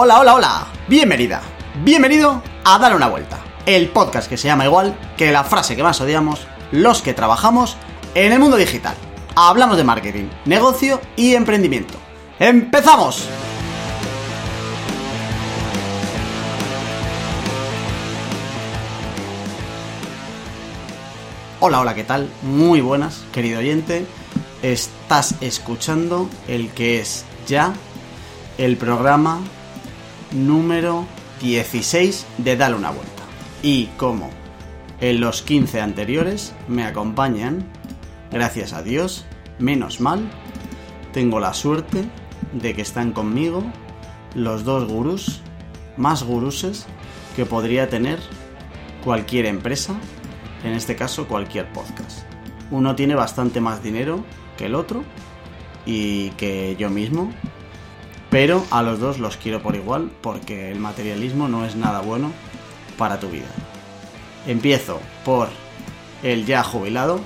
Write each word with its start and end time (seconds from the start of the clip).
Hola, 0.00 0.20
hola, 0.20 0.34
hola. 0.36 0.66
Bienvenida. 0.86 1.42
Bienvenido 1.82 2.40
a 2.64 2.78
Dar 2.78 2.94
una 2.94 3.08
vuelta. 3.08 3.40
El 3.66 3.88
podcast 3.88 4.28
que 4.28 4.36
se 4.36 4.46
llama 4.46 4.64
igual 4.64 4.96
que 5.16 5.32
la 5.32 5.42
frase 5.42 5.74
que 5.74 5.82
más 5.82 6.00
odiamos 6.00 6.46
los 6.70 7.02
que 7.02 7.14
trabajamos 7.14 7.76
en 8.14 8.30
el 8.30 8.38
mundo 8.38 8.56
digital. 8.56 8.94
Hablamos 9.34 9.76
de 9.76 9.82
marketing, 9.82 10.28
negocio 10.44 11.00
y 11.16 11.34
emprendimiento. 11.34 11.94
¡Empezamos! 12.38 13.28
Hola, 21.58 21.80
hola, 21.80 21.96
¿qué 21.96 22.04
tal? 22.04 22.30
Muy 22.42 22.80
buenas, 22.80 23.24
querido 23.32 23.58
oyente. 23.58 24.06
Estás 24.62 25.34
escuchando 25.40 26.28
el 26.46 26.70
que 26.70 27.00
es 27.00 27.24
ya 27.48 27.72
el 28.58 28.76
programa 28.76 29.40
número 30.32 31.06
16 31.40 32.26
de 32.38 32.56
Dale 32.56 32.76
una 32.76 32.90
vuelta. 32.90 33.22
Y 33.62 33.86
como 33.96 34.30
en 35.00 35.20
los 35.20 35.42
15 35.42 35.80
anteriores 35.80 36.54
me 36.68 36.84
acompañan, 36.84 37.64
gracias 38.30 38.72
a 38.72 38.82
Dios, 38.82 39.24
menos 39.58 40.00
mal, 40.00 40.30
tengo 41.12 41.40
la 41.40 41.54
suerte 41.54 42.04
de 42.52 42.74
que 42.74 42.82
están 42.82 43.12
conmigo 43.12 43.64
los 44.34 44.64
dos 44.64 44.88
gurús 44.88 45.40
más 45.96 46.22
guruses 46.22 46.86
que 47.36 47.46
podría 47.46 47.88
tener 47.88 48.18
cualquier 49.04 49.46
empresa, 49.46 49.94
en 50.64 50.72
este 50.72 50.96
caso 50.96 51.26
cualquier 51.26 51.72
podcast. 51.72 52.20
Uno 52.70 52.94
tiene 52.94 53.14
bastante 53.14 53.60
más 53.60 53.82
dinero 53.82 54.24
que 54.56 54.66
el 54.66 54.74
otro 54.74 55.04
y 55.86 56.30
que 56.30 56.76
yo 56.78 56.90
mismo, 56.90 57.32
pero 58.30 58.64
a 58.70 58.82
los 58.82 59.00
dos 59.00 59.18
los 59.18 59.36
quiero 59.36 59.62
por 59.62 59.74
igual 59.74 60.10
porque 60.20 60.70
el 60.70 60.78
materialismo 60.78 61.48
no 61.48 61.64
es 61.64 61.76
nada 61.76 62.00
bueno 62.00 62.32
para 62.96 63.18
tu 63.20 63.28
vida. 63.28 63.46
Empiezo 64.46 65.00
por 65.24 65.48
el 66.22 66.46
ya 66.46 66.62
jubilado, 66.62 67.20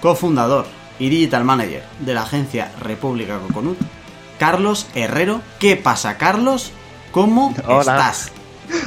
cofundador 0.00 0.66
y 0.98 1.08
digital 1.08 1.44
manager 1.44 1.82
de 2.00 2.14
la 2.14 2.22
agencia 2.22 2.70
República 2.80 3.38
Coconut, 3.38 3.78
Carlos 4.38 4.86
Herrero. 4.94 5.40
¿Qué 5.58 5.76
pasa, 5.76 6.18
Carlos? 6.18 6.72
¿Cómo 7.12 7.54
estás? 7.80 8.32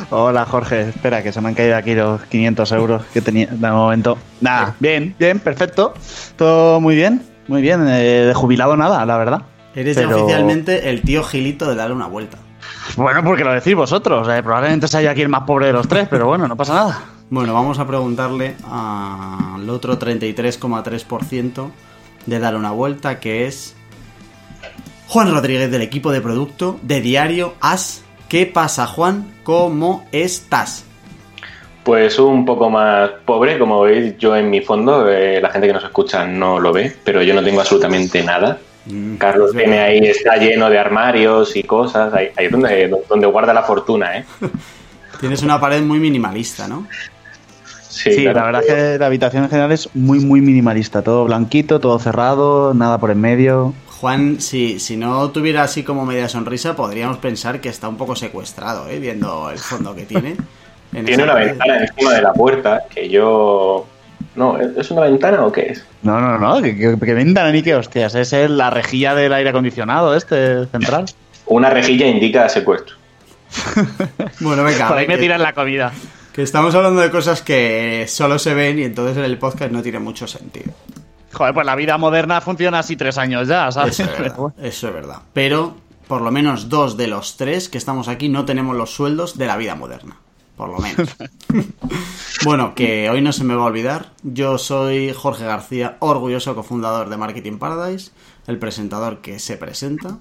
Hola 0.10 0.46
Jorge, 0.46 0.90
espera 0.90 1.22
que 1.22 1.32
se 1.32 1.40
me 1.40 1.50
han 1.50 1.56
caído 1.56 1.76
aquí 1.78 1.94
los 1.94 2.22
500 2.24 2.72
euros 2.72 3.04
que 3.14 3.22
tenía 3.22 3.48
de 3.48 3.72
momento. 3.72 4.18
Nada, 4.42 4.76
bien, 4.80 5.16
bien, 5.18 5.40
perfecto. 5.40 5.94
Todo 6.36 6.82
muy 6.82 6.96
bien, 6.96 7.22
muy 7.48 7.62
bien. 7.62 7.88
Eh, 7.88 8.26
de 8.26 8.34
jubilado 8.34 8.76
nada, 8.76 9.06
la 9.06 9.18
verdad. 9.18 9.42
Eres 9.78 9.96
ya 9.96 10.08
oficialmente 10.08 10.90
el 10.90 11.04
tío 11.04 11.24
Gilito 11.24 11.70
de 11.70 11.76
darle 11.76 11.94
una 11.94 12.08
vuelta. 12.08 12.40
Bueno, 12.96 13.24
porque 13.24 13.44
lo 13.44 13.54
decís 13.54 13.76
vosotros. 13.76 14.28
eh, 14.28 14.42
probablemente 14.42 14.88
sea 14.88 15.04
yo 15.04 15.12
aquí 15.12 15.22
el 15.22 15.30
más 15.30 15.44
pobre 15.44 15.68
de 15.68 15.74
los 15.74 15.88
tres, 15.88 16.08
pero 16.10 16.26
bueno, 16.26 16.48
no 16.48 16.58
pasa 16.58 16.74
nada. 16.74 17.06
Bueno, 17.30 17.54
vamos 17.54 17.78
a 17.78 17.86
preguntarle 17.86 18.56
al 18.68 19.70
otro 19.70 20.00
33,3% 20.00 21.70
de 22.26 22.40
darle 22.40 22.58
una 22.58 22.72
vuelta, 22.72 23.20
que 23.20 23.46
es 23.46 23.76
Juan 25.10 25.32
Rodríguez 25.32 25.70
del 25.70 25.84
equipo 25.84 26.12
de 26.12 26.22
producto 26.22 26.80
de 26.82 27.00
Diario 27.02 27.54
As. 27.62 28.04
¿Qué 28.30 28.48
pasa, 28.48 28.88
Juan? 28.88 29.32
¿Cómo 29.44 30.08
estás? 30.12 30.86
Pues 31.84 32.18
un 32.18 32.46
poco 32.46 32.72
más 32.72 33.12
pobre, 33.26 33.60
como 33.60 33.82
veis 33.82 34.18
yo 34.18 34.36
en 34.36 34.50
mi 34.50 34.62
fondo, 34.62 35.08
eh, 35.08 35.40
la 35.40 35.52
gente 35.52 35.68
que 35.68 35.74
nos 35.74 35.84
escucha 35.84 36.26
no 36.26 36.60
lo 36.60 36.74
ve, 36.74 36.96
pero 37.04 37.22
yo 37.22 37.36
no 37.36 37.44
tengo 37.44 37.62
absolutamente 37.62 38.24
nada. 38.24 38.58
Mm, 38.90 39.16
Carlos 39.18 39.52
tiene 39.52 39.80
ahí, 39.80 40.00
está 40.00 40.38
lleno 40.38 40.70
de 40.70 40.80
armarios 40.80 41.56
y 41.56 41.64
cosas, 41.64 42.14
ahí, 42.14 42.30
ahí 42.38 42.46
es 42.46 42.52
donde, 42.52 42.92
donde 43.10 43.28
guarda 43.28 43.54
la 43.54 43.64
fortuna, 43.64 44.18
¿eh? 44.18 44.26
Tienes 45.20 45.42
una 45.42 45.60
pared 45.60 45.82
muy 45.82 46.00
minimalista, 46.00 46.68
¿no? 46.68 46.88
Sí, 47.90 48.14
Sí, 48.14 48.22
claro. 48.24 48.40
la 48.40 48.46
verdad 48.46 48.62
es 48.64 48.74
que 48.74 49.00
la 49.00 49.06
habitación 49.08 49.44
en 49.46 49.50
general 49.50 49.72
es 49.72 49.90
muy, 49.96 50.20
muy 50.20 50.40
minimalista. 50.42 51.02
Todo 51.02 51.26
blanquito, 51.26 51.80
todo 51.80 51.98
cerrado, 51.98 52.74
nada 52.76 53.00
por 53.00 53.10
en 53.10 53.20
medio. 53.20 53.74
Juan, 54.00 54.40
si, 54.40 54.80
si 54.80 54.96
no 54.96 55.32
tuviera 55.32 55.64
así 55.64 55.82
como 55.84 56.06
media 56.06 56.30
sonrisa, 56.30 56.76
podríamos 56.76 57.18
pensar 57.18 57.60
que 57.60 57.70
está 57.70 57.88
un 57.90 57.98
poco 57.98 58.16
secuestrado, 58.16 58.88
¿eh? 58.90 59.00
Viendo 59.00 59.50
el 59.50 59.58
fondo 59.58 59.96
que 59.96 60.04
tiene. 60.04 60.36
en 60.94 61.06
Tiene 61.06 61.24
una 61.24 61.34
pared. 61.34 61.48
ventana 61.48 61.78
encima 61.86 62.14
de 62.14 62.22
la 62.22 62.34
puerta 62.34 62.84
que 62.94 63.10
yo... 63.10 63.88
No, 64.38 64.58
¿es 64.60 64.92
una 64.92 65.02
ventana 65.02 65.44
o 65.44 65.52
qué 65.52 65.72
es? 65.72 65.86
No, 66.04 66.22
no, 66.22 66.38
no, 66.38 66.62
que, 66.62 66.76
que, 66.78 66.98
que 66.98 67.14
ventana 67.14 67.52
ni 67.52 67.64
que 67.64 67.76
hostias. 67.76 68.14
Es 68.16 68.32
la 68.50 68.70
rejilla 68.70 69.16
del 69.16 69.34
aire 69.34 69.50
acondicionado, 69.50 70.16
este 70.16 70.68
central. 70.68 71.06
Una 71.48 71.70
rejilla 71.70 72.08
indica 72.08 72.48
secuestro. 72.48 72.96
Bueno, 74.40 74.64
venga, 74.64 74.88
Por 74.88 74.98
ahí 74.98 75.08
me 75.08 75.18
tiran 75.18 75.42
la 75.42 75.54
comida. 75.54 75.92
Que 76.34 76.44
estamos 76.44 76.76
hablando 76.76 77.02
de 77.02 77.10
cosas 77.10 77.42
que 77.42 78.06
solo 78.08 78.38
se 78.38 78.54
ven 78.54 78.78
y 78.78 78.84
entonces 78.84 79.18
en 79.18 79.24
el 79.24 79.40
podcast 79.40 79.72
no 79.72 79.82
tiene 79.82 80.00
mucho 80.00 80.28
sentido. 80.28 80.72
Joder, 81.34 81.54
pues 81.54 81.66
la 81.66 81.76
vida 81.76 81.98
moderna 81.98 82.40
funciona 82.42 82.80
así 82.80 82.96
tres 82.96 83.18
años 83.18 83.48
ya, 83.48 83.72
¿sabes? 83.72 84.00
Eso 84.00 84.12
es 84.12 84.20
verdad. 84.20 84.54
Eso 84.62 84.88
es 84.88 84.94
verdad. 84.94 85.18
Pero 85.34 85.76
por 86.08 86.22
lo 86.22 86.32
menos 86.32 86.70
dos 86.70 86.96
de 86.98 87.08
los 87.08 87.38
tres 87.38 87.70
que 87.70 87.78
estamos 87.78 88.08
aquí 88.08 88.30
no 88.30 88.46
tenemos 88.46 88.76
los 88.76 88.92
sueldos 88.94 89.38
de 89.38 89.48
la 89.48 89.58
vida 89.58 89.76
moderna. 89.76 90.18
Por 90.58 90.70
lo 90.70 90.80
menos. 90.80 91.16
bueno, 92.44 92.74
que 92.76 93.10
hoy 93.10 93.22
no 93.22 93.32
se 93.32 93.44
me 93.44 93.54
va 93.56 93.64
a 93.64 93.68
olvidar. 93.68 94.12
Yo 94.24 94.58
soy 94.58 95.14
Jorge 95.14 95.46
García, 95.46 95.98
orgulloso 96.00 96.56
cofundador 96.56 97.10
de 97.10 97.18
Marketing 97.18 97.58
Paradise, 97.60 98.12
el 98.48 98.58
presentador 98.58 99.20
que 99.22 99.38
se 99.40 99.56
presenta. 99.58 100.18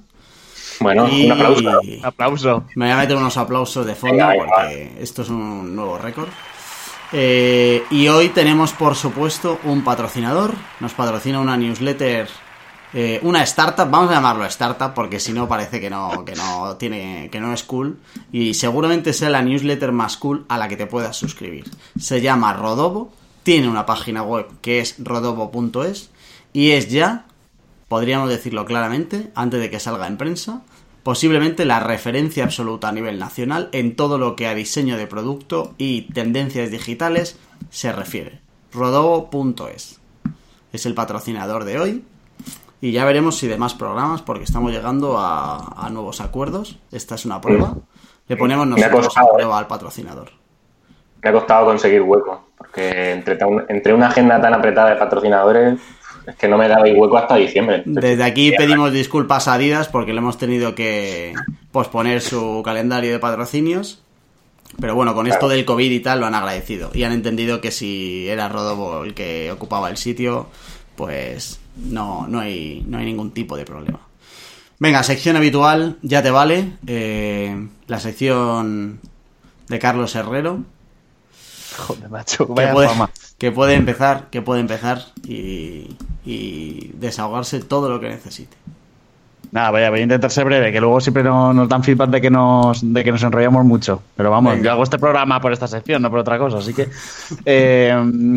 Bueno, 0.80 1.08
Y- 1.08 1.24
un 1.26 1.32
aplauso. 1.32 1.80
Aplauso. 2.02 2.64
Me 2.74 2.84
voy 2.84 2.92
a 2.92 2.98
meter 2.98 3.16
unos 3.16 3.36
aplausos 3.38 3.86
de 3.86 3.94
fondo 3.94 4.14
Venga, 4.16 4.28
venga. 4.28 4.46
porque 4.46 4.92
esto 5.00 5.22
es 5.22 5.30
un 5.30 5.74
nuevo 5.74 5.96
récord. 5.96 6.28
Eh, 7.12 7.82
y 7.90 8.08
hoy 8.08 8.28
tenemos, 8.28 8.72
por 8.72 8.94
supuesto, 8.94 9.58
un 9.64 9.84
patrocinador. 9.84 10.52
Nos 10.80 10.92
patrocina 10.92 11.40
una 11.40 11.56
newsletter, 11.56 12.28
eh, 12.98 13.20
una 13.22 13.42
startup. 13.42 13.90
Vamos 13.90 14.10
a 14.10 14.14
llamarlo 14.14 14.46
startup 14.46 14.94
porque 14.94 15.20
si 15.20 15.34
no 15.34 15.46
parece 15.46 15.82
que 15.82 15.90
no, 15.90 16.24
que 16.24 16.34
no 16.34 16.76
tiene, 16.78 17.28
que 17.30 17.40
no 17.40 17.52
es 17.52 17.62
cool. 17.62 17.98
Y 18.32 18.54
seguramente 18.54 19.12
sea 19.12 19.28
la 19.28 19.42
newsletter 19.42 19.92
más 19.92 20.16
cool 20.16 20.46
a 20.48 20.56
la 20.56 20.66
que 20.66 20.78
te 20.78 20.86
puedas 20.86 21.14
suscribir. 21.14 21.70
Se 22.00 22.22
llama 22.22 22.54
Rodobo. 22.54 23.12
Tiene 23.42 23.68
una 23.68 23.84
página 23.84 24.22
web 24.22 24.46
que 24.62 24.80
es 24.80 24.96
rodobo.es 24.98 26.08
y 26.54 26.70
es 26.70 26.88
ya 26.88 27.26
podríamos 27.86 28.30
decirlo 28.30 28.64
claramente, 28.64 29.30
antes 29.34 29.60
de 29.60 29.70
que 29.70 29.78
salga 29.78 30.06
en 30.06 30.16
prensa, 30.16 30.62
posiblemente 31.02 31.66
la 31.66 31.80
referencia 31.80 32.44
absoluta 32.44 32.88
a 32.88 32.92
nivel 32.92 33.18
nacional 33.18 33.68
en 33.72 33.94
todo 33.94 34.16
lo 34.16 34.36
que 34.36 34.46
a 34.46 34.54
diseño 34.54 34.96
de 34.96 35.06
producto 35.06 35.74
y 35.76 36.10
tendencias 36.12 36.70
digitales 36.70 37.38
se 37.68 37.92
refiere. 37.92 38.40
Rodobo.es 38.72 40.00
es 40.72 40.86
el 40.86 40.94
patrocinador 40.94 41.64
de 41.64 41.78
hoy 41.78 42.04
y 42.80 42.92
ya 42.92 43.04
veremos 43.04 43.36
si 43.36 43.48
de 43.48 43.56
más 43.56 43.74
programas 43.74 44.22
porque 44.22 44.44
estamos 44.44 44.72
llegando 44.72 45.18
a, 45.18 45.86
a 45.86 45.90
nuevos 45.90 46.20
acuerdos. 46.20 46.78
Esta 46.92 47.14
es 47.14 47.24
una 47.24 47.40
prueba. 47.40 47.74
Le 48.28 48.36
ponemos 48.36 48.66
nosotros 48.66 49.16
a 49.16 49.22
¿eh? 49.22 49.26
prueba 49.32 49.58
al 49.58 49.66
patrocinador. 49.66 50.30
Me 51.22 51.30
ha 51.30 51.32
costado 51.32 51.66
conseguir 51.66 52.02
hueco, 52.02 52.48
porque 52.58 53.12
entre, 53.12 53.38
entre 53.68 53.94
una 53.94 54.08
agenda 54.08 54.40
tan 54.40 54.54
apretada 54.54 54.90
de 54.90 54.96
patrocinadores, 54.96 55.80
es 56.26 56.36
que 56.36 56.48
no 56.48 56.58
me 56.58 56.68
daba 56.68 56.84
hueco 56.84 57.16
hasta 57.16 57.36
diciembre. 57.36 57.82
Desde 57.86 58.22
aquí 58.24 58.52
pedimos 58.52 58.92
disculpas 58.92 59.48
a 59.48 59.54
Adidas 59.54 59.88
porque 59.88 60.12
le 60.12 60.18
hemos 60.18 60.38
tenido 60.38 60.74
que 60.74 61.34
posponer 61.72 62.20
su 62.20 62.62
calendario 62.64 63.12
de 63.12 63.18
patrocinios. 63.18 64.02
Pero 64.80 64.94
bueno, 64.94 65.14
con 65.14 65.26
esto 65.26 65.48
del 65.48 65.64
COVID 65.64 65.90
y 65.90 66.00
tal 66.00 66.20
lo 66.20 66.26
han 66.26 66.34
agradecido. 66.34 66.90
Y 66.92 67.04
han 67.04 67.12
entendido 67.12 67.60
que 67.60 67.70
si 67.70 68.28
era 68.28 68.48
Rodobo 68.48 69.04
el 69.04 69.14
que 69.14 69.50
ocupaba 69.50 69.88
el 69.88 69.96
sitio, 69.96 70.48
pues 70.96 71.60
no, 71.76 72.26
no, 72.28 72.40
hay, 72.40 72.84
no 72.88 72.98
hay 72.98 73.04
ningún 73.06 73.30
tipo 73.32 73.56
de 73.56 73.64
problema. 73.64 74.00
Venga, 74.78 75.02
sección 75.02 75.36
habitual, 75.36 75.96
ya 76.02 76.22
te 76.22 76.30
vale. 76.30 76.72
Eh, 76.86 77.68
la 77.86 78.00
sección 78.00 79.00
de 79.68 79.78
Carlos 79.78 80.14
Herrero. 80.14 80.64
Joder, 81.78 82.08
macho, 82.10 82.46
Que 82.46 82.52
vaya 82.52 82.72
puede, 82.72 82.88
fama. 82.88 83.10
que 83.38 83.52
puede 83.52 83.74
empezar, 83.74 84.28
que 84.30 84.42
puede 84.42 84.60
empezar 84.60 85.06
y, 85.24 85.96
y 86.24 86.90
desahogarse 86.94 87.60
todo 87.60 87.88
lo 87.88 88.00
que 88.00 88.08
necesite. 88.08 88.56
Nada, 89.52 89.70
voy 89.70 89.82
a, 89.82 89.90
voy 89.90 90.00
a 90.00 90.02
intentar 90.02 90.30
ser 90.30 90.44
breve, 90.44 90.72
que 90.72 90.80
luego 90.80 91.00
siempre 91.00 91.22
no- 91.22 91.52
nos 91.54 91.68
dan 91.68 91.82
feedback 91.84 92.10
de 92.10 92.20
que 92.20 92.30
nos, 92.30 92.80
de 92.82 93.04
que 93.04 93.12
nos 93.12 93.22
enrollamos 93.22 93.64
mucho. 93.64 94.02
Pero 94.16 94.30
vamos, 94.30 94.52
Venga. 94.54 94.64
yo 94.64 94.72
hago 94.72 94.82
este 94.82 94.98
programa 94.98 95.40
por 95.40 95.52
esta 95.52 95.66
sección, 95.66 96.02
no 96.02 96.10
por 96.10 96.18
otra 96.20 96.38
cosa. 96.38 96.58
Así 96.58 96.74
que 96.74 96.88
eh, 97.44 97.94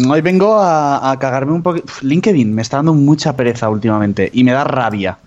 hoy 0.10 0.22
vengo 0.22 0.56
a, 0.56 1.12
a 1.12 1.20
cagarme 1.20 1.54
un 1.54 1.64
poco. 1.64 1.80
LinkedIn 2.02 2.54
me 2.54 2.62
está 2.62 2.78
dando 2.78 2.94
mucha 2.94 3.36
pereza 3.36 3.70
últimamente 3.70 4.30
y 4.34 4.44
me 4.44 4.52
da 4.52 4.64
rabia. 4.64 5.18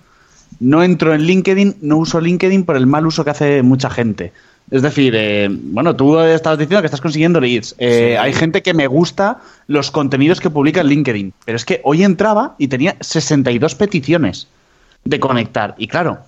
No 0.61 0.82
entro 0.82 1.12
en 1.14 1.23
LinkedIn, 1.23 1.76
no 1.82 1.96
uso 1.96 2.20
LinkedIn 2.20 2.64
por 2.64 2.76
el 2.76 2.87
mal 2.87 3.06
uso 3.06 3.25
que 3.25 3.31
hace 3.31 3.62
mucha 3.62 3.90
gente. 3.90 4.32
Es 4.70 4.81
decir, 4.81 5.12
eh, 5.17 5.49
bueno, 5.50 5.96
tú 5.96 6.19
estabas 6.20 6.58
diciendo 6.58 6.81
que 6.82 6.87
estás 6.87 7.00
consiguiendo 7.00 7.40
leads. 7.40 7.75
Eh, 7.78 8.12
Sí. 8.12 8.17
Hay 8.17 8.32
gente 8.32 8.62
que 8.62 8.73
me 8.73 8.87
gusta 8.87 9.38
los 9.67 9.90
contenidos 9.90 10.40
que 10.40 10.50
publica 10.50 10.81
en 10.81 10.87
LinkedIn. 10.87 11.32
Pero 11.44 11.56
es 11.56 11.64
que 11.64 11.81
hoy 11.85 12.05
entraba 12.05 12.55
y 12.58 12.69
tenía 12.69 12.94
62 13.00 13.75
peticiones 13.75 14.46
de 15.04 15.20
conectar. 15.20 15.75
Y 15.78 15.88
claro, 15.88 16.19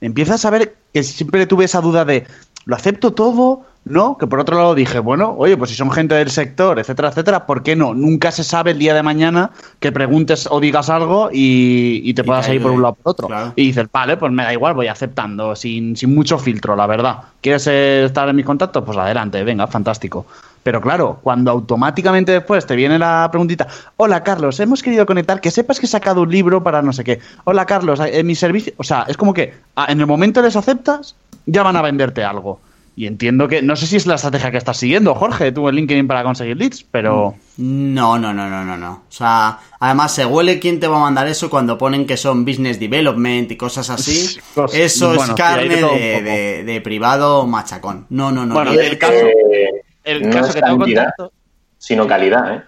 empiezas 0.00 0.44
a 0.44 0.50
ver 0.50 0.76
que 0.92 1.02
siempre 1.02 1.46
tuve 1.46 1.64
esa 1.64 1.80
duda 1.80 2.04
de, 2.04 2.26
¿lo 2.64 2.76
acepto 2.76 3.12
todo? 3.12 3.62
No, 3.86 4.16
que 4.16 4.26
por 4.26 4.40
otro 4.40 4.56
lado 4.56 4.74
dije, 4.74 4.98
bueno, 4.98 5.34
oye, 5.36 5.58
pues 5.58 5.68
si 5.68 5.76
son 5.76 5.90
gente 5.90 6.14
del 6.14 6.30
sector, 6.30 6.78
etcétera, 6.78 7.08
etcétera, 7.08 7.44
¿por 7.44 7.62
qué 7.62 7.76
no? 7.76 7.92
Nunca 7.92 8.30
se 8.30 8.42
sabe 8.42 8.70
el 8.70 8.78
día 8.78 8.94
de 8.94 9.02
mañana 9.02 9.50
que 9.78 9.92
preguntes 9.92 10.48
o 10.50 10.58
digas 10.58 10.88
algo 10.88 11.28
y, 11.30 12.00
y 12.02 12.14
te 12.14 12.24
puedas 12.24 12.48
ir 12.48 12.62
por 12.62 12.70
un 12.70 12.80
lado 12.80 12.92
o 12.92 13.02
por 13.02 13.10
otro. 13.10 13.26
Claro. 13.26 13.52
Y 13.56 13.66
dices, 13.66 13.86
vale, 13.92 14.16
pues 14.16 14.32
me 14.32 14.42
da 14.42 14.54
igual, 14.54 14.72
voy 14.72 14.86
aceptando, 14.86 15.54
sin, 15.54 15.96
sin 15.96 16.14
mucho 16.14 16.38
filtro, 16.38 16.74
la 16.76 16.86
verdad. 16.86 17.18
¿Quieres 17.42 17.66
eh, 17.66 18.04
estar 18.06 18.26
en 18.26 18.36
mis 18.36 18.46
contactos? 18.46 18.82
Pues 18.84 18.96
adelante, 18.96 19.44
venga, 19.44 19.66
fantástico. 19.66 20.24
Pero 20.64 20.80
claro, 20.80 21.20
cuando 21.22 21.50
automáticamente 21.52 22.32
después 22.32 22.66
te 22.66 22.74
viene 22.74 22.98
la 22.98 23.28
preguntita, 23.30 23.68
hola 23.96 24.24
Carlos, 24.24 24.58
hemos 24.60 24.82
querido 24.82 25.06
conectar, 25.06 25.40
que 25.40 25.50
sepas 25.52 25.78
que 25.78 25.86
he 25.86 25.88
sacado 25.88 26.22
un 26.22 26.30
libro 26.32 26.62
para 26.64 26.82
no 26.82 26.92
sé 26.92 27.04
qué. 27.04 27.20
Hola 27.44 27.66
Carlos, 27.66 28.00
en 28.00 28.26
mi 28.26 28.34
servicio, 28.34 28.72
o 28.78 28.82
sea, 28.82 29.04
es 29.06 29.16
como 29.16 29.32
que 29.34 29.52
ah, 29.76 29.86
en 29.90 30.00
el 30.00 30.06
momento 30.06 30.42
les 30.42 30.56
aceptas, 30.56 31.14
ya 31.46 31.62
van 31.62 31.76
a 31.76 31.82
venderte 31.82 32.24
algo. 32.24 32.58
Y 32.96 33.08
entiendo 33.08 33.48
que, 33.48 33.60
no 33.60 33.74
sé 33.74 33.88
si 33.88 33.96
es 33.96 34.06
la 34.06 34.14
estrategia 34.14 34.52
que 34.52 34.56
estás 34.56 34.76
siguiendo, 34.76 35.16
Jorge, 35.16 35.50
tú 35.50 35.68
en 35.68 35.74
LinkedIn 35.74 36.06
para 36.06 36.22
conseguir 36.22 36.56
leads, 36.56 36.84
pero... 36.92 37.34
No, 37.56 38.18
no, 38.20 38.32
no, 38.32 38.48
no, 38.48 38.64
no, 38.64 38.76
no. 38.76 38.92
O 38.92 39.12
sea, 39.12 39.58
además 39.80 40.14
se 40.14 40.24
huele 40.24 40.60
quién 40.60 40.78
te 40.78 40.86
va 40.86 40.98
a 40.98 41.00
mandar 41.00 41.26
eso 41.26 41.50
cuando 41.50 41.76
ponen 41.76 42.06
que 42.06 42.16
son 42.16 42.44
business 42.44 42.78
development 42.78 43.50
y 43.50 43.56
cosas 43.56 43.90
así. 43.90 44.38
Cos- 44.54 44.72
Eso 44.74 45.10
es 45.10 45.16
bueno, 45.16 45.34
carne 45.34 45.74
de- 45.74 46.62
de 46.64 46.80
privado 46.82 47.44
machacón. 47.48 48.06
No, 48.10 48.30
no, 48.30 48.46
no. 48.46 48.54
Bueno, 48.54 48.72
no. 48.72 48.80
el 48.80 48.96
caso- 48.96 49.12
Eh, 49.12 49.82
El 50.04 50.22
no 50.22 50.30
caso 50.30 50.48
es 50.50 50.54
que 50.54 50.62
tengo 50.62 50.78
cantidad, 50.78 51.04
contacto... 51.16 51.32
sino 51.78 52.06
calidad, 52.06 52.54
¿eh? 52.54 52.62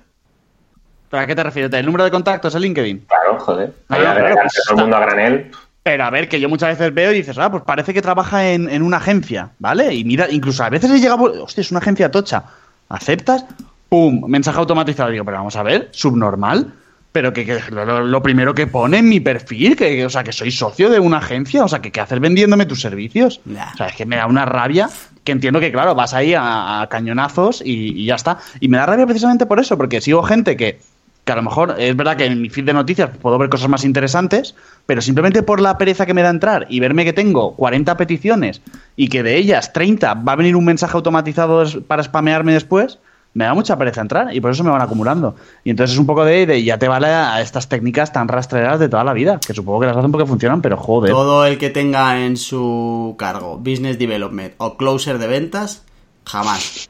¿Para 1.10 1.26
qué 1.26 1.34
te 1.34 1.42
refieres? 1.42 1.72
¿El 1.72 1.86
número 1.86 2.04
de 2.04 2.10
contactos 2.10 2.54
en 2.54 2.62
LinkedIn? 2.62 3.06
Claro, 3.06 3.38
joder. 3.38 3.72
Ah, 3.88 3.94
a 3.94 3.98
claro, 3.98 4.36
pues 4.42 4.54
todo 4.66 4.76
el 4.76 4.82
mundo 4.82 4.96
a 4.96 5.00
granel. 5.00 5.50
Pero 5.82 6.04
a 6.04 6.10
ver, 6.10 6.28
que 6.28 6.40
yo 6.40 6.48
muchas 6.48 6.70
veces 6.70 6.92
veo 6.92 7.12
y 7.12 7.18
dices, 7.18 7.38
ah, 7.38 7.48
pues 7.50 7.62
parece 7.62 7.94
que 7.94 8.02
trabaja 8.02 8.48
en, 8.48 8.68
en 8.68 8.82
una 8.82 8.96
agencia, 8.96 9.50
¿vale? 9.60 9.94
Y 9.94 10.04
mira, 10.04 10.28
incluso 10.28 10.64
a 10.64 10.70
veces 10.70 10.90
he 10.90 10.98
llegado, 10.98 11.44
hostia, 11.44 11.60
es 11.60 11.70
una 11.70 11.78
agencia 11.78 12.10
tocha. 12.10 12.42
¿Aceptas? 12.88 13.44
¡Pum! 13.88 14.24
Mensaje 14.26 14.58
automatizado. 14.58 15.10
Digo, 15.10 15.24
pero 15.24 15.36
vamos 15.36 15.54
a 15.54 15.62
ver, 15.62 15.88
subnormal. 15.92 16.72
Pero 17.16 17.32
que, 17.32 17.46
que 17.46 17.58
lo, 17.70 18.02
lo 18.04 18.22
primero 18.22 18.54
que 18.54 18.66
pone 18.66 18.98
en 18.98 19.08
mi 19.08 19.20
perfil, 19.20 19.74
que, 19.74 19.96
que, 19.96 20.04
o 20.04 20.10
sea, 20.10 20.22
que 20.22 20.32
soy 20.32 20.50
socio 20.50 20.90
de 20.90 21.00
una 21.00 21.16
agencia, 21.16 21.64
o 21.64 21.68
sea, 21.68 21.80
que 21.80 21.90
qué 21.90 22.02
haces 22.02 22.20
vendiéndome 22.20 22.66
tus 22.66 22.82
servicios. 22.82 23.40
O 23.72 23.76
sea, 23.78 23.86
es 23.86 23.96
que 23.96 24.04
me 24.04 24.16
da 24.16 24.26
una 24.26 24.44
rabia 24.44 24.90
que 25.24 25.32
entiendo 25.32 25.58
que, 25.58 25.72
claro, 25.72 25.94
vas 25.94 26.12
ahí 26.12 26.34
a, 26.34 26.82
a 26.82 26.86
cañonazos 26.90 27.62
y, 27.64 28.02
y 28.02 28.04
ya 28.04 28.16
está. 28.16 28.36
Y 28.60 28.68
me 28.68 28.76
da 28.76 28.84
rabia 28.84 29.06
precisamente 29.06 29.46
por 29.46 29.58
eso, 29.58 29.78
porque 29.78 30.02
sigo 30.02 30.22
gente 30.24 30.58
que, 30.58 30.78
que 31.24 31.32
a 31.32 31.36
lo 31.36 31.42
mejor 31.42 31.76
es 31.78 31.96
verdad 31.96 32.18
que 32.18 32.26
en 32.26 32.42
mi 32.42 32.50
feed 32.50 32.66
de 32.66 32.74
noticias 32.74 33.08
puedo 33.22 33.38
ver 33.38 33.48
cosas 33.48 33.70
más 33.70 33.82
interesantes, 33.86 34.54
pero 34.84 35.00
simplemente 35.00 35.42
por 35.42 35.58
la 35.58 35.78
pereza 35.78 36.04
que 36.04 36.12
me 36.12 36.20
da 36.20 36.28
entrar 36.28 36.66
y 36.68 36.80
verme 36.80 37.06
que 37.06 37.14
tengo 37.14 37.56
40 37.56 37.96
peticiones 37.96 38.60
y 38.94 39.08
que 39.08 39.22
de 39.22 39.38
ellas 39.38 39.72
30 39.72 40.12
va 40.12 40.32
a 40.32 40.36
venir 40.36 40.54
un 40.54 40.66
mensaje 40.66 40.94
automatizado 40.98 41.64
para 41.88 42.02
spamearme 42.02 42.52
después, 42.52 42.98
me 43.36 43.44
da 43.44 43.52
mucha 43.52 43.76
pereza 43.76 44.00
entrar 44.00 44.34
y 44.34 44.40
por 44.40 44.50
eso 44.50 44.64
me 44.64 44.70
van 44.70 44.80
acumulando. 44.80 45.36
Y 45.62 45.68
entonces 45.68 45.92
es 45.92 46.00
un 46.00 46.06
poco 46.06 46.24
de, 46.24 46.46
de 46.46 46.64
ya 46.64 46.78
te 46.78 46.88
vale 46.88 47.08
a 47.08 47.42
estas 47.42 47.68
técnicas 47.68 48.10
tan 48.10 48.28
rastreras 48.28 48.80
de 48.80 48.88
toda 48.88 49.04
la 49.04 49.12
vida, 49.12 49.38
que 49.46 49.52
supongo 49.52 49.80
que 49.80 49.86
las 49.88 49.96
hacen 49.98 50.10
porque 50.10 50.26
funcionan, 50.26 50.62
pero 50.62 50.78
joder. 50.78 51.12
Todo 51.12 51.44
el 51.44 51.58
que 51.58 51.68
tenga 51.68 52.24
en 52.24 52.38
su 52.38 53.14
cargo 53.18 53.58
business 53.58 53.98
development 53.98 54.54
o 54.56 54.78
closer 54.78 55.18
de 55.18 55.26
ventas, 55.26 55.84
jamás. 56.24 56.88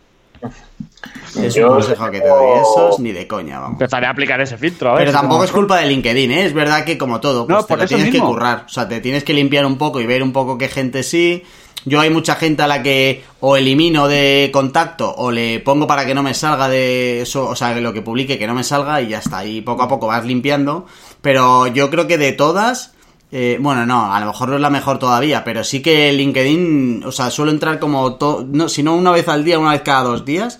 Es 1.36 1.56
un 1.56 1.66
consejo 1.66 2.10
que 2.12 2.20
te 2.20 2.28
doy. 2.28 2.60
Esos 2.60 3.00
ni 3.00 3.10
de 3.10 3.26
coña, 3.26 3.58
vamos. 3.58 3.80
Empezaré 3.80 4.06
a 4.06 4.10
aplicar 4.10 4.40
ese 4.40 4.56
filtro. 4.56 4.90
A 4.90 4.92
ver, 4.92 5.00
Pero 5.00 5.10
si 5.10 5.16
tampoco 5.18 5.42
es 5.42 5.50
culpa 5.50 5.78
de 5.78 5.86
LinkedIn, 5.86 6.30
¿eh? 6.30 6.46
Es 6.46 6.54
verdad 6.54 6.84
que 6.84 6.96
como 6.96 7.18
todo, 7.18 7.44
pues 7.44 7.56
No, 7.56 7.64
te 7.64 7.68
por 7.74 7.78
lo 7.80 7.86
tienes 7.88 8.10
que 8.10 8.20
currar. 8.20 8.66
O 8.66 8.68
sea, 8.68 8.86
te 8.86 9.00
tienes 9.00 9.24
que 9.24 9.34
limpiar 9.34 9.66
un 9.66 9.78
poco 9.78 10.00
y 10.00 10.06
ver 10.06 10.22
un 10.22 10.32
poco 10.32 10.56
qué 10.58 10.68
gente 10.68 11.02
sí. 11.02 11.42
Yo 11.88 12.00
hay 12.00 12.10
mucha 12.10 12.34
gente 12.34 12.62
a 12.62 12.66
la 12.66 12.82
que 12.82 13.22
o 13.40 13.56
elimino 13.56 14.08
de 14.08 14.50
contacto 14.52 15.14
o 15.16 15.30
le 15.30 15.60
pongo 15.60 15.86
para 15.86 16.04
que 16.04 16.14
no 16.14 16.22
me 16.22 16.34
salga 16.34 16.68
de 16.68 17.22
eso, 17.22 17.48
o 17.48 17.54
sea, 17.56 17.74
lo 17.80 17.92
que 17.92 18.02
publique 18.02 18.38
que 18.38 18.46
no 18.48 18.54
me 18.54 18.64
salga 18.64 19.00
y 19.00 19.08
ya 19.08 19.18
está. 19.20 19.44
Y 19.46 19.60
poco 19.60 19.84
a 19.84 19.88
poco 19.88 20.08
vas 20.08 20.24
limpiando. 20.24 20.86
Pero 21.22 21.68
yo 21.68 21.88
creo 21.88 22.08
que 22.08 22.18
de 22.18 22.32
todas, 22.32 22.92
eh, 23.30 23.56
bueno, 23.60 23.86
no, 23.86 24.12
a 24.12 24.18
lo 24.18 24.26
mejor 24.26 24.48
no 24.48 24.56
es 24.56 24.60
la 24.60 24.68
mejor 24.70 24.98
todavía, 24.98 25.44
pero 25.44 25.62
sí 25.62 25.80
que 25.80 26.12
LinkedIn, 26.12 27.04
o 27.06 27.12
sea, 27.12 27.30
suelo 27.30 27.52
entrar 27.52 27.78
como, 27.78 28.16
to- 28.16 28.44
no, 28.50 28.68
si 28.68 28.82
no 28.82 28.96
una 28.96 29.12
vez 29.12 29.28
al 29.28 29.44
día, 29.44 29.58
una 29.58 29.70
vez 29.70 29.82
cada 29.82 30.02
dos 30.02 30.24
días, 30.24 30.58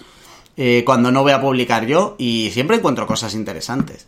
eh, 0.56 0.84
cuando 0.87 1.11
no 1.11 1.23
voy 1.23 1.32
a 1.32 1.40
publicar 1.40 1.87
yo 1.87 2.14
y 2.19 2.50
siempre 2.52 2.76
encuentro 2.76 3.06
cosas 3.06 3.34
interesantes. 3.34 4.06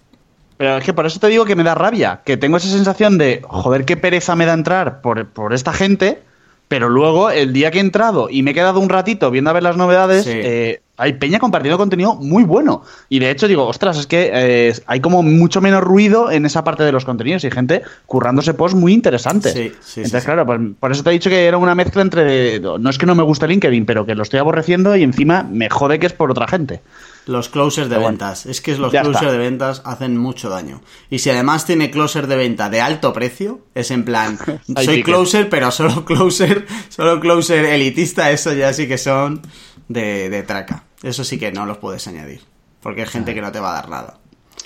Pero 0.56 0.78
es 0.78 0.84
que 0.84 0.92
por 0.92 1.04
eso 1.06 1.20
te 1.20 1.26
digo 1.28 1.44
que 1.44 1.56
me 1.56 1.62
da 1.64 1.74
rabia, 1.74 2.22
que 2.24 2.36
tengo 2.36 2.56
esa 2.56 2.68
sensación 2.68 3.18
de, 3.18 3.42
joder, 3.44 3.84
qué 3.84 3.96
pereza 3.96 4.34
me 4.36 4.46
da 4.46 4.54
entrar 4.54 5.00
por, 5.00 5.28
por 5.28 5.52
esta 5.52 5.72
gente, 5.72 6.22
pero 6.68 6.88
luego 6.88 7.30
el 7.30 7.52
día 7.52 7.70
que 7.70 7.78
he 7.78 7.80
entrado 7.80 8.28
y 8.30 8.42
me 8.42 8.50
he 8.52 8.54
quedado 8.54 8.78
un 8.80 8.88
ratito 8.88 9.30
viendo 9.30 9.50
a 9.50 9.54
ver 9.54 9.62
las 9.62 9.76
novedades, 9.76 10.24
Sí. 10.24 10.32
eh, 10.34 10.80
hay 11.00 11.12
peña 11.14 11.38
compartiendo 11.38 11.78
contenido 11.78 12.16
muy 12.16 12.42
bueno. 12.42 12.82
Y 13.08 13.20
de 13.20 13.30
hecho 13.30 13.46
digo, 13.46 13.66
ostras, 13.66 13.96
es 13.98 14.06
que 14.08 14.30
eh, 14.34 14.74
hay 14.86 15.00
como 15.00 15.22
mucho 15.22 15.60
menos 15.60 15.82
ruido 15.82 16.30
en 16.30 16.44
esa 16.44 16.64
parte 16.64 16.82
de 16.82 16.90
los 16.90 17.04
contenidos 17.04 17.44
y 17.44 17.50
gente 17.52 17.82
currándose 18.06 18.52
posts 18.52 18.76
muy 18.76 18.92
interesantes. 18.92 19.52
Sí, 19.52 19.72
sí, 19.80 20.00
Entonces, 20.00 20.22
sí, 20.22 20.26
claro, 20.26 20.44
pues, 20.44 20.60
por 20.80 20.90
eso 20.90 21.04
te 21.04 21.10
he 21.10 21.12
dicho 21.12 21.30
que 21.30 21.46
era 21.46 21.56
una 21.56 21.76
mezcla 21.76 22.02
entre, 22.02 22.58
no 22.60 22.90
es 22.90 22.98
que 22.98 23.06
no 23.06 23.14
me 23.14 23.22
guste 23.22 23.46
LinkedIn, 23.46 23.86
pero 23.86 24.04
que 24.04 24.16
lo 24.16 24.24
estoy 24.24 24.40
aborreciendo 24.40 24.96
y 24.96 25.04
encima 25.04 25.44
me 25.48 25.70
jode 25.70 26.00
que 26.00 26.06
es 26.06 26.12
por 26.12 26.30
otra 26.32 26.48
gente. 26.48 26.80
Los 27.28 27.48
closers 27.50 27.88
de 27.88 27.96
Pero 27.96 28.00
bueno, 28.02 28.12
ventas. 28.18 28.46
Es 28.46 28.60
que 28.62 28.74
los 28.76 28.90
closers 28.90 29.16
está. 29.16 29.30
de 29.32 29.38
ventas 29.38 29.82
hacen 29.84 30.16
mucho 30.16 30.48
daño. 30.48 30.80
Y 31.10 31.18
si 31.18 31.28
además 31.28 31.66
tiene 31.66 31.90
closer 31.90 32.26
de 32.26 32.36
venta 32.36 32.70
de 32.70 32.80
alto 32.80 33.12
precio, 33.12 33.60
es 33.74 33.90
en 33.90 34.04
plan, 34.04 34.38
soy 34.82 35.02
closer, 35.02 35.48
pero 35.50 35.70
solo 35.70 36.04
closer, 36.06 36.66
solo 36.88 37.20
closer 37.20 37.66
elitista, 37.66 38.30
eso 38.30 38.52
ya 38.54 38.72
sí 38.72 38.88
que 38.88 38.96
son 38.98 39.42
de, 39.88 40.30
de 40.30 40.42
traca. 40.42 40.84
Eso 41.02 41.22
sí 41.22 41.38
que 41.38 41.52
no 41.52 41.66
los 41.66 41.76
puedes 41.76 42.08
añadir. 42.08 42.40
Porque 42.82 43.02
es 43.02 43.10
gente 43.10 43.34
que 43.34 43.42
no 43.42 43.52
te 43.52 43.60
va 43.60 43.72
a 43.72 43.74
dar 43.74 43.88
nada. 43.90 44.14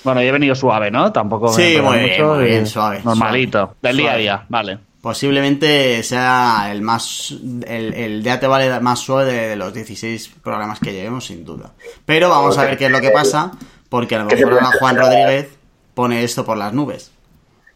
Bueno, 0.03 0.21
yo 0.21 0.27
he 0.29 0.31
venido 0.31 0.55
suave, 0.55 0.89
¿no? 0.89 1.11
Tampoco 1.11 1.49
me 1.49 1.53
Sí, 1.55 1.75
enrollado 1.75 1.89
muy 1.91 1.99
bien, 1.99 2.11
mucho 2.21 2.33
muy 2.35 2.43
y 2.43 2.47
bien, 2.49 2.67
suave, 2.67 3.01
Normalito, 3.03 3.57
suave. 3.59 3.75
del 3.81 3.97
día 3.97 4.11
a 4.13 4.17
día, 4.17 4.45
vale. 4.49 4.79
Posiblemente 5.03 6.01
sea 6.01 6.69
el 6.71 6.81
más. 6.81 7.35
El, 7.67 7.93
el 7.93 8.23
de 8.23 8.37
te 8.37 8.47
vale 8.47 8.79
más 8.79 8.99
suave 8.99 9.33
de, 9.33 9.47
de 9.49 9.55
los 9.57 9.73
16 9.73 10.31
programas 10.41 10.79
que 10.79 10.93
llevemos, 10.93 11.25
sin 11.25 11.43
duda. 11.43 11.73
Pero 12.05 12.29
vamos 12.29 12.57
a 12.57 12.63
ver 12.63 12.77
qué 12.77 12.85
es 12.85 12.91
lo 12.91 13.01
que 13.01 13.09
pasa, 13.09 13.51
porque 13.89 14.15
a 14.15 14.19
lo 14.19 14.29
¿Qué 14.29 14.37
te 14.37 14.45
mejor 14.45 14.63
ahora 14.63 14.77
Juan? 14.79 14.95
Rodríguez 14.95 15.49
pone 15.93 16.23
esto 16.23 16.45
por 16.45 16.55
las 16.55 16.71
nubes. 16.71 17.11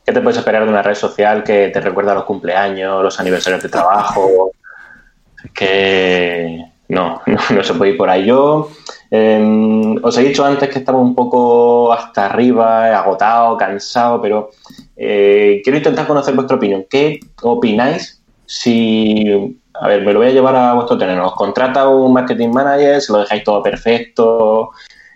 ¿Qué 0.06 0.14
te 0.14 0.22
puedes 0.22 0.38
esperar 0.38 0.64
de 0.64 0.70
una 0.70 0.82
red 0.82 0.96
social 0.96 1.44
que 1.44 1.68
te 1.68 1.82
recuerda 1.82 2.14
los 2.14 2.24
cumpleaños, 2.24 3.04
los 3.04 3.20
aniversarios 3.20 3.62
de 3.62 3.68
trabajo? 3.68 4.52
Que 5.54 6.64
no, 6.88 7.22
no, 7.26 7.40
no 7.50 7.62
se 7.62 7.74
puede 7.74 7.92
ir 7.92 7.98
por 7.98 8.10
ahí. 8.10 8.26
Yo 8.26 8.72
eh, 9.10 9.96
os 10.02 10.18
he 10.18 10.24
dicho 10.24 10.44
antes 10.44 10.70
que 10.70 10.80
estaba 10.80 11.00
un 11.00 11.16
poco 11.16 11.94
hasta 11.94 12.26
arriba, 12.26 12.98
agotado, 12.98 13.58
cansado, 13.58 14.22
pero 14.22 14.50
eh, 14.96 15.62
quiero 15.64 15.78
intentar 15.78 16.08
conocer 16.08 16.36
vuestra 16.36 16.58
opinión. 16.58 16.86
¿Qué 16.90 17.20
opináis 17.42 18.22
si, 18.46 19.58
a 19.74 19.88
ver, 19.88 20.04
me 20.04 20.14
lo 20.14 20.20
voy 20.20 20.30
a 20.30 20.32
llevar 20.32 20.56
a 20.56 20.74
vuestro 20.74 20.98
terreno? 20.98 21.28
Os 21.28 21.36
contrata 21.36 21.88
un 21.88 22.14
marketing 22.14 22.50
manager, 22.50 23.02
se 23.02 23.14
lo 23.14 23.20
dejáis 23.20 23.44
todo 23.44 23.64
perfecto, 23.64 24.72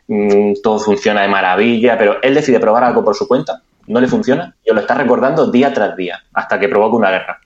mm, 0.08 0.54
todo 0.64 0.80
funciona 0.80 1.24
de 1.24 1.28
maravilla, 1.28 1.98
pero 1.98 2.22
él 2.22 2.36
decide 2.36 2.60
probar 2.60 2.84
algo 2.84 3.04
por 3.04 3.16
su 3.16 3.28
cuenta, 3.28 3.62
no 3.88 4.00
le 4.00 4.08
funciona 4.08 4.56
y 4.64 4.70
os 4.70 4.76
lo 4.76 4.82
está 4.82 4.96
recordando 4.96 5.52
día 5.52 5.74
tras 5.74 5.96
día, 5.98 6.20
hasta 6.34 6.60
que 6.60 6.70
provoca 6.70 6.96
una 6.96 7.12
guerra. 7.12 7.42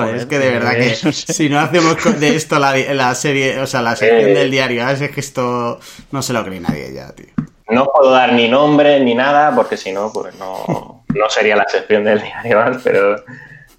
Joder, 0.00 0.16
es 0.16 0.26
que 0.26 0.38
de 0.38 0.50
verdad 0.50 0.72
que 0.74 0.94
si 1.12 1.48
no 1.48 1.60
hacemos 1.60 1.96
de 2.20 2.34
esto 2.36 2.58
la, 2.58 2.76
la 2.76 3.14
serie, 3.14 3.58
o 3.60 3.66
sea, 3.66 3.82
la 3.82 3.96
sección 3.96 4.30
Eh. 4.30 4.34
del 4.34 4.50
diario, 4.50 4.88
es 4.88 5.10
que 5.10 5.20
esto 5.20 5.78
no 6.10 6.22
se 6.22 6.32
lo 6.32 6.44
cree 6.44 6.60
nadie 6.60 6.92
ya, 6.92 7.12
tío. 7.12 7.26
No 7.68 7.86
puedo 7.86 8.10
dar 8.10 8.32
ni 8.32 8.48
nombre 8.48 9.00
ni 9.00 9.14
nada, 9.14 9.54
porque 9.54 9.76
si 9.76 9.90
no, 9.92 10.12
pues 10.12 10.34
no, 10.36 11.04
no 11.14 11.30
sería 11.30 11.56
la 11.56 11.66
sección 11.68 12.04
del 12.04 12.20
diario, 12.20 12.58
¿vale? 12.58 12.78
pero... 12.84 13.16
eh, 13.16 13.22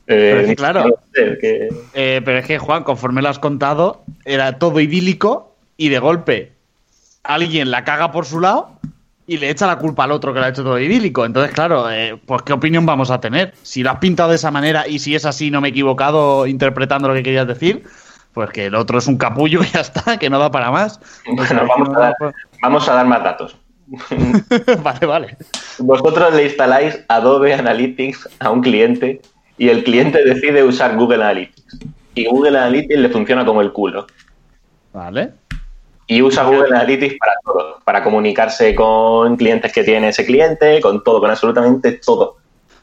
Pero 0.07 0.55
claro. 0.55 0.99
que- 1.13 1.69
Eh, 1.93 2.21
pero 2.25 2.39
es 2.39 2.45
que, 2.45 2.57
Juan, 2.57 2.83
conforme 2.83 3.21
lo 3.21 3.29
has 3.29 3.39
contado, 3.39 4.03
era 4.25 4.57
todo 4.57 4.79
idílico 4.79 5.55
y 5.77 5.89
de 5.89 5.99
golpe 5.99 6.51
alguien 7.23 7.71
la 7.71 7.83
caga 7.83 8.11
por 8.11 8.25
su 8.25 8.39
lado 8.39 8.71
y 9.27 9.37
le 9.37 9.49
echa 9.49 9.67
la 9.67 9.77
culpa 9.77 10.03
al 10.03 10.11
otro 10.11 10.33
que 10.33 10.39
lo 10.39 10.45
ha 10.45 10.49
hecho 10.49 10.63
todo 10.63 10.79
idílico. 10.79 11.25
Entonces, 11.25 11.53
claro, 11.53 11.89
eh, 11.89 12.19
pues 12.25 12.43
¿qué 12.43 12.53
opinión 12.53 12.85
vamos 12.85 13.09
a 13.09 13.19
tener? 13.19 13.53
Si 13.63 13.83
lo 13.83 13.91
has 13.91 13.97
pintado 13.97 14.29
de 14.29 14.35
esa 14.35 14.51
manera 14.51 14.87
y 14.87 14.99
si 14.99 15.15
es 15.15 15.25
así, 15.25 15.49
no 15.49 15.61
me 15.61 15.69
he 15.69 15.71
equivocado 15.71 16.45
interpretando 16.45 17.07
lo 17.07 17.13
que 17.13 17.23
querías 17.23 17.47
decir, 17.47 17.83
pues 18.33 18.49
que 18.51 18.67
el 18.67 18.75
otro 18.75 18.99
es 18.99 19.07
un 19.07 19.17
capullo 19.17 19.63
y 19.63 19.67
ya 19.67 19.81
está, 19.81 20.17
que 20.17 20.29
no 20.29 20.37
da 20.39 20.51
para 20.51 20.71
más. 20.71 20.99
Vamos 21.25 21.51
a, 21.51 21.99
dar, 21.99 22.15
vamos 22.61 22.89
a 22.89 22.93
dar 22.93 23.07
más 23.07 23.23
datos. 23.23 23.57
vale, 24.83 25.05
vale. 25.05 25.37
Vosotros 25.79 26.33
le 26.33 26.45
instaláis 26.45 26.99
Adobe 27.07 27.53
Analytics 27.53 28.29
a 28.39 28.49
un 28.51 28.61
cliente 28.61 29.21
y 29.57 29.69
el 29.69 29.83
cliente 29.83 30.23
decide 30.23 30.63
usar 30.63 30.95
Google 30.95 31.23
Analytics. 31.23 31.79
Y 32.15 32.25
Google 32.25 32.57
Analytics 32.57 32.99
le 32.99 33.09
funciona 33.09 33.45
como 33.45 33.61
el 33.61 33.71
culo. 33.71 34.07
Vale. 34.93 35.33
Y 36.07 36.21
usa 36.21 36.43
Google 36.43 36.67
Analytics 36.75 37.15
para 37.17 37.33
todo, 37.43 37.79
para 37.83 38.03
comunicarse 38.03 38.75
con 38.75 39.35
clientes 39.37 39.73
que 39.73 39.83
tiene 39.83 40.09
ese 40.09 40.25
cliente, 40.25 40.79
con 40.81 41.03
todo, 41.03 41.19
con 41.19 41.31
absolutamente 41.31 41.93
todo. 41.93 42.37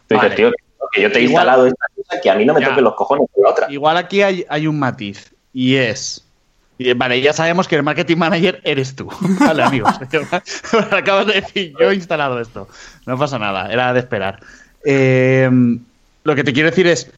Tú 0.09 0.14
dices, 0.17 0.35
tío, 0.35 0.50
que 0.93 1.02
yo 1.02 1.11
te 1.12 1.21
he 1.21 1.23
Igual- 1.23 1.45
instalado 1.45 1.67
esta 1.67 2.21
que 2.21 2.31
a 2.31 2.35
mí 2.35 2.45
no 2.45 2.52
me 2.55 2.61
Ya. 2.61 2.69
toquen 2.69 2.85
los 2.85 2.95
cojones 2.95 3.29
con 3.33 3.45
la 3.45 3.50
otra. 3.50 3.67
Igual 3.71 3.97
aquí 3.97 4.23
hay, 4.23 4.45
hay 4.49 4.67
un 4.67 4.79
matiz 4.79 5.33
y 5.52 5.76
es. 5.76 6.25
Vale, 6.97 7.21
ya 7.21 7.33
sabemos 7.33 7.69
que 7.69 7.76
el 7.76 7.83
marketing 7.85 8.17
manager 8.17 8.61
eres 8.64 8.97
tú. 8.97 9.09
Vale, 9.41 9.62
amigos. 9.62 9.95
Acabas 10.91 11.26
de 11.29 11.35
decir, 11.35 11.73
yo 11.81 11.91
he 11.91 11.95
instalado 11.95 12.41
esto. 12.41 12.69
No 13.07 13.17
pasa 13.17 13.38
nada, 13.38 13.73
era 13.73 13.93
de 13.93 14.00
esperar. 14.00 14.41
Eh, 14.85 15.49
lo 16.25 16.35
que 16.35 16.43
te 16.45 16.52
quiero 16.52 16.71
decir 16.71 16.88
es, 16.88 17.11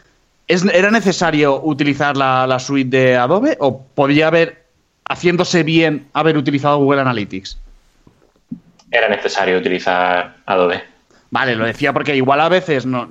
¿es- 0.46 0.64
¿era 0.66 0.90
necesario 0.90 1.60
utilizar 1.62 2.14
la, 2.16 2.46
la 2.46 2.58
suite 2.58 2.94
de 2.96 3.16
Adobe 3.16 3.56
o 3.60 3.80
podía 3.82 4.26
haber, 4.28 4.63
haciéndose 5.08 5.62
bien, 5.62 6.06
haber 6.12 6.36
utilizado 6.36 6.78
Google 6.78 7.00
Analytics? 7.00 7.58
Era 8.90 9.08
necesario 9.08 9.58
utilizar 9.58 10.36
Adobe. 10.46 10.94
Vale, 11.34 11.56
lo 11.56 11.66
decía 11.66 11.92
porque 11.92 12.14
igual 12.14 12.40
a 12.40 12.48
veces 12.48 12.86
no, 12.86 13.08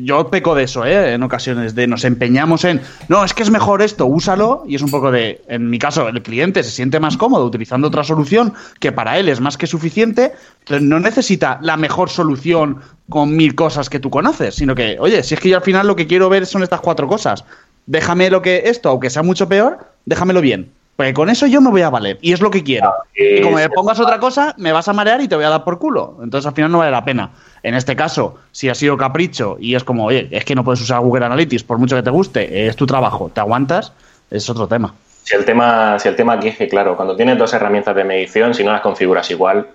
yo 0.00 0.30
peco 0.30 0.54
de 0.54 0.62
eso, 0.62 0.86
¿eh? 0.86 1.12
En 1.12 1.22
ocasiones, 1.22 1.74
de 1.74 1.86
nos 1.86 2.04
empeñamos 2.04 2.64
en, 2.64 2.80
no, 3.08 3.22
es 3.22 3.34
que 3.34 3.42
es 3.42 3.50
mejor 3.50 3.82
esto, 3.82 4.06
úsalo, 4.06 4.64
y 4.66 4.76
es 4.76 4.80
un 4.80 4.90
poco 4.90 5.10
de, 5.10 5.42
en 5.46 5.68
mi 5.68 5.78
caso, 5.78 6.08
el 6.08 6.22
cliente 6.22 6.62
se 6.62 6.70
siente 6.70 6.98
más 7.00 7.18
cómodo 7.18 7.44
utilizando 7.44 7.88
otra 7.88 8.02
solución 8.02 8.54
que 8.80 8.92
para 8.92 9.18
él 9.18 9.28
es 9.28 9.42
más 9.42 9.58
que 9.58 9.66
suficiente, 9.66 10.32
entonces 10.60 10.88
no 10.88 11.00
necesita 11.00 11.58
la 11.60 11.76
mejor 11.76 12.08
solución 12.08 12.80
con 13.10 13.36
mil 13.36 13.54
cosas 13.54 13.90
que 13.90 14.00
tú 14.00 14.08
conoces, 14.08 14.54
sino 14.54 14.74
que, 14.74 14.96
oye, 14.98 15.22
si 15.22 15.34
es 15.34 15.40
que 15.40 15.50
yo 15.50 15.58
al 15.58 15.62
final 15.62 15.86
lo 15.86 15.96
que 15.96 16.06
quiero 16.06 16.30
ver 16.30 16.46
son 16.46 16.62
estas 16.62 16.80
cuatro 16.80 17.06
cosas, 17.06 17.44
déjame 17.84 18.30
lo 18.30 18.40
que 18.40 18.62
esto, 18.70 18.88
aunque 18.88 19.10
sea 19.10 19.22
mucho 19.22 19.50
peor, 19.50 19.86
déjamelo 20.06 20.40
bien. 20.40 20.70
Porque 20.96 21.12
con 21.12 21.28
eso 21.28 21.46
yo 21.46 21.60
me 21.60 21.70
voy 21.70 21.82
a 21.82 21.90
valer, 21.90 22.18
y 22.22 22.32
es 22.32 22.40
lo 22.40 22.50
que 22.50 22.64
quiero. 22.64 22.90
Y 23.14 23.42
como 23.42 23.56
me 23.56 23.68
pongas 23.68 24.00
otra 24.00 24.18
cosa, 24.18 24.54
me 24.56 24.72
vas 24.72 24.88
a 24.88 24.94
marear 24.94 25.20
y 25.20 25.28
te 25.28 25.36
voy 25.36 25.44
a 25.44 25.50
dar 25.50 25.62
por 25.62 25.78
culo. 25.78 26.18
Entonces 26.22 26.46
al 26.46 26.54
final 26.54 26.72
no 26.72 26.78
vale 26.78 26.90
la 26.90 27.04
pena. 27.04 27.32
En 27.62 27.74
este 27.74 27.94
caso, 27.94 28.38
si 28.50 28.70
ha 28.70 28.74
sido 28.74 28.96
capricho 28.96 29.58
y 29.60 29.74
es 29.74 29.84
como, 29.84 30.06
oye, 30.06 30.28
es 30.30 30.44
que 30.46 30.54
no 30.54 30.64
puedes 30.64 30.80
usar 30.80 31.00
Google 31.00 31.26
Analytics 31.26 31.64
por 31.64 31.76
mucho 31.78 31.96
que 31.96 32.02
te 32.02 32.10
guste, 32.10 32.66
es 32.66 32.76
tu 32.76 32.86
trabajo, 32.86 33.30
te 33.32 33.40
aguantas, 33.40 33.92
es 34.30 34.48
otro 34.48 34.66
tema. 34.66 34.94
Si 35.22 35.36
el 35.36 35.44
tema, 35.44 35.98
si 35.98 36.08
el 36.08 36.16
tema 36.16 36.34
aquí 36.34 36.48
es 36.48 36.56
que, 36.56 36.68
claro, 36.68 36.96
cuando 36.96 37.14
tienes 37.14 37.36
dos 37.36 37.52
herramientas 37.52 37.94
de 37.94 38.04
medición, 38.04 38.54
si 38.54 38.64
no 38.64 38.72
las 38.72 38.80
configuras 38.80 39.30
igual, 39.30 39.66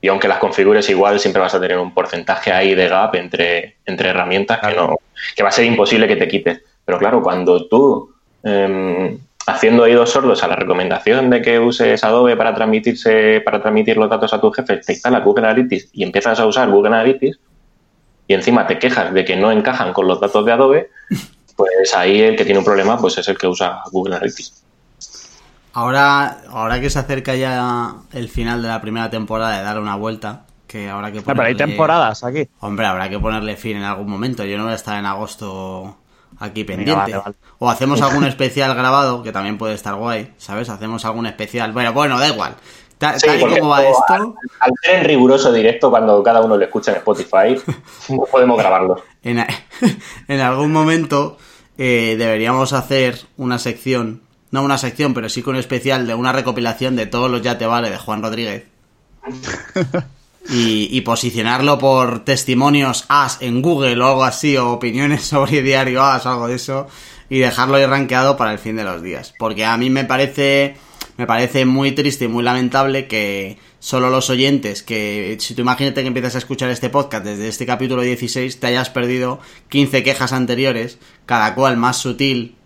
y 0.00 0.08
aunque 0.08 0.28
las 0.28 0.38
configures 0.38 0.90
igual, 0.90 1.18
siempre 1.20 1.40
vas 1.40 1.54
a 1.54 1.60
tener 1.60 1.78
un 1.78 1.94
porcentaje 1.94 2.52
ahí 2.52 2.74
de 2.74 2.88
gap 2.88 3.14
entre, 3.14 3.76
entre 3.86 4.10
herramientas 4.10 4.60
que, 4.60 4.74
no, 4.74 4.96
que 5.34 5.42
va 5.42 5.48
a 5.48 5.52
ser 5.52 5.64
imposible 5.64 6.06
que 6.06 6.16
te 6.16 6.28
quites. 6.28 6.60
Pero 6.84 6.98
claro, 6.98 7.22
cuando 7.22 7.66
tú, 7.66 8.12
eh, 8.42 9.18
haciendo 9.46 9.84
oídos 9.84 10.10
sordos 10.10 10.42
a 10.42 10.48
la 10.48 10.56
recomendación 10.56 11.30
de 11.30 11.40
que 11.42 11.58
uses 11.60 12.02
Adobe 12.02 12.36
para 12.36 12.54
transmitirse, 12.54 13.40
para 13.44 13.60
transmitir 13.60 13.96
los 13.96 14.10
datos 14.10 14.32
a 14.34 14.40
tus 14.40 14.54
jefes, 14.56 14.84
te 14.84 14.92
instalas 14.92 15.22
Google 15.24 15.46
Analytics 15.46 15.88
y 15.92 16.02
empiezas 16.02 16.38
a 16.40 16.46
usar 16.46 16.68
Google 16.70 16.94
Analytics, 16.94 17.38
y 18.28 18.34
encima 18.34 18.66
te 18.66 18.78
quejas 18.78 19.14
de 19.14 19.24
que 19.24 19.36
no 19.36 19.52
encajan 19.52 19.92
con 19.92 20.08
los 20.08 20.20
datos 20.20 20.44
de 20.44 20.52
Adobe, 20.52 20.90
pues 21.56 21.94
ahí 21.94 22.20
el 22.20 22.36
que 22.36 22.44
tiene 22.44 22.58
un 22.58 22.64
problema 22.64 22.98
pues 22.98 23.16
es 23.18 23.28
el 23.28 23.38
que 23.38 23.46
usa 23.46 23.82
Google 23.92 24.16
Analytics. 24.16 24.64
Ahora, 25.72 26.38
ahora 26.50 26.80
que 26.80 26.88
se 26.90 26.98
acerca 26.98 27.34
ya 27.34 27.92
el 28.14 28.28
final 28.28 28.62
de 28.62 28.68
la 28.68 28.80
primera 28.80 29.10
temporada 29.10 29.58
de 29.58 29.62
dar 29.62 29.78
una 29.78 29.94
vuelta, 29.94 30.44
que 30.66 30.88
habrá 30.88 31.12
que 31.12 31.18
Ah, 31.18 31.22
pero 31.26 31.42
hay 31.42 31.54
ponerle- 31.54 31.66
temporadas 31.72 32.24
aquí. 32.24 32.48
Hombre, 32.60 32.86
habrá 32.86 33.08
que 33.08 33.18
ponerle 33.18 33.56
fin 33.56 33.76
en 33.76 33.82
algún 33.84 34.08
momento. 34.08 34.44
Yo 34.44 34.56
no 34.56 34.64
voy 34.64 34.72
a 34.72 34.76
estar 34.76 34.98
en 34.98 35.06
agosto 35.06 35.96
aquí 36.38 36.62
Venga, 36.64 36.76
pendiente. 36.84 36.94
vale, 37.12 37.16
vale. 37.18 37.36
O 37.58 37.70
hacemos 37.70 38.00
algún 38.02 38.24
especial 38.26 38.74
grabado, 38.74 39.22
que 39.22 39.32
también 39.32 39.58
puede 39.58 39.74
estar 39.74 39.94
guay, 39.94 40.32
¿sabes? 40.38 40.68
Hacemos 40.68 41.04
algún 41.04 41.26
especial. 41.26 41.72
Bueno, 41.72 41.92
bueno, 41.92 42.18
da 42.18 42.28
igual. 42.28 42.54
Ta- 42.98 43.18
Sí, 43.18 43.26
tal 43.26 43.38
y 43.40 43.58
como 43.58 43.68
va 43.70 43.82
esto, 43.84 44.04
Al, 44.08 44.22
al 44.60 44.72
ser 44.82 45.00
en 45.00 45.04
riguroso 45.04 45.52
directo, 45.52 45.90
cuando 45.90 46.22
cada 46.22 46.40
uno 46.40 46.56
lo 46.56 46.64
escucha 46.64 46.92
en 46.92 46.96
Spotify, 46.98 47.60
no 48.08 48.22
podemos 48.30 48.56
grabarlo. 48.58 49.02
en 49.22 50.40
algún 50.40 50.72
momento 50.72 51.36
eh, 51.78 52.14
deberíamos 52.18 52.72
hacer 52.72 53.18
una 53.36 53.58
sección, 53.58 54.22
no 54.50 54.62
una 54.62 54.78
sección, 54.78 55.12
pero 55.14 55.28
sí 55.28 55.42
con 55.42 55.54
un 55.56 55.60
especial 55.60 56.06
de 56.06 56.14
una 56.14 56.32
recopilación 56.32 56.96
de 56.96 57.04
todos 57.06 57.30
los 57.30 57.42
Ya 57.42 57.58
Te 57.58 57.66
Vale 57.66 57.90
de 57.90 57.98
Juan 57.98 58.22
Rodríguez. 58.22 58.64
Y, 60.48 60.88
y 60.96 61.00
posicionarlo 61.00 61.76
por 61.78 62.24
testimonios 62.24 63.04
as 63.08 63.38
en 63.40 63.62
Google 63.62 64.00
o 64.00 64.06
algo 64.06 64.24
así, 64.24 64.56
o 64.56 64.70
opiniones 64.70 65.24
sobre 65.26 65.62
diario 65.62 66.02
as 66.02 66.24
o 66.24 66.30
algo 66.30 66.48
de 66.48 66.54
eso, 66.54 66.86
y 67.28 67.38
dejarlo 67.38 67.76
ahí 67.76 67.86
rankeado 67.86 68.36
para 68.36 68.52
el 68.52 68.58
fin 68.58 68.76
de 68.76 68.84
los 68.84 69.02
días. 69.02 69.34
Porque 69.38 69.64
a 69.64 69.76
mí 69.76 69.90
me 69.90 70.04
parece, 70.04 70.76
me 71.16 71.26
parece 71.26 71.64
muy 71.64 71.92
triste 71.92 72.26
y 72.26 72.28
muy 72.28 72.44
lamentable 72.44 73.08
que 73.08 73.58
solo 73.86 74.10
los 74.10 74.30
oyentes, 74.30 74.82
que 74.82 75.36
si 75.40 75.54
tú 75.54 75.62
imagínate 75.62 76.02
que 76.02 76.08
empiezas 76.08 76.34
a 76.34 76.38
escuchar 76.38 76.70
este 76.70 76.90
podcast 76.90 77.24
desde 77.24 77.48
este 77.48 77.66
capítulo 77.66 78.02
16, 78.02 78.58
te 78.58 78.66
hayas 78.66 78.90
perdido 78.90 79.40
15 79.68 80.02
quejas 80.02 80.32
anteriores, 80.32 80.98
cada 81.24 81.54
cual 81.54 81.76
más 81.76 81.96
sutil 81.96 82.56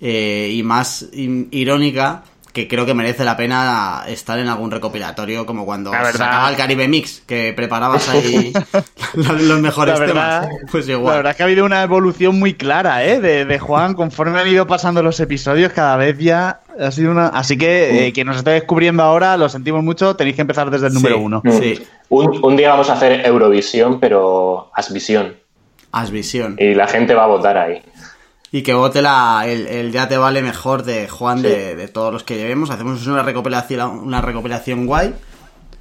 eh, 0.00 0.52
y 0.54 0.62
más 0.62 1.08
irónica 1.12 2.24
que 2.54 2.68
creo 2.68 2.86
que 2.86 2.94
merece 2.94 3.24
la 3.24 3.36
pena 3.36 4.04
estar 4.06 4.38
en 4.38 4.48
algún 4.48 4.70
recopilatorio 4.70 5.44
como 5.44 5.66
cuando 5.66 5.90
La 5.90 6.06
se 6.06 6.18
sacaba 6.18 6.48
el 6.48 6.56
Caribe 6.56 6.86
Mix 6.88 7.22
que 7.26 7.52
preparabas 7.54 8.08
ahí 8.08 8.52
los, 9.14 9.42
los 9.42 9.60
mejores 9.60 9.98
La 9.98 10.06
verdad, 10.06 10.42
temas 10.42 10.70
pues 10.70 10.86
la 10.86 10.92
igual 10.92 11.16
verdad 11.16 11.30
es 11.32 11.36
que 11.36 11.42
ha 11.42 11.46
habido 11.46 11.64
una 11.66 11.82
evolución 11.82 12.38
muy 12.38 12.54
clara, 12.54 13.04
¿eh? 13.04 13.20
De, 13.20 13.44
de 13.44 13.58
Juan, 13.58 13.94
conforme 13.94 14.38
han 14.40 14.46
ido 14.46 14.66
pasando 14.68 15.02
los 15.02 15.18
episodios, 15.18 15.72
cada 15.72 15.96
vez 15.96 16.16
ya 16.18 16.60
ha 16.80 16.90
sido 16.92 17.10
una. 17.10 17.26
Así 17.26 17.58
que 17.58 18.06
eh, 18.06 18.12
quien 18.12 18.28
nos 18.28 18.36
esté 18.36 18.50
descubriendo 18.52 19.02
ahora, 19.02 19.36
lo 19.36 19.48
sentimos 19.48 19.82
mucho, 19.82 20.14
tenéis 20.14 20.36
que 20.36 20.42
empezar 20.42 20.70
desde 20.70 20.86
el 20.86 20.94
número 20.94 21.16
Sí. 21.16 21.20
uno. 21.22 21.42
Sí. 21.60 21.82
Un, 22.08 22.44
un 22.44 22.56
día 22.56 22.70
vamos 22.70 22.88
a 22.88 22.92
hacer 22.92 23.26
Eurovisión, 23.26 23.98
pero 23.98 24.70
Asvisión. 24.74 25.36
Asvisión 25.92 26.56
Y 26.58 26.74
la 26.74 26.86
gente 26.88 27.14
va 27.14 27.24
a 27.24 27.28
votar 27.28 27.56
ahí. 27.56 27.82
Y 28.54 28.62
que 28.62 28.72
vote 28.72 29.02
la, 29.02 29.42
el, 29.48 29.66
el 29.66 29.90
ya 29.90 30.06
te 30.06 30.16
vale 30.16 30.40
mejor 30.40 30.84
de 30.84 31.08
Juan 31.08 31.42
de, 31.42 31.74
de 31.74 31.88
todos 31.88 32.12
los 32.12 32.22
que 32.22 32.36
llevemos. 32.36 32.70
Hacemos 32.70 33.04
una 33.08 33.24
recopilación 33.24 33.98
una 33.98 34.20
recopilación 34.20 34.86
guay 34.86 35.12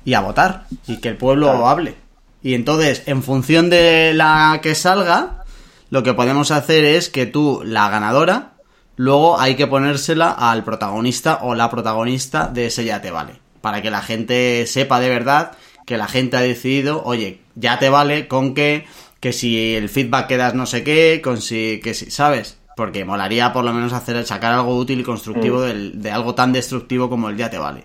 y 0.04 0.16
a 0.16 0.22
votar 0.22 0.66
y 0.88 0.98
que 0.98 1.10
el 1.10 1.18
pueblo 1.18 1.68
hable. 1.68 1.94
Y 2.42 2.56
entonces 2.56 3.04
en 3.06 3.22
función 3.22 3.70
de 3.70 4.14
la 4.16 4.60
que 4.64 4.74
salga 4.74 5.44
lo 5.92 6.02
que 6.02 6.16
podemos 6.16 6.50
hacer 6.50 6.84
es 6.84 7.10
que 7.10 7.28
tú 7.28 7.62
la 7.64 7.90
ganadora 7.90 8.54
luego 8.96 9.40
hay 9.40 9.54
que 9.54 9.68
ponérsela 9.68 10.32
al 10.32 10.64
protagonista 10.64 11.42
o 11.44 11.54
la 11.54 11.70
protagonista 11.70 12.48
de 12.48 12.66
ese 12.66 12.86
ya 12.86 13.04
te 13.04 13.12
vale 13.12 13.34
para 13.62 13.84
que 13.84 13.92
la 13.92 14.02
gente 14.02 14.66
sepa 14.66 15.00
de 15.00 15.10
verdad 15.10 15.52
que 15.86 15.98
la 15.98 16.08
gente 16.08 16.38
ha 16.38 16.42
decidido 16.42 17.04
oye 17.06 17.42
ya 17.54 17.78
te 17.78 17.90
vale 17.90 18.28
con 18.28 18.56
que 18.56 18.88
que 19.20 19.32
si 19.32 19.76
el 19.76 19.90
feedback 19.90 20.26
que 20.26 20.38
das 20.38 20.56
no 20.56 20.66
sé 20.66 20.84
qué 20.84 21.22
con 21.24 21.40
si 21.40 21.80
que 21.84 21.94
si 21.94 22.10
sabes 22.10 22.58
porque 22.76 23.06
molaría 23.06 23.52
por 23.54 23.64
lo 23.64 23.74
menos 23.74 23.94
hacer 23.94 24.24
sacar 24.26 24.54
algo 24.54 24.76
útil 24.78 25.00
y 25.00 25.04
constructivo 25.04 25.62
del- 25.62 26.02
de 26.02 26.12
algo 26.12 26.34
tan 26.36 26.52
destructivo 26.54 27.10
como 27.10 27.30
el 27.30 27.38
ya 27.38 27.50
te 27.50 27.58
vale 27.58 27.84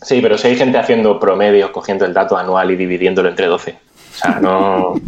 Sí, 0.00 0.20
pero 0.22 0.38
si 0.38 0.46
hay 0.48 0.56
gente 0.56 0.78
haciendo 0.78 1.18
promedios, 1.18 1.70
cogiendo 1.70 2.04
el 2.04 2.14
dato 2.14 2.36
anual 2.38 2.70
y 2.70 2.76
dividiéndolo 2.76 3.28
entre 3.28 3.46
12. 3.46 3.72
O 3.72 4.16
sea, 4.16 4.38
no. 4.40 4.94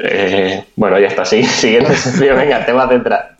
Eh, 0.00 0.64
bueno, 0.76 0.98
ya 0.98 1.08
está. 1.08 1.24
Sí, 1.24 1.42
siguiente 1.44 1.94
sección. 1.96 2.36
Venga, 2.36 2.64
tema 2.66 2.88
central. 2.88 3.36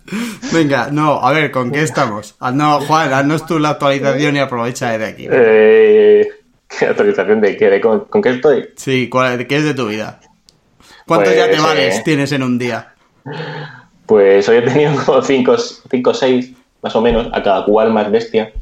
Venga, 0.52 0.88
no, 0.90 1.20
a 1.20 1.32
ver, 1.32 1.50
¿con 1.50 1.70
qué 1.70 1.82
estamos? 1.82 2.34
Ah, 2.40 2.50
No, 2.50 2.80
Juan, 2.80 3.12
haznos 3.12 3.46
tú 3.46 3.58
la 3.58 3.70
actualización 3.70 4.36
y 4.36 4.38
aprovecha 4.40 4.96
de 4.96 5.04
aquí. 5.04 5.26
Eh, 5.30 6.28
¿Qué 6.78 6.86
actualización 6.86 7.40
de 7.40 7.56
qué? 7.56 7.70
¿De 7.70 7.80
con, 7.80 8.00
con 8.06 8.22
qué 8.22 8.30
estoy? 8.30 8.68
Sí, 8.76 9.08
¿cuál- 9.08 9.46
¿qué 9.46 9.56
es 9.56 9.64
de 9.64 9.74
tu 9.74 9.86
vida? 9.88 10.20
¿Cuántos 11.06 11.32
Pues, 11.34 11.36
ya 11.46 11.50
te 11.50 11.60
vales 11.60 11.96
eh, 11.98 12.02
tienes 12.04 12.32
en 12.32 12.42
un 12.42 12.58
día? 12.58 12.94
Pues 14.06 14.48
hoy 14.48 14.56
he 14.58 14.62
tenido 14.62 14.92
como 15.04 15.22
5 15.22 15.56
o 16.06 16.14
6, 16.14 16.52
más 16.82 16.96
o 16.96 17.00
menos, 17.00 17.28
a 17.32 17.42
cada 17.42 17.64
cual 17.64 17.92
más 17.92 18.10
bestia. 18.10 18.52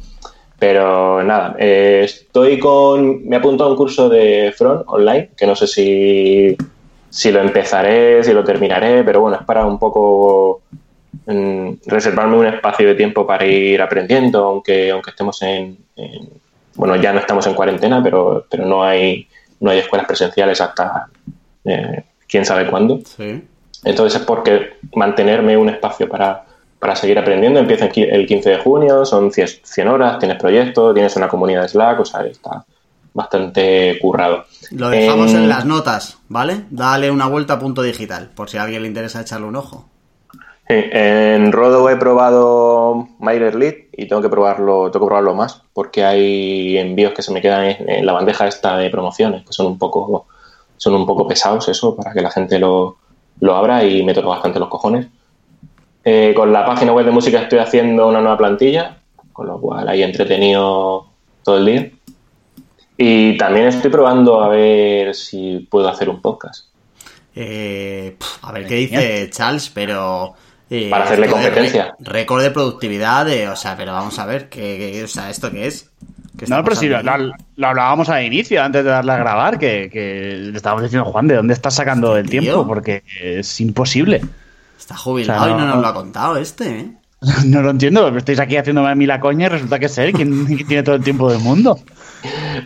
Pero 0.58 1.22
nada, 1.22 1.54
eh, 1.58 2.02
estoy 2.04 2.58
con. 2.58 3.26
Me 3.28 3.36
he 3.36 3.38
apuntado 3.38 3.68
a 3.68 3.72
un 3.72 3.76
curso 3.76 4.08
de 4.08 4.54
front 4.56 4.82
online, 4.86 5.30
que 5.36 5.46
no 5.46 5.54
sé 5.54 5.66
si, 5.66 6.56
si 7.10 7.30
lo 7.30 7.40
empezaré, 7.40 8.24
si 8.24 8.32
lo 8.32 8.42
terminaré, 8.42 9.04
pero 9.04 9.20
bueno, 9.20 9.36
es 9.36 9.44
para 9.44 9.66
un 9.66 9.78
poco 9.78 10.62
mm, 11.26 11.72
reservarme 11.86 12.38
un 12.38 12.46
espacio 12.46 12.88
de 12.88 12.94
tiempo 12.94 13.26
para 13.26 13.44
ir 13.44 13.82
aprendiendo, 13.82 14.44
aunque, 14.46 14.90
aunque 14.90 15.10
estemos 15.10 15.40
en, 15.42 15.76
en- 15.96 16.28
Bueno, 16.74 16.96
ya 16.96 17.12
no 17.12 17.20
estamos 17.20 17.46
en 17.46 17.54
cuarentena, 17.54 18.02
pero, 18.02 18.46
pero 18.50 18.64
no, 18.66 18.82
hay, 18.82 19.26
no 19.60 19.70
hay 19.70 19.78
escuelas 19.80 20.06
presenciales 20.06 20.60
hasta 20.60 21.08
eh, 21.66 22.02
quién 22.28 22.44
sabe 22.46 22.66
cuándo. 22.70 23.00
Sí. 23.04 23.42
Entonces 23.84 24.20
es 24.20 24.26
porque 24.26 24.74
mantenerme 24.94 25.56
un 25.56 25.68
espacio 25.68 26.08
para, 26.08 26.44
para 26.78 26.96
seguir 26.96 27.18
aprendiendo. 27.18 27.60
Empieza 27.60 27.86
el 27.86 27.92
qui- 27.92 28.08
el 28.10 28.26
15 28.26 28.50
de 28.50 28.58
junio, 28.58 29.04
son 29.04 29.30
100 29.32 29.48
100 29.62 29.88
horas, 29.88 30.18
tienes 30.18 30.38
proyectos, 30.38 30.94
tienes 30.94 31.14
una 31.16 31.28
comunidad 31.28 31.62
de 31.62 31.68
Slack, 31.68 32.00
o 32.00 32.04
sea, 32.04 32.22
está 32.26 32.64
bastante 33.14 33.98
currado. 34.00 34.44
Lo 34.72 34.88
dejamos 34.90 35.30
Em, 35.32 35.36
en 35.44 35.48
las 35.48 35.64
notas, 35.64 36.18
¿vale? 36.28 36.64
Dale 36.70 37.10
una 37.10 37.26
vuelta 37.26 37.54
a 37.54 37.58
punto 37.58 37.82
digital, 37.82 38.30
por 38.34 38.50
si 38.50 38.58
a 38.58 38.62
alguien 38.64 38.82
le 38.82 38.88
interesa 38.88 39.20
echarle 39.22 39.46
un 39.46 39.56
ojo. 39.56 39.86
sí, 40.68 40.74
En 40.92 41.52
Rodo 41.52 41.88
he 41.88 41.96
probado 41.96 43.08
MailerLead 43.18 43.74
y 43.92 44.06
tengo 44.08 44.20
que 44.20 44.28
probarlo, 44.28 44.90
tengo 44.90 45.06
que 45.06 45.08
probarlo 45.10 45.34
más, 45.34 45.62
porque 45.72 46.04
hay 46.04 46.76
envíos 46.76 47.14
que 47.14 47.22
se 47.22 47.32
me 47.32 47.40
quedan 47.40 47.64
en, 47.64 47.88
en 47.88 48.06
la 48.06 48.12
bandeja 48.12 48.46
esta 48.46 48.76
de 48.76 48.90
promociones, 48.90 49.46
que 49.46 49.52
son 49.52 49.66
un 49.66 49.78
poco, 49.78 50.26
son 50.76 50.94
un 50.94 51.06
poco 51.06 51.26
pesados 51.26 51.68
eso, 51.68 51.96
para 51.96 52.12
que 52.12 52.20
la 52.20 52.30
gente 52.30 52.58
lo, 52.58 52.96
lo 53.40 53.56
abra 53.56 53.84
y 53.84 54.02
me 54.02 54.14
toca 54.14 54.28
bastante 54.28 54.58
los 54.58 54.68
cojones. 54.68 55.06
Eh, 56.04 56.32
con 56.36 56.52
la 56.52 56.64
página 56.64 56.92
web 56.92 57.04
de 57.04 57.10
música 57.12 57.42
estoy 57.42 57.58
haciendo 57.58 58.06
una 58.06 58.20
nueva 58.20 58.38
plantilla, 58.38 58.98
con 59.32 59.46
lo 59.48 59.60
cual 59.60 59.88
ahí 59.88 60.02
entretenido 60.02 61.08
todo 61.42 61.58
el 61.58 61.66
día. 61.66 61.90
Y 62.96 63.36
también 63.36 63.66
estoy 63.66 63.90
probando 63.90 64.40
a 64.40 64.48
ver 64.48 65.14
si 65.14 65.66
puedo 65.70 65.88
hacer 65.88 66.08
un 66.08 66.22
podcast. 66.22 66.66
Eh, 67.34 68.16
a 68.42 68.52
ver 68.52 68.66
qué 68.66 68.74
dice 68.76 69.28
Charles, 69.30 69.68
pero... 69.74 70.32
eh, 70.70 70.88
Para 70.88 71.04
hacerle 71.04 71.28
competencia. 71.28 71.94
récord 71.98 72.42
de 72.42 72.50
productividad, 72.50 73.26
de, 73.26 73.48
o 73.48 73.56
sea, 73.56 73.76
pero 73.76 73.92
vamos 73.92 74.18
a 74.18 74.24
ver, 74.26 74.48
¿qué, 74.48 74.92
qué- 74.94 75.04
o 75.04 75.08
sea, 75.08 75.28
¿esto 75.28 75.50
qué 75.50 75.66
es? 75.66 75.90
¿Qué 76.36 76.44
está 76.44 76.56
No, 76.56 76.64
pero 76.64 76.76
si 76.76 76.88
lo, 76.88 77.02
lo- 77.02 77.32
lo 77.56 77.66
hablábamos 77.66 78.08
al 78.08 78.24
inicio, 78.24 78.62
antes 78.62 78.84
de 78.84 78.90
darle 78.90 79.12
a 79.12 79.16
grabar, 79.16 79.58
que, 79.58 79.88
que 79.90 80.36
le 80.50 80.56
estábamos 80.56 80.82
diciendo, 80.82 81.10
Juan, 81.10 81.26
¿de 81.28 81.36
dónde 81.36 81.54
estás 81.54 81.74
sacando 81.74 82.16
el 82.16 82.28
Tío. 82.28 82.40
tiempo? 82.42 82.66
Porque 82.66 83.02
es 83.20 83.60
imposible. 83.60 84.22
Está 84.78 84.96
jubilado 84.96 85.42
o 85.42 85.44
sea, 85.46 85.52
y 85.54 85.58
no 85.58 85.66
no- 85.66 85.74
nos 85.74 85.82
lo 85.82 85.88
ha 85.88 85.94
contado 85.94 86.36
este, 86.36 86.78
¿eh? 86.80 86.90
No 87.46 87.62
lo 87.62 87.70
entiendo, 87.70 88.08
estáis 88.16 88.38
aquí 88.40 88.56
haciéndome 88.56 88.90
a 88.90 88.94
mí 88.94 89.06
la 89.06 89.18
coña 89.20 89.46
y 89.46 89.48
resulta 89.48 89.78
que 89.78 89.86
es 89.86 89.96
él 89.98 90.12
quien 90.14 90.46
tiene 90.66 90.82
todo 90.82 90.94
el 90.96 91.02
tiempo 91.02 91.30
del 91.30 91.40
mundo. 91.40 91.78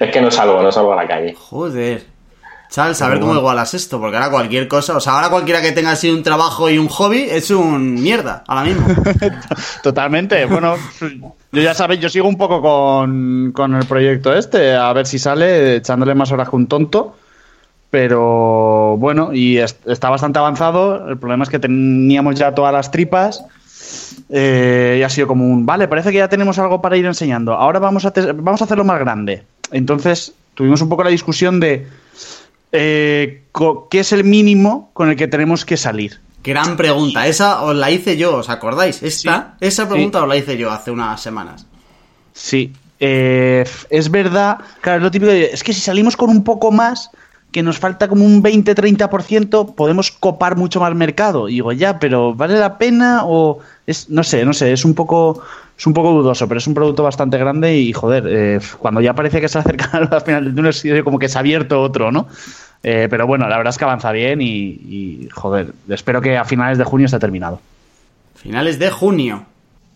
Es 0.00 0.10
que 0.10 0.20
no 0.20 0.30
salgo, 0.30 0.60
no 0.62 0.72
salgo 0.72 0.92
a 0.92 0.96
la 0.96 1.06
calle. 1.08 1.34
Joder. 1.38 2.04
Charles, 2.70 3.02
a 3.02 3.08
ver 3.08 3.18
cómo 3.18 3.34
igualas 3.34 3.74
esto, 3.74 3.98
porque 4.00 4.16
ahora 4.16 4.30
cualquier 4.30 4.68
cosa, 4.68 4.96
o 4.96 5.00
sea, 5.00 5.14
ahora 5.14 5.28
cualquiera 5.28 5.60
que 5.60 5.72
tenga 5.72 5.90
así 5.90 6.08
un 6.08 6.22
trabajo 6.22 6.70
y 6.70 6.78
un 6.78 6.86
hobby 6.88 7.26
es 7.28 7.50
un 7.50 7.94
mierda, 7.94 8.44
ahora 8.46 8.62
mismo. 8.64 8.86
Totalmente. 9.82 10.44
Bueno, 10.46 10.76
yo 11.52 11.62
ya 11.62 11.74
sabéis, 11.74 12.00
yo 12.00 12.08
sigo 12.08 12.28
un 12.28 12.36
poco 12.38 12.62
con, 12.62 13.50
con 13.52 13.74
el 13.74 13.84
proyecto 13.86 14.32
este, 14.32 14.74
a 14.76 14.92
ver 14.92 15.06
si 15.08 15.18
sale, 15.18 15.76
echándole 15.76 16.14
más 16.14 16.30
horas 16.30 16.48
que 16.48 16.56
un 16.56 16.66
tonto. 16.68 17.16
Pero 17.90 18.96
bueno, 18.98 19.32
y 19.34 19.58
es- 19.58 19.76
está 19.86 20.08
bastante 20.10 20.38
avanzado. 20.38 21.08
El 21.08 21.18
problema 21.18 21.42
es 21.42 21.50
que 21.50 21.58
teníamos 21.58 22.36
ya 22.36 22.54
todas 22.54 22.72
las 22.72 22.90
tripas. 22.90 23.44
eh, 24.28 24.98
y 25.00 25.02
ha 25.02 25.08
sido 25.08 25.26
como 25.26 25.44
un, 25.44 25.66
vale, 25.66 25.88
parece 25.88 26.12
que 26.12 26.18
ya 26.18 26.28
tenemos 26.28 26.56
algo 26.60 26.80
para 26.80 26.96
ir 26.96 27.04
enseñando. 27.06 27.54
Ahora 27.54 27.80
vamos 27.80 28.04
a, 28.06 28.12
vamos 28.34 28.60
a 28.60 28.64
hacerlo 28.64 28.84
más 28.84 29.00
grande. 29.00 29.42
Entonces 29.72 30.32
tuvimos 30.54 30.80
un 30.82 30.88
poco 30.88 31.02
la 31.02 31.10
discusión 31.10 31.58
de 31.58 31.88
eh, 32.72 33.44
qué 33.90 34.00
es 34.00 34.12
el 34.12 34.24
mínimo 34.24 34.90
con 34.92 35.10
el 35.10 35.16
que 35.16 35.28
tenemos 35.28 35.64
que 35.64 35.76
salir. 35.76 36.20
Gran 36.42 36.76
pregunta, 36.76 37.26
esa 37.26 37.62
os 37.62 37.76
la 37.76 37.90
hice 37.90 38.16
yo, 38.16 38.36
¿os 38.36 38.48
acordáis? 38.48 39.02
Esta, 39.02 39.56
esa 39.60 39.88
pregunta 39.88 40.22
os 40.22 40.28
la 40.28 40.36
hice 40.36 40.56
yo 40.56 40.70
hace 40.70 40.90
unas 40.90 41.20
semanas. 41.20 41.66
Sí, 42.32 42.72
eh, 42.98 43.64
es 43.90 44.10
verdad, 44.10 44.58
claro, 44.80 44.98
es 44.98 45.02
lo 45.02 45.10
típico 45.10 45.32
de, 45.32 45.50
es 45.52 45.62
que 45.62 45.74
si 45.74 45.80
salimos 45.80 46.16
con 46.16 46.30
un 46.30 46.42
poco 46.42 46.70
más, 46.70 47.10
que 47.52 47.62
nos 47.62 47.78
falta 47.78 48.08
como 48.08 48.24
un 48.24 48.42
20-30%, 48.42 49.74
podemos 49.74 50.10
copar 50.10 50.56
mucho 50.56 50.80
más 50.80 50.94
mercado. 50.94 51.48
Y 51.48 51.54
digo, 51.54 51.72
ya, 51.72 51.98
pero 51.98 52.34
¿vale 52.34 52.58
la 52.58 52.78
pena? 52.78 53.22
O 53.24 53.58
es, 53.86 54.08
no 54.08 54.22
sé, 54.22 54.44
no 54.44 54.52
sé, 54.52 54.72
es 54.72 54.84
un 54.84 54.94
poco, 54.94 55.42
es 55.76 55.86
un 55.86 55.94
poco 55.94 56.12
dudoso, 56.12 56.46
pero 56.46 56.58
es 56.58 56.66
un 56.66 56.74
producto 56.74 57.02
bastante 57.02 57.38
grande 57.38 57.76
y 57.76 57.92
joder, 57.92 58.24
eh, 58.28 58.60
cuando 58.78 59.00
ya 59.00 59.14
parece 59.14 59.40
que 59.40 59.48
se 59.48 59.58
acerca 59.58 59.90
al 60.10 60.20
final 60.20 60.44
del 60.44 60.54
túnel, 60.54 61.04
como 61.04 61.18
que 61.18 61.28
se 61.28 61.38
ha 61.38 61.40
abierto 61.40 61.80
otro, 61.80 62.12
¿no? 62.12 62.28
Eh, 62.82 63.08
pero 63.10 63.26
bueno, 63.26 63.48
la 63.48 63.56
verdad 63.56 63.72
es 63.72 63.78
que 63.78 63.84
avanza 63.84 64.10
bien 64.12 64.40
y, 64.40 64.46
y, 64.46 65.28
joder, 65.32 65.74
espero 65.88 66.20
que 66.20 66.38
a 66.38 66.44
finales 66.44 66.78
de 66.78 66.84
junio 66.84 67.06
esté 67.06 67.18
terminado. 67.18 67.60
Finales 68.36 68.78
de 68.78 68.90
junio. 68.90 69.44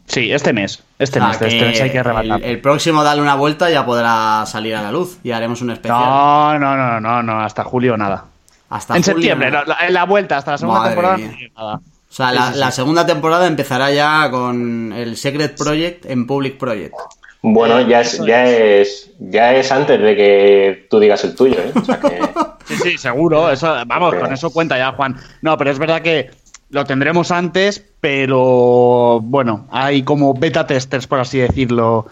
Sí, 0.06 0.30
este 0.32 0.52
mes, 0.52 0.82
este 0.98 1.18
mes, 1.18 1.40
este 1.40 1.60
mes 1.60 1.80
hay 1.80 1.90
que 1.90 1.98
arrebatar. 1.98 2.42
el, 2.42 2.44
el 2.50 2.60
próximo 2.60 3.02
Dale 3.02 3.22
una 3.22 3.34
vuelta 3.36 3.70
ya 3.70 3.86
podrá 3.86 4.44
salir 4.46 4.74
a 4.76 4.82
la 4.82 4.92
luz 4.92 5.18
y 5.24 5.30
haremos 5.32 5.62
un 5.62 5.70
especial. 5.70 5.98
No, 5.98 6.58
no, 6.58 6.76
no, 6.76 7.00
no, 7.00 7.22
no, 7.22 7.40
hasta 7.40 7.64
julio 7.64 7.96
nada. 7.96 8.24
Hasta 8.68 8.96
en 8.96 9.02
julio, 9.02 9.14
septiembre, 9.14 9.50
¿no? 9.50 9.64
la, 9.64 9.76
la- 9.80 9.86
en 9.86 9.94
la 9.94 10.04
vuelta, 10.04 10.36
hasta 10.36 10.52
la 10.52 10.58
segunda 10.58 10.80
Madre 10.80 10.94
temporada. 10.94 11.16
mía. 11.18 11.50
nada. 11.56 11.74
O 11.76 12.16
sea, 12.16 12.32
la, 12.32 12.70
segunda 12.70 13.04
temporada 13.06 13.46
empezará 13.46 13.90
ya 13.90 14.30
con 14.30 14.92
el 14.92 15.16
Secret 15.16 15.56
Project 15.58 16.06
en 16.06 16.26
Public 16.28 16.58
Project. 16.58 16.94
Bueno, 17.42 17.80
ya 17.82 18.00
es, 18.02 18.24
ya 18.24 18.46
es, 18.46 19.10
ya 19.18 19.54
es 19.54 19.70
antes 19.72 20.00
de 20.00 20.14
que 20.16 20.86
tú 20.88 21.00
digas 21.00 21.24
el 21.24 21.34
tuyo, 21.34 21.56
¿eh? 21.58 21.72
O 21.74 21.84
sea 21.84 21.98
que 21.98 22.20
Sí, 22.66 22.76
sí, 22.82 22.98
seguro. 22.98 23.50
Eso, 23.50 23.74
vamos, 23.86 24.14
con 24.14 24.32
eso 24.32 24.50
cuenta 24.50 24.78
ya, 24.78 24.92
Juan. 24.92 25.16
No, 25.42 25.58
pero 25.58 25.70
es 25.70 25.78
verdad 25.78 26.00
que 26.02 26.30
lo 26.74 26.84
tendremos 26.84 27.30
antes, 27.30 27.82
pero 28.00 29.20
bueno, 29.22 29.66
hay 29.70 30.02
como 30.02 30.34
beta 30.34 30.66
testers, 30.66 31.06
por 31.06 31.20
así 31.20 31.38
decirlo, 31.38 32.06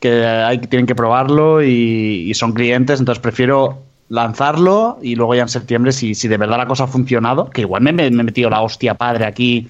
que 0.00 0.26
hay, 0.26 0.58
tienen 0.58 0.86
que 0.86 0.94
probarlo 0.94 1.62
y, 1.62 2.26
y 2.28 2.34
son 2.34 2.52
clientes, 2.52 2.98
entonces 3.00 3.22
prefiero 3.22 3.82
lanzarlo 4.08 4.98
y 5.02 5.14
luego 5.14 5.34
ya 5.34 5.42
en 5.42 5.48
septiembre, 5.48 5.92
si, 5.92 6.14
si 6.14 6.28
de 6.28 6.36
verdad 6.36 6.56
la 6.58 6.66
cosa 6.66 6.84
ha 6.84 6.86
funcionado, 6.88 7.48
que 7.50 7.60
igual 7.62 7.82
me, 7.82 7.92
me 7.92 8.06
he 8.06 8.10
metido 8.10 8.50
la 8.50 8.60
hostia 8.62 8.94
padre 8.94 9.24
aquí, 9.26 9.66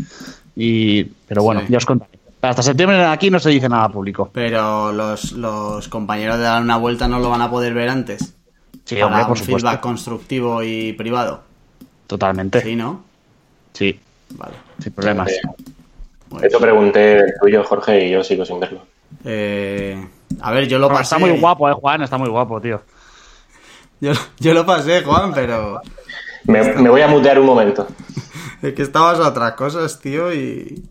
y, 0.56 1.04
pero 1.04 1.42
bueno, 1.42 1.60
Sí. 1.60 1.66
ya 1.70 1.78
os 1.78 1.86
contaré. 1.86 2.12
Hasta 2.40 2.62
septiembre 2.62 3.04
aquí 3.04 3.30
no 3.30 3.40
se 3.40 3.50
dice 3.50 3.68
nada 3.68 3.88
público. 3.88 4.30
Pero 4.32 4.92
los, 4.92 5.32
los 5.32 5.88
compañeros 5.88 6.36
de 6.38 6.44
Dar 6.44 6.62
una 6.62 6.76
vuelta 6.76 7.08
no 7.08 7.18
lo 7.18 7.28
van 7.30 7.42
a 7.42 7.50
poder 7.50 7.74
ver 7.74 7.88
antes. 7.88 8.32
Sí, 8.84 8.94
Para 8.94 9.06
hombre, 9.06 9.22
por 9.24 9.30
un 9.32 9.36
supuesto. 9.38 9.68
feedback 9.68 9.80
constructivo 9.82 10.62
y 10.62 10.92
privado. 10.92 11.42
Totalmente. 12.06 12.60
Sí, 12.62 12.76
¿no? 12.76 13.02
Sí, 13.74 13.98
Vale. 14.36 14.54
sin 14.78 14.92
problemas. 14.92 15.30
eh, 15.30 15.40
Pues, 16.28 16.44
eso 16.44 16.58
pregunté 16.60 16.98
del 16.98 17.32
tuyo, 17.40 17.64
Jorge, 17.64 18.06
y 18.06 18.10
yo 18.10 18.22
sigo 18.22 18.44
sin 18.44 18.60
verlo. 18.60 18.82
eh, 19.24 20.06
a 20.40 20.52
ver, 20.52 20.68
yo 20.68 20.78
lo 20.78 20.88
pasé. 20.88 21.02
está 21.02 21.18
muy 21.18 21.30
guapo, 21.38 21.68
eh, 21.68 21.72
Juan, 21.72 22.02
está 22.02 22.18
muy 22.18 22.28
guapo, 22.28 22.60
tío. 22.60 22.82
Yo, 24.00 24.12
yo 24.38 24.54
lo 24.54 24.64
pasé, 24.66 25.02
Juan, 25.02 25.32
pero. 25.34 25.80
Me, 26.44 26.62
me 26.74 26.88
voy 26.90 27.00
a 27.00 27.08
mutear 27.08 27.38
un 27.38 27.46
momento. 27.46 27.86
Es 28.60 28.74
que 28.74 28.82
estabas 28.82 29.20
a 29.20 29.28
otras 29.28 29.52
cosas, 29.52 30.00
tío, 30.00 30.34
y. 30.34 30.82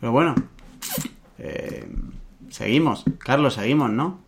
Pero 0.00 0.10
bueno. 0.12 0.34
Eh, 1.38 1.86
seguimos. 2.50 3.04
Carlos, 3.18 3.54
seguimos, 3.54 3.90
¿no? 3.90 4.20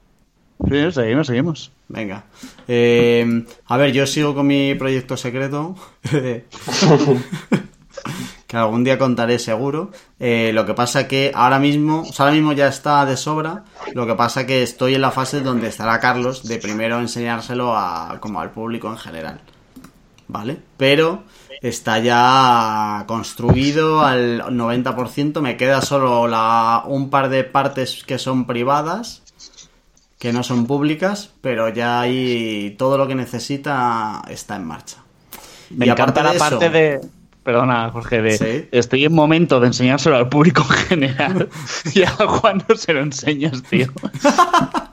Sí, 0.68 0.92
seguimos, 0.92 1.26
seguimos. 1.26 1.72
Venga. 1.88 2.24
Eh, 2.68 3.44
a 3.66 3.76
ver, 3.78 3.92
yo 3.92 4.06
sigo 4.06 4.34
con 4.34 4.46
mi 4.46 4.74
proyecto 4.74 5.16
secreto. 5.16 5.74
que 8.50 8.56
algún 8.56 8.82
día 8.82 8.98
contaré 8.98 9.38
seguro. 9.38 9.92
Eh, 10.18 10.50
lo 10.52 10.66
que 10.66 10.74
pasa 10.74 11.06
que 11.06 11.30
ahora 11.32 11.60
mismo, 11.60 12.00
o 12.00 12.12
sea, 12.12 12.26
ahora 12.26 12.34
mismo 12.34 12.52
ya 12.52 12.66
está 12.66 13.06
de 13.06 13.16
sobra. 13.16 13.62
Lo 13.94 14.08
que 14.08 14.16
pasa 14.16 14.44
que 14.44 14.64
estoy 14.64 14.96
en 14.96 15.02
la 15.02 15.12
fase 15.12 15.40
donde 15.40 15.68
estará 15.68 16.00
Carlos 16.00 16.42
de 16.42 16.58
primero 16.58 16.98
enseñárselo 16.98 17.76
a, 17.76 18.18
como 18.18 18.40
al 18.40 18.50
público 18.50 18.88
en 18.88 18.96
general. 18.96 19.40
¿Vale? 20.26 20.58
Pero 20.76 21.22
está 21.62 22.00
ya 22.00 23.04
construido 23.06 24.00
al 24.00 24.42
90%. 24.42 25.40
Me 25.42 25.56
queda 25.56 25.80
solo 25.80 26.26
la, 26.26 26.82
un 26.88 27.08
par 27.08 27.28
de 27.28 27.44
partes 27.44 28.02
que 28.04 28.18
son 28.18 28.46
privadas 28.46 29.22
que 30.18 30.32
no 30.32 30.42
son 30.42 30.66
públicas, 30.66 31.30
pero 31.40 31.68
ya 31.68 32.00
hay 32.00 32.74
todo 32.76 32.98
lo 32.98 33.06
que 33.06 33.14
necesita 33.14 34.22
está 34.28 34.56
en 34.56 34.64
marcha. 34.64 34.96
Me 35.70 35.86
Y 35.86 35.88
encanta 35.88 36.24
la 36.24 36.32
de 36.32 36.38
parte 36.38 36.68
de. 36.68 37.00
Perdona, 37.42 37.90
Jorge, 37.90 38.20
de. 38.22 38.36
Sí. 38.38 38.68
Estoy 38.72 39.04
en 39.06 39.14
momento 39.14 39.60
de 39.60 39.68
enseñárselo 39.68 40.16
al 40.16 40.28
público 40.28 40.62
en 40.68 40.76
general. 40.86 41.48
y 41.94 42.02
a 42.02 42.10
Juan 42.10 42.62
no 42.68 42.76
se 42.76 42.92
lo 42.92 43.00
enseñas, 43.00 43.62
tío. 43.64 43.86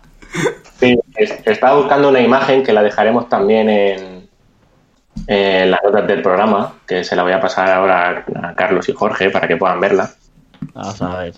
Sí, 0.80 0.96
es- 1.16 1.34
estaba 1.46 1.78
buscando 1.78 2.10
una 2.10 2.20
imagen 2.20 2.62
que 2.64 2.72
la 2.72 2.84
dejaremos 2.84 3.28
también 3.30 3.68
en, 3.68 4.30
en 5.26 5.72
las 5.72 5.80
notas 5.84 6.06
del 6.06 6.22
programa, 6.22 6.74
que 6.86 7.04
se 7.04 7.16
la 7.16 7.24
voy 7.24 7.32
a 7.32 7.40
pasar 7.42 7.72
ahora 7.72 8.24
a 8.44 8.54
Carlos 8.54 8.88
y 8.88 8.94
Jorge 8.94 9.32
para 9.32 9.48
que 9.48 9.58
puedan 9.58 9.80
verla. 9.80 10.12
Vamos 10.76 11.02
a 11.02 11.18
ver. 11.18 11.34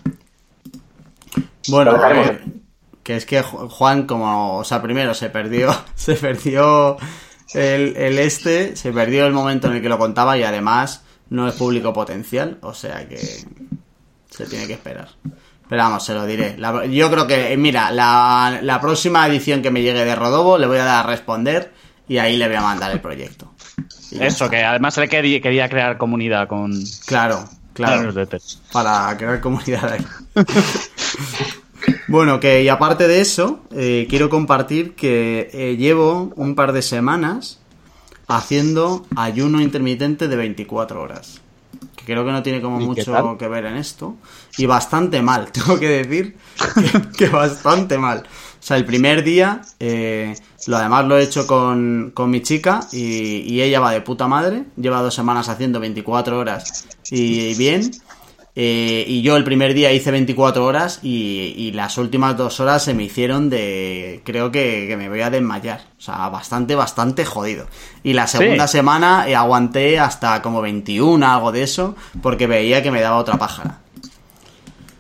Bueno, 1.70 1.98
ver, 1.98 2.42
que 3.04 3.16
es 3.16 3.26
que 3.26 3.42
Ju- 3.42 3.70
Juan, 3.70 4.08
como, 4.08 4.58
o 4.58 4.64
sea, 4.66 4.82
primero 4.82 5.14
se 5.14 5.30
perdió, 5.30 5.74
se 5.96 6.16
perdió 6.16 6.98
el, 7.54 7.96
el 7.98 8.20
este, 8.20 8.76
se 8.76 8.92
perdió 8.92 9.26
el 9.26 9.34
momento 9.34 9.68
en 9.68 9.76
el 9.78 9.82
que 9.82 9.90
lo 9.90 9.98
contaba 9.98 10.38
y 10.38 10.44
además 10.44 11.04
no 11.30 11.48
es 11.48 11.56
público 11.56 11.94
potencial, 11.94 12.58
o 12.62 12.74
sea 12.74 13.08
que 13.08 13.18
se 14.30 14.46
tiene 14.46 14.68
que 14.68 14.74
esperar. 14.74 15.10
Pero 15.68 15.84
vamos, 15.84 16.04
se 16.04 16.14
lo 16.16 16.26
diré. 16.26 16.58
La- 16.58 16.86
yo 16.86 17.12
creo 17.12 17.28
que, 17.28 17.54
eh, 17.54 17.58
mira, 17.58 17.92
la, 17.92 18.60
la 18.64 18.82
próxima 18.82 19.28
edición 19.28 19.62
que 19.62 19.70
me 19.70 19.82
llegue 19.84 20.04
de 20.04 20.16
Rodobo 20.16 20.58
le 20.58 20.66
voy 20.66 20.78
a 20.78 20.84
dar 20.86 21.06
a 21.06 21.08
responder 21.08 21.72
y 22.08 22.18
ahí 22.18 22.38
le 22.38 22.48
voy 22.48 22.56
a 22.56 22.62
mandar 22.62 22.92
el 22.92 23.00
proyecto. 23.00 23.54
Eso, 24.12 24.50
que 24.50 24.64
además 24.64 24.98
él 24.98 25.08
quería, 25.08 25.70
crear 25.70 25.98
comunidad 26.00 26.48
con. 26.48 26.74
Claro, 27.06 27.48
claro. 27.74 28.12
para 28.72 29.16
crear 29.16 29.40
comunidad 29.40 29.94
ahí. 29.94 30.06
bueno, 32.08 32.40
que 32.40 32.64
y 32.64 32.70
aparte 32.70 33.08
de 33.08 33.22
eso, 33.22 33.62
eh, 33.72 34.08
quiero 34.10 34.30
compartir 34.30 34.96
que 34.96 35.50
eh, 35.54 35.78
llevo 35.78 36.32
un 36.36 36.56
par 36.56 36.74
de 36.74 36.82
semanas 36.82 37.60
haciendo 38.28 39.06
ayuno 39.16 39.62
intermitente 39.62 40.28
de 40.28 40.36
24 40.36 41.02
horas. 41.02 41.42
Que 41.96 42.06
creo 42.06 42.26
que 42.26 42.32
no 42.32 42.44
tiene 42.44 42.62
como 42.62 42.78
¿Y 42.78 42.82
qué 42.82 42.86
mucho 42.88 43.38
que 43.38 43.48
ver 43.48 43.66
en 43.66 43.78
esto. 43.78 44.16
Y 44.58 44.66
bastante 44.66 45.22
mal, 45.22 45.52
tengo 45.52 45.80
que 45.80 45.90
decir 45.90 46.38
que, 46.76 47.02
que 47.18 47.28
bastante 47.28 47.98
mal. 47.98 48.24
O 48.60 48.62
sea, 48.62 48.76
el 48.76 48.86
primer 48.86 49.24
día, 49.24 49.62
eh, 49.80 50.36
lo 50.68 50.78
además 50.78 51.06
lo 51.06 51.18
he 51.18 51.24
hecho 51.24 51.48
con, 51.48 52.12
con 52.14 52.30
mi 52.30 52.42
chica 52.42 52.82
y, 52.92 53.42
y 53.42 53.62
ella 53.62 53.80
va 53.80 53.92
de 53.92 54.02
puta 54.02 54.28
madre. 54.28 54.66
Lleva 54.76 55.02
dos 55.02 55.16
semanas 55.16 55.48
haciendo 55.48 55.80
24 55.80 56.38
horas 56.38 56.86
y, 57.10 57.52
y 57.52 57.56
bien. 57.56 57.90
Eh, 58.62 59.06
y 59.08 59.22
yo 59.22 59.38
el 59.38 59.46
primer 59.46 59.74
día 59.74 59.90
hice 59.94 60.12
24 60.12 60.66
horas 60.66 61.00
y, 61.02 61.54
y 61.56 61.72
las 61.72 61.98
últimas 61.98 62.36
dos 62.36 62.60
horas 62.60 62.84
se 62.84 62.94
me 62.94 63.04
hicieron 63.04 63.50
de... 63.50 64.20
Creo 64.26 64.52
que, 64.52 64.86
que 64.86 64.98
me 64.98 65.08
voy 65.08 65.22
a 65.22 65.30
desmayar. 65.30 65.80
O 65.98 66.02
sea, 66.02 66.28
bastante, 66.28 66.76
bastante 66.76 67.24
jodido. 67.24 67.68
Y 68.04 68.12
la 68.12 68.28
segunda 68.28 68.68
Sí. 68.68 68.80
semana 68.80 69.30
eh, 69.30 69.36
aguanté 69.36 69.98
hasta 69.98 70.42
como 70.42 70.62
21, 70.62 71.26
algo 71.26 71.54
de 71.54 71.64
eso, 71.64 71.96
porque 72.22 72.48
veía 72.48 72.84
que 72.84 72.92
me 72.92 73.00
daba 73.00 73.16
otra 73.16 73.38
pájara. 73.38 73.78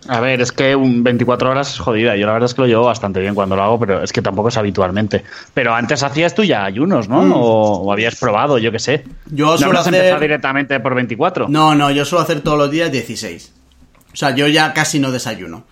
A 0.09 0.19
ver, 0.21 0.41
es 0.41 0.51
que 0.51 0.75
un 0.75 1.03
24 1.03 1.49
horas 1.51 1.71
es 1.73 1.79
jodida. 1.79 2.15
Yo 2.17 2.25
la 2.25 2.33
verdad 2.33 2.47
es 2.49 2.53
que 2.55 2.61
lo 2.61 2.67
llevo 2.67 2.85
bastante 2.85 3.19
bien 3.19 3.35
cuando 3.35 3.55
lo 3.55 3.63
hago, 3.63 3.79
pero 3.79 4.01
es 4.03 4.11
que 4.11 4.21
tampoco 4.21 4.49
es 4.49 4.57
habitualmente. 4.57 5.23
Pero 5.53 5.73
antes 5.75 6.01
hacías 6.03 6.33
tú 6.33 6.43
ya 6.43 6.65
ayunos, 6.65 7.07
¿no? 7.07 7.21
Mm. 7.21 7.31
O, 7.33 7.37
o 7.83 7.91
habías 7.93 8.15
probado, 8.15 8.57
yo 8.57 8.71
qué 8.71 8.79
sé. 8.79 9.05
Yo 9.27 9.51
¿No 9.51 9.57
suelo 9.57 9.79
hacer- 9.79 9.93
empezado 9.95 10.19
directamente 10.21 10.79
por 10.79 10.95
24? 10.95 11.47
No, 11.49 11.75
no, 11.75 11.91
yo 11.91 12.05
suelo 12.05 12.23
hacer 12.23 12.41
todos 12.41 12.57
los 12.57 12.71
días 12.71 12.91
16. 12.91 13.53
O 14.11 14.15
sea, 14.15 14.35
yo 14.35 14.47
ya 14.47 14.73
casi 14.73 14.99
no 14.99 15.11
desayuno. 15.11 15.65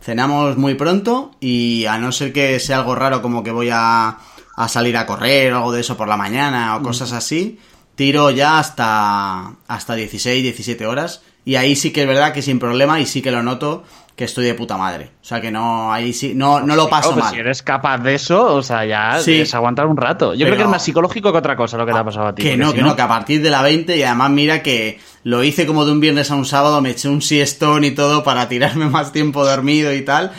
Cenamos 0.00 0.56
muy 0.56 0.74
pronto 0.74 1.32
y 1.38 1.84
a 1.86 1.98
no 1.98 2.10
ser 2.12 2.32
que 2.32 2.58
sea 2.60 2.78
algo 2.78 2.94
raro 2.94 3.22
como 3.22 3.42
que 3.44 3.52
voy 3.52 3.68
a, 3.72 4.16
a 4.56 4.68
salir 4.68 4.96
a 4.96 5.06
correr 5.06 5.52
o 5.52 5.58
algo 5.58 5.72
de 5.72 5.82
eso 5.82 5.96
por 5.96 6.08
la 6.08 6.16
mañana 6.16 6.76
o 6.76 6.82
cosas 6.82 7.12
así, 7.12 7.60
tiro 7.94 8.30
ya 8.30 8.58
hasta, 8.58 9.52
hasta 9.68 9.94
16, 9.94 10.42
17 10.42 10.86
horas. 10.86 11.22
Y 11.44 11.56
ahí 11.56 11.74
sí 11.76 11.92
que 11.92 12.02
es 12.02 12.06
verdad 12.08 12.32
que 12.32 12.42
sin 12.42 12.58
problema 12.58 13.00
y 13.00 13.06
sí 13.06 13.20
que 13.22 13.30
lo 13.32 13.42
noto 13.42 13.82
que 14.14 14.24
estoy 14.24 14.44
de 14.44 14.54
puta 14.54 14.76
madre. 14.76 15.10
O 15.22 15.24
sea 15.24 15.40
que 15.40 15.50
no, 15.50 15.90
ahí 15.92 16.12
sí, 16.12 16.34
no, 16.36 16.60
no 16.60 16.76
lo 16.76 16.88
paso 16.88 17.08
No, 17.08 17.14
pues 17.14 17.24
mal. 17.24 17.34
Si 17.34 17.40
eres 17.40 17.62
capaz 17.62 17.98
de 17.98 18.14
eso, 18.14 18.54
o 18.54 18.62
sea, 18.62 18.84
ya 18.84 19.18
Sí. 19.20 19.40
es 19.40 19.54
aguantar 19.54 19.86
un 19.86 19.96
rato. 19.96 20.34
Yo 20.34 20.40
Pero- 20.44 20.50
creo 20.50 20.56
que 20.58 20.62
es 20.64 20.68
más 20.70 20.84
psicológico 20.84 21.32
que 21.32 21.38
otra 21.38 21.56
cosa 21.56 21.78
lo 21.78 21.86
que 21.86 21.92
te 21.92 21.98
ha 21.98 22.04
pasado 22.04 22.26
a 22.28 22.34
ti. 22.34 22.42
Que 22.42 22.56
no, 22.56 22.68
si 22.70 22.76
que 22.76 22.82
no, 22.82 22.94
que 22.94 23.02
a 23.02 23.08
partir 23.08 23.42
de 23.42 23.50
la 23.50 23.62
20 23.62 23.96
y 23.96 24.02
además 24.02 24.30
mira 24.30 24.62
que 24.62 25.00
lo 25.24 25.42
hice 25.42 25.66
como 25.66 25.84
de 25.86 25.92
un 25.92 26.00
viernes 26.00 26.30
a 26.30 26.34
un 26.36 26.44
sábado, 26.44 26.80
me 26.82 26.90
eché 26.90 27.08
un 27.08 27.22
siestón 27.22 27.84
y 27.84 27.90
todo 27.92 28.22
para 28.22 28.48
tirarme 28.48 28.86
más 28.90 29.12
tiempo 29.12 29.44
dormido 29.44 29.92
y 29.94 30.02
tal. 30.02 30.30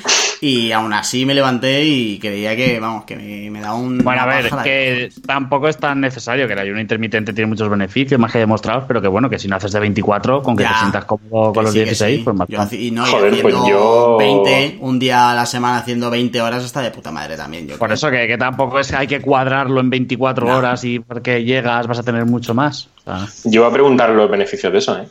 Y 0.45 0.73
aún 0.73 0.91
así 0.91 1.25
me 1.25 1.33
levanté 1.33 1.85
y 1.85 2.19
creía 2.19 2.53
que, 2.53 2.77
vamos, 2.77 3.05
que 3.05 3.15
me, 3.15 3.49
me 3.49 3.61
da 3.61 3.73
un... 3.73 3.99
Bueno, 3.99 4.23
a 4.23 4.25
ver, 4.25 4.49
que 4.61 5.09
tampoco 5.25 5.69
es 5.69 5.77
tan 5.77 6.01
necesario, 6.01 6.47
que 6.47 6.53
el 6.53 6.59
ayuno 6.59 6.81
intermitente 6.81 7.31
tiene 7.31 7.47
muchos 7.47 7.69
beneficios, 7.69 8.19
más 8.19 8.29
que 8.31 8.39
demostrados, 8.39 8.83
pero 8.85 9.01
que 9.01 9.07
bueno, 9.07 9.29
que 9.29 9.39
si 9.39 9.47
no 9.47 9.55
haces 9.55 9.71
de 9.71 9.79
24, 9.79 10.43
con 10.43 10.57
que 10.57 10.63
Ya. 10.63 10.73
te 10.73 10.79
sientas 10.79 11.05
cómodo 11.05 11.53
Que 11.53 11.55
con 11.55 11.63
los 11.63 11.71
sí, 11.71 11.79
que 11.79 11.85
16, 11.85 12.17
sí. 12.17 12.23
pues 12.25 12.35
más 12.35 12.47
Yo 12.49 12.59
y 12.77 12.91
no, 12.91 13.07
y 13.07 13.11
Joder, 13.11 13.41
pues 13.41 13.55
haciendo 13.55 13.69
yo- 13.69 14.17
20, 14.17 14.77
un 14.81 14.99
día 14.99 15.31
a 15.31 15.33
la 15.33 15.45
semana 15.45 15.77
haciendo 15.77 16.09
20 16.09 16.41
horas 16.41 16.65
está 16.65 16.81
de 16.81 16.91
puta 16.91 17.09
madre 17.09 17.37
también. 17.37 17.65
Yo 17.67 17.77
Por 17.77 17.87
creo. 17.87 17.95
eso 17.95 18.11
que, 18.11 18.27
que 18.27 18.37
tampoco 18.37 18.79
es 18.81 18.89
que 18.89 18.97
hay 18.97 19.07
que 19.07 19.21
cuadrarlo 19.21 19.79
en 19.79 19.89
24 19.89 20.45
No. 20.45 20.57
horas 20.57 20.83
y 20.83 20.99
porque 20.99 21.45
llegas 21.45 21.87
vas 21.87 21.99
a 21.99 22.03
tener 22.03 22.25
mucho 22.25 22.53
más. 22.53 22.89
O 23.05 23.17
sea, 23.17 23.27
Yo 23.49 23.61
iba 23.61 23.67
a 23.69 23.71
preguntar 23.71 24.09
los 24.09 24.29
beneficios 24.29 24.73
de 24.73 24.79
eso, 24.79 24.97
¿eh? 24.99 25.07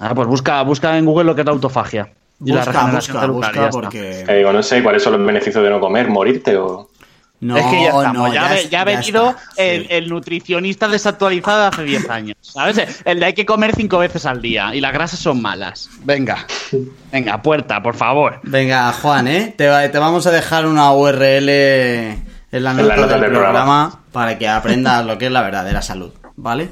ah, 0.00 0.14
pues 0.14 0.26
busca, 0.26 0.62
busca 0.62 0.96
en 0.96 1.04
Google 1.04 1.24
lo 1.24 1.34
que 1.34 1.42
es 1.42 1.46
la 1.46 1.52
autofagia. 1.52 2.08
Y 2.44 2.50
la 2.52 2.56
Busca, 2.64 2.72
regeneración 2.72 3.16
busca, 3.16 3.20
celular, 3.50 3.52
busca, 3.52 3.70
porque... 3.70 4.24
Que 4.26 4.34
digo, 4.34 4.52
no 4.52 4.62
sé 4.62 4.82
cuáles 4.82 5.02
son 5.02 5.12
los 5.14 5.26
beneficios 5.26 5.62
de 5.62 5.70
no 5.70 5.80
comer, 5.80 6.08
morirte 6.08 6.56
o... 6.56 6.88
No, 7.40 7.56
es 7.56 7.66
que 7.66 7.80
ya 7.82 7.86
estamos, 7.88 8.14
no, 8.14 8.32
ya, 8.32 8.48
ve- 8.50 8.60
es- 8.60 8.70
ya 8.70 8.80
ha 8.82 8.84
venido 8.84 9.30
está, 9.30 9.42
el, 9.64 9.82
sí. 9.82 9.86
el 9.90 10.08
nutricionista 10.08 10.86
desactualizado 10.86 11.60
de 11.62 11.66
hace 11.66 11.82
10 11.82 12.08
años, 12.10 12.36
¿sabes? 12.40 13.02
El 13.04 13.18
de 13.18 13.26
hay 13.26 13.32
que 13.32 13.44
comer 13.44 13.74
cinco 13.74 13.98
veces 13.98 14.26
al 14.26 14.40
día 14.40 14.72
y 14.76 14.80
las 14.80 14.92
grasas 14.92 15.18
son 15.18 15.42
malas. 15.42 15.90
Venga, 16.04 16.46
venga, 17.10 17.42
puerta, 17.42 17.82
por 17.82 17.96
favor. 17.96 18.38
Venga, 18.44 18.92
Juan, 18.92 19.26
¿eh? 19.26 19.54
Te, 19.58 19.66
te 19.88 19.98
vamos 19.98 20.24
a 20.28 20.30
dejar 20.30 20.66
una 20.66 20.92
URL 20.92 21.48
en 21.48 22.24
la 22.52 22.74
nota, 22.74 22.86
la 22.86 22.96
nota 22.96 23.12
del, 23.14 23.20
del 23.22 23.30
programa, 23.32 23.52
programa. 23.90 24.00
para 24.12 24.38
que 24.38 24.46
aprendas 24.48 25.04
lo 25.04 25.18
que 25.18 25.26
es 25.26 25.32
la 25.32 25.42
verdadera 25.42 25.82
salud, 25.82 26.12
¿vale? 26.36 26.68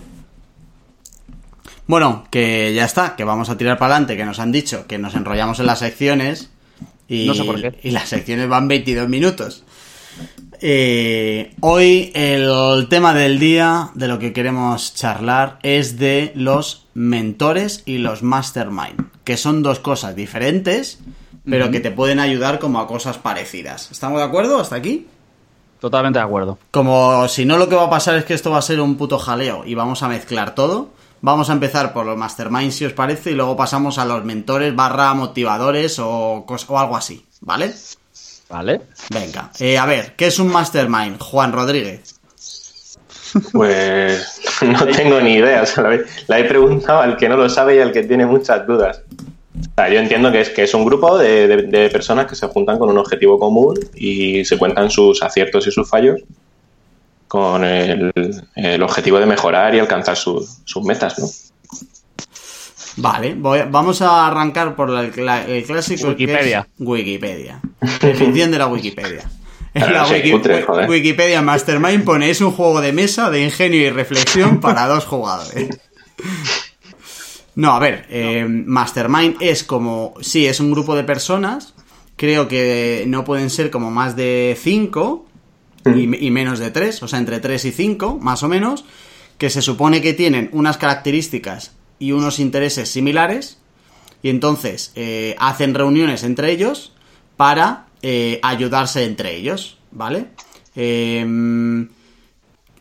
Bueno, 1.87 2.25
que 2.31 2.73
ya 2.75 2.85
está, 2.85 3.17
que 3.17 3.25
vamos 3.25 3.51
a 3.51 3.57
tirar 3.57 3.79
para 3.79 3.95
adelante, 3.95 4.17
que 4.17 4.25
nos 4.25 4.39
han 4.39 4.53
dicho 4.53 4.87
que 4.87 4.99
nos 4.99 5.15
enrollamos 5.15 5.59
en 5.61 5.67
las 5.67 5.81
secciones 5.81 6.51
y, 7.09 7.27
No 7.27 7.35
sé 7.35 7.45
por 7.45 7.61
qué. 7.61 7.79
y 7.83 7.91
las 7.91 8.09
secciones 8.09 8.49
van 8.49 8.69
22 8.69 9.09
minutos. 9.09 9.65
Eh, 10.63 11.55
hoy 11.61 12.13
el 12.15 12.87
tema 12.91 13.15
del 13.15 13.39
día 13.39 13.91
de 13.95 14.09
lo 14.09 14.19
que 14.19 14.33
queremos 14.33 14.95
charlar 14.95 15.59
es 15.63 15.99
de 15.99 16.33
los 16.35 16.87
mentores 16.95 17.83
y 17.87 17.99
los 17.99 18.23
mastermind, 18.23 19.11
que 19.25 19.37
son 19.37 19.63
dos 19.63 19.79
cosas 19.79 20.15
diferentes, 20.15 20.99
pero 21.49 21.71
que 21.71 21.81
te 21.81 21.91
pueden 21.91 22.21
ayudar 22.21 22.59
como 22.59 22.79
a 22.79 22.87
cosas 22.87 23.17
parecidas. 23.17 23.91
¿Estamos 23.91 24.19
de 24.19 24.25
acuerdo 24.25 24.61
hasta 24.61 24.77
aquí? 24.77 25.07
Totalmente 25.81 26.19
de 26.19 26.25
acuerdo. 26.27 26.59
Como 26.71 27.27
si 27.29 27.47
no 27.47 27.57
lo 27.57 27.69
que 27.69 27.75
va 27.75 27.85
a 27.85 27.91
pasar 27.91 28.17
es 28.17 28.27
que 28.27 28.35
esto 28.35 28.51
va 28.51 28.59
a 28.59 28.63
ser 28.63 28.81
un 28.81 28.97
puto 28.97 29.19
jaleo 29.19 29.63
y 29.65 29.75
vamos 29.75 30.03
a 30.03 30.09
mezclar 30.09 30.55
todo. 30.55 30.91
Vamos 31.23 31.51
a 31.51 31.53
empezar 31.53 31.93
por 31.93 32.07
los 32.07 32.17
masterminds 32.17 32.75
si 32.75 32.85
os 32.87 32.93
parece 32.95 33.33
y 33.33 33.35
luego 33.35 33.57
pasamos 33.57 33.99
a 33.99 34.05
los 34.07 34.25
mentores 34.25 34.75
barra 34.75 35.13
motivadores 35.15 35.99
o, 35.99 36.47
o 36.47 36.79
algo 36.79 36.97
así, 36.97 37.25
¿vale? 37.43 37.73
¿Vale? 38.49 38.81
Venga, 39.13 39.51
eh, 39.61 39.79
a 39.79 39.87
ver, 39.87 40.15
¿qué 40.17 40.27
es 40.29 40.39
un 40.39 40.49
mastermind? 40.49 41.21
Juan 41.21 41.53
Rodríguez. 41.53 42.17
Pues 43.53 44.41
no 44.63 44.85
tengo 44.87 45.21
ni 45.21 45.35
idea. 45.35 45.63
O 45.63 45.67
sea, 45.67 45.85
la, 45.85 45.95
he- 45.95 46.05
la 46.27 46.39
he 46.41 46.45
preguntado 46.45 47.01
al 47.01 47.17
que 47.17 47.29
no 47.29 47.37
lo 47.37 47.49
sabe 47.49 47.77
y 47.77 47.81
al 47.81 47.93
que 47.93 48.03
tiene 48.03 48.27
muchas 48.27 48.67
dudas. 48.67 49.03
O 49.61 49.75
sea, 49.77 49.89
yo 49.93 50.01
entiendo 50.01 50.33
que 50.33 50.41
es, 50.41 50.51
que 50.51 50.63
es 50.65 50.75
un 50.75 50.85
grupo 50.85 51.19
de, 51.19 51.47
de- 51.47 51.63
de 51.65 51.91
personas 51.91 52.27
que 52.27 52.35
se 52.35 52.47
juntan 52.49 52.79
con 52.79 52.89
un 52.89 52.99
objetivo 52.99 53.39
común 53.39 53.79
y 53.95 54.45
se 54.45 54.59
cuentan 54.59 54.91
sus 54.91 55.23
aciertos 55.23 55.67
y 55.67 55.71
sus 55.71 55.89
fallos 55.89 56.21
con 57.31 57.63
el, 57.63 58.13
el 58.57 58.83
objetivo 58.83 59.21
de 59.21 59.27
mejorar 59.27 59.73
y 59.73 59.79
alcanzar 59.79 60.17
su- 60.17 60.45
sus 60.65 60.83
metas, 60.85 61.17
¿no? 61.17 61.29
Vale, 62.97 63.35
voy- 63.35 63.63
vamos 63.71 64.03
a 64.03 64.27
arrancar 64.27 64.75
por 64.75 64.91
la- 64.91 65.09
la- 65.17 65.47
el 65.47 65.63
clásico 65.63 66.09
que 66.17 66.25
Wikipedia. 66.25 66.67
es 66.75 66.81
Wikipedia. 66.87 67.61
Definición 68.03 68.51
de 68.51 68.59
la 68.59 68.67
Wikipedia. 68.67 69.31
En 69.75 69.83
Claro, 69.87 69.93
la 69.93 70.07
sí, 70.07 70.15
Wiki-. 70.33 70.89
Wikipedia 70.89 71.41
Mastermind 71.41 72.03
pone 72.03 72.31
es 72.31 72.41
un 72.41 72.51
juego 72.51 72.81
de 72.81 72.93
mesa 72.93 73.31
de 73.31 73.45
ingenio 73.45 73.81
y 73.81 73.91
reflexión 73.91 74.59
para 74.61 74.89
dos 74.89 75.05
jugadores. 75.05 75.69
No, 77.55 77.73
a 77.75 77.79
ver, 77.79 78.07
eh, 78.11 78.45
Mastermind 78.49 79.37
es 79.41 79.63
como, 79.63 80.15
sí, 80.21 80.47
es 80.47 80.59
un 80.59 80.73
grupo 80.73 80.97
de 80.97 81.05
personas, 81.05 81.75
creo 82.17 82.49
que 82.49 83.05
no 83.07 83.23
pueden 83.25 83.51
ser 83.51 83.71
como 83.71 83.93
más 83.93 84.17
de 84.17 84.59
cinco 84.61 85.27
y, 85.85 86.27
y 86.27 86.31
menos 86.31 86.59
de 86.59 86.71
tres, 86.71 87.03
o 87.03 87.09
sea, 87.09 87.19
entre 87.19 87.41
tres 87.41 87.65
y 87.65 87.73
cinco, 87.73 88.19
más 88.21 88.43
o 88.43 88.49
menos, 88.49 88.85
que 89.39 89.51
se 89.51 89.63
supone 89.63 90.03
que 90.03 90.13
tienen 90.13 90.51
unas 90.53 90.77
características 90.77 91.73
y 91.99 92.13
unos 92.13 92.39
intereses 92.39 92.91
similares, 92.91 93.59
y 94.23 94.29
entonces 94.29 94.93
eh, 94.95 95.35
hacen 95.39 95.75
reuniones 95.75 96.25
entre 96.25 96.53
ellos 96.53 96.93
para 97.37 97.87
eh, 98.03 98.39
ayudarse 98.43 99.05
entre 99.05 99.37
ellos, 99.37 99.79
¿vale? 99.91 100.27
Em, 100.75 101.89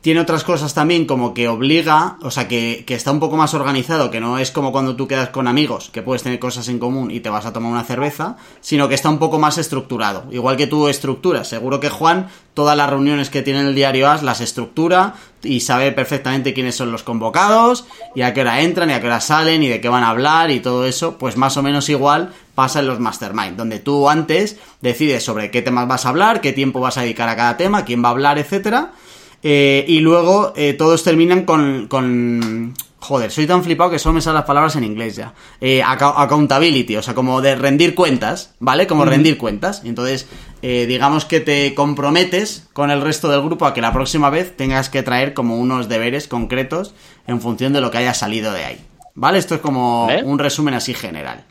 tiene 0.01 0.21
otras 0.21 0.45
cosas 0.45 0.73
también 0.73 1.05
como 1.05 1.33
que 1.33 1.49
obliga, 1.49 2.17
o 2.21 2.31
sea, 2.31 2.47
que, 2.47 2.83
que 2.87 2.95
está 2.95 3.11
un 3.11 3.19
poco 3.19 3.35
más 3.35 3.53
organizado, 3.53 4.09
que 4.09 4.21
no 4.21 4.37
es 4.37 4.51
como 4.51 4.71
cuando 4.71 4.95
tú 4.95 5.07
quedas 5.07 5.29
con 5.29 5.47
amigos, 5.47 5.89
que 5.91 6.01
puedes 6.01 6.23
tener 6.23 6.39
cosas 6.39 6.69
en 6.69 6.79
común 6.79 7.11
y 7.11 7.19
te 7.19 7.29
vas 7.29 7.45
a 7.45 7.51
tomar 7.51 7.71
una 7.71 7.83
cerveza, 7.83 8.37
sino 8.61 8.87
que 8.87 8.95
está 8.95 9.09
un 9.09 9.19
poco 9.19 9.39
más 9.39 9.57
estructurado. 9.57 10.23
Igual 10.31 10.55
que 10.55 10.67
tú 10.67 10.87
estructuras. 10.87 11.49
Seguro 11.49 11.81
que 11.81 11.89
Juan, 11.89 12.29
todas 12.53 12.77
las 12.77 12.89
reuniones 12.89 13.29
que 13.29 13.41
tiene 13.41 13.59
en 13.59 13.67
el 13.67 13.75
diario 13.75 14.09
AS 14.09 14.23
las 14.23 14.39
estructura 14.39 15.15
y 15.43 15.59
sabe 15.61 15.91
perfectamente 15.91 16.53
quiénes 16.53 16.75
son 16.75 16.91
los 16.91 17.03
convocados 17.03 17.85
y 18.15 18.21
a 18.21 18.33
qué 18.33 18.41
hora 18.41 18.61
entran 18.61 18.89
y 18.89 18.93
a 18.93 19.01
qué 19.01 19.07
hora 19.07 19.19
salen 19.19 19.63
y 19.63 19.67
de 19.67 19.81
qué 19.81 19.89
van 19.89 20.03
a 20.03 20.09
hablar 20.09 20.49
y 20.49 20.61
todo 20.61 20.85
eso, 20.85 21.17
pues 21.17 21.35
más 21.35 21.57
o 21.57 21.63
menos 21.63 21.89
igual 21.89 22.33
pasa 22.55 22.79
en 22.79 22.87
los 22.87 22.99
mastermind, 22.99 23.57
donde 23.57 23.79
tú 23.79 24.09
antes 24.09 24.57
decides 24.81 25.23
sobre 25.23 25.51
qué 25.51 25.61
temas 25.61 25.87
vas 25.87 26.05
a 26.05 26.09
hablar, 26.09 26.41
qué 26.41 26.53
tiempo 26.53 26.79
vas 26.79 26.97
a 26.97 27.01
dedicar 27.01 27.29
a 27.29 27.35
cada 27.35 27.57
tema, 27.57 27.85
quién 27.85 28.03
va 28.03 28.09
a 28.09 28.11
hablar, 28.11 28.37
etcétera. 28.39 28.91
Eh, 29.41 29.85
y 29.87 29.99
luego 29.99 30.53
eh, 30.55 30.73
todos 30.73 31.03
terminan 31.03 31.43
con, 31.45 31.87
con... 31.87 32.73
Joder, 33.01 33.31
soy 33.31 33.47
tan 33.47 33.63
flipado 33.63 33.89
que 33.91 33.99
solo 33.99 34.13
me 34.13 34.21
salen 34.21 34.35
las 34.35 34.45
palabras 34.45 34.75
en 34.75 34.83
inglés 34.83 35.15
ya. 35.15 35.33
Eh, 35.61 35.81
accountability, 35.81 36.97
o 36.97 37.01
sea, 37.01 37.13
como 37.13 37.39
de 37.41 37.55
rendir 37.55 37.95
cuentas, 37.95 38.53
¿vale? 38.59 38.87
Como 38.87 39.05
rendir 39.05 39.37
cuentas. 39.37 39.83
Entonces, 39.85 40.27
eh, 40.61 40.85
digamos 40.85 41.23
que 41.23 41.39
te 41.39 41.73
comprometes 41.73 42.67
con 42.73 42.91
el 42.91 43.01
resto 43.01 43.29
del 43.29 43.41
grupo 43.41 43.65
a 43.65 43.73
que 43.73 43.79
la 43.81 43.93
próxima 43.93 44.29
vez 44.29 44.55
tengas 44.57 44.89
que 44.89 45.01
traer 45.01 45.33
como 45.33 45.57
unos 45.57 45.87
deberes 45.87 46.27
concretos 46.27 46.93
en 47.25 47.39
función 47.39 47.71
de 47.71 47.79
lo 47.79 47.89
que 47.89 47.99
haya 47.99 48.13
salido 48.13 48.51
de 48.51 48.65
ahí. 48.65 48.79
¿Vale? 49.15 49.39
Esto 49.39 49.55
es 49.55 49.61
como 49.61 50.07
un 50.23 50.37
resumen 50.37 50.73
así 50.73 50.93
general. 50.93 51.45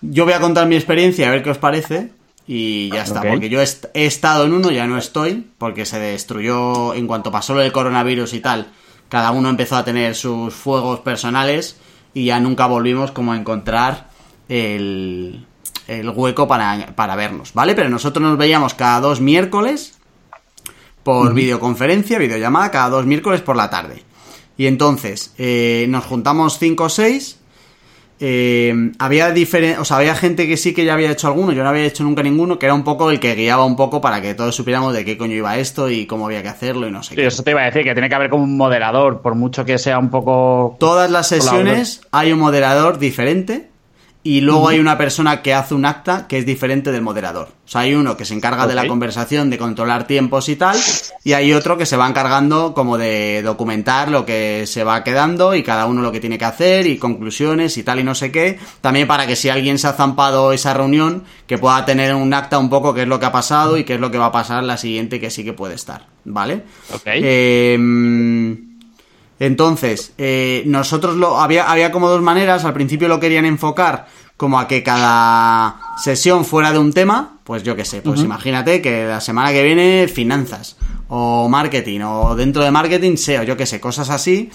Yo 0.00 0.24
voy 0.24 0.34
a 0.34 0.40
contar 0.40 0.66
mi 0.68 0.76
experiencia 0.76 1.28
a 1.28 1.30
ver 1.32 1.42
qué 1.42 1.50
os 1.50 1.58
parece. 1.58 2.10
Y 2.46 2.90
ya 2.90 3.02
está, 3.02 3.20
porque 3.32 3.48
yo 3.48 3.60
he, 3.60 3.64
est- 3.64 3.86
he 3.94 4.04
estado 4.06 4.44
en 4.44 4.52
uno, 4.52 4.70
ya 4.70 4.86
no 4.86 4.98
estoy, 4.98 5.46
porque 5.58 5.86
se 5.86 5.98
destruyó 5.98 6.92
en 6.94 7.06
cuanto 7.06 7.30
pasó 7.32 7.54
lo 7.54 7.60
del 7.60 7.72
coronavirus 7.72 8.34
y 8.34 8.40
tal. 8.40 8.70
Cada 9.08 9.30
uno 9.30 9.48
empezó 9.48 9.76
a 9.76 9.84
tener 9.84 10.14
sus 10.14 10.52
fuegos 10.54 11.00
personales 11.00 11.76
y 12.12 12.26
ya 12.26 12.40
nunca 12.40 12.66
volvimos 12.66 13.12
como 13.12 13.32
a 13.32 13.36
encontrar 13.36 14.10
el, 14.48 15.46
el 15.88 16.10
hueco 16.10 16.46
para, 16.46 16.94
para 16.94 17.16
vernos, 17.16 17.54
¿vale? 17.54 17.74
Pero 17.74 17.88
nosotros 17.88 18.22
nos 18.22 18.36
veíamos 18.36 18.74
cada 18.74 19.00
dos 19.00 19.20
miércoles 19.20 19.98
por 21.02 21.34
videoconferencia, 21.34 22.18
videollamada, 22.18 22.70
cada 22.70 22.88
dos 22.90 23.06
miércoles 23.06 23.40
por 23.40 23.56
la 23.56 23.70
tarde. 23.70 24.02
Y 24.56 24.66
entonces 24.66 25.34
eh, 25.38 25.86
nos 25.88 26.04
juntamos 26.04 26.58
cinco 26.58 26.84
o 26.84 26.88
seis. 26.88 27.38
Eh, 28.20 28.92
había 28.98 29.34
diferen- 29.34 29.78
o 29.78 29.84
sea, 29.84 29.96
había 29.98 30.14
gente 30.14 30.46
que 30.46 30.56
sí 30.56 30.72
que 30.72 30.84
ya 30.84 30.94
había 30.94 31.10
hecho 31.10 31.26
alguno, 31.26 31.52
yo 31.52 31.62
no 31.62 31.68
había 31.68 31.84
hecho 31.84 32.04
nunca 32.04 32.22
ninguno, 32.22 32.58
que 32.58 32.66
era 32.66 32.74
un 32.74 32.84
poco 32.84 33.10
el 33.10 33.18
que 33.20 33.34
guiaba 33.34 33.64
un 33.64 33.76
poco 33.76 34.00
para 34.00 34.22
que 34.22 34.34
todos 34.34 34.54
supiéramos 34.54 34.94
de 34.94 35.04
qué 35.04 35.18
coño 35.18 35.34
iba 35.34 35.56
esto 35.58 35.90
y 35.90 36.06
cómo 36.06 36.26
había 36.26 36.42
que 36.42 36.48
hacerlo 36.48 36.86
y 36.86 36.90
no 36.90 37.02
sé 37.02 37.10
Sí, 37.10 37.16
qué. 37.16 37.26
eso 37.26 37.42
te 37.42 37.50
iba 37.50 37.62
a 37.62 37.64
decir, 37.66 37.82
que 37.84 37.92
tiene 37.92 38.08
que 38.08 38.14
haber 38.14 38.30
como 38.30 38.44
un 38.44 38.56
moderador, 38.56 39.20
por 39.20 39.34
mucho 39.34 39.64
que 39.64 39.78
sea 39.78 39.98
un 39.98 40.10
poco... 40.10 40.76
Todas 40.78 41.10
las 41.10 41.28
sesiones 41.28 42.00
hay 42.12 42.32
un 42.32 42.38
moderador 42.38 42.98
diferente 42.98 43.68
y 44.26 44.40
luego 44.40 44.68
hay 44.68 44.78
una 44.78 44.96
persona 44.96 45.42
que 45.42 45.52
hace 45.52 45.74
un 45.74 45.84
acta 45.84 46.26
que 46.26 46.38
es 46.38 46.46
diferente 46.46 46.90
del 46.90 47.02
moderador. 47.02 47.48
O 47.66 47.68
sea, 47.68 47.82
hay 47.82 47.94
uno 47.94 48.16
que 48.16 48.24
se 48.24 48.32
encarga 48.32 48.66
de 48.66 48.74
la 48.74 48.88
conversación, 48.88 49.50
de 49.50 49.58
controlar 49.58 50.06
tiempos 50.06 50.48
y 50.48 50.56
tal, 50.56 50.78
y 51.24 51.34
hay 51.34 51.52
otro 51.52 51.76
que 51.76 51.84
se 51.84 51.98
va 51.98 52.08
encargando 52.08 52.72
como 52.72 52.96
de 52.96 53.42
documentar 53.42 54.10
lo 54.10 54.24
que 54.24 54.64
se 54.66 54.82
va 54.82 55.04
quedando 55.04 55.54
y 55.54 55.62
cada 55.62 55.84
uno 55.84 56.00
lo 56.00 56.10
que 56.10 56.20
tiene 56.20 56.38
que 56.38 56.46
hacer 56.46 56.86
y 56.86 56.96
conclusiones 56.96 57.76
y 57.76 57.82
tal 57.82 58.00
y 58.00 58.04
no 58.04 58.14
sé 58.14 58.32
qué. 58.32 58.58
También 58.80 59.06
para 59.06 59.26
que 59.26 59.36
si 59.36 59.50
alguien 59.50 59.78
se 59.78 59.88
ha 59.88 59.92
zampado 59.92 60.52
esa 60.52 60.72
reunión, 60.72 61.24
que 61.46 61.58
pueda 61.58 61.84
tener 61.84 62.14
un 62.14 62.32
acta 62.32 62.58
un 62.58 62.70
poco 62.70 62.94
qué 62.94 63.02
es 63.02 63.08
lo 63.08 63.20
que 63.20 63.26
ha 63.26 63.32
pasado 63.32 63.76
y 63.76 63.84
qué 63.84 63.94
es 63.94 64.00
lo 64.00 64.10
que 64.10 64.16
va 64.16 64.26
a 64.26 64.32
pasar 64.32 64.64
la 64.64 64.78
siguiente 64.78 65.20
que 65.20 65.30
sí 65.30 65.44
que 65.44 65.52
puede 65.52 65.74
estar. 65.74 66.06
¿Vale? 66.24 66.62
Ok. 66.94 67.02
Eh, 67.06 67.76
entonces, 69.38 70.12
eh, 70.18 70.62
nosotros 70.66 71.16
lo 71.16 71.40
había, 71.40 71.70
había 71.70 71.90
como 71.90 72.08
dos 72.08 72.22
maneras. 72.22 72.64
Al 72.64 72.72
principio 72.72 73.08
lo 73.08 73.20
querían 73.20 73.44
enfocar 73.44 74.06
como 74.36 74.58
a 74.58 74.66
que 74.66 74.82
cada 74.82 75.80
sesión 76.02 76.44
fuera 76.44 76.72
de 76.72 76.78
un 76.78 76.92
tema. 76.92 77.38
Pues 77.44 77.62
yo 77.62 77.76
qué 77.76 77.84
sé, 77.84 78.00
pues 78.00 78.22
imagínate 78.22 78.80
que 78.80 79.04
la 79.04 79.20
semana 79.20 79.52
que 79.52 79.62
viene 79.62 80.08
finanzas 80.08 80.76
o 81.08 81.46
marketing 81.48 82.00
o 82.00 82.34
dentro 82.34 82.64
de 82.64 82.70
marketing 82.70 83.16
SEO, 83.16 83.42
yo 83.42 83.56
qué 83.56 83.66
sé, 83.66 83.80
cosas 83.80 84.08
así. 84.08 84.50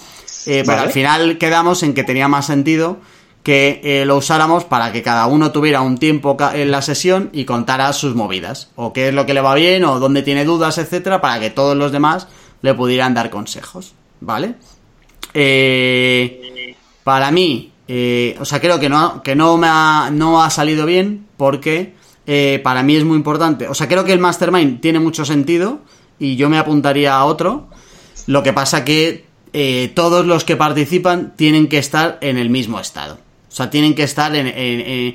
Eh, 0.46 0.64
Pero 0.66 0.80
al 0.80 0.90
final 0.90 1.38
quedamos 1.38 1.82
en 1.84 1.94
que 1.94 2.02
tenía 2.02 2.26
más 2.26 2.46
sentido 2.46 2.98
que 3.42 3.80
eh, 3.84 4.04
lo 4.04 4.16
usáramos 4.16 4.64
para 4.64 4.92
que 4.92 5.02
cada 5.02 5.26
uno 5.26 5.52
tuviera 5.52 5.80
un 5.80 5.98
tiempo 5.98 6.36
en 6.52 6.70
la 6.70 6.82
sesión 6.82 7.30
y 7.32 7.44
contara 7.44 7.92
sus 7.92 8.14
movidas, 8.14 8.70
o 8.76 8.92
qué 8.92 9.08
es 9.08 9.14
lo 9.14 9.24
que 9.24 9.34
le 9.34 9.40
va 9.40 9.54
bien, 9.54 9.84
o 9.84 9.98
dónde 9.98 10.22
tiene 10.22 10.44
dudas, 10.44 10.76
etcétera, 10.78 11.20
para 11.20 11.40
que 11.40 11.50
todos 11.50 11.76
los 11.76 11.92
demás 11.92 12.28
le 12.60 12.74
pudieran 12.74 13.14
dar 13.14 13.30
consejos, 13.30 13.94
¿vale? 14.20 14.56
Eh, 15.34 16.74
para 17.04 17.30
mí, 17.30 17.72
eh, 17.88 18.36
o 18.40 18.44
sea, 18.44 18.60
creo 18.60 18.78
que 18.78 18.88
no, 18.88 19.22
que 19.22 19.34
no 19.34 19.56
me 19.56 19.66
ha, 19.68 20.10
no 20.12 20.42
ha 20.42 20.50
salido 20.50 20.86
bien 20.86 21.26
porque 21.36 21.94
eh, 22.26 22.60
para 22.62 22.82
mí 22.82 22.96
es 22.96 23.04
muy 23.04 23.16
importante. 23.16 23.68
O 23.68 23.74
sea, 23.74 23.88
creo 23.88 24.04
que 24.04 24.12
el 24.12 24.18
Mastermind 24.18 24.80
tiene 24.80 25.00
mucho 25.00 25.24
sentido 25.24 25.80
y 26.18 26.36
yo 26.36 26.48
me 26.48 26.58
apuntaría 26.58 27.14
a 27.16 27.24
otro. 27.24 27.68
Lo 28.26 28.42
que 28.42 28.52
pasa 28.52 28.84
que 28.84 29.24
eh, 29.52 29.90
todos 29.94 30.26
los 30.26 30.44
que 30.44 30.56
participan 30.56 31.34
tienen 31.36 31.68
que 31.68 31.78
estar 31.78 32.18
en 32.20 32.36
el 32.38 32.50
mismo 32.50 32.78
estado. 32.78 33.14
O 33.14 33.52
sea, 33.52 33.70
tienen 33.70 33.94
que 33.94 34.04
estar 34.04 34.34
en... 34.36 34.46
en- 34.46 34.80
en- 34.80 35.14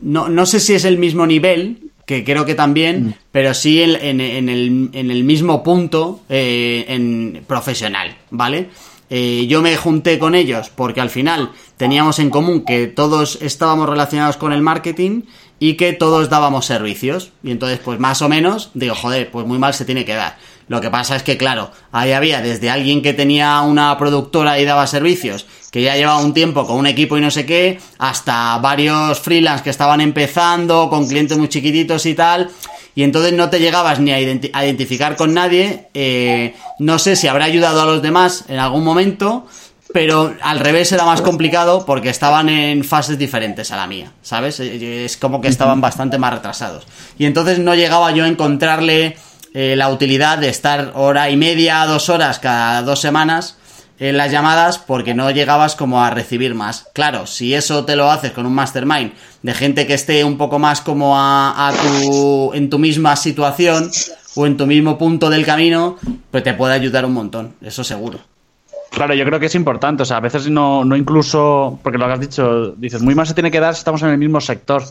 no, 0.00 0.28
no 0.28 0.44
sé 0.44 0.58
si 0.58 0.72
es 0.74 0.84
el 0.84 0.98
mismo 0.98 1.24
nivel, 1.24 1.90
que 2.04 2.24
creo 2.24 2.44
que 2.44 2.56
también, 2.56 3.14
pero 3.30 3.54
sí 3.54 3.80
en, 3.80 4.20
el, 4.20 4.90
en 4.92 5.10
el 5.10 5.22
mismo 5.24 5.62
punto 5.62 6.20
eh, 6.28 6.84
en 6.88 7.44
profesional, 7.46 8.16
¿vale? 8.30 8.70
Eh, 9.16 9.46
yo 9.46 9.62
me 9.62 9.76
junté 9.76 10.18
con 10.18 10.34
ellos 10.34 10.72
porque 10.74 11.00
al 11.00 11.08
final 11.08 11.52
teníamos 11.76 12.18
en 12.18 12.30
común 12.30 12.64
que 12.64 12.88
todos 12.88 13.38
estábamos 13.42 13.88
relacionados 13.88 14.36
con 14.36 14.52
el 14.52 14.60
marketing 14.60 15.22
y 15.60 15.74
que 15.74 15.92
todos 15.92 16.30
dábamos 16.30 16.66
servicios. 16.66 17.30
Y 17.44 17.52
entonces, 17.52 17.78
pues 17.78 18.00
más 18.00 18.22
o 18.22 18.28
menos, 18.28 18.72
digo, 18.74 18.96
joder, 18.96 19.30
pues 19.30 19.46
muy 19.46 19.56
mal 19.56 19.72
se 19.72 19.84
tiene 19.84 20.04
que 20.04 20.14
dar. 20.14 20.36
Lo 20.68 20.80
que 20.80 20.90
pasa 20.90 21.16
es 21.16 21.22
que, 21.22 21.36
claro, 21.36 21.70
ahí 21.92 22.12
había 22.12 22.40
desde 22.40 22.70
alguien 22.70 23.02
que 23.02 23.12
tenía 23.12 23.60
una 23.60 23.96
productora 23.98 24.58
y 24.58 24.64
daba 24.64 24.86
servicios, 24.86 25.46
que 25.70 25.82
ya 25.82 25.94
llevaba 25.96 26.18
un 26.20 26.32
tiempo 26.34 26.66
con 26.66 26.76
un 26.76 26.86
equipo 26.86 27.18
y 27.18 27.20
no 27.20 27.30
sé 27.30 27.44
qué, 27.44 27.78
hasta 27.98 28.56
varios 28.58 29.20
freelance 29.20 29.62
que 29.62 29.70
estaban 29.70 30.00
empezando, 30.00 30.88
con 30.88 31.06
clientes 31.06 31.36
muy 31.36 31.48
chiquititos 31.48 32.06
y 32.06 32.14
tal. 32.14 32.50
Y 32.94 33.02
entonces 33.02 33.32
no 33.32 33.50
te 33.50 33.58
llegabas 33.60 33.98
ni 34.00 34.12
a, 34.12 34.20
identi- 34.20 34.50
a 34.52 34.64
identificar 34.64 35.16
con 35.16 35.34
nadie. 35.34 35.88
eh, 35.94 36.54
no 36.78 36.98
sé 36.98 37.16
si 37.16 37.26
habrá 37.28 37.44
ayudado 37.44 37.82
a 37.82 37.86
los 37.86 38.00
demás 38.02 38.44
en 38.48 38.58
algún 38.58 38.84
momento, 38.84 39.46
pero 39.92 40.34
al 40.42 40.60
revés 40.60 40.90
era 40.92 41.04
más 41.04 41.20
complicado 41.20 41.84
porque 41.86 42.08
estaban 42.08 42.48
en 42.48 42.84
fases 42.84 43.18
diferentes 43.18 43.70
a 43.70 43.76
la 43.76 43.86
mía, 43.86 44.12
¿sabes? 44.22 44.58
Eh, 44.60 45.04
Es 45.04 45.16
como 45.16 45.40
que 45.40 45.48
estaban 45.48 45.80
bastante 45.80 46.18
más 46.18 46.32
retrasados. 46.34 46.84
Y 47.18 47.26
entonces 47.26 47.58
no 47.58 47.74
llegaba 47.74 48.10
yo 48.12 48.24
a 48.24 48.28
encontrarle 48.28 49.16
eh, 49.54 49.76
la 49.76 49.88
utilidad 49.88 50.38
de 50.38 50.48
estar 50.48 50.92
hora 50.94 51.30
y 51.30 51.36
media, 51.36 51.86
dos 51.86 52.08
horas 52.08 52.38
cada 52.38 52.82
dos 52.82 53.00
semanas 53.00 53.56
en 53.98 54.16
las 54.16 54.32
llamadas 54.32 54.78
porque 54.78 55.14
no 55.14 55.30
llegabas 55.30 55.76
como 55.76 56.02
a 56.02 56.10
recibir 56.10 56.54
más. 56.54 56.88
Claro, 56.92 57.26
si 57.26 57.54
eso 57.54 57.84
te 57.84 57.96
lo 57.96 58.10
haces 58.10 58.32
con 58.32 58.46
un 58.46 58.54
mastermind 58.54 59.12
de 59.42 59.54
gente 59.54 59.86
que 59.86 59.94
esté 59.94 60.24
un 60.24 60.36
poco 60.36 60.58
más 60.58 60.80
como 60.80 61.16
a, 61.16 61.68
a 61.68 61.72
tu, 61.72 62.52
en 62.52 62.68
tu 62.68 62.78
misma 62.78 63.16
situación 63.16 63.90
o 64.34 64.46
en 64.46 64.56
tu 64.56 64.66
mismo 64.66 64.98
punto 64.98 65.30
del 65.30 65.46
camino, 65.46 65.96
pues 66.30 66.42
te 66.42 66.54
puede 66.54 66.74
ayudar 66.74 67.06
un 67.06 67.12
montón, 67.12 67.54
eso 67.62 67.84
seguro. 67.84 68.18
Claro, 68.90 69.14
yo 69.14 69.24
creo 69.24 69.40
que 69.40 69.46
es 69.46 69.54
importante. 69.54 70.02
O 70.02 70.06
sea, 70.06 70.18
a 70.18 70.20
veces 70.20 70.48
no, 70.48 70.84
no 70.84 70.96
incluso, 70.96 71.78
porque 71.82 71.98
lo 71.98 72.06
que 72.06 72.12
has 72.12 72.20
dicho, 72.20 72.74
dices, 72.76 73.02
muy 73.02 73.14
mal 73.14 73.26
se 73.26 73.34
tiene 73.34 73.50
que 73.50 73.60
dar 73.60 73.74
si 73.74 73.78
estamos 73.78 74.02
en 74.02 74.10
el 74.10 74.18
mismo 74.18 74.40
sector. 74.40 74.82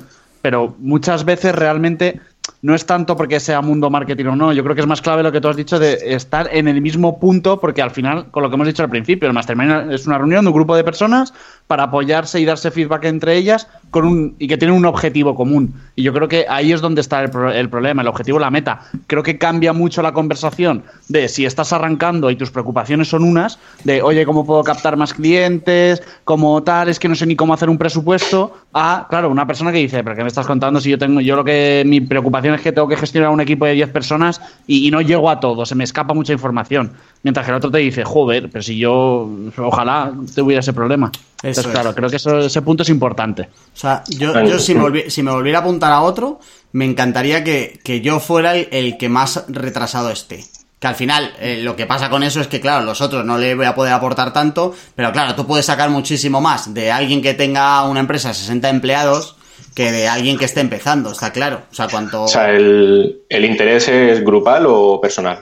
Pero 0.42 0.76
muchas 0.80 1.24
veces 1.24 1.56
realmente 1.56 2.20
no 2.62 2.74
es 2.76 2.86
tanto 2.86 3.16
porque 3.16 3.40
sea 3.40 3.62
mundo 3.62 3.90
marketing 3.90 4.26
o 4.26 4.36
no. 4.36 4.54
Yo 4.54 4.64
creo 4.64 4.76
que 4.76 4.82
es 4.82 4.88
más 4.88 5.02
clave 5.02 5.24
lo 5.24 5.32
que 5.32 5.42
tú 5.42 5.48
has 5.48 5.56
dicho 5.56 5.80
de 5.80 6.14
estar 6.14 6.50
en 6.52 6.68
el 6.68 6.82
mismo 6.82 7.20
punto, 7.20 7.60
porque 7.60 7.82
al 7.82 7.92
final, 7.92 8.32
con 8.32 8.44
lo 8.44 8.50
que 8.50 8.56
hemos 8.56 8.68
dicho 8.68 8.84
al 8.84 8.90
principio, 8.90 9.28
el 9.28 9.34
Mastermind 9.34 9.92
es 9.92 10.08
una 10.08 10.18
reunión 10.18 10.46
de 10.46 10.50
un 10.50 10.56
grupo 10.56 10.76
de 10.76 10.84
personas 10.84 11.34
para 11.68 11.84
apoyarse 11.84 12.40
y 12.40 12.46
darse 12.46 12.72
feedback 12.72 13.06
entre 13.06 13.36
ellas 13.38 13.68
con 13.90 14.06
un, 14.06 14.36
y 14.40 14.48
que 14.48 14.58
tienen 14.58 14.76
un 14.76 14.86
objetivo 14.86 15.36
común. 15.36 15.74
Y 15.96 16.04
yo 16.04 16.14
creo 16.14 16.28
que 16.28 16.46
ahí 16.50 16.72
es 16.72 16.82
donde 16.82 17.02
está 17.02 17.22
el, 17.22 17.30
pro- 17.30 17.52
el 17.52 17.70
problema, 17.70 18.02
el 18.02 18.08
objetivo, 18.08 18.40
la 18.40 18.50
meta. 18.50 18.82
Creo 19.08 19.22
que 19.24 19.38
cambia 19.38 19.72
mucho 19.72 20.02
la 20.02 20.14
conversación 20.14 20.84
de 21.10 21.28
si 21.30 21.46
estás 21.46 21.72
arrancando 21.74 22.30
y 22.32 22.36
tus 22.36 22.50
preocupaciones 22.52 23.08
son 23.08 23.24
unas, 23.24 23.60
de 23.84 24.02
oye, 24.02 24.26
¿cómo 24.26 24.46
puedo 24.46 24.64
captar 24.64 24.98
más 24.98 25.14
clientes? 25.14 26.02
Como 26.24 26.64
tal, 26.64 26.90
es 26.90 27.00
que 27.00 27.08
no 27.08 27.16
sé 27.16 27.26
ni 27.28 27.36
cómo 27.36 27.54
hacer 27.54 27.70
un 27.70 27.78
presupuesto, 27.78 28.58
a, 28.74 29.06
claro, 29.10 29.30
una 29.30 29.46
persona 29.46 29.72
que 29.72 29.78
dice, 29.78 30.04
pero 30.04 30.16
¿qué 30.16 30.24
me 30.24 30.28
estás 30.30 30.48
contando 30.48 30.82
si 30.82 30.90
yo 30.90 30.98
tengo, 30.98 31.22
yo 31.22 31.36
lo 31.36 31.44
que, 31.44 31.84
mi 31.86 32.02
preocupación 32.02 32.56
es 32.56 32.62
que 32.62 32.72
tengo 32.72 32.88
que 32.88 32.98
gestionar 32.98 33.30
un 33.30 33.42
equipo 33.42 33.66
de 33.66 33.74
10 33.74 33.90
personas 33.90 34.42
y, 34.68 34.88
y 34.88 34.92
no 34.92 35.02
llego 35.02 35.30
a 35.30 35.40
todo, 35.40 35.66
se 35.66 35.76
me 35.76 35.84
escapa 35.84 36.14
mucha 36.14 36.34
información. 36.34 36.94
Mientras 37.24 37.46
que 37.46 37.52
el 37.52 37.58
otro 37.58 37.72
te 37.72 37.78
dice, 37.80 38.04
joder, 38.04 38.50
pero 38.52 38.62
si 38.62 38.78
yo, 38.78 39.30
ojalá 39.58 40.12
tuviera 40.36 40.60
ese 40.60 40.74
problema. 40.74 41.10
Eso 41.42 41.48
Entonces, 41.62 41.72
claro, 41.72 41.90
es. 41.92 41.96
creo 41.96 42.10
que 42.10 42.16
eso- 42.18 42.40
ese 42.40 42.62
punto 42.62 42.84
es 42.84 42.90
importante. 42.90 43.44
O 43.44 43.78
sea, 43.78 44.04
yo, 44.10 44.34
yo 44.46 44.60
si, 44.60 44.76
me 44.76 44.82
volvi- 44.84 45.10
si 45.10 45.24
me 45.24 45.32
volviera 45.32 45.60
a 45.60 45.62
apuntar 45.62 45.92
a 45.94 46.02
otro, 46.02 46.40
me 46.74 46.86
encantaría 46.86 47.44
que, 47.44 47.80
que 47.84 48.02
yo 48.02 48.20
fuera 48.20 48.56
el, 48.56 48.68
el 48.72 48.98
que 48.98 49.08
más 49.10 49.46
retrasado 49.48 50.10
esté. 50.10 50.44
Que 50.80 50.88
al 50.88 50.96
final, 50.96 51.32
eh, 51.40 51.62
lo 51.64 51.78
que 51.78 51.86
pasa 51.86 52.10
con 52.10 52.24
eso 52.24 52.42
es 52.42 52.48
que, 52.48 52.60
claro, 52.60 52.84
los 52.86 53.00
otros 53.00 53.24
no 53.26 53.38
le 53.38 53.56
voy 53.56 53.66
a 53.68 53.74
poder 53.76 53.94
aportar 53.94 54.34
tanto, 54.34 54.74
pero 54.96 55.14
claro, 55.14 55.34
tú 55.34 55.48
puedes 55.48 55.66
sacar 55.66 55.90
muchísimo 55.90 56.42
más 56.42 56.74
de 56.74 56.92
alguien 56.92 57.22
que 57.22 57.34
tenga 57.34 57.84
una 57.84 58.02
empresa 58.02 58.28
de 58.30 58.34
60 58.34 58.70
empleados 58.70 59.38
que 59.76 59.94
de 59.94 60.10
alguien 60.10 60.38
que 60.38 60.44
esté 60.44 60.60
empezando, 60.60 61.12
está 61.12 61.32
claro. 61.32 61.62
O 61.72 61.74
sea, 61.74 61.88
cuanto... 61.88 62.24
O 62.24 62.28
sea, 62.28 62.50
el, 62.52 63.22
el 63.30 63.46
interés 63.46 63.88
es 63.88 64.24
grupal 64.26 64.66
o 64.68 65.00
personal. 65.00 65.40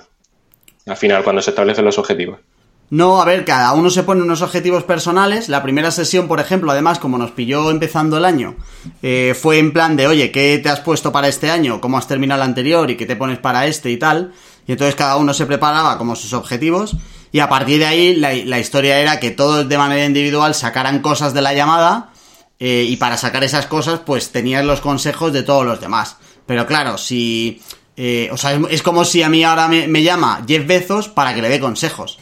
Al 0.86 0.98
final, 0.98 1.24
cuando 1.24 1.41
se 1.41 1.52
establecen 1.52 1.86
los 1.86 1.98
objetivos. 1.98 2.39
No, 2.91 3.22
a 3.22 3.26
ver, 3.26 3.46
cada 3.46 3.72
uno 3.72 3.89
se 3.89 4.04
pone 4.04 4.22
unos 4.22 4.41
objetivos 4.41 4.84
personales. 4.84 5.48
La 5.48 5.63
primera 5.63 5.91
sesión, 5.91 6.28
por 6.28 6.41
ejemplo, 6.41 6.72
además, 6.72 7.00
como 7.00 7.17
nos 7.17 7.32
pilló 7.32 7.72
empezando 7.72 8.17
el 8.17 8.26
año, 8.26 8.58
eh, 9.02 9.34
fue 9.39 9.60
en 9.60 9.72
plan 9.72 9.96
de, 9.96 10.08
oye, 10.08 10.30
¿qué 10.30 10.60
te 10.62 10.67
has 10.67 10.82
puesto 10.82 11.10
para 11.10 11.30
este 11.30 11.50
año? 11.50 11.80
¿Cómo 11.80 11.98
has 11.98 12.10
terminado 12.10 12.41
el 12.41 12.50
anterior? 12.50 12.91
¿Y 12.91 12.98
qué 12.98 13.06
te 13.06 13.15
pones 13.15 13.39
para 13.39 13.65
este 13.65 13.91
y 13.91 13.96
tal? 13.96 14.34
Y 14.67 14.74
entonces 14.74 14.96
cada 14.96 15.15
uno 15.15 15.34
se 15.34 15.46
preparaba 15.46 15.98
como 15.98 16.17
sus 16.17 16.34
objetivos. 16.34 16.98
Y 17.32 17.39
a 17.39 17.48
partir 17.48 17.80
de 17.80 17.86
ahí, 17.86 18.13
la, 18.13 18.60
historia 18.60 19.00
era 19.00 19.22
que 19.22 19.32
todos 19.32 19.70
de 19.70 19.78
manera 19.78 20.04
individual 20.04 20.54
sacaran 20.54 21.00
cosas 21.00 21.34
de 21.34 21.41
la 21.41 21.54
llamada. 21.54 22.10
eh, 22.60 22.86
y 22.89 22.98
para 22.98 23.15
sacar 23.15 23.46
esas 23.46 23.67
cosas, 23.67 24.02
pues 24.06 24.34
tenías 24.34 24.65
los 24.65 24.82
consejos 24.82 25.32
de 25.32 25.44
todos 25.44 25.65
los 25.65 25.80
demás. 25.80 26.17
Pero 26.46 26.67
claro, 26.67 26.98
si... 26.98 27.62
eh, 28.04 28.30
o 28.32 28.38
sea, 28.38 28.60
es, 28.70 28.82
como 28.82 29.06
si 29.06 29.22
a 29.22 29.30
mí 29.30 29.44
ahora 29.44 29.68
me, 29.68 29.88
me 29.88 30.02
llama 30.02 30.44
Jeff 30.48 30.66
Bezos 30.66 31.08
para 31.08 31.36
que 31.36 31.42
le 31.44 31.50
dé 31.50 31.60
consejos 31.60 32.18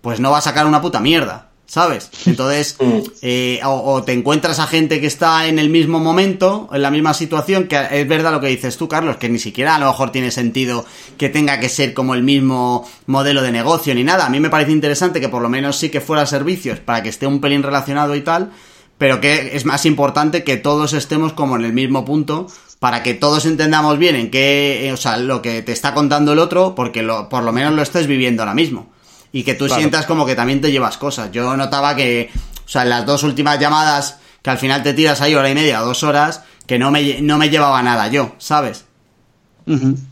pues 0.00 0.20
no 0.20 0.30
va 0.30 0.38
a 0.38 0.42
sacar 0.42 0.66
una 0.66 0.80
puta 0.80 1.00
mierda, 1.00 1.50
¿sabes? 1.66 2.10
Entonces, 2.26 2.76
eh, 3.22 3.60
o, 3.64 3.92
o 3.92 4.02
te 4.02 4.12
encuentras 4.12 4.58
a 4.58 4.66
gente 4.66 5.00
que 5.00 5.06
está 5.06 5.46
en 5.46 5.58
el 5.58 5.68
mismo 5.70 5.98
momento, 5.98 6.68
en 6.72 6.82
la 6.82 6.90
misma 6.90 7.14
situación, 7.14 7.68
que 7.68 7.78
es 7.90 8.08
verdad 8.08 8.32
lo 8.32 8.40
que 8.40 8.48
dices 8.48 8.76
tú, 8.76 8.88
Carlos, 8.88 9.16
que 9.16 9.28
ni 9.28 9.38
siquiera 9.38 9.74
a 9.74 9.78
lo 9.78 9.86
mejor 9.86 10.10
tiene 10.10 10.30
sentido 10.30 10.84
que 11.18 11.28
tenga 11.28 11.60
que 11.60 11.68
ser 11.68 11.94
como 11.94 12.14
el 12.14 12.22
mismo 12.22 12.88
modelo 13.06 13.42
de 13.42 13.52
negocio 13.52 13.94
ni 13.94 14.04
nada. 14.04 14.26
A 14.26 14.30
mí 14.30 14.40
me 14.40 14.50
parece 14.50 14.72
interesante 14.72 15.20
que 15.20 15.28
por 15.28 15.42
lo 15.42 15.48
menos 15.48 15.76
sí 15.76 15.90
que 15.90 16.00
fuera 16.00 16.26
servicios 16.26 16.78
para 16.80 17.02
que 17.02 17.10
esté 17.10 17.26
un 17.26 17.40
pelín 17.40 17.62
relacionado 17.62 18.14
y 18.14 18.22
tal, 18.22 18.50
pero 18.98 19.20
que 19.20 19.56
es 19.56 19.64
más 19.64 19.86
importante 19.86 20.44
que 20.44 20.56
todos 20.56 20.92
estemos 20.92 21.32
como 21.32 21.56
en 21.56 21.64
el 21.64 21.72
mismo 21.72 22.04
punto 22.04 22.48
para 22.80 23.02
que 23.02 23.12
todos 23.12 23.44
entendamos 23.44 23.98
bien 23.98 24.16
en 24.16 24.30
qué, 24.30 24.88
eh, 24.88 24.92
o 24.92 24.96
sea, 24.96 25.18
lo 25.18 25.42
que 25.42 25.62
te 25.62 25.70
está 25.70 25.94
contando 25.94 26.32
el 26.32 26.38
otro, 26.38 26.74
porque 26.74 27.02
lo, 27.02 27.28
por 27.28 27.44
lo 27.44 27.52
menos 27.52 27.74
lo 27.74 27.82
estés 27.82 28.06
viviendo 28.06 28.42
ahora 28.42 28.54
mismo. 28.54 28.90
Y 29.32 29.44
que 29.44 29.54
tú 29.54 29.68
sientas 29.68 30.06
como 30.06 30.26
que 30.26 30.34
también 30.34 30.60
te 30.60 30.72
llevas 30.72 30.96
cosas. 30.96 31.30
Yo 31.30 31.56
notaba 31.56 31.94
que, 31.94 32.30
o 32.64 32.68
sea, 32.68 32.82
en 32.82 32.88
las 32.88 33.06
dos 33.06 33.22
últimas 33.22 33.60
llamadas, 33.60 34.18
que 34.42 34.50
al 34.50 34.58
final 34.58 34.82
te 34.82 34.94
tiras 34.94 35.20
ahí 35.20 35.34
hora 35.34 35.50
y 35.50 35.54
media, 35.54 35.80
dos 35.80 36.02
horas, 36.02 36.42
que 36.66 36.78
no 36.78 36.90
me, 36.90 37.20
no 37.20 37.36
me 37.36 37.50
llevaba 37.50 37.80
nada 37.82 38.08
yo, 38.08 38.32
¿sabes? 38.38 38.86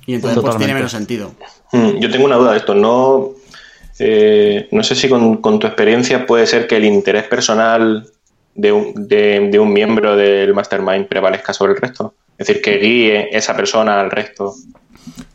Y 0.06 0.14
entonces 0.14 0.38
pues 0.40 0.56
tiene 0.58 0.74
menos 0.74 0.92
sentido. 0.92 1.34
Mm, 1.72 1.98
yo 1.98 2.10
tengo 2.10 2.26
una 2.26 2.36
duda 2.36 2.52
de 2.52 2.58
esto, 2.58 2.74
no, 2.74 3.30
eh, 3.98 4.68
no 4.70 4.82
sé 4.84 4.94
si 4.94 5.08
con, 5.08 5.40
tu 5.40 5.66
experiencia 5.66 6.26
puede 6.26 6.46
ser 6.46 6.68
que 6.68 6.76
el 6.76 6.84
interés 6.84 7.24
personal 7.24 8.06
de 8.54 8.72
un, 8.72 9.08
de 9.08 9.58
un 9.58 9.72
miembro 9.72 10.16
del 10.16 10.54
mastermind 10.54 11.08
prevalezca 11.08 11.52
sobre 11.52 11.72
el 11.72 11.80
resto. 11.80 12.14
Es 12.38 12.46
decir, 12.46 12.62
que 12.62 12.78
guíe 12.78 13.36
esa 13.36 13.56
persona 13.56 14.00
al 14.00 14.10
resto 14.10 14.54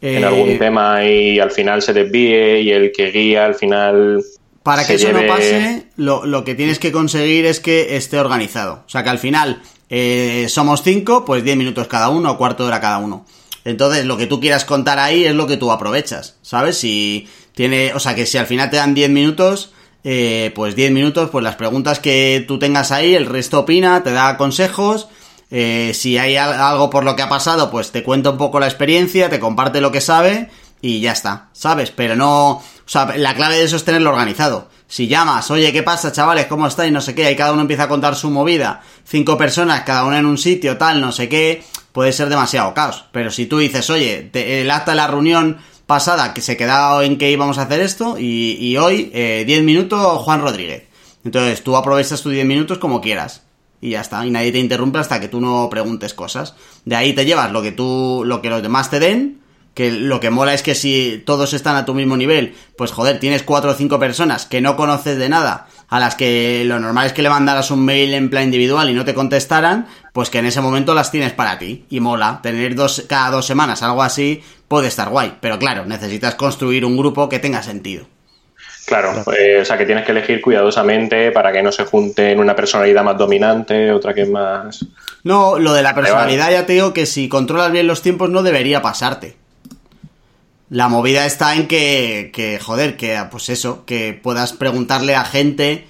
en 0.01 0.23
algún 0.23 0.49
eh, 0.49 0.57
tema 0.57 1.05
y 1.05 1.39
al 1.39 1.51
final 1.51 1.81
se 1.81 1.93
desvíe 1.93 2.61
y 2.61 2.71
el 2.71 2.91
que 2.91 3.11
guía 3.11 3.45
al 3.45 3.55
final... 3.55 4.23
Para 4.63 4.87
que 4.87 4.93
eso 4.93 5.11
no 5.11 5.27
pase, 5.27 5.87
lo, 5.97 6.43
que 6.45 6.55
tienes 6.55 6.79
que 6.79 6.93
conseguir 6.93 7.45
es 7.45 7.59
que 7.59 7.97
esté 7.97 8.17
organizado. 8.17 8.83
O 8.85 8.89
sea, 8.89 9.03
que 9.03 9.09
al 9.09 9.19
final 9.19 9.61
eh, 9.89 10.45
somos 10.47 10.83
cinco, 10.83 11.25
pues 11.25 11.43
diez 11.43 11.57
minutos 11.57 11.87
cada 11.87 12.07
uno 12.07 12.31
o 12.31 12.37
cuarto 12.37 12.63
de 12.63 12.69
hora 12.69 12.79
cada 12.79 12.99
uno. 12.99 13.25
Entonces, 13.65 14.05
lo 14.05 14.15
que 14.15 14.25
tú 14.25 14.39
quieras 14.39 14.63
contar 14.63 14.99
ahí 14.99 15.25
es 15.25 15.35
lo 15.35 15.47
que 15.47 15.57
tú 15.57 15.69
aprovechas, 15.71 16.37
¿sabes? 16.41 16.77
Si 16.77 17.27
tiene, 17.53 17.93
o 17.93 17.99
sea, 17.99 18.15
que 18.15 18.25
si 18.25 18.37
al 18.37 18.45
final 18.45 18.69
te 18.69 18.77
dan 18.77 18.93
diez 18.93 19.09
minutos, 19.09 19.73
eh, 20.05 20.51
pues 20.55 20.75
diez 20.75 20.91
minutos, 20.91 21.29
pues 21.29 21.43
las 21.43 21.55
preguntas 21.55 21.99
que 21.99 22.43
tú 22.47 22.57
tengas 22.57 22.91
ahí, 22.91 23.15
el 23.15 23.25
resto 23.25 23.59
opina, 23.59 24.01
te 24.01 24.11
da 24.11 24.37
consejos 24.37 25.09
eh, 25.51 25.91
si 25.93 26.17
hay 26.17 26.35
algo 26.35 26.89
por 26.89 27.03
lo 27.03 27.15
que 27.15 27.21
ha 27.21 27.29
pasado, 27.29 27.69
pues 27.69 27.91
te 27.91 28.03
cuenta 28.03 28.31
un 28.31 28.37
poco 28.37 28.59
la 28.59 28.67
experiencia, 28.67 29.29
te 29.29 29.39
comparte 29.39 29.81
lo 29.81 29.91
que 29.91 30.01
sabe 30.01 30.49
y 30.81 30.99
ya 30.99 31.11
está, 31.13 31.49
¿sabes? 31.53 31.91
Pero 31.91 32.15
no... 32.15 32.51
O 32.51 32.89
sea, 32.89 33.15
la 33.15 33.33
clave 33.35 33.57
de 33.57 33.63
eso 33.63 33.77
es 33.77 33.85
tenerlo 33.85 34.09
organizado. 34.09 34.69
Si 34.87 35.07
llamas, 35.07 35.49
oye, 35.49 35.71
¿qué 35.71 35.81
pasa, 35.81 36.11
chavales? 36.11 36.47
¿Cómo 36.47 36.67
estáis? 36.67 36.91
No 36.91 37.01
sé 37.01 37.15
qué, 37.15 37.31
y 37.31 37.35
cada 37.35 37.53
uno 37.53 37.61
empieza 37.61 37.83
a 37.83 37.87
contar 37.87 38.15
su 38.15 38.29
movida. 38.29 38.81
Cinco 39.05 39.37
personas, 39.37 39.83
cada 39.83 40.05
una 40.05 40.19
en 40.19 40.25
un 40.25 40.37
sitio, 40.37 40.77
tal, 40.77 40.99
no 40.99 41.11
sé 41.11 41.29
qué, 41.29 41.63
puede 41.93 42.11
ser 42.11 42.29
demasiado 42.29 42.73
caos. 42.73 43.05
Pero 43.11 43.31
si 43.31 43.45
tú 43.45 43.59
dices, 43.59 43.89
oye, 43.89 44.29
el 44.33 44.69
acta 44.69 44.91
de 44.91 44.97
la 44.97 45.07
reunión 45.07 45.59
pasada 45.85 46.33
que 46.33 46.41
se 46.41 46.57
quedaba 46.57 47.05
en 47.05 47.17
que 47.17 47.31
íbamos 47.31 47.57
a 47.57 47.63
hacer 47.63 47.79
esto, 47.79 48.17
y, 48.19 48.75
hoy, 48.77 49.05
10 49.05 49.13
eh, 49.13 49.61
minutos, 49.63 50.21
Juan 50.23 50.41
Rodríguez. 50.41 50.83
Entonces 51.23 51.63
tú 51.63 51.77
aprovechas 51.77 52.21
tus 52.21 52.33
10 52.33 52.45
minutos 52.45 52.79
como 52.79 52.99
quieras 52.99 53.43
y 53.83 53.89
ya 53.89 54.01
está, 54.01 54.25
y 54.25 54.31
nadie 54.31 54.53
te 54.53 54.59
interrumpe 54.59 54.99
hasta 54.99 55.19
que 55.19 55.27
tú 55.27 55.41
no 55.41 55.69
preguntes 55.69 56.13
cosas. 56.13 56.55
De 56.85 56.95
ahí 56.95 57.11
te 57.11 57.25
llevas 57.25 57.51
lo 57.51 57.61
que 57.61 57.73
tú, 57.73 58.23
lo 58.25 58.41
que 58.41 58.49
los 58.49 58.63
demás 58.63 58.89
te 58.89 59.01
den, 59.01 59.41
que 59.73 59.91
lo 59.91 60.21
que 60.21 60.29
mola 60.29 60.53
es 60.53 60.63
que 60.63 60.73
si 60.73 61.21
todos 61.25 61.51
están 61.51 61.75
a 61.75 61.83
tu 61.83 61.93
mismo 61.93 62.15
nivel, 62.15 62.55
pues 62.77 62.91
joder, 62.91 63.19
tienes 63.19 63.43
cuatro 63.43 63.71
o 63.71 63.73
cinco 63.73 63.99
personas 63.99 64.45
que 64.45 64.61
no 64.61 64.77
conoces 64.77 65.17
de 65.17 65.27
nada, 65.27 65.67
a 65.89 65.99
las 65.99 66.15
que 66.15 66.63
lo 66.65 66.79
normal 66.79 67.07
es 67.07 67.13
que 67.13 67.23
le 67.23 67.29
mandaras 67.29 67.71
un 67.71 67.83
mail 67.83 68.13
en 68.13 68.29
plan 68.29 68.45
individual 68.45 68.89
y 68.89 68.93
no 68.93 69.03
te 69.03 69.13
contestaran, 69.13 69.87
pues 70.13 70.29
que 70.29 70.39
en 70.39 70.45
ese 70.45 70.61
momento 70.61 70.95
las 70.95 71.11
tienes 71.11 71.33
para 71.33 71.59
ti. 71.59 71.83
Y 71.89 71.99
mola, 71.99 72.39
tener 72.41 72.75
dos, 72.75 73.03
cada 73.09 73.31
dos 73.31 73.45
semanas 73.45 73.83
algo 73.83 74.01
así 74.01 74.41
puede 74.69 74.87
estar 74.87 75.09
guay. 75.09 75.35
Pero 75.41 75.59
claro, 75.59 75.85
necesitas 75.85 76.35
construir 76.35 76.85
un 76.85 76.95
grupo 76.95 77.27
que 77.27 77.39
tenga 77.39 77.61
sentido. 77.63 78.12
Claro, 78.85 79.23
eh, 79.37 79.59
o 79.61 79.65
sea 79.65 79.77
que 79.77 79.85
tienes 79.85 80.05
que 80.05 80.11
elegir 80.11 80.41
cuidadosamente 80.41 81.31
para 81.31 81.51
que 81.53 81.63
no 81.63 81.71
se 81.71 81.85
junte 81.85 82.31
en 82.31 82.39
una 82.39 82.55
personalidad 82.55 83.03
más 83.03 83.17
dominante, 83.17 83.91
otra 83.91 84.13
que 84.13 84.23
es 84.23 84.29
más... 84.29 84.85
No, 85.23 85.57
lo 85.57 85.73
de 85.73 85.81
la 85.81 85.95
personalidad 85.95 86.51
ya 86.51 86.65
te 86.65 86.73
digo 86.73 86.93
que 86.93 87.05
si 87.05 87.29
controlas 87.29 87.71
bien 87.71 87.87
los 87.87 88.01
tiempos 88.01 88.29
no 88.29 88.43
debería 88.43 88.81
pasarte. 88.81 89.37
La 90.69 90.89
movida 90.89 91.25
está 91.25 91.55
en 91.55 91.67
que, 91.67 92.31
que, 92.33 92.59
joder, 92.59 92.97
que 92.97 93.23
pues 93.31 93.49
eso, 93.49 93.85
que 93.85 94.19
puedas 94.21 94.51
preguntarle 94.51 95.15
a 95.15 95.23
gente 95.23 95.87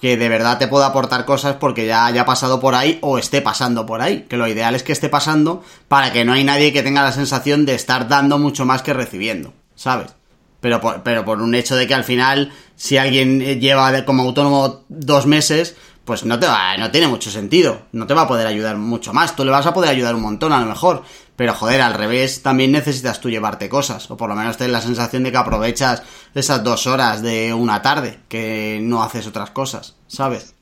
que 0.00 0.16
de 0.16 0.28
verdad 0.28 0.58
te 0.58 0.68
pueda 0.68 0.86
aportar 0.86 1.24
cosas 1.24 1.56
porque 1.56 1.86
ya 1.86 2.06
haya 2.06 2.24
pasado 2.24 2.60
por 2.60 2.74
ahí 2.74 2.98
o 3.00 3.18
esté 3.18 3.40
pasando 3.40 3.84
por 3.84 4.00
ahí. 4.00 4.26
Que 4.28 4.36
lo 4.36 4.46
ideal 4.46 4.74
es 4.74 4.82
que 4.82 4.92
esté 4.92 5.08
pasando 5.08 5.64
para 5.88 6.12
que 6.12 6.24
no 6.24 6.34
hay 6.34 6.44
nadie 6.44 6.72
que 6.72 6.82
tenga 6.82 7.02
la 7.02 7.12
sensación 7.12 7.66
de 7.66 7.74
estar 7.74 8.06
dando 8.06 8.38
mucho 8.38 8.64
más 8.64 8.82
que 8.82 8.94
recibiendo, 8.94 9.52
¿sabes? 9.74 10.17
Pero 10.60 10.80
por, 10.80 11.02
pero 11.02 11.24
por 11.24 11.40
un 11.40 11.54
hecho 11.54 11.76
de 11.76 11.86
que 11.86 11.94
al 11.94 12.04
final, 12.04 12.52
si 12.76 12.96
alguien 12.96 13.40
lleva 13.60 14.04
como 14.04 14.22
autónomo 14.22 14.84
dos 14.88 15.26
meses, 15.26 15.76
pues 16.08 16.24
no 16.24 16.38
te 16.38 16.46
va, 16.46 16.74
no 16.78 16.90
tiene 16.90 17.06
mucho 17.06 17.30
sentido, 17.30 17.82
no 17.92 18.06
te 18.06 18.14
va 18.14 18.22
a 18.22 18.28
poder 18.28 18.46
ayudar 18.46 18.78
mucho 18.78 19.12
más, 19.12 19.36
tú 19.36 19.44
le 19.44 19.50
vas 19.50 19.66
a 19.66 19.74
poder 19.74 19.90
ayudar 19.90 20.14
un 20.14 20.22
montón 20.22 20.54
a 20.54 20.60
lo 20.60 20.64
mejor, 20.64 21.02
pero 21.36 21.52
joder, 21.52 21.82
al 21.82 21.92
revés, 21.92 22.42
también 22.42 22.72
necesitas 22.72 23.20
tú 23.20 23.28
llevarte 23.28 23.68
cosas, 23.68 24.10
o 24.10 24.16
por 24.16 24.30
lo 24.30 24.34
menos 24.34 24.56
tener 24.56 24.72
la 24.72 24.80
sensación 24.80 25.22
de 25.22 25.30
que 25.30 25.36
aprovechas 25.36 26.02
esas 26.34 26.64
dos 26.64 26.86
horas 26.86 27.20
de 27.20 27.52
una 27.52 27.82
tarde, 27.82 28.20
que 28.26 28.78
no 28.82 29.02
haces 29.02 29.26
otras 29.26 29.50
cosas, 29.50 29.96
¿sabes? 30.06 30.54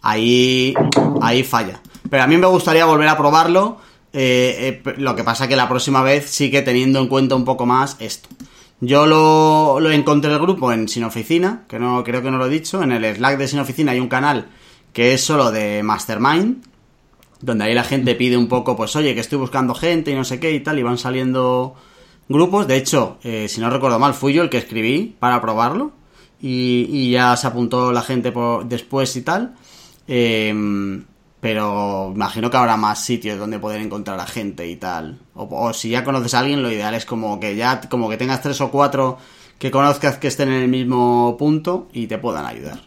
Ahí, 0.00 0.74
ahí 1.20 1.44
falla. 1.44 1.82
Pero 2.08 2.22
a 2.22 2.26
mí 2.26 2.38
me 2.38 2.46
gustaría 2.46 2.86
volver 2.86 3.08
a 3.08 3.18
probarlo, 3.18 3.78
eh, 4.14 4.82
eh, 4.86 4.94
lo 4.96 5.14
que 5.16 5.22
pasa 5.22 5.48
que 5.48 5.54
la 5.54 5.68
próxima 5.68 6.02
vez 6.02 6.30
sigue 6.30 6.62
teniendo 6.62 6.98
en 6.98 7.08
cuenta 7.08 7.34
un 7.34 7.44
poco 7.44 7.66
más 7.66 7.96
esto. 8.00 8.30
Yo 8.80 9.06
lo, 9.06 9.90
encontré 9.90 10.32
el 10.32 10.38
grupo 10.38 10.72
en 10.72 10.88
Sin 10.88 11.04
Oficina, 11.04 11.64
que 11.68 11.78
no 11.78 12.04
creo 12.04 12.22
que 12.22 12.30
no 12.30 12.38
lo 12.38 12.46
he 12.46 12.50
dicho. 12.50 12.82
En 12.82 12.92
el 12.92 13.16
Slack 13.16 13.38
de 13.38 13.48
Sin 13.48 13.58
Oficina 13.58 13.92
hay 13.92 14.00
un 14.00 14.08
canal 14.08 14.48
que 14.92 15.14
es 15.14 15.22
solo 15.22 15.50
de 15.50 15.82
Mastermind, 15.82 16.64
donde 17.40 17.64
ahí 17.64 17.74
la 17.74 17.84
gente 17.84 18.14
pide 18.14 18.36
un 18.36 18.48
poco, 18.48 18.76
pues 18.76 18.94
oye, 18.96 19.14
que 19.14 19.20
estoy 19.20 19.38
buscando 19.38 19.74
gente 19.74 20.10
y 20.10 20.14
no 20.14 20.24
sé 20.24 20.40
qué 20.40 20.52
y 20.52 20.60
tal, 20.60 20.78
y 20.78 20.82
van 20.82 20.98
saliendo 20.98 21.74
grupos. 22.28 22.66
De 22.66 22.76
hecho, 22.76 23.18
eh, 23.22 23.48
si 23.48 23.60
no 23.60 23.68
recuerdo 23.68 23.98
mal, 23.98 24.14
fui 24.14 24.32
yo 24.32 24.42
el 24.42 24.50
que 24.50 24.58
escribí 24.58 25.16
para 25.18 25.40
probarlo, 25.40 25.92
y, 26.40 26.86
y 26.90 27.10
ya 27.10 27.36
se 27.36 27.48
apuntó 27.48 27.92
la 27.92 28.02
gente 28.02 28.32
por, 28.32 28.66
después 28.66 29.14
y 29.16 29.22
tal. 29.22 29.54
Eh, 30.06 31.02
pero 31.40 32.12
imagino 32.14 32.50
que 32.50 32.56
habrá 32.56 32.76
más 32.76 33.04
sitios 33.04 33.38
donde 33.38 33.58
poder 33.58 33.80
encontrar 33.80 34.18
a 34.20 34.26
gente 34.26 34.66
y 34.68 34.76
tal. 34.76 35.18
O, 35.34 35.72
si 35.72 35.90
ya 35.90 36.04
conoces 36.04 36.34
a 36.34 36.40
alguien, 36.40 36.62
lo 36.62 36.70
ideal 36.70 36.94
es 36.94 37.04
como 37.04 37.38
que 37.38 37.56
ya, 37.56 37.80
como 37.88 38.08
que 38.08 38.16
tengas 38.16 38.42
tres 38.42 38.60
o 38.60 38.70
cuatro 38.70 39.18
que 39.58 39.70
conozcas 39.70 40.18
que 40.18 40.28
estén 40.28 40.48
en 40.48 40.62
el 40.62 40.68
mismo 40.68 41.36
punto 41.38 41.88
y 41.92 42.06
te 42.06 42.18
puedan 42.18 42.46
ayudar. 42.46 42.80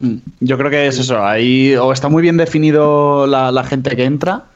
Mm, 0.00 0.16
yo 0.40 0.58
creo 0.58 0.70
que 0.70 0.86
es 0.86 0.98
eso, 0.98 1.24
ahí 1.24 1.74
o 1.76 1.92
está 1.92 2.08
muy 2.08 2.22
bien 2.22 2.36
definido 2.36 3.26
la 3.26 3.64
gente 3.64 3.94
que 3.96 4.04
entra 4.04 4.46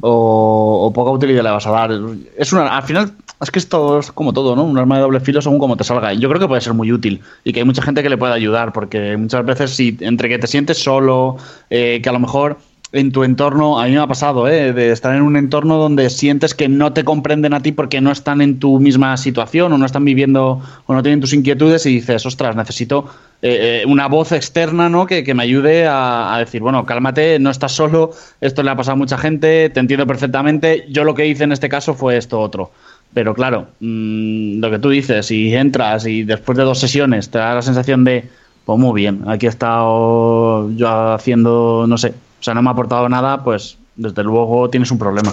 o, 0.00 0.92
poca 0.94 1.10
utilidad 1.10 1.42
le 1.42 1.50
vas 1.50 1.66
a 1.66 1.70
dar. 1.70 1.90
Es 2.36 2.52
una, 2.52 2.76
al 2.76 2.82
final, 2.82 3.12
es 3.40 3.50
que 3.50 3.58
esto 3.58 3.98
es 3.98 4.12
como 4.12 4.32
todo, 4.32 4.54
¿no? 4.54 4.64
Un 4.64 4.76
arma 4.78 4.96
de 4.96 5.02
doble 5.02 5.20
filo 5.20 5.40
según 5.40 5.58
como 5.58 5.76
te 5.76 5.84
salga. 5.84 6.12
Yo 6.12 6.28
creo 6.28 6.40
que 6.40 6.48
puede 6.48 6.60
ser 6.60 6.74
muy 6.74 6.92
útil 6.92 7.20
y 7.44 7.52
que 7.52 7.60
hay 7.60 7.66
mucha 7.66 7.82
gente 7.82 8.02
que 8.02 8.10
le 8.10 8.18
puede 8.18 8.34
ayudar, 8.34 8.72
porque 8.72 9.16
muchas 9.16 9.44
veces 9.44 9.70
si 9.70 9.96
entre 10.00 10.28
que 10.28 10.38
te 10.38 10.46
sientes 10.46 10.78
solo, 10.78 11.36
eh, 11.70 12.00
que 12.02 12.08
a 12.08 12.12
lo 12.12 12.18
mejor 12.18 12.58
en 12.92 13.12
tu 13.12 13.22
entorno, 13.22 13.80
a 13.80 13.86
mí 13.86 13.92
me 13.92 13.98
ha 13.98 14.06
pasado, 14.06 14.48
¿eh? 14.48 14.72
de 14.72 14.90
estar 14.90 15.14
en 15.14 15.22
un 15.22 15.36
entorno 15.36 15.78
donde 15.78 16.10
sientes 16.10 16.54
que 16.54 16.68
no 16.68 16.92
te 16.92 17.04
comprenden 17.04 17.54
a 17.54 17.62
ti 17.62 17.72
porque 17.72 18.00
no 18.00 18.10
están 18.10 18.40
en 18.40 18.58
tu 18.58 18.80
misma 18.80 19.16
situación 19.16 19.72
o 19.72 19.78
no 19.78 19.86
están 19.86 20.04
viviendo 20.04 20.60
o 20.86 20.94
no 20.94 21.02
tienen 21.02 21.20
tus 21.20 21.32
inquietudes 21.32 21.86
y 21.86 21.94
dices, 21.94 22.26
ostras, 22.26 22.56
necesito 22.56 23.08
eh, 23.42 23.82
eh, 23.82 23.86
una 23.86 24.08
voz 24.08 24.32
externa 24.32 24.88
¿no? 24.88 25.06
que, 25.06 25.22
me 25.34 25.42
ayude 25.42 25.86
a, 25.88 26.36
decir, 26.40 26.62
bueno, 26.62 26.84
cálmate, 26.84 27.38
no 27.38 27.50
estás 27.50 27.72
solo, 27.72 28.10
esto 28.40 28.62
le 28.62 28.70
ha 28.70 28.76
pasado 28.76 28.94
a 28.94 28.96
mucha 28.96 29.18
gente, 29.18 29.70
te 29.70 29.80
entiendo 29.80 30.06
perfectamente, 30.06 30.86
yo 30.88 31.04
lo 31.04 31.14
que 31.14 31.26
hice 31.26 31.44
en 31.44 31.52
este 31.52 31.68
caso 31.68 31.94
fue 31.94 32.16
esto 32.16 32.40
otro. 32.40 32.72
Pero 33.12 33.34
claro, 33.34 33.68
mm, 33.80 34.60
lo 34.60 34.70
que 34.70 34.78
tú 34.78 34.90
dices, 34.90 35.26
si 35.26 35.54
entras 35.54 36.06
y 36.06 36.22
después 36.22 36.56
de 36.56 36.64
dos 36.64 36.78
sesiones 36.78 37.30
te 37.30 37.38
da 37.38 37.54
la 37.54 37.62
sensación 37.62 38.04
de, 38.04 38.28
pues 38.64 38.78
muy 38.78 39.00
bien, 39.00 39.24
aquí 39.26 39.46
he 39.46 39.48
estado 39.48 40.70
yo 40.72 41.14
haciendo, 41.14 41.86
no 41.88 41.98
sé, 41.98 42.08
o 42.08 42.42
sea, 42.42 42.54
no 42.54 42.62
me 42.62 42.70
ha 42.70 42.72
aportado 42.72 43.08
nada, 43.08 43.42
pues 43.42 43.78
desde 43.96 44.22
luego 44.22 44.70
tienes 44.70 44.90
un 44.90 44.98
problema. 44.98 45.32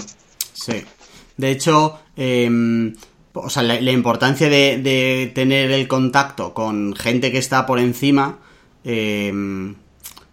Sí. 0.52 0.84
De 1.36 1.50
hecho, 1.52 2.00
em, 2.16 2.94
o 3.32 3.48
sea, 3.48 3.62
la, 3.62 3.92
importancia 3.92 4.48
de, 4.48 5.30
tener 5.34 5.70
el 5.70 5.86
contacto 5.86 6.52
con 6.52 6.94
gente 6.96 7.30
que 7.30 7.38
está 7.38 7.64
por 7.64 7.78
encima, 7.78 8.38
em, 8.82 9.76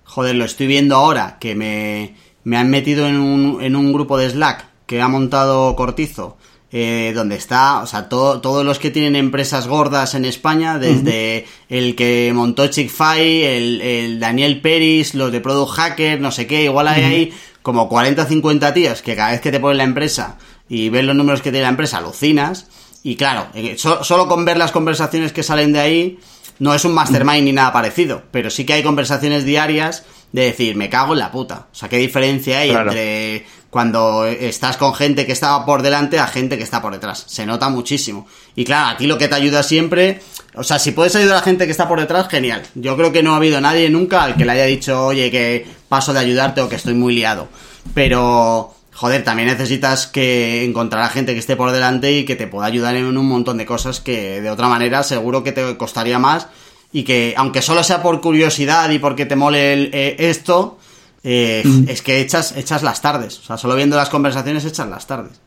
joder, 0.03 0.35
lo 0.35 0.45
estoy 0.45 0.65
viendo 0.65 0.95
ahora, 0.95 1.37
que 1.39 1.53
me, 1.53 2.15
me 2.43 2.57
han 2.57 2.71
metido 2.71 3.07
en 3.07 3.17
un, 3.17 3.61
en 3.61 3.75
un 3.75 3.93
grupo 3.93 4.17
de 4.17 4.31
Slack 4.31 4.65
que 4.87 5.01
ha 5.01 5.07
montado 5.07 5.75
Cortizo, 5.75 6.37
eh, 6.77 7.13
donde 7.15 7.37
está, 7.37 7.79
o 7.79 7.87
sea, 7.87 8.09
todos 8.09 8.65
los 8.65 8.79
que 8.79 8.91
tienen 8.91 9.15
empresas 9.15 9.65
gordas 9.65 10.13
en 10.13 10.25
España, 10.25 10.77
desde 10.77 11.45
el 11.69 11.95
que 11.95 12.33
montó 12.35 12.67
Chick-Fil, 12.67 13.43
el, 13.45 13.81
el, 13.81 14.19
Daniel 14.19 14.59
Peris, 14.59 15.15
los 15.15 15.31
de 15.31 15.39
Product 15.39 15.71
Hacker, 15.71 16.19
no 16.19 16.33
sé 16.33 16.47
qué, 16.47 16.65
igual 16.65 16.89
hay 16.89 17.03
ahí 17.03 17.33
como 17.61 17.87
40 17.87 18.23
o 18.23 18.25
50 18.25 18.73
tíos 18.73 19.01
que 19.01 19.15
cada 19.15 19.31
vez 19.31 19.39
que 19.39 19.53
te 19.53 19.61
ponen 19.61 19.77
la 19.77 19.85
empresa 19.85 20.37
y 20.67 20.89
ves 20.89 21.05
los 21.05 21.15
números 21.15 21.41
que 21.41 21.49
tiene 21.51 21.63
la 21.63 21.69
empresa, 21.69 21.99
alucinas. 21.99 22.67
Y 23.03 23.15
claro, 23.15 23.47
eh, 23.53 23.77
solo 23.77 24.27
con 24.27 24.43
ver 24.43 24.57
las 24.57 24.73
conversaciones 24.73 25.31
que 25.31 25.43
salen 25.43 25.71
de 25.71 25.79
ahí, 25.79 26.19
No 26.59 26.73
es 26.73 26.83
un 26.83 26.93
mastermind 26.93 27.45
ni 27.45 27.53
nada 27.53 27.71
parecido, 27.71 28.23
pero 28.31 28.49
sí 28.49 28.65
que 28.65 28.73
hay 28.73 28.83
conversaciones 28.83 29.45
diarias 29.45 30.03
de 30.35 30.47
decir, 30.47 30.75
me 30.75 30.89
cago 30.89 31.13
en 31.13 31.19
la 31.19 31.31
puta. 31.31 31.67
O 31.71 31.75
sea, 31.75 31.87
¿qué 31.87 31.97
diferencia 31.97 32.59
hay 32.59 32.69
Claro. 32.69 32.91
entre 32.91 33.45
cuando 33.69 34.25
estás 34.25 34.75
con 34.75 34.93
gente 34.93 35.25
que 35.25 35.31
está 35.31 35.65
por 35.65 35.81
delante 35.81 36.19
a 36.19 36.27
gente 36.27 36.57
que 36.57 36.63
está 36.63 36.81
por 36.81 36.91
detrás? 36.91 37.23
Se 37.27 37.45
nota 37.45 37.69
muchísimo. 37.69 38.27
Y 38.53 38.65
claro, 38.65 38.89
a 38.89 38.97
ti 38.97 39.07
lo 39.07 39.17
que 39.17 39.29
te 39.29 39.35
ayuda 39.35 39.63
siempre, 39.63 40.19
o 40.53 40.63
sea, 40.63 40.77
si 40.77 40.91
puedes 40.91 41.15
ayudar 41.15 41.37
a 41.37 41.39
la 41.39 41.45
gente 41.45 41.65
que 41.65 41.71
está 41.71 41.87
por 41.87 42.01
detrás, 42.01 42.27
genial. 42.27 42.63
Yo 42.75 42.97
creo 42.97 43.13
que 43.13 43.23
no 43.23 43.33
ha 43.33 43.37
habido 43.37 43.61
nadie 43.61 43.89
nunca 43.89 44.23
al 44.23 44.35
que 44.35 44.43
le 44.43 44.51
haya 44.51 44.65
dicho, 44.65 45.05
oye, 45.05 45.31
que 45.31 45.65
paso 45.87 46.11
de 46.11 46.19
ayudarte 46.19 46.59
o 46.59 46.67
que 46.67 46.75
estoy 46.75 46.95
muy 46.95 47.15
liado. 47.15 47.47
Pero, 47.93 48.75
joder, 48.93 49.23
también 49.23 49.47
necesitas 49.47 50.05
que 50.05 50.65
encontrar 50.65 51.03
a 51.03 51.09
gente 51.09 51.31
que 51.31 51.39
esté 51.39 51.55
por 51.55 51.71
delante 51.71 52.11
y 52.11 52.25
que 52.25 52.35
te 52.35 52.47
pueda 52.47 52.67
ayudar 52.67 52.97
en 52.97 53.05
un 53.17 53.25
montón 53.25 53.57
de 53.57 53.65
cosas 53.65 54.01
que 54.01 54.41
de 54.41 54.49
otra 54.49 54.67
manera 54.67 55.01
seguro 55.03 55.45
que 55.45 55.53
te 55.53 55.77
costaría 55.77 56.19
más 56.19 56.47
y 56.91 57.03
que, 57.03 57.33
aunque 57.37 57.61
solo 57.61 57.83
sea 57.83 58.01
por 58.01 58.21
curiosidad 58.21 58.89
y 58.89 58.99
porque 58.99 59.25
te 59.25 59.35
mole 59.35 59.73
el- 59.73 59.89
eh, 59.93 60.15
esto, 60.19 60.77
eh, 61.23 61.63
es 61.87 62.01
que 62.01 62.19
echas, 62.21 62.55
echas 62.55 62.83
las 62.83 63.01
tardes. 63.01 63.39
O 63.39 63.43
sea, 63.43 63.57
solo 63.57 63.75
viendo 63.75 63.95
las 63.97 64.09
conversaciones 64.09 64.63
echas 64.65 64.87
las 64.87 65.05
tardes. 65.07 65.39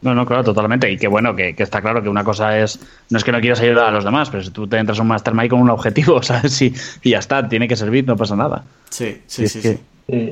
No, 0.00 0.14
no, 0.14 0.24
claro, 0.26 0.44
totalmente. 0.44 0.90
Y 0.90 0.96
que 0.96 1.08
bueno, 1.08 1.34
que, 1.34 1.56
que 1.56 1.62
está 1.64 1.80
claro 1.80 2.00
que 2.02 2.08
una 2.08 2.22
cosa 2.22 2.56
es, 2.58 2.78
no 3.10 3.18
es 3.18 3.24
que 3.24 3.32
no 3.32 3.40
quieras 3.40 3.60
ayudar 3.60 3.86
a 3.86 3.90
los 3.90 4.04
demás, 4.04 4.30
pero 4.30 4.44
si 4.44 4.50
tú 4.50 4.68
te 4.68 4.76
entras 4.76 4.98
a 4.98 5.02
un 5.02 5.08
mastermind 5.08 5.50
con 5.50 5.60
un 5.60 5.70
objetivo, 5.70 6.22
¿sabes? 6.22 6.60
Y, 6.62 6.72
y 7.02 7.10
ya 7.10 7.18
está, 7.18 7.48
tiene 7.48 7.66
que 7.66 7.74
servir, 7.76 8.06
no 8.06 8.16
pasa 8.16 8.36
nada. 8.36 8.64
Sí, 8.90 9.22
sí, 9.26 9.48
sí. 9.48 9.60
que- 9.60 9.74
sí. 9.74 9.80
Mm. 10.16 10.30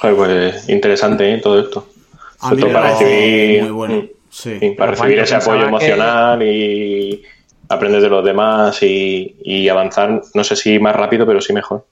Joder, 0.00 0.14
pues 0.16 0.68
interesante 0.68 1.34
¿eh? 1.34 1.38
todo 1.38 1.58
esto. 1.60 1.88
A 2.40 2.54
mí 2.54 2.62
para 2.62 2.90
recibir, 2.92 3.62
muy 3.62 3.70
bueno. 3.72 3.94
mm, 3.96 4.06
Sí. 4.30 4.56
sí, 4.60 4.70
para 4.76 4.92
Pero, 4.92 5.02
recibir 5.02 5.18
ese 5.20 5.34
apoyo 5.34 5.60
que- 5.62 5.66
emocional 5.66 6.42
y 6.42 7.22
aprender 7.68 8.00
de 8.00 8.08
los 8.08 8.24
demás 8.24 8.82
y, 8.82 9.36
y 9.42 9.68
avanzar, 9.68 10.22
no 10.34 10.44
sé 10.44 10.56
si 10.56 10.78
más 10.78 10.96
rápido, 10.96 11.26
pero 11.26 11.40
sí 11.40 11.52
mejor. 11.52 11.84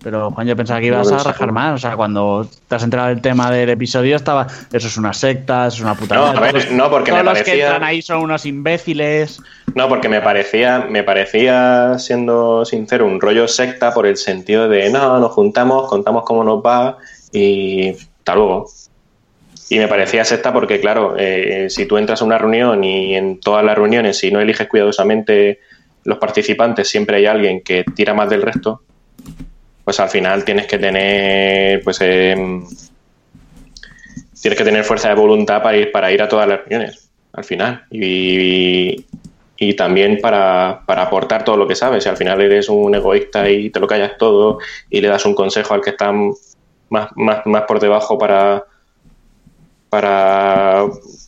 Pero 0.00 0.30
Juan, 0.30 0.46
yo 0.46 0.54
pensaba 0.56 0.78
que 0.78 0.86
ibas 0.86 1.10
a 1.10 1.18
rajar 1.24 1.50
más. 1.50 1.74
O 1.74 1.78
sea, 1.78 1.96
cuando 1.96 2.46
te 2.68 2.74
has 2.76 2.84
enterado 2.84 3.08
del 3.08 3.20
tema 3.20 3.50
del 3.50 3.68
episodio, 3.68 4.14
estaba. 4.14 4.46
Eso 4.72 4.86
es 4.86 4.96
una 4.96 5.12
secta, 5.12 5.66
eso 5.66 5.78
es 5.78 5.82
una 5.82 5.94
puta. 5.96 6.14
No, 6.14 6.26
a 6.26 6.40
ver, 6.40 6.52
todos- 6.52 6.70
no, 6.70 6.88
porque 6.88 7.10
todos 7.10 7.24
me 7.24 7.30
los 7.30 7.38
que 7.40 7.44
parecía- 7.44 7.64
entran 7.66 7.82
ahí 7.84 8.00
son 8.00 8.18
unos 8.22 8.46
imbéciles. 8.46 9.42
No, 9.74 9.88
porque 9.88 10.08
me 10.08 10.20
parecía, 10.20 10.86
me 10.88 11.02
parecía, 11.02 11.98
siendo 11.98 12.64
sincero, 12.64 13.06
un 13.06 13.20
rollo 13.20 13.48
secta 13.48 13.92
por 13.92 14.06
el 14.06 14.16
sentido 14.16 14.68
de 14.68 14.88
no, 14.88 15.18
nos 15.18 15.32
juntamos, 15.32 15.88
contamos 15.88 16.22
cómo 16.24 16.44
nos 16.44 16.62
va 16.64 16.96
y 17.32 17.90
hasta 17.90 18.36
luego. 18.36 18.66
Y 19.70 19.78
me 19.78 19.88
parecía 19.88 20.24
secta 20.24 20.52
porque, 20.52 20.80
claro, 20.80 21.14
eh, 21.18 21.66
si 21.68 21.86
tú 21.86 21.98
entras 21.98 22.22
a 22.22 22.24
una 22.24 22.38
reunión 22.38 22.82
y 22.84 23.14
en 23.14 23.38
todas 23.38 23.64
las 23.64 23.76
reuniones, 23.76 24.18
si 24.18 24.30
no 24.30 24.40
eliges 24.40 24.66
cuidadosamente 24.66 25.60
los 26.04 26.18
participantes, 26.18 26.88
siempre 26.88 27.18
hay 27.18 27.26
alguien 27.26 27.60
que 27.60 27.84
tira 27.94 28.14
más 28.14 28.30
del 28.30 28.42
resto, 28.42 28.82
pues 29.84 30.00
al 30.00 30.08
final 30.08 30.44
tienes 30.44 30.66
que 30.66 30.78
tener, 30.78 31.82
pues, 31.82 32.00
em, 32.00 32.66
tienes 34.40 34.58
que 34.58 34.64
tener 34.64 34.84
fuerza 34.84 35.08
de 35.08 35.14
voluntad 35.14 35.62
para 35.62 35.76
ir, 35.76 35.92
para 35.92 36.12
ir 36.12 36.22
a 36.22 36.28
todas 36.28 36.48
las 36.48 36.60
reuniones, 36.60 37.10
al 37.32 37.44
final. 37.44 37.84
Y, 37.90 39.04
y 39.58 39.74
también 39.74 40.18
para, 40.20 40.82
para 40.86 41.02
aportar 41.02 41.44
todo 41.44 41.56
lo 41.56 41.66
que 41.66 41.74
sabes. 41.74 42.04
Si 42.04 42.08
al 42.08 42.16
final 42.16 42.40
eres 42.40 42.68
un 42.68 42.94
egoísta 42.94 43.50
y 43.50 43.70
te 43.70 43.80
lo 43.80 43.86
callas 43.86 44.16
todo 44.16 44.58
y 44.88 45.00
le 45.00 45.08
das 45.08 45.26
un 45.26 45.34
consejo 45.34 45.74
al 45.74 45.82
que 45.82 45.90
está 45.90 46.12
más, 46.12 47.08
más, 47.16 47.44
más 47.44 47.62
por 47.62 47.80
debajo 47.80 48.16
para, 48.16 48.64
para 49.90 50.84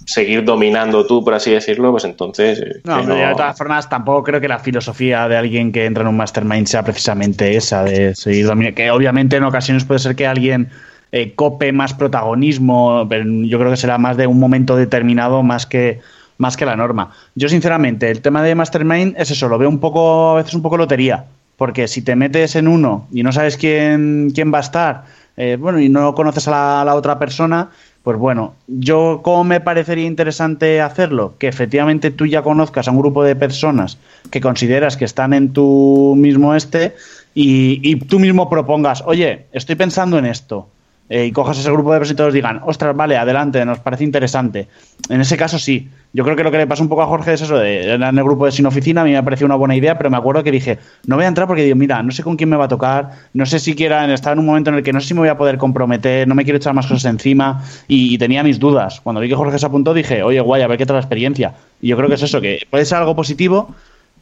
seguir 0.06 0.44
dominando 0.44 1.06
tú, 1.06 1.24
por 1.24 1.34
así 1.34 1.50
decirlo, 1.52 1.92
pues 1.92 2.04
entonces... 2.04 2.58
eh, 2.58 2.80
No, 2.84 3.04
de 3.04 3.32
todas 3.32 3.56
formas, 3.56 3.88
tampoco 3.88 4.24
creo 4.24 4.40
que 4.40 4.48
la 4.48 4.58
filosofía 4.58 5.28
de 5.28 5.36
alguien 5.36 5.70
que 5.72 5.84
entra 5.86 6.02
en 6.02 6.08
un 6.08 6.16
mastermind 6.16 6.66
sea 6.66 6.82
precisamente 6.82 7.56
esa, 7.56 7.84
de 7.84 8.14
seguir 8.14 8.46
dominando. 8.46 8.74
Que 8.74 8.90
obviamente 8.90 9.36
en 9.36 9.44
ocasiones 9.44 9.84
puede 9.84 10.00
ser 10.00 10.16
que 10.16 10.26
alguien 10.26 10.68
eh, 11.12 11.32
cope 11.34 11.72
más 11.72 11.94
protagonismo, 11.94 13.06
pero 13.08 13.24
yo 13.24 13.58
creo 13.58 13.70
que 13.70 13.76
será 13.76 13.98
más 13.98 14.16
de 14.16 14.26
un 14.26 14.38
momento 14.38 14.76
determinado 14.76 15.42
más 15.42 15.66
que, 15.66 16.00
más 16.38 16.56
que 16.56 16.66
la 16.66 16.76
norma. 16.76 17.12
Yo, 17.34 17.48
sinceramente, 17.48 18.10
el 18.10 18.20
tema 18.20 18.42
de 18.42 18.54
mastermind 18.54 19.14
es 19.16 19.30
eso, 19.30 19.48
lo 19.48 19.58
veo 19.58 19.68
un 19.68 19.78
poco, 19.78 20.30
a 20.30 20.34
veces 20.34 20.54
un 20.54 20.62
poco 20.62 20.76
lotería. 20.76 21.24
Porque 21.56 21.88
si 21.88 22.00
te 22.02 22.16
metes 22.16 22.56
en 22.56 22.66
uno 22.66 23.06
y 23.12 23.22
no 23.22 23.32
sabes 23.32 23.58
quién, 23.58 24.32
quién 24.34 24.52
va 24.52 24.58
a 24.58 24.62
estar, 24.62 25.04
eh, 25.36 25.56
bueno, 25.60 25.78
y 25.78 25.88
no 25.90 26.14
conoces 26.14 26.48
a 26.48 26.50
la, 26.50 26.80
a 26.80 26.84
la 26.86 26.94
otra 26.94 27.18
persona, 27.18 27.68
pues 28.02 28.18
bueno, 28.18 28.54
yo 28.66 29.20
cómo 29.22 29.44
me 29.44 29.60
parecería 29.60 30.06
interesante 30.06 30.80
hacerlo, 30.80 31.34
que 31.38 31.48
efectivamente 31.48 32.10
tú 32.10 32.26
ya 32.26 32.42
conozcas 32.42 32.88
a 32.88 32.90
un 32.90 32.98
grupo 32.98 33.22
de 33.22 33.36
personas 33.36 33.98
que 34.30 34.40
consideras 34.40 34.96
que 34.96 35.04
están 35.04 35.34
en 35.34 35.52
tu 35.52 36.14
mismo 36.16 36.54
este 36.54 36.94
y, 37.34 37.80
y 37.82 37.96
tú 37.96 38.18
mismo 38.18 38.48
propongas, 38.48 39.02
oye, 39.06 39.46
estoy 39.52 39.76
pensando 39.76 40.18
en 40.18 40.26
esto. 40.26 40.68
Eh, 41.10 41.26
y 41.26 41.32
cojas 41.32 41.58
ese 41.58 41.70
grupo 41.72 41.92
de 41.92 41.98
personas 41.98 42.14
y 42.14 42.16
todos 42.16 42.32
digan, 42.32 42.60
ostras, 42.64 42.94
vale, 42.94 43.16
adelante, 43.16 43.62
nos 43.64 43.80
parece 43.80 44.04
interesante. 44.04 44.68
En 45.08 45.20
ese 45.20 45.36
caso 45.36 45.58
sí. 45.58 45.88
Yo 46.12 46.24
creo 46.24 46.36
que 46.36 46.42
lo 46.42 46.50
que 46.50 46.58
le 46.58 46.66
pasó 46.66 46.82
un 46.82 46.88
poco 46.88 47.02
a 47.02 47.06
Jorge 47.06 47.34
es 47.34 47.42
eso, 47.42 47.56
de, 47.58 47.94
en 47.94 48.02
el 48.02 48.24
grupo 48.24 48.46
de 48.46 48.52
Sin 48.52 48.66
Oficina, 48.66 49.02
a 49.02 49.04
mí 49.04 49.12
me 49.12 49.22
pareció 49.22 49.46
una 49.46 49.54
buena 49.54 49.76
idea, 49.76 49.96
pero 49.98 50.10
me 50.10 50.16
acuerdo 50.16 50.42
que 50.42 50.50
dije, 50.50 50.78
no 51.06 51.16
voy 51.16 51.24
a 51.24 51.28
entrar 51.28 51.46
porque 51.46 51.62
digo, 51.62 51.76
mira, 51.76 52.02
no 52.02 52.10
sé 52.10 52.22
con 52.22 52.36
quién 52.36 52.48
me 52.48 52.56
va 52.56 52.64
a 52.64 52.68
tocar, 52.68 53.10
no 53.32 53.46
sé 53.46 53.60
siquiera, 53.60 54.12
estaba 54.12 54.32
en 54.32 54.40
un 54.40 54.46
momento 54.46 54.70
en 54.70 54.76
el 54.76 54.82
que 54.82 54.92
no 54.92 55.00
sé 55.00 55.08
si 55.08 55.14
me 55.14 55.20
voy 55.20 55.28
a 55.28 55.36
poder 55.36 55.56
comprometer, 55.56 56.26
no 56.26 56.34
me 56.34 56.44
quiero 56.44 56.56
echar 56.56 56.74
más 56.74 56.86
cosas 56.86 57.04
encima 57.04 57.62
y, 57.86 58.14
y 58.14 58.18
tenía 58.18 58.42
mis 58.42 58.58
dudas. 58.58 59.00
Cuando 59.00 59.20
vi 59.20 59.28
que 59.28 59.36
Jorge 59.36 59.58
se 59.58 59.66
apuntó 59.66 59.94
dije, 59.94 60.22
oye, 60.22 60.40
guay, 60.40 60.62
a 60.62 60.66
ver 60.66 60.78
qué 60.78 60.86
tal 60.86 60.94
la 60.94 61.00
experiencia. 61.00 61.54
Y 61.80 61.88
yo 61.88 61.96
creo 61.96 62.08
que 62.08 62.14
es 62.14 62.22
eso, 62.22 62.40
que 62.40 62.66
puede 62.68 62.84
ser 62.84 62.98
algo 62.98 63.14
positivo, 63.14 63.72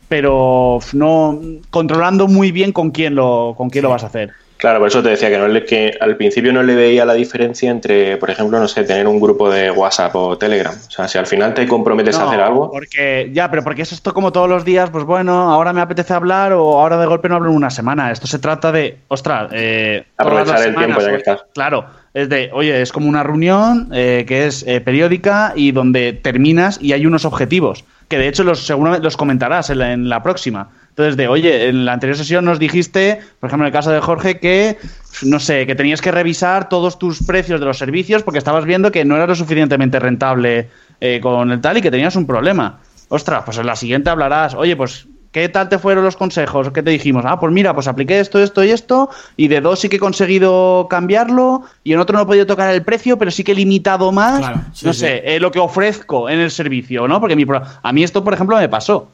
pero 0.08 0.78
no 0.92 1.40
controlando 1.70 2.28
muy 2.28 2.52
bien 2.52 2.72
con 2.72 2.90
quién 2.90 3.14
lo, 3.14 3.54
con 3.56 3.70
quién 3.70 3.84
lo 3.84 3.90
vas 3.90 4.04
a 4.04 4.08
hacer. 4.08 4.32
Claro, 4.58 4.80
por 4.80 4.88
eso 4.88 5.02
te 5.04 5.10
decía 5.10 5.30
que, 5.30 5.38
no 5.38 5.46
le, 5.46 5.64
que 5.64 5.96
al 6.00 6.16
principio 6.16 6.52
no 6.52 6.64
le 6.64 6.74
veía 6.74 7.04
la 7.04 7.14
diferencia 7.14 7.70
entre, 7.70 8.16
por 8.16 8.28
ejemplo, 8.28 8.58
no 8.58 8.66
sé, 8.66 8.82
tener 8.82 9.06
un 9.06 9.20
grupo 9.20 9.48
de 9.48 9.70
WhatsApp 9.70 10.16
o 10.16 10.36
Telegram. 10.36 10.74
O 10.74 10.90
sea, 10.90 11.06
si 11.06 11.16
al 11.16 11.26
final 11.26 11.54
te 11.54 11.66
comprometes 11.68 12.18
a 12.18 12.26
hacer 12.26 12.40
algo, 12.40 12.68
Porque, 12.72 13.30
ya, 13.32 13.48
pero 13.50 13.62
porque 13.62 13.82
es 13.82 13.92
esto 13.92 14.12
como 14.12 14.32
todos 14.32 14.48
los 14.48 14.64
días, 14.64 14.90
pues 14.90 15.04
bueno, 15.04 15.32
ahora 15.52 15.72
me 15.72 15.80
apetece 15.80 16.12
hablar 16.12 16.52
o 16.52 16.80
ahora 16.80 16.98
de 16.98 17.06
golpe 17.06 17.28
no 17.28 17.36
hablo 17.36 17.50
en 17.50 17.56
una 17.56 17.70
semana. 17.70 18.10
Esto 18.10 18.26
se 18.26 18.40
trata 18.40 18.72
de, 18.72 18.98
ostras, 19.06 19.50
eh, 19.52 20.04
Aprovechar 20.16 20.66
el 20.66 20.74
tiempo 20.74 21.00
ya 21.00 21.10
que 21.10 21.16
estás. 21.16 21.44
Claro, 21.54 21.86
es 22.12 22.28
de, 22.28 22.50
oye, 22.52 22.82
es 22.82 22.90
como 22.90 23.08
una 23.08 23.22
reunión 23.22 23.90
eh, 23.92 24.24
que 24.26 24.46
es 24.46 24.64
eh, 24.66 24.80
periódica 24.80 25.52
y 25.54 25.70
donde 25.70 26.14
terminas 26.14 26.80
y 26.82 26.94
hay 26.94 27.06
unos 27.06 27.24
objetivos, 27.24 27.84
que 28.08 28.18
de 28.18 28.26
hecho 28.26 28.42
los 28.42 28.66
seguramente 28.66 29.04
los 29.04 29.16
comentarás 29.16 29.70
en 29.70 29.78
la, 29.78 29.92
en 29.92 30.08
la 30.08 30.20
próxima. 30.24 30.70
Entonces, 30.98 31.16
de, 31.16 31.28
oye, 31.28 31.68
en 31.68 31.84
la 31.84 31.92
anterior 31.92 32.16
sesión 32.16 32.44
nos 32.44 32.58
dijiste, 32.58 33.20
por 33.38 33.46
ejemplo, 33.48 33.64
en 33.64 33.68
el 33.68 33.72
caso 33.72 33.92
de 33.92 34.00
Jorge, 34.00 34.40
que, 34.40 34.78
no 35.22 35.38
sé, 35.38 35.64
que 35.64 35.76
tenías 35.76 36.00
que 36.02 36.10
revisar 36.10 36.68
todos 36.68 36.98
tus 36.98 37.22
precios 37.22 37.60
de 37.60 37.66
los 37.66 37.78
servicios 37.78 38.24
porque 38.24 38.38
estabas 38.38 38.64
viendo 38.64 38.90
que 38.90 39.04
no 39.04 39.14
era 39.14 39.28
lo 39.28 39.36
suficientemente 39.36 40.00
rentable 40.00 40.68
eh, 41.00 41.20
con 41.22 41.52
el 41.52 41.60
tal 41.60 41.76
y 41.76 41.82
que 41.82 41.92
tenías 41.92 42.16
un 42.16 42.26
problema. 42.26 42.80
Ostras, 43.10 43.42
pues 43.44 43.58
en 43.58 43.66
la 43.66 43.76
siguiente 43.76 44.10
hablarás, 44.10 44.54
oye, 44.54 44.74
pues, 44.74 45.06
¿qué 45.30 45.48
tal 45.48 45.68
te 45.68 45.78
fueron 45.78 46.02
los 46.02 46.16
consejos? 46.16 46.72
¿Qué 46.72 46.82
te 46.82 46.90
dijimos? 46.90 47.22
Ah, 47.24 47.38
pues 47.38 47.52
mira, 47.52 47.72
pues 47.74 47.86
apliqué 47.86 48.18
esto, 48.18 48.40
esto 48.42 48.64
y 48.64 48.70
esto, 48.70 49.08
y 49.36 49.46
de 49.46 49.60
dos 49.60 49.78
sí 49.78 49.88
que 49.88 49.96
he 49.96 50.00
conseguido 50.00 50.88
cambiarlo, 50.90 51.62
y 51.84 51.92
en 51.92 52.00
otro 52.00 52.16
no 52.16 52.24
he 52.24 52.26
podido 52.26 52.44
tocar 52.46 52.74
el 52.74 52.82
precio, 52.82 53.16
pero 53.18 53.30
sí 53.30 53.44
que 53.44 53.52
he 53.52 53.54
limitado 53.54 54.10
más, 54.10 54.40
Claro, 54.40 54.62
sí, 54.72 54.84
no 54.84 54.92
sí. 54.92 54.98
sé, 54.98 55.22
eh, 55.24 55.38
lo 55.38 55.52
que 55.52 55.60
ofrezco 55.60 56.28
en 56.28 56.40
el 56.40 56.50
servicio, 56.50 57.06
¿no? 57.06 57.20
Porque 57.20 57.36
mi 57.36 57.46
pro- 57.46 57.62
a 57.84 57.92
mí 57.92 58.02
esto, 58.02 58.24
por 58.24 58.34
ejemplo, 58.34 58.56
me 58.56 58.68
pasó. 58.68 59.12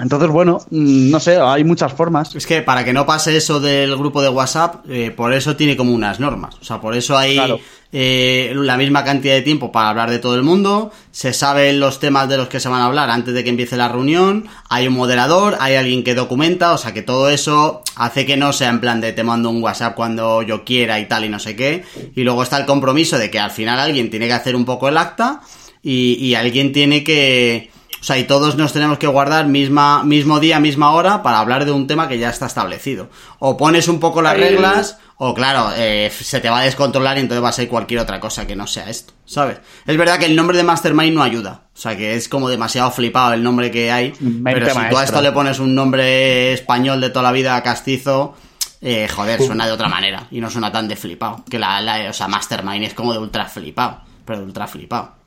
Entonces, 0.00 0.28
bueno, 0.28 0.58
mm, 0.70 1.10
no 1.10 1.20
sé, 1.20 1.38
hay 1.40 1.62
muchas 1.62 1.92
formas. 1.92 2.34
Es 2.34 2.46
que 2.46 2.62
para 2.62 2.84
que 2.84 2.92
no 2.92 3.06
pase 3.06 3.36
eso 3.36 3.60
del 3.60 3.96
grupo 3.96 4.22
de 4.22 4.28
WhatsApp, 4.28 4.84
eh, 4.88 5.12
por 5.16 5.32
eso 5.32 5.54
tiene 5.54 5.76
como 5.76 5.92
unas 5.94 6.18
normas. 6.18 6.56
O 6.60 6.64
sea, 6.64 6.80
por 6.80 6.96
eso 6.96 7.16
hay 7.16 7.34
Claro. 7.36 7.60
eh, 7.92 8.52
la 8.56 8.76
misma 8.76 9.04
cantidad 9.04 9.34
de 9.34 9.42
tiempo 9.42 9.70
para 9.70 9.90
hablar 9.90 10.10
de 10.10 10.18
todo 10.18 10.34
el 10.34 10.42
mundo. 10.42 10.90
Se 11.12 11.32
saben 11.32 11.78
los 11.78 12.00
temas 12.00 12.28
de 12.28 12.36
los 12.36 12.48
que 12.48 12.58
se 12.58 12.68
van 12.68 12.80
a 12.80 12.86
hablar 12.86 13.08
antes 13.08 13.34
de 13.34 13.44
que 13.44 13.50
empiece 13.50 13.76
la 13.76 13.88
reunión. 13.88 14.48
Hay 14.68 14.88
un 14.88 14.94
moderador, 14.94 15.56
hay 15.60 15.76
alguien 15.76 16.02
que 16.02 16.16
documenta. 16.16 16.72
O 16.72 16.78
sea, 16.78 16.92
que 16.92 17.02
todo 17.02 17.28
eso 17.30 17.82
hace 17.94 18.26
que 18.26 18.36
no 18.36 18.52
sea 18.52 18.70
en 18.70 18.80
plan 18.80 19.00
de 19.00 19.12
te 19.12 19.22
mando 19.22 19.48
un 19.48 19.62
WhatsApp 19.62 19.94
cuando 19.94 20.42
yo 20.42 20.64
quiera 20.64 20.98
y 20.98 21.06
tal 21.06 21.24
y 21.24 21.28
no 21.28 21.38
sé 21.38 21.54
qué. 21.54 21.84
Y 22.16 22.22
luego 22.24 22.42
está 22.42 22.56
el 22.58 22.66
compromiso 22.66 23.16
de 23.16 23.30
que 23.30 23.38
al 23.38 23.52
final 23.52 23.78
alguien 23.78 24.10
tiene 24.10 24.26
que 24.26 24.32
hacer 24.32 24.56
un 24.56 24.64
poco 24.64 24.88
el 24.88 24.96
acta 24.98 25.40
y, 25.84 26.14
y 26.14 26.34
alguien 26.34 26.72
tiene 26.72 27.04
que... 27.04 27.70
O 28.04 28.06
sea, 28.06 28.18
y 28.18 28.24
todos 28.24 28.56
nos 28.56 28.74
tenemos 28.74 28.98
que 28.98 29.06
guardar 29.06 29.46
misma, 29.46 30.04
mismo 30.04 30.38
día, 30.38 30.60
misma 30.60 30.90
hora 30.90 31.22
para 31.22 31.38
hablar 31.38 31.64
de 31.64 31.72
un 31.72 31.86
tema 31.86 32.06
que 32.06 32.18
ya 32.18 32.28
está 32.28 32.44
establecido. 32.44 33.08
O 33.38 33.56
pones 33.56 33.88
un 33.88 33.98
poco 33.98 34.20
las 34.20 34.34
reglas, 34.50 34.98
o 35.16 35.32
claro, 35.32 35.70
eh, 35.74 36.12
se 36.14 36.40
te 36.40 36.50
va 36.50 36.58
a 36.58 36.64
descontrolar 36.64 37.16
y 37.16 37.20
entonces 37.20 37.42
va 37.42 37.48
a 37.48 37.52
ser 37.52 37.66
cualquier 37.66 38.00
otra 38.00 38.20
cosa 38.20 38.46
que 38.46 38.56
no 38.56 38.66
sea 38.66 38.90
esto, 38.90 39.14
¿sabes? 39.24 39.56
Es 39.86 39.96
verdad 39.96 40.18
que 40.18 40.26
el 40.26 40.36
nombre 40.36 40.58
de 40.58 40.64
Mastermind 40.64 41.14
no 41.14 41.22
ayuda. 41.22 41.62
O 41.74 41.78
sea, 41.80 41.96
que 41.96 42.14
es 42.14 42.28
como 42.28 42.50
demasiado 42.50 42.90
flipado 42.90 43.32
el 43.32 43.42
nombre 43.42 43.70
que 43.70 43.90
hay. 43.90 44.12
Mente 44.20 44.50
pero 44.52 44.66
si 44.66 44.74
tú 44.90 44.98
a 44.98 45.04
esto 45.04 45.22
le 45.22 45.32
pones 45.32 45.58
un 45.58 45.74
nombre 45.74 46.52
español 46.52 47.00
de 47.00 47.08
toda 47.08 47.22
la 47.22 47.32
vida 47.32 47.62
castizo, 47.62 48.36
eh, 48.82 49.08
joder, 49.08 49.40
suena 49.40 49.64
de 49.64 49.72
otra 49.72 49.88
manera. 49.88 50.26
Y 50.30 50.42
no 50.42 50.50
suena 50.50 50.70
tan 50.70 50.88
de 50.88 50.96
flipado. 50.96 51.42
Que 51.48 51.58
la, 51.58 51.80
la- 51.80 52.10
o 52.10 52.12
sea, 52.12 52.28
Mastermind 52.28 52.84
es 52.84 52.92
como 52.92 53.14
de 53.14 53.18
ultra 53.18 53.46
flipado. 53.46 54.02
Pero 54.26 54.40
de 54.40 54.44
ultra 54.44 54.66
flipado. 54.66 55.23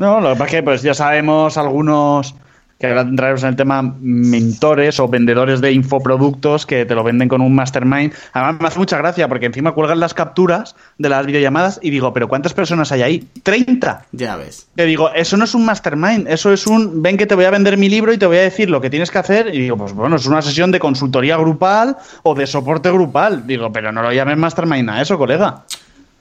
No, 0.00 0.18
lo 0.18 0.30
que 0.30 0.36
pasa 0.36 0.44
es 0.44 0.50
que 0.50 0.62
pues 0.62 0.82
ya 0.82 0.94
sabemos 0.94 1.58
algunos 1.58 2.34
que 2.78 2.86
ahora 2.86 3.02
entraremos 3.02 3.42
en 3.42 3.50
el 3.50 3.56
tema 3.56 3.82
mentores 4.00 4.98
o 4.98 5.06
vendedores 5.06 5.60
de 5.60 5.72
infoproductos 5.72 6.64
que 6.64 6.86
te 6.86 6.94
lo 6.94 7.04
venden 7.04 7.28
con 7.28 7.42
un 7.42 7.54
mastermind. 7.54 8.14
Además 8.32 8.60
me 8.62 8.68
hace 8.68 8.78
mucha 8.78 8.96
gracia 8.96 9.28
porque 9.28 9.44
encima 9.44 9.72
cuelgan 9.72 10.00
las 10.00 10.14
capturas 10.14 10.74
de 10.96 11.10
las 11.10 11.26
videollamadas 11.26 11.78
y 11.82 11.90
digo, 11.90 12.14
pero 12.14 12.28
¿cuántas 12.28 12.54
personas 12.54 12.90
hay 12.92 13.02
ahí? 13.02 13.28
¡30! 13.44 14.00
Ya 14.12 14.36
ves. 14.36 14.66
Que 14.74 14.86
digo, 14.86 15.10
eso 15.12 15.36
no 15.36 15.44
es 15.44 15.54
un 15.54 15.66
mastermind, 15.66 16.26
eso 16.28 16.50
es 16.50 16.66
un, 16.66 17.02
ven 17.02 17.18
que 17.18 17.26
te 17.26 17.34
voy 17.34 17.44
a 17.44 17.50
vender 17.50 17.76
mi 17.76 17.90
libro 17.90 18.14
y 18.14 18.16
te 18.16 18.24
voy 18.24 18.38
a 18.38 18.42
decir 18.42 18.70
lo 18.70 18.80
que 18.80 18.88
tienes 18.88 19.10
que 19.10 19.18
hacer. 19.18 19.54
Y 19.54 19.60
digo, 19.60 19.76
pues 19.76 19.92
bueno, 19.92 20.16
es 20.16 20.24
una 20.24 20.40
sesión 20.40 20.70
de 20.70 20.80
consultoría 20.80 21.36
grupal 21.36 21.98
o 22.22 22.34
de 22.34 22.46
soporte 22.46 22.90
grupal. 22.90 23.46
Digo, 23.46 23.70
pero 23.70 23.92
no 23.92 24.00
lo 24.00 24.10
llames 24.10 24.38
mastermind 24.38 24.88
a 24.88 25.02
eso, 25.02 25.18
colega. 25.18 25.64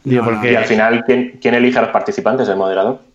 Digo, 0.03 0.23
no, 0.23 0.31
porque... 0.31 0.51
Y 0.51 0.55
al 0.57 0.65
final, 0.65 1.05
¿quién, 1.05 1.39
quién 1.41 1.53
elige 1.53 1.79
a 1.79 1.83
los 1.83 1.91
participantes? 1.91 2.49
¿El 2.49 2.57
moderador? 2.57 3.08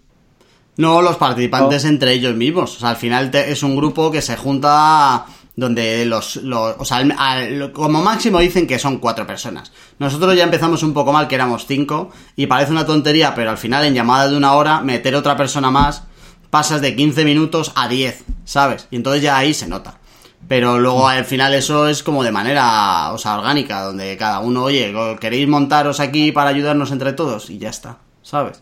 No, 0.76 1.02
los 1.02 1.16
participantes 1.16 1.84
No. 1.84 1.90
entre 1.90 2.12
ellos 2.12 2.34
mismos. 2.34 2.76
O 2.76 2.80
sea, 2.80 2.90
al 2.90 2.96
final 2.96 3.30
te- 3.30 3.50
es 3.52 3.62
un 3.62 3.76
grupo 3.76 4.10
que 4.10 4.20
se 4.22 4.36
junta 4.36 5.24
donde 5.56 6.04
los, 6.04 6.36
los 6.36 6.74
o 6.78 6.84
sea, 6.84 6.96
al- 6.96 7.14
al- 7.16 7.72
como 7.72 8.02
máximo 8.02 8.40
dicen 8.40 8.66
que 8.66 8.78
son 8.80 8.98
cuatro 8.98 9.24
personas. 9.26 9.70
Nosotros 10.00 10.36
ya 10.36 10.42
empezamos 10.44 10.82
un 10.82 10.92
poco 10.92 11.12
mal, 11.12 11.28
que 11.28 11.36
éramos 11.36 11.66
cinco, 11.66 12.10
y 12.34 12.46
parece 12.46 12.72
una 12.72 12.84
tontería, 12.86 13.34
pero 13.36 13.50
al 13.50 13.58
final 13.58 13.84
en 13.84 13.94
llamada 13.94 14.28
de 14.28 14.36
una 14.36 14.54
hora, 14.54 14.80
meter 14.80 15.14
otra 15.14 15.36
persona 15.36 15.70
más, 15.70 16.02
pasas 16.50 16.80
de 16.80 16.96
15 16.96 17.24
minutos 17.24 17.70
a 17.76 17.86
10, 17.88 18.24
¿sabes? 18.44 18.88
Y 18.90 18.96
entonces 18.96 19.22
ya 19.22 19.36
ahí 19.36 19.54
se 19.54 19.68
nota. 19.68 19.98
Pero 20.48 20.78
luego 20.78 21.06
al 21.08 21.24
final 21.24 21.54
eso 21.54 21.86
es 21.88 22.02
como 22.02 22.22
de 22.24 22.32
manera, 22.32 23.12
o 23.12 23.18
sea, 23.18 23.38
orgánica, 23.38 23.82
donde 23.82 24.16
cada 24.16 24.40
uno, 24.40 24.64
oye, 24.64 24.92
¿queréis 25.20 25.48
montaros 25.48 26.00
aquí 26.00 26.32
para 26.32 26.50
ayudarnos 26.50 26.90
entre 26.90 27.12
todos? 27.12 27.48
Y 27.48 27.58
ya 27.58 27.70
está, 27.70 27.98
¿sabes? 28.22 28.60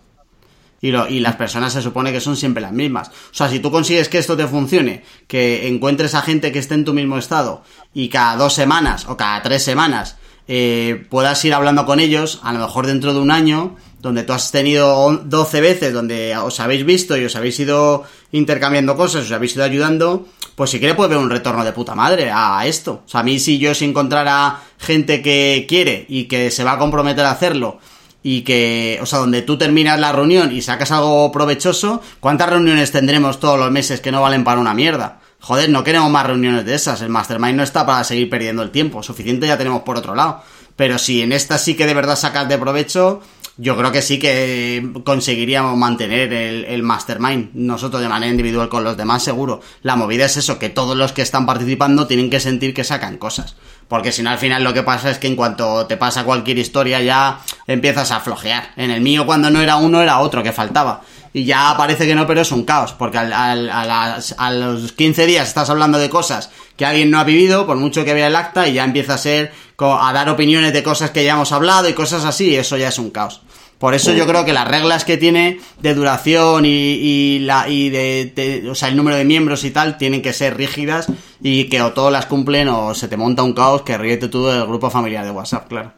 Y, 0.83 0.91
lo- 0.91 1.09
y 1.09 1.21
las 1.21 1.37
personas 1.37 1.73
se 1.73 1.81
supone 1.81 2.13
que 2.13 2.21
son 2.21 2.37
siempre 2.37 2.61
las 2.61 2.73
mismas. 2.73 3.09
O 3.09 3.13
sea, 3.35 3.49
si 3.49 3.61
tú 3.61 3.71
consigues 3.71 4.09
que 4.11 4.19
esto 4.19 4.37
te 4.37 4.47
funcione, 4.49 5.05
que 5.29 5.69
encuentres 5.69 6.15
a 6.15 6.23
gente 6.23 6.51
que 6.53 6.59
esté 6.59 6.75
en 6.75 6.85
tu 6.85 6.93
mismo 6.93 7.17
estado 7.19 7.63
y 7.95 8.09
cada 8.09 8.37
dos 8.37 8.53
semanas 8.53 9.07
o 9.09 9.17
cada 9.17 9.41
tres 9.43 9.63
semanas 9.63 10.17
eh, 10.49 11.07
puedas 11.09 11.43
ir 11.45 11.55
hablando 11.55 11.87
con 11.87 12.01
ellos, 12.01 12.41
a 12.43 12.53
lo 12.53 12.59
mejor 12.59 12.87
dentro 12.89 13.15
de 13.15 13.21
un 13.21 13.31
año, 13.31 13.77
donde 14.01 14.25
tú 14.25 14.33
has 14.33 14.51
tenido 14.51 14.97
on- 14.97 15.31
12 15.31 15.61
veces, 15.61 15.93
donde 15.95 16.37
os 16.37 16.59
habéis 16.59 16.85
visto 16.85 17.17
y 17.17 17.25
os 17.25 17.37
habéis 17.37 17.61
ido 17.61 18.03
intercambiando 18.33 18.97
cosas, 18.97 19.27
os 19.27 19.31
habéis 19.33 19.55
ido 19.55 19.63
ayudando, 19.65 20.27
pues 20.57 20.71
si 20.71 20.81
quiere 20.81 20.95
puede 20.97 21.11
ver 21.11 21.19
un 21.19 21.31
retorno 21.31 21.65
de 21.65 21.73
puta 21.73 21.95
madre 21.95 22.33
a 22.35 22.67
esto. 22.67 23.03
O 23.07 23.09
sea, 23.09 23.21
a 23.21 23.23
mí 23.23 23.39
si 23.39 23.59
yo 23.59 23.73
si 23.73 23.85
encontrara 23.85 24.59
gente 24.79 25.23
que 25.23 25.65
quiere 25.69 26.07
y 26.09 26.25
que 26.25 26.51
se 26.51 26.65
va 26.65 26.73
a 26.73 26.79
comprometer 26.79 27.25
a 27.25 27.31
hacerlo, 27.31 27.79
y 28.23 28.43
que, 28.43 28.99
o 29.03 29.07
sea, 29.07 29.19
donde 29.19 29.43
tú 29.43 29.59
terminas 29.59 29.99
la 29.99 30.13
reunión 30.13 30.53
y 30.53 30.63
sacas 30.63 30.93
algo 30.93 31.31
provechoso, 31.33 32.03
¿cuántas 32.21 32.51
reuniones 32.51 32.93
tendremos 32.93 33.41
todos 33.41 33.59
los 33.59 33.71
meses 33.71 34.01
que 34.01 34.13
no 34.13 34.23
valen 34.23 34.45
para 34.45 34.61
una 34.61 34.75
mierda? 34.75 35.21
Joder, 35.41 35.71
no 35.71 35.83
queremos 35.83 36.09
más 36.11 36.27
reuniones 36.27 36.65
de 36.65 36.75
esas. 36.75 37.03
El 37.03 37.09
Mastermind 37.09 37.57
no 37.57 37.65
está 37.65 37.85
para 37.85 38.05
seguir 38.05 38.31
perdiendo 38.31 38.63
el 38.63 38.71
tiempo. 38.71 39.03
Suficiente 39.03 39.49
ya 39.49 39.59
tenemos 39.59 39.83
por 39.83 39.97
otro 39.97 40.15
lado. 40.15 40.41
Pero 40.77 40.99
si 40.99 41.21
en 41.21 41.33
esta 41.33 41.59
sí 41.59 41.75
que 41.75 41.87
de 41.87 41.95
verdad 41.95 42.17
sacas 42.17 42.49
de 42.49 42.59
provecho, 42.59 43.21
yo 43.63 43.77
creo 43.77 43.93
que 43.93 44.03
sí 44.03 44.19
que 44.19 44.91
conseguiríamos 45.05 45.77
mantener 45.77 46.33
el, 46.33 46.65
el 46.65 46.83
Mastermind. 46.83 47.51
Nosotros 47.55 48.03
de 48.03 48.09
manera 48.09 48.31
individual 48.31 48.69
con 48.69 48.83
los 48.83 48.97
demás, 48.97 49.23
seguro. 49.23 49.61
La 49.83 49.95
movida 49.97 50.25
es 50.27 50.37
eso, 50.37 50.59
que 50.59 50.69
todos 50.69 50.97
los 50.97 51.13
que 51.13 51.23
están 51.23 51.47
participando 51.47 52.07
tienen 52.07 52.29
que 52.31 52.41
sentir 52.41 52.75
que 52.75 52.83
sacan 52.85 53.19
cosas. 53.19 53.55
Porque 53.89 54.11
si 54.11 54.23
no, 54.23 54.31
al 54.31 54.39
final 54.39 54.65
lo 54.65 54.73
que 54.75 54.83
pasa 54.83 55.11
es 55.11 55.19
que 55.19 55.27
en 55.29 55.37
cuanto 55.37 55.87
te 55.87 55.97
pasa 55.97 56.25
cualquier 56.25 56.59
historia 56.59 57.01
ya 57.01 57.41
empiezas 57.67 58.11
a 58.11 58.21
flojear. 58.21 58.71
En 58.77 58.91
el 58.91 59.01
mío, 59.01 59.27
cuando 59.27 59.51
no 59.51 59.61
era 59.61 59.77
uno, 59.77 60.03
era 60.03 60.19
otro 60.21 60.43
que 60.43 60.53
faltaba. 60.53 61.03
Y 61.35 61.45
ya 61.45 61.75
parece 61.79 62.07
que 62.07 62.15
no, 62.15 62.27
pero 62.27 62.41
es 62.41 62.53
un 62.53 62.65
caos. 62.65 62.93
Porque 62.95 63.19
al- 63.19 63.33
al- 63.33 63.71
a, 63.71 63.85
las- 63.87 64.35
a 64.39 64.51
los 64.51 64.93
15 64.93 65.25
días 65.27 65.47
estás 65.49 65.71
hablando 65.71 65.99
de 65.99 66.11
cosas 66.11 66.51
que 66.77 66.85
alguien 66.87 67.11
no 67.11 67.19
ha 67.19 67.25
vivido, 67.25 67.67
por 67.67 67.77
mucho 67.77 68.05
que 68.05 68.15
vea 68.15 68.27
el 68.27 68.37
acta, 68.37 68.67
y 68.67 68.75
ya 68.75 68.85
empieza 68.85 69.15
a 69.15 69.19
ser 69.19 69.53
a 69.85 70.13
dar 70.13 70.29
opiniones 70.29 70.73
de 70.73 70.85
cosas 70.85 71.11
que 71.11 71.25
ya 71.25 71.33
hemos 71.33 71.51
hablado 71.51 71.89
y 71.89 71.93
cosas 71.93 72.25
así, 72.25 72.51
y 72.51 72.55
eso 72.55 72.77
ya 72.77 72.87
es 72.89 72.99
un 73.01 73.11
caos. 73.11 73.41
Por 73.83 73.95
eso 73.95 74.13
yo 74.13 74.27
creo 74.29 74.45
que 74.45 74.53
las 74.53 74.69
reglas 74.69 75.05
que 75.05 75.17
tiene 75.17 75.59
de 75.81 75.95
duración 75.95 76.65
y, 76.65 76.69
y 76.71 77.39
la 77.41 77.69
y 77.69 77.91
de, 77.91 78.33
de- 78.35 78.71
o 78.71 78.77
sea 78.77 78.89
el 78.89 78.97
número 78.97 79.17
de 79.17 79.25
miembros 79.25 79.65
y 79.65 79.73
tal 79.73 79.99
tienen 79.99 80.23
que 80.23 80.33
ser 80.33 80.57
rígidas 80.57 81.09
y 81.43 81.65
que 81.69 81.83
o 81.83 81.93
todas 81.93 82.13
las 82.13 82.27
cumplen 82.27 82.69
o 82.69 82.95
se 82.95 83.09
te 83.09 83.17
monta 83.17 83.43
un 83.43 83.55
caos 83.55 83.83
que 83.83 83.99
ríete 83.99 84.29
tú 84.29 84.47
del 84.47 84.67
grupo 84.67 84.89
familiar 84.89 85.25
de 85.25 85.33
WhatsApp, 85.33 85.67
claro. 85.69 85.91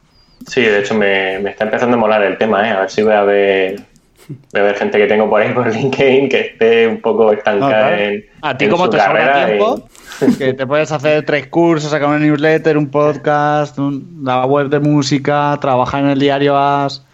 Sí, 0.47 0.63
de 0.63 0.81
hecho 0.81 0.95
me, 0.95 1.39
me 1.41 1.51
está 1.51 1.65
empezando 1.65 1.97
a 1.97 2.01
molar 2.01 2.23
el 2.23 2.39
tema, 2.39 2.67
¿eh? 2.67 2.73
A 2.73 2.81
ver 2.81 2.91
si 2.91 3.03
voy 3.03 3.13
a 3.13 3.23
ver, 3.23 3.81
voy 4.29 4.61
a 4.63 4.65
ver 4.65 4.77
gente 4.77 4.97
que 4.97 5.07
tengo 5.07 5.29
por 5.29 5.43
ahí 5.43 5.53
por 5.53 5.67
LinkedIn 5.75 6.29
que 6.31 6.41
esté 6.41 6.87
un 6.89 7.03
poco 7.03 7.25
No, 7.27 7.33
estancada 7.33 7.89
claro. 7.89 8.03
en, 8.03 8.25
A 8.41 8.57
ti 8.57 8.65
en 8.65 8.71
como 8.71 8.85
su 8.87 8.91
te 8.93 8.99
sobra 8.99 9.43
y- 9.43 9.47
tiempo, 9.59 9.89
que 10.39 10.55
te 10.55 10.67
puedes 10.67 10.91
hacer 10.91 11.23
tres 11.27 11.49
cursos, 11.49 11.91
sacar 11.91 12.09
una 12.09 12.19
newsletter, 12.19 12.79
un 12.79 12.89
podcast, 12.91 13.79
un- 13.79 14.21
la 14.25 14.47
web 14.47 14.69
de 14.71 14.81
música, 14.81 15.55
trabajar 15.61 16.03
en 16.05 16.11
el 16.11 16.19
diario 16.19 16.57
AS, 16.57 17.05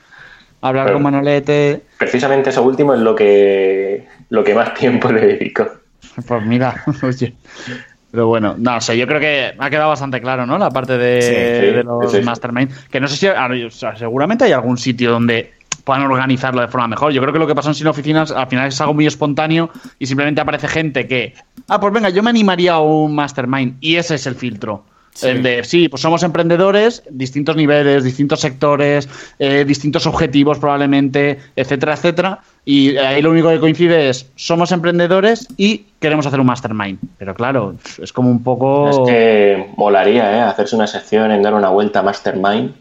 hablar 0.60 0.92
con 0.92 1.02
Manolete. 1.02 1.82
Precisamente 1.98 2.50
eso 2.50 2.62
último 2.62 2.94
es 2.94 3.00
lo 3.00 3.14
que, 3.14 4.06
lo 4.28 4.44
que 4.44 4.54
más 4.54 4.74
tiempo 4.74 5.10
le 5.10 5.20
dedico. 5.20 5.66
Pues 6.26 6.42
mira, 6.44 6.82
oye. 7.02 7.34
Pero 8.10 8.26
bueno, 8.26 8.56
no 8.58 8.80
sé, 8.80 8.98
yo 8.98 9.06
creo 9.06 9.20
que 9.20 9.54
ha 9.56 9.70
quedado 9.70 9.88
bastante 9.88 10.20
claro, 10.20 10.44
¿no? 10.44 10.58
La 10.58 10.70
parte 10.70 10.98
de, 10.98 11.22
Sí, 11.22 11.28
sí, 11.68 11.76
de 11.76 11.84
los 11.84 12.10
sí, 12.10 12.20
mastermind. 12.22 12.70
Que 12.90 12.98
no 12.98 13.06
sé 13.06 13.16
si, 13.16 13.26
a 13.28 13.46
ver, 13.46 13.66
o 13.66 13.70
sea, 13.70 13.94
seguramente 13.94 14.44
hay 14.44 14.52
algún 14.52 14.78
sitio 14.78 15.12
donde 15.12 15.52
puedan 15.84 16.02
organizarlo 16.02 16.60
de 16.60 16.68
forma 16.68 16.88
mejor. 16.88 17.12
Yo 17.12 17.20
creo 17.20 17.32
que 17.32 17.38
lo 17.38 17.46
que 17.46 17.54
pasa 17.54 17.68
en 17.68 17.74
Sin 17.76 17.86
Oficinas 17.86 18.32
al 18.32 18.48
final 18.48 18.68
es 18.68 18.80
algo 18.80 18.94
muy 18.94 19.06
espontáneo 19.06 19.70
y 19.98 20.06
simplemente 20.06 20.40
aparece 20.40 20.66
gente 20.66 21.06
que, 21.06 21.34
ah, 21.68 21.78
pues 21.78 21.92
venga, 21.92 22.08
yo 22.10 22.22
me 22.22 22.30
animaría 22.30 22.74
a 22.74 22.80
un 22.80 23.14
mastermind 23.14 23.76
y 23.80 23.96
ese 23.96 24.16
es 24.16 24.26
el 24.26 24.34
filtro. 24.34 24.84
Sí. 25.12 25.26
El 25.26 25.42
de, 25.42 25.64
sí, 25.64 25.88
pues 25.88 26.00
somos 26.02 26.22
emprendedores, 26.22 27.02
distintos 27.10 27.56
niveles, 27.56 28.04
distintos 28.04 28.40
sectores, 28.40 29.08
eh, 29.38 29.64
distintos 29.66 30.06
objetivos 30.06 30.58
probablemente, 30.58 31.38
etcétera, 31.56 31.94
etcétera. 31.94 32.38
Y 32.64 32.96
ahí 32.96 33.20
lo 33.20 33.30
único 33.32 33.48
que 33.50 33.58
coincide 33.58 34.08
es, 34.08 34.30
somos 34.36 34.70
emprendedores 34.72 35.48
y 35.56 35.86
queremos 35.98 36.26
hacer 36.26 36.38
un 36.40 36.46
mastermind. 36.46 36.98
Pero 37.18 37.34
claro, 37.34 37.74
es 38.00 38.12
como 38.12 38.30
un 38.30 38.42
poco... 38.42 38.88
Es 38.88 38.98
que 39.12 39.66
molaría, 39.76 40.38
¿eh? 40.38 40.40
Hacerse 40.42 40.76
una 40.76 40.86
sección 40.86 41.32
en 41.32 41.42
dar 41.42 41.54
una 41.54 41.70
vuelta 41.70 41.98
a 41.98 42.02
Mastermind 42.02 42.72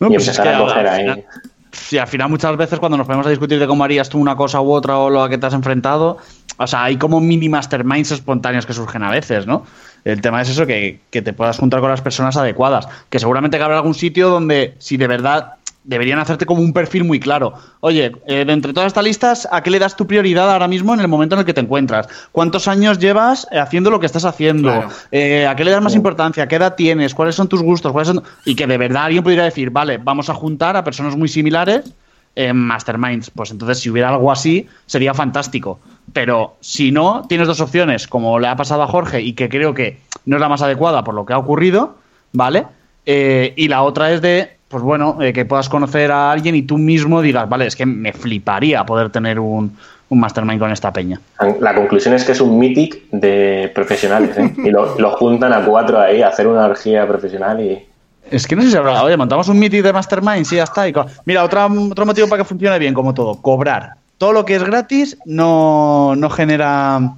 No, 0.00 0.08
y 0.08 0.14
pues 0.14 0.28
es 0.28 0.38
empezar 0.38 0.44
que 0.44 0.54
a 0.54 0.58
coger 0.58 0.88
ahí. 0.88 1.02
final- 1.04 1.24
Sí, 1.70 1.98
al 1.98 2.08
final 2.08 2.30
muchas 2.30 2.56
veces 2.56 2.78
cuando 2.80 2.96
nos 2.98 3.06
ponemos 3.06 3.26
a 3.26 3.30
discutir 3.30 3.58
de 3.58 3.66
cómo 3.66 3.84
harías 3.84 4.08
tú 4.08 4.18
una 4.18 4.34
cosa 4.36 4.60
u 4.60 4.72
otra 4.72 4.98
o 4.98 5.10
lo 5.10 5.22
a 5.22 5.28
que 5.28 5.38
te 5.38 5.46
has 5.46 5.54
enfrentado, 5.54 6.16
o 6.58 6.66
sea, 6.66 6.84
hay 6.84 6.96
como 6.96 7.20
mini 7.20 7.48
masterminds 7.48 8.10
espontáneos 8.10 8.66
que 8.66 8.74
surgen 8.74 9.02
a 9.02 9.10
veces, 9.10 9.46
¿no? 9.46 9.64
El 10.04 10.20
tema 10.20 10.42
es 10.42 10.50
eso, 10.50 10.66
que, 10.66 11.00
que 11.10 11.22
te 11.22 11.32
puedas 11.32 11.58
juntar 11.58 11.80
con 11.80 11.90
las 11.90 12.02
personas 12.02 12.36
adecuadas. 12.36 12.88
Que 13.10 13.18
seguramente 13.18 13.56
que 13.56 13.62
habrá 13.62 13.76
algún 13.76 13.94
sitio 13.94 14.28
donde, 14.28 14.74
si 14.78 14.96
de 14.96 15.06
verdad 15.06 15.54
deberían 15.88 16.18
hacerte 16.18 16.44
como 16.44 16.60
un 16.60 16.74
perfil 16.74 17.04
muy 17.04 17.18
claro. 17.18 17.54
Oye, 17.80 18.12
eh, 18.26 18.44
de 18.44 18.52
entre 18.52 18.74
todas 18.74 18.88
estas 18.88 19.04
listas, 19.04 19.48
¿a 19.50 19.62
qué 19.62 19.70
le 19.70 19.78
das 19.78 19.96
tu 19.96 20.06
prioridad 20.06 20.52
ahora 20.52 20.68
mismo 20.68 20.92
en 20.92 21.00
el 21.00 21.08
momento 21.08 21.34
en 21.34 21.40
el 21.40 21.46
que 21.46 21.54
te 21.54 21.62
encuentras? 21.62 22.08
¿Cuántos 22.30 22.68
años 22.68 22.98
llevas 22.98 23.48
eh, 23.50 23.58
haciendo 23.58 23.90
lo 23.90 23.98
que 23.98 24.04
estás 24.04 24.26
haciendo? 24.26 24.68
Claro. 24.68 24.88
Eh, 25.10 25.46
¿A 25.46 25.56
qué 25.56 25.64
le 25.64 25.70
das 25.70 25.82
más 25.82 25.94
importancia? 25.94 26.46
¿Qué 26.46 26.56
edad 26.56 26.74
tienes? 26.74 27.14
¿Cuáles 27.14 27.36
son 27.36 27.48
tus 27.48 27.62
gustos? 27.62 27.90
¿Cuáles 27.92 28.08
son... 28.08 28.22
Y 28.44 28.54
que 28.54 28.66
de 28.66 28.76
verdad 28.76 29.04
alguien 29.04 29.24
pudiera 29.24 29.44
decir, 29.44 29.70
vale, 29.70 29.96
vamos 29.96 30.28
a 30.28 30.34
juntar 30.34 30.76
a 30.76 30.84
personas 30.84 31.16
muy 31.16 31.28
similares 31.28 31.90
en 32.34 32.56
Masterminds. 32.56 33.30
Pues 33.30 33.50
entonces, 33.50 33.80
si 33.80 33.88
hubiera 33.88 34.10
algo 34.10 34.30
así, 34.30 34.68
sería 34.84 35.14
fantástico. 35.14 35.80
Pero 36.12 36.56
si 36.60 36.90
no, 36.90 37.22
tienes 37.28 37.46
dos 37.46 37.60
opciones, 37.60 38.06
como 38.08 38.38
le 38.38 38.48
ha 38.48 38.56
pasado 38.56 38.82
a 38.82 38.86
Jorge 38.86 39.20
y 39.20 39.32
que 39.34 39.48
creo 39.48 39.74
que 39.74 39.98
no 40.26 40.36
es 40.36 40.40
la 40.40 40.48
más 40.48 40.62
adecuada 40.62 41.04
por 41.04 41.14
lo 41.14 41.24
que 41.26 41.32
ha 41.32 41.38
ocurrido, 41.38 41.96
¿vale? 42.32 42.64
Eh, 43.06 43.52
y 43.56 43.68
la 43.68 43.82
otra 43.82 44.10
es 44.12 44.20
de, 44.22 44.56
pues 44.68 44.82
bueno, 44.82 45.18
eh, 45.20 45.32
que 45.32 45.44
puedas 45.44 45.68
conocer 45.68 46.10
a 46.12 46.30
alguien 46.30 46.54
y 46.54 46.62
tú 46.62 46.78
mismo 46.78 47.22
digas, 47.22 47.48
vale, 47.48 47.66
es 47.66 47.76
que 47.76 47.86
me 47.86 48.12
fliparía 48.12 48.84
poder 48.84 49.10
tener 49.10 49.38
un, 49.40 49.76
un 50.10 50.20
Mastermind 50.20 50.58
con 50.60 50.70
esta 50.70 50.92
peña. 50.92 51.20
La 51.60 51.74
conclusión 51.74 52.14
es 52.14 52.24
que 52.24 52.32
es 52.32 52.40
un 52.40 52.58
mythic 52.58 53.10
de 53.10 53.70
profesionales, 53.74 54.36
¿eh? 54.38 54.54
Y 54.64 54.70
lo, 54.70 54.98
lo 54.98 55.10
juntan 55.12 55.52
a 55.52 55.64
cuatro 55.64 56.00
ahí 56.00 56.22
a 56.22 56.28
hacer 56.28 56.46
una 56.46 56.66
orgía 56.66 57.06
profesional 57.06 57.60
y... 57.60 57.84
Es 58.30 58.46
que 58.46 58.54
no 58.56 58.60
sé 58.62 58.70
si 58.70 58.76
habrá. 58.76 59.02
Oye, 59.04 59.16
montamos 59.16 59.48
un 59.48 59.58
meeting 59.58 59.82
de 59.82 59.90
Mastermind, 59.92 60.44
sí, 60.44 60.56
ya 60.56 60.64
está. 60.64 60.86
y 60.86 60.92
co- 60.92 61.06
Mira, 61.24 61.42
otra, 61.44 61.66
otro 61.66 62.04
motivo 62.04 62.28
para 62.28 62.42
que 62.42 62.48
funcione 62.48 62.78
bien, 62.78 62.92
como 62.92 63.14
todo, 63.14 63.40
cobrar. 63.40 63.94
Todo 64.18 64.32
lo 64.32 64.44
que 64.44 64.56
es 64.56 64.64
gratis 64.64 65.16
no, 65.24 66.14
no 66.16 66.28
genera 66.28 67.14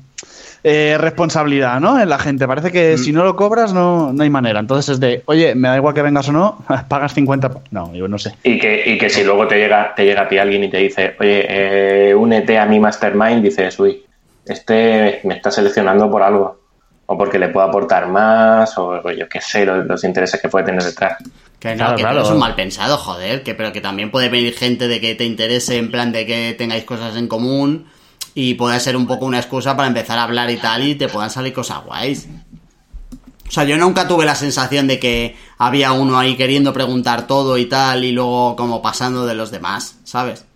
eh, 0.62 0.96
responsabilidad, 0.98 1.80
¿no? 1.80 1.98
En 1.98 2.08
la 2.10 2.18
gente. 2.18 2.46
Parece 2.46 2.70
que 2.70 2.98
si 2.98 3.12
no 3.12 3.24
lo 3.24 3.34
cobras, 3.34 3.72
no, 3.72 4.12
no 4.12 4.22
hay 4.22 4.28
manera. 4.28 4.60
Entonces 4.60 4.90
es 4.90 5.00
de, 5.00 5.22
oye, 5.24 5.54
me 5.54 5.68
da 5.68 5.76
igual 5.76 5.94
que 5.94 6.02
vengas 6.02 6.28
o 6.28 6.32
no, 6.32 6.62
pagas 6.88 7.14
50. 7.14 7.50
No, 7.70 7.94
yo 7.94 8.06
no 8.06 8.18
sé. 8.18 8.34
Y 8.42 8.58
que, 8.58 8.82
y 8.84 8.98
que 8.98 9.08
si 9.08 9.24
luego 9.24 9.48
te 9.48 9.56
llega, 9.56 9.94
te 9.94 10.04
llega 10.04 10.22
a 10.22 10.28
ti 10.28 10.36
alguien 10.36 10.62
y 10.64 10.68
te 10.68 10.76
dice, 10.76 11.16
oye, 11.18 11.46
eh, 11.48 12.14
únete 12.14 12.58
a 12.58 12.66
mi 12.66 12.78
mastermind, 12.78 13.42
dices, 13.42 13.80
uy, 13.80 14.04
este 14.44 15.20
me 15.24 15.36
está 15.36 15.50
seleccionando 15.50 16.10
por 16.10 16.22
algo. 16.22 16.60
O 17.06 17.16
porque 17.16 17.38
le 17.38 17.48
puedo 17.48 17.66
aportar 17.66 18.06
más, 18.08 18.76
o, 18.76 19.00
o 19.02 19.10
yo 19.10 19.28
qué 19.28 19.40
sé, 19.40 19.64
los, 19.64 19.86
los 19.86 20.04
intereses 20.04 20.40
que 20.40 20.48
puede 20.50 20.66
tener 20.66 20.82
detrás. 20.82 21.16
Que 21.60 21.70
no, 21.70 21.76
Claro, 21.76 21.96
que 21.96 22.02
claro. 22.02 22.22
es 22.22 22.28
un 22.30 22.38
mal 22.38 22.54
pensado, 22.54 22.96
joder, 22.96 23.42
que 23.42 23.54
pero 23.54 23.72
que 23.72 23.80
también 23.80 24.10
puede 24.10 24.28
venir 24.28 24.54
gente 24.54 24.88
de 24.88 25.00
que 25.00 25.14
te 25.14 25.24
interese 25.24 25.76
en 25.76 25.90
plan 25.90 26.10
de 26.10 26.26
que 26.26 26.54
tengáis 26.58 26.84
cosas 26.84 27.14
en 27.16 27.28
común 27.28 27.86
y 28.34 28.54
puede 28.54 28.80
ser 28.80 28.96
un 28.96 29.06
poco 29.06 29.26
una 29.26 29.38
excusa 29.38 29.76
para 29.76 29.88
empezar 29.88 30.18
a 30.18 30.24
hablar 30.24 30.50
y 30.50 30.56
tal 30.56 30.82
y 30.86 30.94
te 30.94 31.08
puedan 31.08 31.30
salir 31.30 31.52
cosas 31.52 31.84
guays. 31.84 32.28
O 33.46 33.52
sea, 33.52 33.64
yo 33.64 33.76
nunca 33.76 34.06
tuve 34.06 34.24
la 34.24 34.36
sensación 34.36 34.86
de 34.86 35.00
que 35.00 35.36
había 35.58 35.92
uno 35.92 36.18
ahí 36.18 36.36
queriendo 36.36 36.72
preguntar 36.72 37.26
todo 37.26 37.58
y 37.58 37.66
tal 37.66 38.04
y 38.04 38.12
luego 38.12 38.54
como 38.56 38.80
pasando 38.80 39.26
de 39.26 39.34
los 39.34 39.50
demás, 39.50 39.96
¿sabes? 40.04 40.46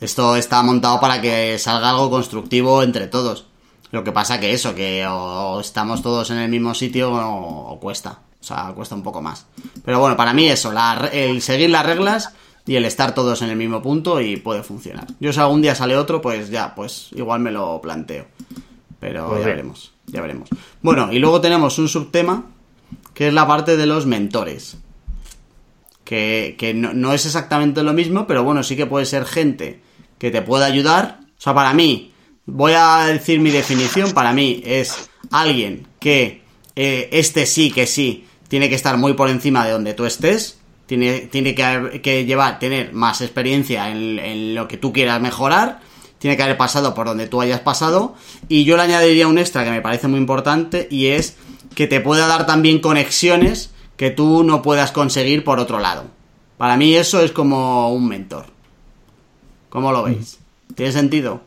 Esto 0.00 0.36
está 0.36 0.62
montado 0.62 1.00
para 1.00 1.22
que 1.22 1.58
salga 1.58 1.90
algo 1.90 2.10
constructivo 2.10 2.82
entre 2.82 3.06
todos. 3.06 3.46
Lo 3.90 4.04
que 4.04 4.12
pasa 4.12 4.38
que 4.38 4.52
eso, 4.52 4.74
que 4.74 5.06
o 5.06 5.60
estamos 5.60 6.02
todos 6.02 6.30
en 6.30 6.38
el 6.38 6.50
mismo 6.50 6.74
sitio 6.74 7.10
o, 7.10 7.78
cuesta. 7.80 8.18
O 8.46 8.48
sea, 8.48 8.72
cuesta 8.76 8.94
un 8.94 9.02
poco 9.02 9.20
más. 9.20 9.44
Pero 9.84 9.98
bueno, 9.98 10.16
para 10.16 10.32
mí 10.32 10.48
eso, 10.48 10.72
el 11.12 11.42
seguir 11.42 11.68
las 11.68 11.84
reglas 11.84 12.32
y 12.64 12.76
el 12.76 12.84
estar 12.84 13.12
todos 13.12 13.42
en 13.42 13.50
el 13.50 13.56
mismo 13.56 13.82
punto 13.82 14.20
y 14.20 14.36
puede 14.36 14.62
funcionar. 14.62 15.08
Yo 15.18 15.32
si 15.32 15.40
algún 15.40 15.62
día 15.62 15.74
sale 15.74 15.96
otro, 15.96 16.22
pues 16.22 16.48
ya, 16.48 16.72
pues 16.72 17.08
igual 17.16 17.40
me 17.40 17.50
lo 17.50 17.80
planteo. 17.80 18.26
Pero 19.00 19.30
pues 19.30 19.40
ya 19.40 19.46
veremos, 19.48 19.92
ya 20.06 20.20
veremos. 20.20 20.48
Bueno, 20.80 21.12
y 21.12 21.18
luego 21.18 21.40
tenemos 21.40 21.76
un 21.80 21.88
subtema 21.88 22.44
que 23.14 23.26
es 23.26 23.34
la 23.34 23.48
parte 23.48 23.76
de 23.76 23.84
los 23.84 24.06
mentores. 24.06 24.76
Que, 26.04 26.72
no, 26.72 26.92
no, 26.92 27.12
es 27.12 27.26
exactamente 27.26 27.82
lo 27.82 27.94
mismo, 27.94 28.28
pero 28.28 28.44
bueno, 28.44 28.62
sí 28.62 28.76
que 28.76 28.86
puede 28.86 29.06
ser 29.06 29.24
gente 29.24 29.80
que 30.18 30.30
te 30.30 30.40
pueda 30.40 30.66
ayudar. 30.66 31.18
O 31.36 31.40
sea, 31.40 31.52
para 31.52 31.74
mí, 31.74 32.12
voy 32.44 32.74
a 32.76 33.06
decir 33.06 33.40
mi 33.40 33.50
definición, 33.50 34.12
para 34.12 34.32
mí 34.32 34.62
es 34.64 35.10
alguien 35.32 35.88
que 35.98 36.42
eh, 36.76 37.08
este 37.10 37.46
sí 37.46 37.72
que 37.72 37.86
sí 37.86 38.26
tiene 38.48 38.68
que 38.68 38.74
estar 38.74 38.96
muy 38.96 39.14
por 39.14 39.28
encima 39.28 39.64
de 39.64 39.72
donde 39.72 39.94
tú 39.94 40.04
estés, 40.04 40.58
tiene, 40.86 41.20
tiene 41.20 41.54
que, 41.54 42.00
que 42.02 42.24
llevar, 42.24 42.58
tener 42.58 42.92
más 42.92 43.20
experiencia 43.20 43.90
en, 43.90 44.18
en, 44.18 44.54
lo 44.54 44.68
que 44.68 44.76
tú 44.76 44.92
quieras 44.92 45.20
mejorar, 45.20 45.80
tiene 46.18 46.36
que 46.36 46.42
haber 46.42 46.56
pasado 46.56 46.94
por 46.94 47.06
donde 47.06 47.26
tú 47.26 47.40
hayas 47.40 47.60
pasado, 47.60 48.14
y 48.48 48.64
yo 48.64 48.76
le 48.76 48.84
añadiría 48.84 49.28
un 49.28 49.38
extra 49.38 49.64
que 49.64 49.70
me 49.70 49.82
parece 49.82 50.08
muy 50.08 50.18
importante, 50.18 50.86
y 50.90 51.06
es 51.06 51.36
que 51.74 51.86
te 51.86 52.00
pueda 52.00 52.26
dar 52.26 52.46
también 52.46 52.80
conexiones 52.80 53.70
que 53.96 54.10
tú 54.10 54.44
no 54.44 54.62
puedas 54.62 54.92
conseguir 54.92 55.44
por 55.44 55.58
otro 55.58 55.78
lado. 55.78 56.04
Para 56.56 56.76
mí 56.76 56.94
eso 56.94 57.20
es 57.20 57.32
como 57.32 57.92
un 57.92 58.08
mentor. 58.08 58.46
¿Cómo 59.68 59.92
lo 59.92 60.04
veis? 60.04 60.38
¿Tiene 60.74 60.92
sentido? 60.92 61.42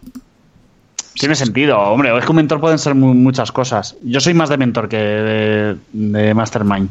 Tiene 1.20 1.36
sentido, 1.36 1.78
hombre. 1.78 2.18
Es 2.18 2.24
que 2.24 2.32
un 2.32 2.38
mentor 2.38 2.62
pueden 2.62 2.80
ser 2.80 2.96
muchas 2.96 3.52
cosas. 3.52 3.98
Yo 4.04 4.22
soy 4.22 4.34
más 4.34 4.48
de 4.48 4.58
mentor 4.58 4.88
que 4.88 5.76
de, 5.92 6.34
mastermind. 6.34 6.90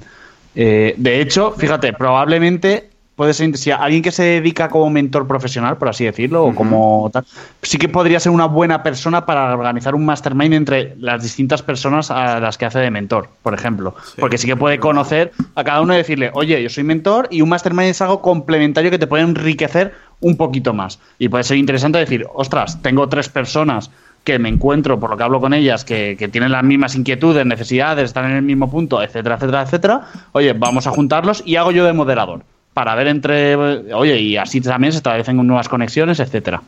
Eh, 0.54 0.94
de 0.98 1.22
hecho, 1.22 1.52
fíjate, 1.52 1.94
probablemente 1.94 2.90
puede 3.16 3.32
ser 3.32 3.56
si 3.56 3.70
alguien 3.70 4.02
que 4.02 4.12
se 4.12 4.22
dedica 4.22 4.68
como 4.68 4.90
mentor 4.90 5.26
profesional, 5.26 5.78
por 5.78 5.88
así 5.88 6.04
decirlo, 6.04 6.44
o 6.44 6.54
como 6.54 7.10
tal, 7.10 7.24
sí 7.62 7.78
que 7.78 7.88
podría 7.88 8.20
ser 8.20 8.30
una 8.30 8.44
buena 8.44 8.82
persona 8.82 9.24
para 9.24 9.54
organizar 9.54 9.94
un 9.94 10.04
mastermind 10.04 10.52
entre 10.52 10.94
las 10.98 11.22
distintas 11.22 11.62
personas 11.62 12.10
a 12.10 12.38
las 12.38 12.58
que 12.58 12.66
hace 12.66 12.80
de 12.80 12.90
mentor, 12.90 13.30
por 13.42 13.54
ejemplo. 13.54 13.94
Porque 14.20 14.36
sí 14.36 14.46
que 14.46 14.56
puede 14.56 14.78
conocer 14.78 15.32
a 15.54 15.64
cada 15.64 15.80
uno 15.80 15.94
y 15.94 15.96
decirle, 15.96 16.30
oye, 16.34 16.62
yo 16.62 16.68
soy 16.68 16.84
mentor 16.84 17.28
y 17.30 17.40
un 17.40 17.48
mastermind 17.48 17.88
es 17.88 18.02
algo 18.02 18.20
complementario 18.20 18.90
que 18.90 18.98
te 18.98 19.06
puede 19.06 19.24
enriquecer 19.24 19.94
un 20.20 20.36
poquito 20.36 20.74
más. 20.74 20.98
Y 21.18 21.28
puede 21.28 21.44
ser 21.44 21.56
interesante 21.56 21.98
decir, 21.98 22.26
ostras, 22.34 22.80
tengo 22.82 23.08
tres 23.08 23.28
personas 23.30 23.90
que 24.24 24.38
me 24.38 24.48
encuentro, 24.48 25.00
por 25.00 25.10
lo 25.10 25.16
que 25.16 25.22
hablo 25.22 25.40
con 25.40 25.54
ellas, 25.54 25.84
que, 25.84 26.28
tienen 26.30 26.52
las 26.52 26.62
mismas 26.62 26.94
inquietudes, 26.94 27.46
necesidades, 27.46 28.04
están 28.04 28.30
en 28.30 28.36
el 28.36 28.42
mismo 28.42 28.70
punto, 28.70 29.02
etcétera, 29.02 29.36
etcétera, 29.36 29.62
etcétera. 29.62 30.00
Oye, 30.32 30.52
vamos 30.52 30.86
a 30.86 30.90
juntarlos 30.90 31.42
y 31.46 31.56
hago 31.56 31.70
yo 31.70 31.84
de 31.84 31.92
moderador 31.92 32.42
para 32.74 32.94
ver 32.94 33.08
entre, 33.08 33.56
oye, 33.56 34.20
y 34.20 34.36
así 34.36 34.60
también 34.60 34.92
se 34.92 34.98
establecen 34.98 35.36
nuevas 35.46 35.68
conexiones, 35.68 36.20
etcétera. 36.20 36.62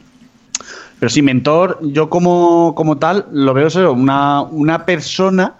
Pero 0.98 1.10
sí, 1.10 1.22
mentor, 1.22 1.78
yo 1.82 2.10
como, 2.10 2.74
como 2.74 2.98
tal 2.98 3.26
lo 3.32 3.54
veo 3.54 3.70
ser 3.70 3.86
una, 3.86 4.42
una 4.42 4.84
persona 4.84 5.54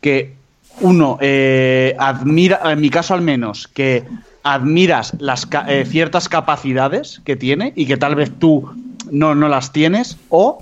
que 0.00 0.34
uno 0.80 1.18
eh, 1.20 1.94
admira, 1.98 2.60
en 2.64 2.80
mi 2.80 2.90
caso 2.90 3.14
al 3.14 3.22
menos, 3.22 3.68
que 3.68 4.04
admiras 4.42 5.14
las 5.18 5.46
eh, 5.68 5.84
ciertas 5.86 6.28
capacidades 6.28 7.20
que 7.24 7.36
tiene 7.36 7.72
y 7.76 7.86
que 7.86 7.96
tal 7.96 8.14
vez 8.14 8.30
tú 8.38 8.70
no, 9.10 9.34
no 9.34 9.48
las 9.48 9.72
tienes, 9.72 10.16
o 10.28 10.60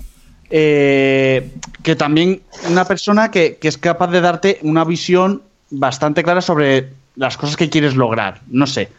eh, 0.49 1.51
que 1.83 1.95
también 1.95 2.41
una 2.69 2.85
persona 2.85 3.31
que, 3.31 3.57
que, 3.57 3.67
es 3.67 3.77
capaz 3.77 4.07
de 4.07 4.21
darte 4.21 4.59
una 4.63 4.83
visión 4.83 5.41
bastante 5.69 6.23
clara 6.23 6.41
sobre 6.41 6.89
las 7.15 7.37
cosas 7.37 7.55
que 7.55 7.69
quieres 7.69 7.95
lograr. 7.95 8.41
No 8.47 8.65
sé. 8.65 8.89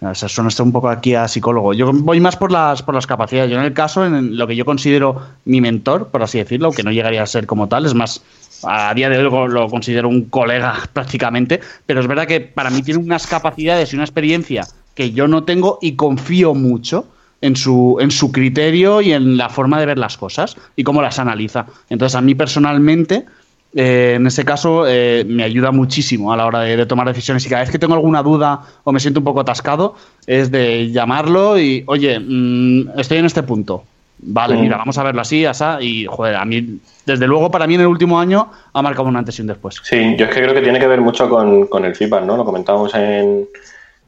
O 0.00 0.14
sea, 0.14 0.28
suena 0.28 0.50
un 0.60 0.72
poco 0.72 0.88
aquí 0.88 1.14
a 1.14 1.28
psicólogo. 1.28 1.72
Yo 1.72 1.90
voy 1.92 2.20
más 2.20 2.36
por 2.36 2.52
las, 2.52 2.82
por 2.82 2.94
las 2.94 3.06
capacidades. 3.06 3.50
Yo 3.50 3.58
en 3.58 3.64
el 3.64 3.72
caso, 3.72 4.04
en 4.04 4.36
lo 4.36 4.46
que 4.46 4.56
yo 4.56 4.64
considero 4.64 5.22
mi 5.44 5.60
mentor, 5.60 6.08
por 6.08 6.22
así 6.22 6.38
decirlo, 6.38 6.72
que 6.72 6.82
no 6.82 6.92
llegaría 6.92 7.22
a 7.22 7.26
ser 7.26 7.46
como 7.46 7.68
tal, 7.68 7.86
es 7.86 7.94
más, 7.94 8.22
a 8.64 8.92
día 8.94 9.08
de 9.08 9.18
hoy 9.18 9.48
lo 9.48 9.68
considero 9.68 10.08
un 10.08 10.24
colega 10.24 10.74
prácticamente, 10.92 11.60
pero 11.86 12.00
es 12.00 12.06
verdad 12.06 12.26
que 12.26 12.40
para 12.40 12.70
mí 12.70 12.82
tiene 12.82 13.00
unas 13.00 13.26
capacidades 13.26 13.92
y 13.92 13.96
una 13.96 14.04
experiencia 14.04 14.66
que 14.94 15.12
yo 15.12 15.26
no 15.26 15.44
tengo 15.44 15.78
y 15.80 15.96
confío 15.96 16.54
mucho 16.54 17.06
en 17.44 17.56
su, 17.56 17.98
en 18.00 18.10
su 18.10 18.32
criterio 18.32 19.02
y 19.02 19.12
en 19.12 19.36
la 19.36 19.50
forma 19.50 19.78
de 19.78 19.84
ver 19.84 19.98
las 19.98 20.16
cosas 20.16 20.56
y 20.76 20.82
cómo 20.82 21.02
las 21.02 21.18
analiza. 21.18 21.66
Entonces, 21.90 22.16
a 22.16 22.22
mí 22.22 22.34
personalmente 22.34 23.26
eh, 23.74 24.14
en 24.16 24.26
ese 24.26 24.46
caso 24.46 24.84
eh, 24.86 25.24
me 25.26 25.42
ayuda 25.42 25.70
muchísimo 25.70 26.32
a 26.32 26.36
la 26.38 26.46
hora 26.46 26.60
de, 26.60 26.86
tomar 26.86 27.06
decisiones. 27.06 27.44
Y 27.44 27.50
cada 27.50 27.60
vez 27.62 27.70
que 27.70 27.78
tengo 27.78 27.92
alguna 27.92 28.22
duda 28.22 28.62
o 28.84 28.92
me 28.92 29.00
siento 29.00 29.20
un 29.20 29.24
poco 29.24 29.40
atascado 29.40 29.94
es 30.26 30.50
de 30.50 30.90
llamarlo 30.90 31.58
y 31.58 31.84
oye 31.86 32.18
mm, 32.18 32.98
estoy 32.98 33.18
en 33.18 33.26
este 33.26 33.42
punto. 33.42 33.84
Vale 34.26 34.56
mira 34.56 34.78
vamos 34.78 34.96
a 34.96 35.02
verlo 35.02 35.20
así 35.20 35.44
asá 35.44 35.82
y 35.82 36.06
joder 36.06 36.36
a 36.36 36.44
mí 36.44 36.78
desde 37.04 37.26
luego 37.26 37.50
para 37.50 37.66
mí 37.66 37.74
en 37.74 37.82
el 37.82 37.88
último 37.88 38.18
año 38.18 38.48
ha 38.72 38.80
marcado 38.80 39.08
un 39.08 39.16
antes 39.16 39.36
y 39.38 39.42
un 39.42 39.48
después. 39.48 39.82
Sí 39.82 40.14
yo 40.16 40.26
es 40.26 40.32
que 40.32 40.40
creo 40.40 40.54
que 40.54 40.62
tiene 40.62 40.78
que 40.78 40.86
ver 40.86 41.00
mucho 41.00 41.28
con, 41.28 41.84
el 41.84 41.94
feedback 41.94 42.24
no 42.24 42.36
lo 42.36 42.44
comentábamos 42.44 42.94
en, 42.94 43.46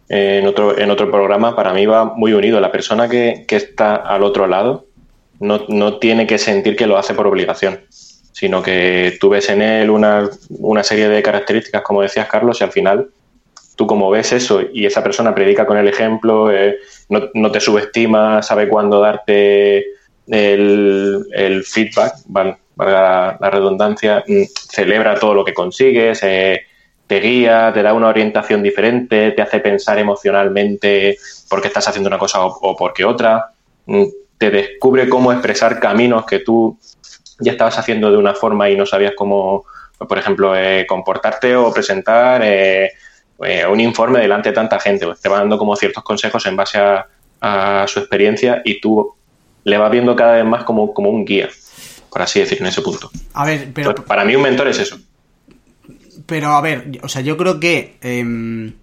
en 0.08 0.46
otro 0.46 0.78
en 0.78 0.90
otro 0.90 1.10
programa 1.10 1.56
para 1.56 1.72
mí 1.72 1.86
va 1.86 2.04
muy 2.04 2.32
unido. 2.32 2.60
La 2.60 2.72
persona 2.72 3.08
que, 3.08 3.44
que 3.46 3.56
está 3.56 3.96
al 3.96 4.22
otro 4.22 4.46
lado 4.46 4.86
no, 5.40 5.62
no 5.68 5.98
tiene 5.98 6.26
que 6.26 6.38
sentir 6.38 6.76
que 6.76 6.86
lo 6.86 6.96
hace 6.96 7.14
por 7.14 7.26
obligación 7.26 7.80
sino 8.36 8.62
que 8.62 9.16
tú 9.18 9.30
ves 9.30 9.48
en 9.48 9.62
él 9.62 9.88
una, 9.88 10.28
una 10.58 10.82
serie 10.82 11.08
de 11.08 11.22
características, 11.22 11.80
como 11.80 12.02
decías 12.02 12.28
Carlos, 12.28 12.60
y 12.60 12.64
al 12.64 12.70
final 12.70 13.08
tú 13.76 13.86
como 13.86 14.10
ves 14.10 14.30
eso 14.30 14.60
y 14.74 14.84
esa 14.84 15.02
persona 15.02 15.34
predica 15.34 15.64
con 15.64 15.78
el 15.78 15.88
ejemplo, 15.88 16.52
eh, 16.52 16.76
no, 17.08 17.30
no, 17.32 17.50
te 17.50 17.60
subestima, 17.60 18.42
sabe 18.42 18.68
cuándo 18.68 19.00
darte 19.00 19.86
el, 20.26 21.24
el 21.32 21.64
feedback, 21.64 22.16
valga 22.26 23.38
la, 23.40 23.50
redundancia, 23.50 24.22
mm, 24.26 24.42
celebra 24.70 25.14
todo 25.14 25.32
lo 25.32 25.42
que 25.42 25.54
consigues, 25.54 26.22
eh, 26.22 26.60
te 27.06 27.20
guía, 27.20 27.70
te 27.72 27.82
da 27.82 27.92
una 27.92 28.08
orientación 28.08 28.62
diferente, 28.62 29.30
te 29.32 29.42
hace 29.42 29.60
pensar 29.60 29.98
emocionalmente 29.98 31.18
por 31.48 31.60
qué 31.60 31.68
estás 31.68 31.88
haciendo 31.88 32.08
una 32.08 32.18
cosa 32.18 32.44
o, 32.44 32.58
o 32.60 32.76
por 32.76 32.92
qué 32.92 33.04
otra, 33.04 33.50
mm, 33.86 34.04
te 34.38 34.50
descubre 34.50 35.08
cómo 35.08 35.32
expresar 35.32 35.80
caminos 35.80 36.26
que 36.26 36.40
tú 36.40 36.78
ya 37.38 37.52
estabas 37.52 37.78
haciendo 37.78 38.10
de 38.10 38.16
una 38.16 38.34
forma 38.34 38.68
y 38.70 38.76
no 38.76 38.86
sabías 38.86 39.12
cómo, 39.16 39.64
por 39.98 40.18
ejemplo, 40.18 40.56
eh, 40.56 40.86
comportarte 40.86 41.56
o 41.56 41.72
presentar 41.72 42.42
eh, 42.44 42.92
eh, 43.42 43.66
un 43.66 43.80
informe 43.80 44.20
delante 44.20 44.50
de 44.50 44.54
tanta 44.54 44.80
gente. 44.80 45.06
Pues 45.06 45.20
te 45.20 45.28
va 45.28 45.38
dando 45.38 45.58
como 45.58 45.76
ciertos 45.76 46.02
consejos 46.02 46.44
en 46.46 46.56
base 46.56 46.78
a, 46.78 47.06
su 47.86 48.00
experiencia 48.00 48.62
y 48.64 48.80
tú 48.80 49.14
le 49.62 49.78
vas 49.78 49.90
viendo 49.90 50.16
cada 50.16 50.32
vez 50.32 50.44
más 50.44 50.64
como, 50.64 50.92
como 50.92 51.10
un 51.10 51.24
guía, 51.24 51.48
por 52.10 52.22
así 52.22 52.40
decir, 52.40 52.58
en 52.60 52.66
ese 52.66 52.82
punto. 52.82 53.08
A 53.34 53.44
ver, 53.44 53.68
pero... 53.72 53.94
para 53.94 54.24
mí 54.24 54.34
un 54.34 54.42
mentor 54.42 54.66
es 54.66 54.80
eso. 54.80 54.98
Pero 56.26 56.50
a 56.50 56.60
ver, 56.60 57.00
o 57.02 57.08
sea, 57.08 57.22
yo 57.22 57.36
creo 57.36 57.60
que 57.60 57.98
em, 58.02 58.74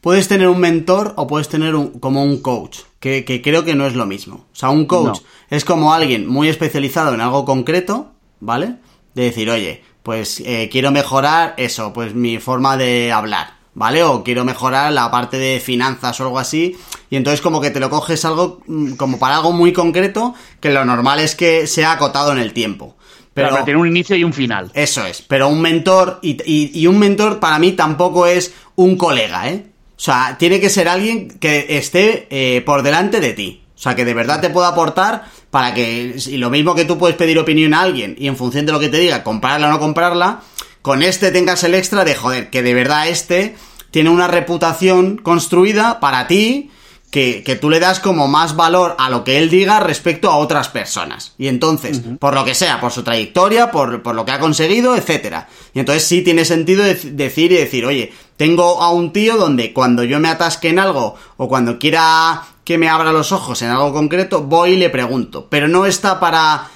puedes 0.00 0.28
tener 0.28 0.48
un 0.48 0.58
mentor 0.58 1.14
o 1.16 1.26
puedes 1.26 1.48
tener 1.48 1.74
un, 1.74 1.98
como 2.00 2.22
un 2.22 2.40
coach 2.40 2.80
que, 3.00 3.40
creo 3.42 3.64
que 3.64 3.74
no 3.74 3.86
es 3.86 3.94
lo 3.94 4.06
mismo. 4.06 4.46
O 4.52 4.56
sea, 4.56 4.70
un 4.70 4.86
coach 4.86 5.20
es 5.50 5.64
como 5.64 5.92
alguien 5.92 6.26
muy 6.26 6.48
especializado 6.48 7.14
en 7.14 7.20
algo 7.20 7.44
concreto, 7.44 8.12
¿vale? 8.40 8.76
De 9.14 9.24
decir, 9.24 9.50
oye, 9.50 9.82
pues 10.02 10.40
eh, 10.40 10.68
quiero 10.70 10.90
mejorar 10.90 11.54
eso, 11.58 11.92
pues 11.92 12.14
mi 12.14 12.38
forma 12.38 12.76
de 12.76 13.12
hablar, 13.12 13.54
¿vale? 13.74 14.02
O 14.02 14.24
quiero 14.24 14.44
mejorar 14.44 14.92
la 14.92 15.10
parte 15.10 15.38
de 15.38 15.60
finanzas 15.60 16.18
o 16.20 16.24
algo 16.24 16.38
así. 16.38 16.76
Y 17.10 17.16
entonces 17.16 17.40
como 17.40 17.60
que 17.60 17.70
te 17.70 17.80
lo 17.80 17.90
coges 17.90 18.24
algo 18.24 18.60
mm, 18.66 18.94
como 18.94 19.18
para 19.18 19.36
algo 19.36 19.52
muy 19.52 19.72
concreto, 19.72 20.34
que 20.60 20.70
lo 20.70 20.84
normal 20.84 21.20
es 21.20 21.34
que 21.34 21.66
sea 21.66 21.92
acotado 21.92 22.32
en 22.32 22.38
el 22.38 22.52
tiempo. 22.52 22.96
Pero, 23.44 23.64
tiene 23.64 23.80
un 23.80 23.88
inicio 23.88 24.16
y 24.16 24.24
un 24.24 24.32
final. 24.32 24.70
Eso 24.74 25.04
es. 25.06 25.22
Pero 25.22 25.48
un 25.48 25.60
mentor, 25.60 26.18
y, 26.22 26.78
y 26.78 26.86
un 26.86 26.98
mentor 26.98 27.40
para 27.40 27.58
mí 27.58 27.72
tampoco 27.72 28.26
es 28.26 28.52
un 28.76 28.96
colega, 28.96 29.48
¿eh? 29.48 29.66
O 29.98 30.00
sea, 30.00 30.36
tiene 30.38 30.60
que 30.60 30.70
ser 30.70 30.88
alguien 30.88 31.28
que 31.40 31.76
esté 31.76 32.28
eh, 32.30 32.60
por 32.60 32.84
delante 32.84 33.18
de 33.18 33.32
ti. 33.32 33.64
O 33.74 33.80
sea, 33.80 33.96
que 33.96 34.04
de 34.04 34.14
verdad 34.14 34.40
te 34.40 34.48
pueda 34.48 34.68
aportar 34.68 35.24
para 35.50 35.74
que, 35.74 36.16
y 36.24 36.36
lo 36.36 36.50
mismo 36.50 36.76
que 36.76 36.84
tú 36.84 36.98
puedes 36.98 37.16
pedir 37.16 37.36
opinión 37.38 37.74
a 37.74 37.80
alguien 37.80 38.14
y 38.16 38.28
en 38.28 38.36
función 38.36 38.64
de 38.64 38.72
lo 38.72 38.78
que 38.78 38.88
te 38.88 38.98
diga, 38.98 39.24
comprarla 39.24 39.66
o 39.66 39.70
no 39.70 39.80
comprarla, 39.80 40.40
con 40.82 41.02
este 41.02 41.32
tengas 41.32 41.64
el 41.64 41.74
extra 41.74 42.04
de, 42.04 42.14
joder, 42.14 42.48
que 42.50 42.62
de 42.62 42.74
verdad 42.74 43.08
este 43.08 43.56
tiene 43.90 44.10
una 44.10 44.28
reputación 44.28 45.16
construida 45.16 45.98
para 45.98 46.28
ti 46.28 46.70
que, 47.10 47.42
que, 47.42 47.56
tú 47.56 47.70
le 47.70 47.80
das 47.80 48.00
como 48.00 48.28
más 48.28 48.54
valor 48.54 48.94
a 48.98 49.08
lo 49.08 49.24
que 49.24 49.38
él 49.38 49.48
diga 49.48 49.80
respecto 49.80 50.30
a 50.30 50.36
otras 50.36 50.68
personas. 50.68 51.34
Y 51.38 51.48
entonces, 51.48 52.02
por 52.18 52.34
lo 52.34 52.44
que 52.44 52.54
sea, 52.54 52.80
por 52.80 52.92
su 52.92 53.02
trayectoria, 53.02 53.70
por, 53.70 54.02
por, 54.02 54.14
lo 54.14 54.24
que 54.24 54.32
ha 54.32 54.38
conseguido, 54.38 54.94
etcétera. 54.94 55.48
Y 55.72 55.80
entonces 55.80 56.04
sí 56.04 56.22
tiene 56.22 56.44
sentido 56.44 56.84
decir 56.84 57.52
y 57.52 57.56
decir, 57.56 57.86
oye, 57.86 58.12
tengo 58.36 58.82
a 58.82 58.92
un 58.92 59.12
tío 59.12 59.36
donde 59.36 59.72
cuando 59.72 60.04
yo 60.04 60.20
me 60.20 60.28
atasque 60.28 60.68
en 60.68 60.78
algo 60.78 61.14
o 61.38 61.48
cuando 61.48 61.78
quiera 61.78 62.42
que 62.64 62.76
me 62.76 62.90
abra 62.90 63.12
los 63.12 63.32
ojos 63.32 63.62
en 63.62 63.70
algo 63.70 63.94
concreto, 63.94 64.42
voy 64.42 64.72
y 64.72 64.76
le 64.76 64.90
pregunto. 64.90 65.46
Pero 65.48 65.66
no 65.68 65.86
está 65.86 66.20
para, 66.20 66.68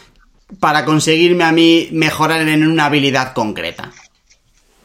para 0.58 0.86
conseguirme 0.86 1.44
a 1.44 1.52
mí 1.52 1.88
mejorar 1.92 2.48
en 2.48 2.66
una 2.66 2.86
habilidad 2.86 3.34
concreta. 3.34 3.92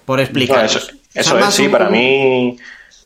Por 0.04 0.20
explicar. 0.20 0.66
eso, 0.66 0.80
eso 1.14 1.40
es, 1.40 1.54
sí, 1.54 1.70
para 1.70 1.90
mí 1.90 2.58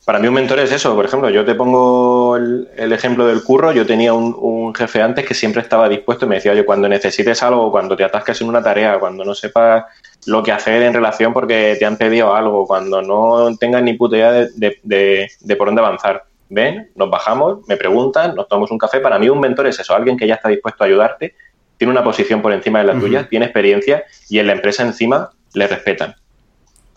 para 0.05 0.17
mí 0.17 0.27
un 0.27 0.33
mentor 0.33 0.59
es 0.59 0.71
eso, 0.71 0.95
por 0.95 1.05
ejemplo, 1.05 1.29
yo 1.29 1.45
te 1.45 1.53
pongo 1.53 2.35
el, 2.35 2.91
ejemplo 2.91 3.27
del 3.27 3.43
curro, 3.43 3.71
yo 3.71 3.85
tenía 3.85 4.13
un, 4.13 4.73
jefe 4.73 5.01
antes 5.01 5.25
que 5.25 5.33
siempre 5.33 5.61
estaba 5.61 5.89
dispuesto 5.89 6.25
y 6.25 6.29
me 6.29 6.35
decía, 6.35 6.53
oye, 6.53 6.65
cuando 6.65 6.87
necesites 6.87 7.43
algo, 7.43 7.69
cuando 7.71 7.95
te 7.95 8.03
atasques 8.03 8.41
en 8.41 8.47
una 8.47 8.63
tarea, 8.63 8.99
cuando 8.99 9.23
no 9.25 9.35
sepas 9.35 9.83
lo 10.25 10.41
que 10.41 10.51
hacer 10.51 10.81
en 10.83 10.93
relación 10.93 11.33
porque 11.33 11.75
te 11.77 11.85
han 11.85 11.97
pedido 11.97 12.33
algo, 12.33 12.65
cuando 12.65 13.01
no 13.01 13.55
tengas 13.57 13.83
ni 13.83 13.93
puta 13.93 14.15
idea 14.15 14.31
de, 14.31 15.55
por 15.57 15.67
dónde 15.67 15.81
avanzar, 15.81 16.23
ven, 16.49 16.89
nos 16.95 17.09
bajamos, 17.09 17.67
me 17.67 17.77
preguntan, 17.77 18.33
nos 18.33 18.47
tomamos 18.47 18.71
un 18.71 18.77
café, 18.77 19.01
para 19.01 19.19
mí 19.19 19.29
un 19.29 19.39
mentor 19.39 19.67
es 19.67 19.79
eso, 19.79 19.93
alguien 19.93 20.17
que 20.17 20.25
ya 20.25 20.35
está 20.35 20.49
dispuesto 20.49 20.83
a 20.83 20.87
ayudarte, 20.87 21.35
tiene 21.77 21.91
una 21.91 22.03
posición 22.03 22.41
por 22.41 22.53
encima 22.53 22.79
de 22.79 22.85
la 22.85 22.99
tuya, 22.99 23.27
tiene 23.29 23.45
experiencia 23.45 24.03
y 24.29 24.39
en 24.39 24.47
la 24.47 24.53
empresa 24.53 24.83
encima 24.83 25.31
le 25.53 25.67
respetan 25.67 26.15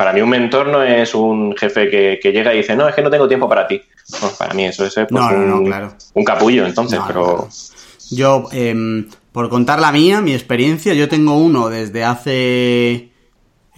para 0.05 0.13
mí 0.13 0.21
un 0.21 0.29
mentor 0.29 0.67
no 0.67 0.83
es 0.83 1.15
un 1.15 1.57
jefe 1.57 1.89
que, 1.89 2.31
llega 2.31 2.53
y 2.53 2.59
dice, 2.59 2.77
no, 2.77 2.87
es 2.87 2.95
que 2.95 3.01
no 3.01 3.09
tengo 3.09 3.27
tiempo 3.27 3.49
para 3.49 3.67
ti. 3.67 3.81
para 4.39 4.53
mí 4.53 4.67
eso 4.67 4.85
es 4.85 4.93
pues, 4.93 5.09
un, 5.11 6.25
capullo, 6.27 6.67
entonces, 6.67 7.01
pero... 7.07 7.49
Yo, 8.11 8.45
em, 8.53 9.09
por 9.33 9.49
contar 9.49 9.81
la 9.81 9.93
mía, 9.93 10.21
mi 10.21 10.35
experiencia, 10.35 10.93
yo 10.93 11.09
tengo 11.09 11.39
uno 11.39 11.71
desde 11.71 12.05
hace 12.05 13.13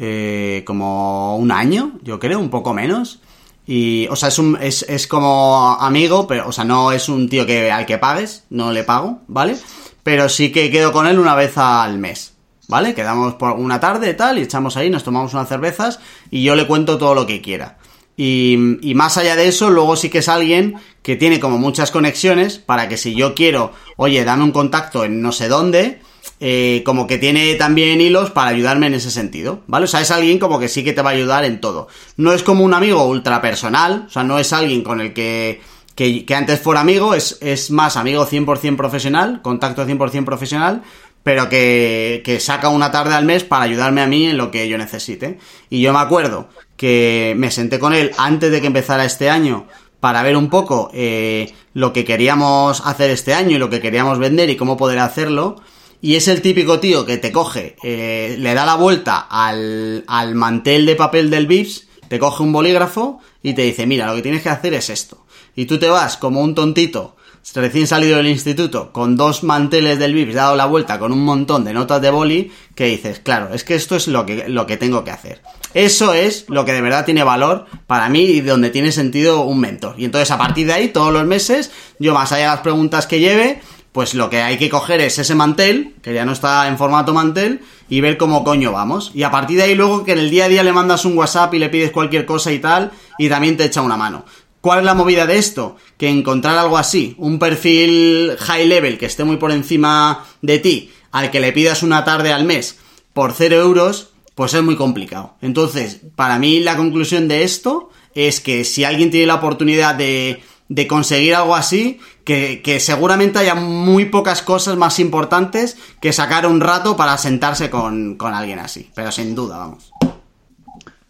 eh, 0.00 0.64
como 0.66 1.36
un 1.36 1.52
año, 1.52 1.92
yo 2.02 2.18
creo, 2.18 2.40
un 2.40 2.50
poco 2.50 2.74
menos. 2.74 3.20
Y, 3.64 4.08
o 4.10 4.16
sea, 4.16 4.30
es, 4.30 4.40
un, 4.40 4.58
es, 4.60 4.84
es 4.88 5.06
como 5.06 5.76
amigo, 5.78 6.26
pero, 6.26 6.48
o 6.48 6.52
sea, 6.52 6.64
no 6.64 6.90
es 6.90 7.08
un 7.08 7.28
tío 7.28 7.46
que 7.46 7.70
al 7.70 7.86
que 7.86 7.98
pagues, 7.98 8.46
no 8.50 8.72
le 8.72 8.82
pago, 8.82 9.20
¿vale? 9.28 9.56
Pero 10.02 10.28
sí 10.28 10.50
que 10.50 10.72
quedo 10.72 10.90
con 10.90 11.06
él 11.06 11.20
una 11.20 11.36
vez 11.36 11.56
al 11.56 11.98
mes. 11.98 12.35
¿Vale? 12.68 12.94
Quedamos 12.94 13.34
por 13.34 13.52
una 13.52 13.80
tarde 13.80 14.14
tal, 14.14 14.38
y 14.38 14.42
echamos 14.42 14.76
ahí, 14.76 14.90
nos 14.90 15.04
tomamos 15.04 15.34
unas 15.34 15.48
cervezas 15.48 16.00
y 16.30 16.42
yo 16.42 16.54
le 16.54 16.66
cuento 16.66 16.98
todo 16.98 17.14
lo 17.14 17.26
que 17.26 17.40
quiera. 17.40 17.78
Y, 18.16 18.78
y, 18.80 18.94
más 18.94 19.18
allá 19.18 19.36
de 19.36 19.46
eso, 19.46 19.68
luego 19.68 19.94
sí 19.94 20.08
que 20.08 20.18
es 20.18 20.28
alguien 20.30 20.76
que 21.02 21.16
tiene 21.16 21.38
como 21.38 21.58
muchas 21.58 21.90
conexiones 21.90 22.58
para 22.58 22.88
que 22.88 22.96
si 22.96 23.14
yo 23.14 23.34
quiero, 23.34 23.72
oye, 23.96 24.24
dame 24.24 24.44
un 24.44 24.52
contacto 24.52 25.04
en 25.04 25.20
no 25.20 25.32
sé 25.32 25.48
dónde, 25.48 26.00
eh, 26.38 26.82
como 26.84 27.06
que 27.06 27.16
tiene 27.16 27.54
también 27.54 28.00
hilos 28.00 28.30
para 28.30 28.50
ayudarme 28.50 28.88
en 28.88 28.94
ese 28.94 29.10
sentido, 29.10 29.62
¿vale? 29.66 29.84
O 29.84 29.86
sea, 29.86 30.02
es 30.02 30.10
alguien 30.10 30.38
como 30.38 30.58
que 30.58 30.68
sí 30.68 30.84
que 30.84 30.92
te 30.92 31.00
va 31.00 31.10
a 31.10 31.14
ayudar 31.14 31.44
en 31.44 31.60
todo. 31.60 31.88
No 32.18 32.32
es 32.32 32.42
como 32.42 32.62
un 32.62 32.74
amigo 32.74 33.06
ultra 33.06 33.40
personal, 33.40 34.04
o 34.06 34.10
sea, 34.10 34.22
no 34.22 34.38
es 34.38 34.52
alguien 34.52 34.82
con 34.82 35.00
el 35.00 35.14
que, 35.14 35.62
que, 35.94 36.26
que 36.26 36.34
antes 36.34 36.60
fuera 36.60 36.80
amigo, 36.80 37.14
es, 37.14 37.38
es 37.40 37.70
más 37.70 37.96
amigo 37.96 38.26
100% 38.26 38.76
profesional, 38.76 39.40
contacto 39.40 39.86
100% 39.86 40.24
profesional, 40.24 40.82
pero 41.26 41.48
que, 41.48 42.22
que, 42.24 42.38
saca 42.38 42.68
una 42.68 42.92
tarde 42.92 43.12
al 43.14 43.24
mes 43.24 43.42
para 43.42 43.64
ayudarme 43.64 44.00
a 44.00 44.06
mí 44.06 44.26
en 44.26 44.36
lo 44.36 44.52
que 44.52 44.68
yo 44.68 44.78
necesite. 44.78 45.40
Y 45.70 45.80
yo 45.80 45.92
me 45.92 45.98
acuerdo 45.98 46.48
que 46.76 47.34
me 47.36 47.50
senté 47.50 47.80
con 47.80 47.94
él 47.94 48.12
antes 48.16 48.52
de 48.52 48.60
que 48.60 48.68
empezara 48.68 49.04
este 49.04 49.28
año 49.28 49.66
para 49.98 50.22
ver 50.22 50.36
un 50.36 50.48
poco 50.50 50.88
eh, 50.94 51.52
lo 51.74 51.92
que 51.92 52.04
queríamos 52.04 52.80
hacer 52.86 53.10
este 53.10 53.34
año 53.34 53.56
y 53.56 53.58
lo 53.58 53.68
que 53.68 53.80
queríamos 53.80 54.20
vender 54.20 54.50
y 54.50 54.56
cómo 54.56 54.76
poder 54.76 55.00
hacerlo. 55.00 55.56
Y 56.00 56.14
es 56.14 56.28
el 56.28 56.42
típico 56.42 56.78
tío 56.78 57.04
que 57.04 57.16
te 57.16 57.32
coge, 57.32 57.74
eh, 57.82 58.36
le 58.38 58.54
da 58.54 58.64
la 58.64 58.76
vuelta 58.76 59.26
al, 59.28 60.04
al 60.06 60.36
mantel 60.36 60.86
de 60.86 60.94
papel 60.94 61.28
del 61.28 61.48
VIPS, 61.48 61.88
te 62.06 62.20
coge 62.20 62.44
un 62.44 62.52
bolígrafo 62.52 63.18
y 63.42 63.52
te 63.54 63.62
dice, 63.62 63.84
mira, 63.84 64.06
lo 64.06 64.14
que 64.14 64.22
tienes 64.22 64.44
que 64.44 64.50
hacer 64.50 64.74
es 64.74 64.90
esto. 64.90 65.26
Y 65.56 65.64
tú 65.64 65.80
te 65.80 65.88
vas 65.88 66.18
como 66.18 66.40
un 66.40 66.54
tontito 66.54 67.15
recién 67.54 67.86
salido 67.86 68.16
del 68.18 68.26
instituto, 68.26 68.92
con 68.92 69.16
dos 69.16 69.42
manteles 69.42 69.98
del 69.98 70.14
VIPS, 70.14 70.34
dado 70.34 70.56
la 70.56 70.66
vuelta 70.66 70.98
con 70.98 71.12
un 71.12 71.24
montón 71.24 71.64
de 71.64 71.72
notas 71.72 72.02
de 72.02 72.10
boli, 72.10 72.52
que 72.74 72.86
dices, 72.86 73.20
claro, 73.20 73.54
es 73.54 73.64
que 73.64 73.74
esto 73.74 73.96
es 73.96 74.08
lo 74.08 74.26
que, 74.26 74.48
lo 74.48 74.66
que 74.66 74.76
tengo 74.76 75.04
que 75.04 75.10
hacer. 75.10 75.42
Eso 75.72 76.12
es 76.12 76.46
lo 76.48 76.64
que 76.64 76.72
de 76.72 76.80
verdad 76.80 77.04
tiene 77.04 77.22
valor 77.22 77.66
para 77.86 78.08
mí 78.08 78.24
y 78.24 78.40
donde 78.40 78.70
tiene 78.70 78.92
sentido 78.92 79.42
un 79.42 79.60
mentor. 79.60 79.94
Y 79.98 80.04
entonces 80.04 80.30
a 80.30 80.38
partir 80.38 80.66
de 80.66 80.74
ahí, 80.74 80.88
todos 80.88 81.12
los 81.12 81.24
meses, 81.24 81.70
yo 81.98 82.14
más 82.14 82.32
allá 82.32 82.44
de 82.44 82.50
las 82.50 82.60
preguntas 82.60 83.06
que 83.06 83.20
lleve, 83.20 83.60
pues 83.92 84.12
lo 84.12 84.28
que 84.28 84.42
hay 84.42 84.58
que 84.58 84.68
coger 84.68 85.00
es 85.00 85.18
ese 85.18 85.34
mantel, 85.34 85.94
que 86.02 86.12
ya 86.12 86.26
no 86.26 86.32
está 86.32 86.68
en 86.68 86.76
formato 86.76 87.14
mantel, 87.14 87.62
y 87.88 88.02
ver 88.02 88.18
cómo 88.18 88.44
coño 88.44 88.72
vamos. 88.72 89.10
Y 89.14 89.22
a 89.22 89.30
partir 89.30 89.56
de 89.56 89.62
ahí 89.62 89.74
luego 89.74 90.04
que 90.04 90.12
en 90.12 90.18
el 90.18 90.28
día 90.28 90.44
a 90.44 90.48
día 90.48 90.62
le 90.62 90.72
mandas 90.72 91.06
un 91.06 91.16
WhatsApp 91.16 91.54
y 91.54 91.58
le 91.58 91.70
pides 91.70 91.92
cualquier 91.92 92.26
cosa 92.26 92.52
y 92.52 92.58
tal, 92.58 92.90
y 93.18 93.30
también 93.30 93.56
te 93.56 93.64
echa 93.64 93.80
una 93.80 93.96
mano. 93.96 94.26
¿Cuál 94.66 94.80
es 94.80 94.84
la 94.84 94.94
movida 94.94 95.26
de 95.26 95.38
esto? 95.38 95.76
Que 95.96 96.08
encontrar 96.08 96.58
algo 96.58 96.76
así, 96.76 97.14
un 97.18 97.38
perfil 97.38 98.32
high 98.36 98.66
level 98.66 98.98
que 98.98 99.06
esté 99.06 99.22
muy 99.22 99.36
por 99.36 99.52
encima 99.52 100.24
de 100.42 100.58
ti, 100.58 100.90
al 101.12 101.30
que 101.30 101.38
le 101.38 101.52
pidas 101.52 101.84
una 101.84 102.04
tarde 102.04 102.32
al 102.32 102.42
mes 102.42 102.76
por 103.12 103.32
cero 103.32 103.58
euros, 103.58 104.10
pues 104.34 104.54
es 104.54 104.64
muy 104.64 104.74
complicado. 104.74 105.36
Entonces, 105.40 106.00
para 106.16 106.40
mí 106.40 106.58
la 106.58 106.76
conclusión 106.76 107.28
de 107.28 107.44
esto 107.44 107.90
es 108.16 108.40
que 108.40 108.64
si 108.64 108.82
alguien 108.82 109.12
tiene 109.12 109.28
la 109.28 109.36
oportunidad 109.36 109.94
de, 109.94 110.42
de 110.68 110.86
conseguir 110.88 111.36
algo 111.36 111.54
así, 111.54 112.00
que, 112.24 112.60
que, 112.60 112.80
seguramente 112.80 113.38
haya 113.38 113.54
muy 113.54 114.06
pocas 114.06 114.42
cosas 114.42 114.76
más 114.76 114.98
importantes 114.98 115.76
que 116.00 116.12
sacar 116.12 116.44
un 116.44 116.60
rato 116.60 116.96
para 116.96 117.16
sentarse 117.18 117.70
con, 117.70 118.16
con 118.16 118.34
alguien 118.34 118.58
así. 118.58 118.90
Pero 118.96 119.12
sin 119.12 119.36
duda, 119.36 119.58
vamos. 119.58 119.92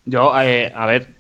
Yo, 0.05 0.39
eh, 0.39 0.71
a 0.77 0.85
ver, 0.85 1.16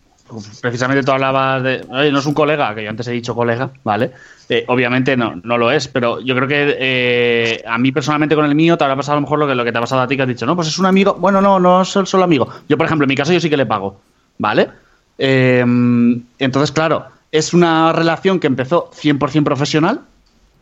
precisamente 0.61 1.03
tú 1.03 1.12
hablabas 1.12 1.62
de. 1.62 1.85
no 1.89 2.18
es 2.18 2.27
un 2.27 2.35
colega, 2.35 2.74
que 2.74 2.85
yo 2.85 2.91
antes 2.91 3.07
he 3.09 3.12
dicho 3.12 3.35
colega, 3.35 3.70
¿vale? 3.85 4.12
Eh, 4.49 4.64
obviamente 4.68 5.16
no, 5.16 5.35
no 5.43 5.59
lo 5.59 5.72
es, 5.72 5.89
pero 5.89 6.20
yo 6.20 6.35
creo 6.37 6.47
que 6.47 6.77
eh, 6.79 7.64
a 7.66 7.79
mí 7.79 7.91
personalmente 7.91 8.35
con 8.35 8.45
el 8.45 8.55
mío 8.55 8.79
te 8.79 8.85
habrá 8.85 8.97
pasado 8.97 9.14
a 9.14 9.20
lo 9.20 9.22
mejor 9.22 9.41
lo 9.41 9.47
que, 9.47 9.55
lo 9.55 9.64
que 9.64 9.72
te 9.72 9.79
ha 9.79 9.81
pasado 9.81 10.03
a 10.03 10.07
ti, 10.07 10.16
que 10.16 10.22
has 10.22 10.29
dicho, 10.29 10.47
no, 10.47 10.55
pues 10.55 10.68
es 10.68 10.79
un 10.79 10.87
amigo. 10.87 11.14
Bueno, 11.14 11.41
no, 11.41 11.59
no 11.59 11.83
es 11.83 11.89
solo 11.89 12.24
amigo. 12.24 12.49
Yo, 12.68 12.77
por 12.77 12.87
ejemplo, 12.87 13.05
en 13.05 13.09
mi 13.09 13.16
caso, 13.16 13.33
yo 13.33 13.41
sí 13.41 13.51
que 13.51 13.57
le 13.57 13.66
pago, 13.66 14.01
¿vale? 14.39 14.68
Em, 15.18 16.22
entonces, 16.39 16.70
claro, 16.72 17.07
es 17.33 17.55
una 17.55 17.93
relación 17.93 18.39
que 18.39 18.47
empezó 18.47 18.91
100% 18.93 19.45
profesional, 19.45 20.01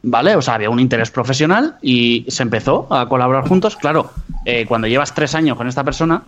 ¿vale? 0.02 0.36
O 0.36 0.42
sea, 0.42 0.54
había 0.54 0.70
un 0.70 0.80
interés 0.80 1.10
profesional 1.10 1.76
y 1.82 2.24
se 2.28 2.42
empezó 2.42 2.86
a 2.90 3.08
colaborar 3.08 3.46
juntos. 3.46 3.76
Claro, 3.76 4.10
eh, 4.44 4.64
cuando 4.66 4.86
llevas 4.86 5.14
tres 5.14 5.34
años 5.34 5.56
con 5.56 5.68
esta 5.68 5.84
persona 5.84 6.22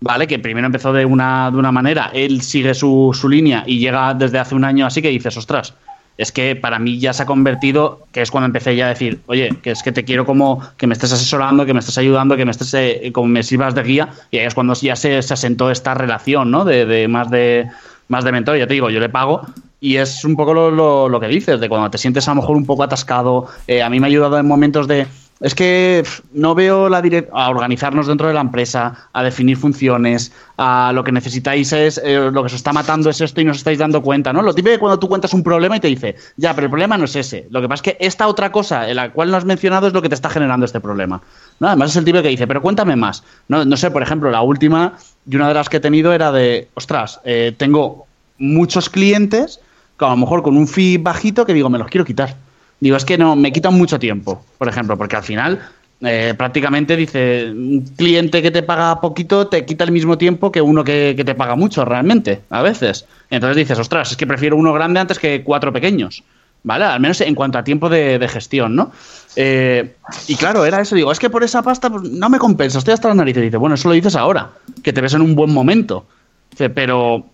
¿vale? 0.00 0.26
Que 0.26 0.38
primero 0.38 0.66
empezó 0.66 0.92
de 0.92 1.04
una, 1.04 1.50
de 1.50 1.56
una 1.56 1.72
manera, 1.72 2.10
él 2.12 2.42
sigue 2.42 2.74
su, 2.74 3.16
su 3.18 3.28
línea 3.28 3.64
y 3.66 3.78
llega 3.78 4.14
desde 4.14 4.38
hace 4.38 4.54
un 4.54 4.64
año 4.64 4.86
así 4.86 5.02
que 5.02 5.08
dices, 5.08 5.36
ostras, 5.36 5.74
es 6.16 6.32
que 6.32 6.56
para 6.56 6.80
mí 6.80 6.98
ya 6.98 7.12
se 7.12 7.22
ha 7.22 7.26
convertido, 7.26 8.06
que 8.12 8.22
es 8.22 8.30
cuando 8.30 8.46
empecé 8.46 8.74
ya 8.74 8.86
a 8.86 8.88
decir, 8.88 9.20
oye, 9.26 9.50
que 9.62 9.70
es 9.70 9.82
que 9.84 9.92
te 9.92 10.04
quiero 10.04 10.26
como 10.26 10.60
que 10.76 10.88
me 10.88 10.94
estés 10.94 11.12
asesorando, 11.12 11.64
que 11.64 11.72
me 11.72 11.78
estés 11.78 11.96
ayudando, 11.96 12.36
que 12.36 12.44
me 12.44 12.50
estés, 12.50 12.74
eh, 12.74 13.10
como 13.12 13.28
me 13.28 13.44
sirvas 13.44 13.74
de 13.76 13.82
guía, 13.84 14.08
y 14.32 14.38
ahí 14.38 14.46
es 14.46 14.54
cuando 14.54 14.74
ya 14.74 14.96
se, 14.96 15.22
se 15.22 15.34
asentó 15.34 15.70
esta 15.70 15.94
relación, 15.94 16.50
¿no? 16.50 16.64
De, 16.64 16.86
de, 16.86 17.06
más 17.06 17.30
de 17.30 17.68
más 18.08 18.24
de 18.24 18.32
mentor, 18.32 18.56
ya 18.56 18.66
te 18.66 18.74
digo, 18.74 18.90
yo 18.90 19.00
le 19.00 19.08
pago 19.08 19.42
y 19.80 19.96
es 19.96 20.24
un 20.24 20.34
poco 20.34 20.54
lo, 20.54 20.70
lo, 20.70 21.08
lo 21.08 21.20
que 21.20 21.28
dices, 21.28 21.60
de 21.60 21.68
cuando 21.68 21.90
te 21.90 21.98
sientes 21.98 22.26
a 22.26 22.32
lo 22.32 22.40
mejor 22.40 22.56
un 22.56 22.66
poco 22.66 22.82
atascado, 22.82 23.46
eh, 23.68 23.82
a 23.82 23.88
mí 23.88 24.00
me 24.00 24.06
ha 24.06 24.08
ayudado 24.08 24.38
en 24.38 24.46
momentos 24.46 24.88
de 24.88 25.06
es 25.40 25.54
que 25.54 26.02
no 26.32 26.54
veo 26.54 26.88
la 26.88 27.02
a 27.32 27.50
organizarnos 27.50 28.06
dentro 28.08 28.26
de 28.26 28.34
la 28.34 28.40
empresa, 28.40 29.08
a 29.12 29.22
definir 29.22 29.56
funciones, 29.56 30.32
a 30.56 30.90
lo 30.92 31.04
que 31.04 31.12
necesitáis 31.12 31.72
es, 31.72 32.00
eh, 32.04 32.30
lo 32.32 32.42
que 32.42 32.48
se 32.48 32.56
está 32.56 32.72
matando 32.72 33.08
es 33.08 33.20
esto 33.20 33.40
y 33.40 33.44
no 33.44 33.52
os 33.52 33.58
estáis 33.58 33.78
dando 33.78 34.02
cuenta, 34.02 34.32
¿no? 34.32 34.42
Lo 34.42 34.52
típico 34.52 34.74
es 34.74 34.78
cuando 34.78 34.98
tú 34.98 35.08
cuentas 35.08 35.32
un 35.32 35.44
problema 35.44 35.76
y 35.76 35.80
te 35.80 35.88
dice, 35.88 36.16
ya, 36.36 36.54
pero 36.54 36.66
el 36.66 36.70
problema 36.70 36.98
no 36.98 37.04
es 37.04 37.14
ese. 37.14 37.46
Lo 37.50 37.60
que 37.60 37.68
pasa 37.68 37.82
es 37.82 37.82
que 37.82 38.04
esta 38.04 38.26
otra 38.26 38.50
cosa, 38.50 38.88
en 38.88 38.96
la 38.96 39.12
cual 39.12 39.30
no 39.30 39.36
has 39.36 39.44
mencionado, 39.44 39.86
es 39.86 39.92
lo 39.92 40.02
que 40.02 40.08
te 40.08 40.16
está 40.16 40.28
generando 40.28 40.66
este 40.66 40.80
problema. 40.80 41.20
¿no? 41.60 41.68
Además 41.68 41.90
es 41.90 41.96
el 41.96 42.04
tipo 42.04 42.20
que 42.20 42.28
dice, 42.28 42.46
pero 42.46 42.60
cuéntame 42.60 42.96
más. 42.96 43.22
No, 43.46 43.64
no 43.64 43.76
sé, 43.76 43.90
por 43.90 44.02
ejemplo, 44.02 44.30
la 44.30 44.42
última 44.42 44.94
y 45.28 45.36
una 45.36 45.48
de 45.48 45.54
las 45.54 45.68
que 45.68 45.76
he 45.76 45.80
tenido 45.80 46.12
era 46.12 46.32
de, 46.32 46.68
ostras, 46.74 47.20
eh, 47.24 47.54
tengo 47.56 48.06
muchos 48.38 48.90
clientes, 48.90 49.60
que 49.98 50.04
a 50.04 50.08
lo 50.08 50.16
mejor 50.16 50.42
con 50.42 50.56
un 50.56 50.66
fee 50.66 50.98
bajito 50.98 51.46
que 51.46 51.54
digo, 51.54 51.70
me 51.70 51.78
los 51.78 51.88
quiero 51.88 52.04
quitar 52.04 52.47
Digo, 52.80 52.96
es 52.96 53.04
que 53.04 53.18
no, 53.18 53.34
me 53.36 53.52
quitan 53.52 53.74
mucho 53.74 53.98
tiempo, 53.98 54.44
por 54.56 54.68
ejemplo, 54.68 54.96
porque 54.96 55.16
al 55.16 55.24
final 55.24 55.60
eh, 56.00 56.32
prácticamente 56.38 56.94
dice, 56.94 57.50
un 57.50 57.80
cliente 57.96 58.40
que 58.40 58.52
te 58.52 58.62
paga 58.62 59.00
poquito 59.00 59.48
te 59.48 59.64
quita 59.64 59.82
el 59.82 59.90
mismo 59.90 60.16
tiempo 60.16 60.52
que 60.52 60.60
uno 60.60 60.84
que, 60.84 61.20
te 61.24 61.34
paga 61.34 61.56
mucho 61.56 61.84
realmente, 61.84 62.42
a 62.50 62.62
veces. 62.62 63.06
Entonces 63.30 63.56
dices, 63.56 63.78
ostras, 63.78 64.12
es 64.12 64.16
que 64.16 64.26
prefiero 64.26 64.56
uno 64.56 64.72
grande 64.72 65.00
antes 65.00 65.18
que 65.18 65.42
cuatro 65.42 65.72
pequeños. 65.72 66.22
¿Vale? 66.64 66.84
Al 66.84 67.00
menos 67.00 67.20
en 67.20 67.36
cuanto 67.36 67.56
a 67.56 67.64
tiempo 67.64 67.88
de, 67.88 68.28
gestión, 68.28 68.74
¿no? 68.74 68.90
Eh, 69.36 69.94
y 70.26 70.34
claro, 70.34 70.64
era 70.64 70.80
eso. 70.80 70.96
Digo, 70.96 71.12
es 71.12 71.18
que 71.20 71.30
por 71.30 71.44
esa 71.44 71.62
pasta 71.62 71.88
pues, 71.88 72.02
no 72.02 72.28
me 72.28 72.38
compensa, 72.38 72.78
estoy 72.78 72.94
hasta 72.94 73.08
la 73.08 73.14
nariz. 73.14 73.36
Y 73.36 73.42
dice, 73.42 73.56
bueno, 73.56 73.76
eso 73.76 73.88
lo 73.88 73.94
dices 73.94 74.16
ahora, 74.16 74.50
que 74.82 74.92
te 74.92 75.00
ves 75.00 75.14
en 75.14 75.22
un 75.22 75.36
buen 75.36 75.52
momento. 75.52 76.04
Dice, 76.50 76.68
pero 76.68 77.26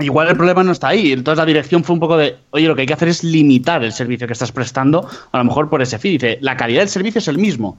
igual 0.00 0.28
el 0.28 0.36
problema 0.36 0.62
no 0.62 0.72
está 0.72 0.88
ahí. 0.88 1.12
Entonces 1.12 1.38
la 1.38 1.46
dirección 1.46 1.84
fue 1.84 1.94
un 1.94 2.00
poco 2.00 2.16
de, 2.16 2.36
oye, 2.50 2.66
lo 2.66 2.74
que 2.74 2.82
hay 2.82 2.86
que 2.86 2.94
hacer 2.94 3.08
es 3.08 3.24
limitar 3.24 3.82
el 3.84 3.92
servicio 3.92 4.26
que 4.26 4.32
estás 4.32 4.52
prestando, 4.52 5.08
a 5.32 5.38
lo 5.38 5.44
mejor 5.44 5.68
por 5.68 5.82
ese 5.82 5.98
fee. 5.98 6.12
Dice, 6.12 6.38
la 6.40 6.56
calidad 6.56 6.80
del 6.80 6.88
servicio 6.88 7.18
es 7.18 7.28
el 7.28 7.38
mismo. 7.38 7.78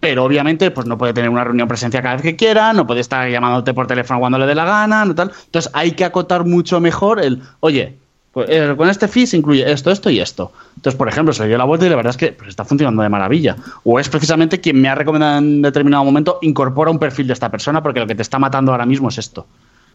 Pero 0.00 0.24
obviamente, 0.24 0.70
pues 0.70 0.86
no 0.86 0.98
puede 0.98 1.14
tener 1.14 1.30
una 1.30 1.44
reunión 1.44 1.66
presencia 1.66 2.02
cada 2.02 2.16
vez 2.16 2.22
que 2.22 2.36
quiera, 2.36 2.72
no 2.72 2.86
puede 2.86 3.00
estar 3.00 3.28
llamándote 3.28 3.72
por 3.72 3.86
teléfono 3.86 4.20
cuando 4.20 4.38
le 4.38 4.46
dé 4.46 4.54
la 4.54 4.64
gana, 4.66 5.04
no 5.04 5.14
tal. 5.14 5.32
Entonces 5.46 5.70
hay 5.74 5.92
que 5.92 6.04
acotar 6.04 6.44
mucho 6.44 6.78
mejor 6.78 7.20
el, 7.20 7.40
oye, 7.60 7.96
pues, 8.34 8.50
eh, 8.50 8.74
con 8.76 8.90
este 8.90 9.06
fee 9.06 9.26
se 9.26 9.36
incluye 9.36 9.70
esto, 9.70 9.90
esto 9.90 10.10
y 10.10 10.18
esto. 10.18 10.52
Entonces, 10.76 10.98
por 10.98 11.08
ejemplo, 11.08 11.32
se 11.32 11.44
le 11.44 11.48
dio 11.48 11.56
la 11.56 11.64
vuelta 11.64 11.86
y 11.86 11.88
la 11.88 11.96
verdad 11.96 12.10
es 12.10 12.16
que 12.16 12.32
pues, 12.32 12.48
está 12.48 12.64
funcionando 12.64 13.02
de 13.02 13.08
maravilla. 13.08 13.56
O 13.84 14.00
es 14.00 14.08
precisamente 14.08 14.60
quien 14.60 14.80
me 14.80 14.88
ha 14.88 14.94
recomendado 14.96 15.38
en 15.38 15.62
determinado 15.62 16.04
momento, 16.04 16.38
incorpora 16.42 16.90
un 16.90 16.98
perfil 16.98 17.28
de 17.28 17.32
esta 17.32 17.50
persona 17.50 17.82
porque 17.82 18.00
lo 18.00 18.06
que 18.08 18.16
te 18.16 18.22
está 18.22 18.40
matando 18.40 18.72
ahora 18.72 18.86
mismo 18.86 19.08
es 19.08 19.18
esto. 19.18 19.46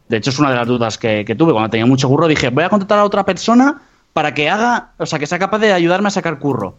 De 0.10 0.18
hecho, 0.18 0.32
es 0.32 0.40
una 0.40 0.50
de 0.50 0.56
las 0.56 0.68
dudas 0.68 0.98
que, 0.98 1.24
que 1.24 1.36
tuve. 1.36 1.54
Cuando 1.54 1.70
tenía 1.70 1.86
mucho 1.86 2.10
curro, 2.10 2.28
dije, 2.28 2.50
voy 2.50 2.64
a 2.64 2.70
contratar 2.70 3.00
a 3.00 3.06
otra 3.06 3.24
persona 3.24 3.82
para 4.12 4.34
que 4.34 4.50
haga, 4.50 4.92
o 4.98 5.06
sea, 5.06 5.20
que 5.20 5.28
sea 5.28 5.40
capaz 5.40 5.60
de 5.60 5.72
ayudarme 5.72 6.08
a 6.08 6.12
sacar 6.12 6.40
curro. 6.40 6.76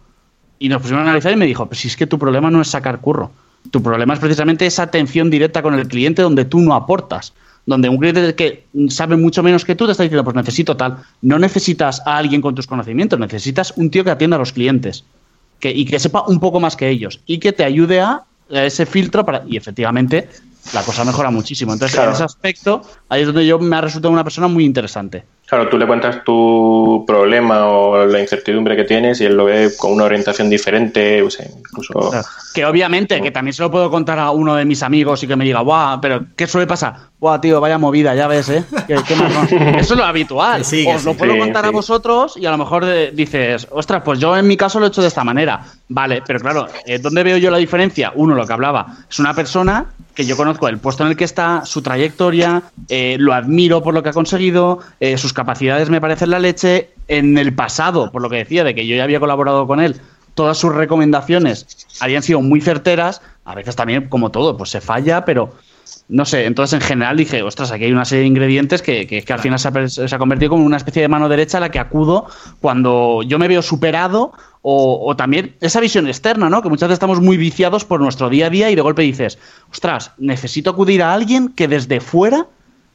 Y 0.59 0.69
nos 0.69 0.81
pusimos 0.81 0.99
a 0.99 1.03
analizar 1.03 1.31
y 1.31 1.37
me 1.37 1.45
dijo, 1.45 1.65
pues 1.65 1.79
si 1.79 1.87
es 1.87 1.95
que 1.95 2.05
tu 2.05 2.19
problema 2.19 2.51
no 2.51 2.61
es 2.61 2.67
sacar 2.67 2.99
curro. 2.99 3.31
Tu 3.71 3.81
problema 3.81 4.13
es 4.13 4.19
precisamente 4.19 4.65
esa 4.65 4.83
atención 4.83 5.29
directa 5.29 5.61
con 5.61 5.73
el 5.73 5.87
cliente 5.87 6.21
donde 6.21 6.45
tú 6.45 6.59
no 6.59 6.75
aportas. 6.75 7.33
Donde 7.65 7.89
un 7.89 7.97
cliente 7.97 8.35
que 8.35 8.65
sabe 8.89 9.15
mucho 9.15 9.43
menos 9.43 9.63
que 9.63 9.75
tú 9.75 9.85
te 9.85 9.91
está 9.91 10.03
diciendo, 10.03 10.23
pues 10.23 10.35
necesito 10.35 10.75
tal. 10.75 10.97
No 11.21 11.39
necesitas 11.39 12.01
a 12.05 12.17
alguien 12.17 12.41
con 12.41 12.53
tus 12.53 12.67
conocimientos, 12.67 13.17
necesitas 13.17 13.73
un 13.77 13.89
tío 13.89 14.03
que 14.03 14.11
atienda 14.11 14.35
a 14.35 14.39
los 14.39 14.51
clientes. 14.51 15.03
Que, 15.59 15.71
y 15.71 15.85
que 15.85 15.99
sepa 15.99 16.23
un 16.27 16.39
poco 16.39 16.59
más 16.59 16.75
que 16.75 16.89
ellos. 16.89 17.21
Y 17.27 17.37
que 17.37 17.53
te 17.53 17.63
ayude 17.63 18.01
a 18.01 18.23
ese 18.49 18.85
filtro 18.85 19.25
para. 19.25 19.43
Y 19.47 19.57
efectivamente, 19.57 20.27
la 20.73 20.83
cosa 20.83 21.03
mejora 21.03 21.31
muchísimo. 21.31 21.73
Entonces, 21.73 21.95
Claro. 21.95 22.11
en 22.11 22.15
ese 22.15 22.23
aspecto, 22.23 22.81
ahí 23.09 23.21
es 23.21 23.27
donde 23.27 23.45
yo 23.45 23.59
me 23.59 23.75
ha 23.75 23.81
resultado 23.81 24.11
una 24.13 24.23
persona 24.23 24.47
muy 24.47 24.63
interesante. 24.65 25.25
Claro, 25.51 25.67
tú 25.67 25.77
le 25.77 25.85
cuentas 25.85 26.23
tu 26.23 27.03
problema 27.05 27.65
o 27.67 28.05
la 28.05 28.21
incertidumbre 28.21 28.77
que 28.77 28.85
tienes 28.85 29.19
y 29.19 29.25
él 29.25 29.35
lo 29.35 29.43
ve 29.43 29.69
con 29.77 29.91
una 29.91 30.05
orientación 30.05 30.49
diferente, 30.49 31.21
o 31.21 31.29
sea, 31.29 31.45
incluso... 31.45 32.09
Que 32.53 32.65
obviamente, 32.65 33.21
que 33.21 33.31
también 33.31 33.53
se 33.53 33.61
lo 33.61 33.69
puedo 33.69 33.91
contar 33.91 34.17
a 34.17 34.31
uno 34.31 34.55
de 34.55 34.63
mis 34.63 34.81
amigos 34.81 35.21
y 35.23 35.27
que 35.27 35.35
me 35.35 35.43
diga, 35.43 35.59
guau, 35.59 35.99
pero 35.99 36.23
¿qué 36.37 36.47
suele 36.47 36.67
pasar? 36.67 36.95
Guau, 37.19 37.41
tío, 37.41 37.59
vaya 37.59 37.77
movida, 37.77 38.15
ya 38.15 38.27
ves, 38.27 38.47
¿eh? 38.47 38.63
¿Qué- 38.87 38.95
qué 39.05 39.15
marrón". 39.17 39.47
Eso 39.77 39.93
es 39.93 39.97
lo 39.99 40.05
habitual. 40.05 40.63
Sí, 40.63 40.85
que 40.85 40.95
Os 40.95 41.03
lo 41.03 41.11
sí. 41.11 41.17
puedo 41.17 41.33
Sí, 41.33 41.39
contar 41.39 41.65
a 41.65 41.67
sí. 41.67 41.73
vosotros 41.73 42.37
y 42.37 42.45
a 42.45 42.51
lo 42.51 42.57
mejor 42.57 42.85
dices, 43.13 43.67
ostras, 43.71 44.03
pues 44.05 44.19
yo 44.19 44.37
en 44.37 44.47
mi 44.47 44.55
caso 44.55 44.79
lo 44.79 44.85
he 44.85 44.87
hecho 44.89 45.01
de 45.01 45.09
esta 45.09 45.25
manera. 45.25 45.61
Vale, 45.89 46.23
pero 46.25 46.39
claro, 46.39 46.67
eh, 46.85 46.97
¿dónde 46.99 47.23
veo 47.23 47.35
yo 47.37 47.51
la 47.51 47.57
diferencia? 47.57 48.13
Uno, 48.15 48.35
lo 48.35 48.47
que 48.47 48.53
hablaba, 48.53 48.87
es 49.09 49.19
una 49.19 49.33
persona 49.33 49.85
que 50.15 50.25
yo 50.25 50.35
conozco 50.35 50.67
el 50.67 50.77
puesto 50.77 51.03
en 51.03 51.11
el 51.11 51.15
que 51.15 51.23
está, 51.23 51.63
su 51.63 51.81
trayectoria, 51.81 52.63
eh, 52.89 53.15
lo 53.17 53.33
admiro 53.33 53.81
por 53.81 53.93
lo 53.93 54.03
que 54.03 54.09
ha 54.09 54.13
conseguido, 54.13 54.79
eh, 54.99 55.17
sus 55.17 55.31
capacidades 55.41 55.89
me 55.89 55.99
parecen 55.99 56.29
la 56.29 56.39
leche. 56.39 56.89
En 57.07 57.37
el 57.37 57.53
pasado, 57.53 58.11
por 58.11 58.21
lo 58.21 58.29
que 58.29 58.37
decía, 58.37 58.63
de 58.63 58.73
que 58.73 58.87
yo 58.87 58.95
ya 58.95 59.03
había 59.03 59.19
colaborado 59.19 59.67
con 59.67 59.81
él, 59.81 59.99
todas 60.33 60.57
sus 60.57 60.73
recomendaciones 60.73 61.87
habían 61.99 62.23
sido 62.23 62.41
muy 62.41 62.61
certeras. 62.61 63.21
A 63.43 63.55
veces 63.55 63.75
también, 63.75 64.07
como 64.07 64.29
todo, 64.29 64.55
pues 64.55 64.69
se 64.69 64.79
falla, 64.79 65.25
pero 65.25 65.53
no 66.07 66.25
sé. 66.25 66.45
Entonces, 66.45 66.79
en 66.79 66.87
general 66.87 67.17
dije, 67.17 67.41
ostras, 67.41 67.71
aquí 67.71 67.85
hay 67.85 67.91
una 67.91 68.05
serie 68.05 68.21
de 68.21 68.27
ingredientes 68.27 68.81
que, 68.81 69.07
que, 69.07 69.23
que 69.23 69.33
al 69.33 69.39
final 69.39 69.59
se 69.59 69.67
ha, 69.67 69.89
se 69.89 70.15
ha 70.15 70.19
convertido 70.19 70.51
como 70.51 70.63
una 70.63 70.77
especie 70.77 71.01
de 71.01 71.07
mano 71.07 71.27
derecha 71.27 71.57
a 71.57 71.61
la 71.61 71.69
que 71.69 71.79
acudo 71.79 72.27
cuando 72.61 73.23
yo 73.23 73.39
me 73.39 73.47
veo 73.47 73.61
superado 73.61 74.31
o, 74.61 75.09
o 75.09 75.15
también 75.15 75.55
esa 75.59 75.79
visión 75.81 76.07
externa, 76.07 76.49
¿no? 76.49 76.61
Que 76.61 76.69
muchas 76.69 76.87
veces 76.87 76.97
estamos 76.97 77.19
muy 77.19 77.35
viciados 77.35 77.83
por 77.83 77.99
nuestro 77.99 78.29
día 78.29 78.45
a 78.45 78.49
día 78.49 78.69
y 78.69 78.75
de 78.75 78.81
golpe 78.81 79.01
dices, 79.01 79.39
ostras, 79.71 80.11
necesito 80.17 80.69
acudir 80.69 81.01
a 81.01 81.13
alguien 81.13 81.49
que 81.49 81.67
desde 81.67 81.99
fuera 81.99 82.45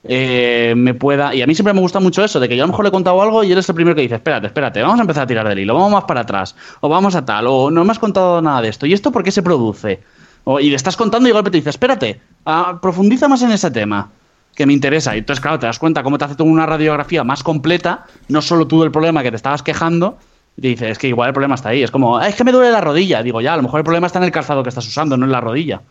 eh, 0.08 0.74
me 0.76 0.94
pueda. 0.94 1.34
Y 1.34 1.42
a 1.42 1.46
mí 1.46 1.54
siempre 1.54 1.72
me 1.74 1.80
gusta 1.80 2.00
mucho 2.00 2.22
eso, 2.24 2.38
de 2.40 2.48
que 2.48 2.56
yo 2.56 2.62
a 2.64 2.66
lo 2.66 2.72
mejor 2.72 2.84
le 2.84 2.88
he 2.88 2.92
contado 2.92 3.20
algo 3.22 3.44
y 3.44 3.52
él 3.52 3.58
es 3.58 3.68
el 3.68 3.74
primero 3.74 3.94
que 3.94 4.02
dice: 4.02 4.16
Espérate, 4.16 4.46
espérate, 4.46 4.82
vamos 4.82 4.98
a 4.98 5.02
empezar 5.02 5.24
a 5.24 5.26
tirar 5.26 5.48
del 5.48 5.58
hilo, 5.58 5.74
vamos 5.74 5.92
más 5.92 6.04
para 6.04 6.20
atrás, 6.22 6.54
o 6.80 6.88
vamos 6.88 7.14
a 7.14 7.24
tal, 7.24 7.46
o 7.48 7.70
no 7.70 7.84
me 7.84 7.92
has 7.92 7.98
contado 7.98 8.40
nada 8.42 8.60
de 8.62 8.68
esto, 8.68 8.86
¿y 8.86 8.92
esto 8.92 9.10
por 9.12 9.22
qué 9.22 9.30
se 9.30 9.42
produce? 9.42 10.00
O- 10.44 10.60
y 10.60 10.70
le 10.70 10.76
estás 10.76 10.96
contando 10.96 11.26
y 11.28 11.30
de 11.30 11.34
golpe 11.34 11.50
te 11.50 11.58
dice: 11.58 11.70
Espérate, 11.70 12.20
ah, 12.44 12.78
profundiza 12.80 13.28
más 13.28 13.42
en 13.42 13.50
ese 13.50 13.70
tema 13.70 14.10
que 14.54 14.64
me 14.66 14.72
interesa. 14.72 15.14
Y 15.14 15.18
entonces, 15.18 15.40
claro, 15.42 15.58
te 15.58 15.66
das 15.66 15.78
cuenta 15.78 16.02
cómo 16.02 16.16
te 16.18 16.24
hace 16.24 16.42
una 16.42 16.64
radiografía 16.66 17.24
más 17.24 17.42
completa, 17.42 18.06
no 18.28 18.40
solo 18.40 18.66
tú 18.66 18.80
del 18.82 18.90
problema 18.90 19.22
que 19.22 19.30
te 19.30 19.36
estabas 19.36 19.62
quejando. 19.62 20.16
Y 20.56 20.62
te 20.62 20.68
dice, 20.68 20.88
es 20.90 20.96
que 20.98 21.08
igual 21.08 21.28
el 21.28 21.34
problema 21.34 21.54
está 21.56 21.68
ahí. 21.68 21.82
Es 21.82 21.90
como, 21.90 22.16
"Ah, 22.16 22.28
es 22.28 22.34
que 22.34 22.42
me 22.42 22.52
duele 22.52 22.70
la 22.70 22.80
rodilla. 22.80 23.22
Digo, 23.22 23.42
ya, 23.42 23.52
a 23.52 23.56
lo 23.58 23.62
mejor 23.62 23.80
el 23.80 23.84
problema 23.84 24.06
está 24.06 24.18
en 24.18 24.24
el 24.24 24.30
calzado 24.30 24.62
que 24.62 24.70
estás 24.70 24.86
usando, 24.88 25.14
no 25.18 25.26
en 25.26 25.32
la 25.32 25.42
rodilla. 25.42 25.82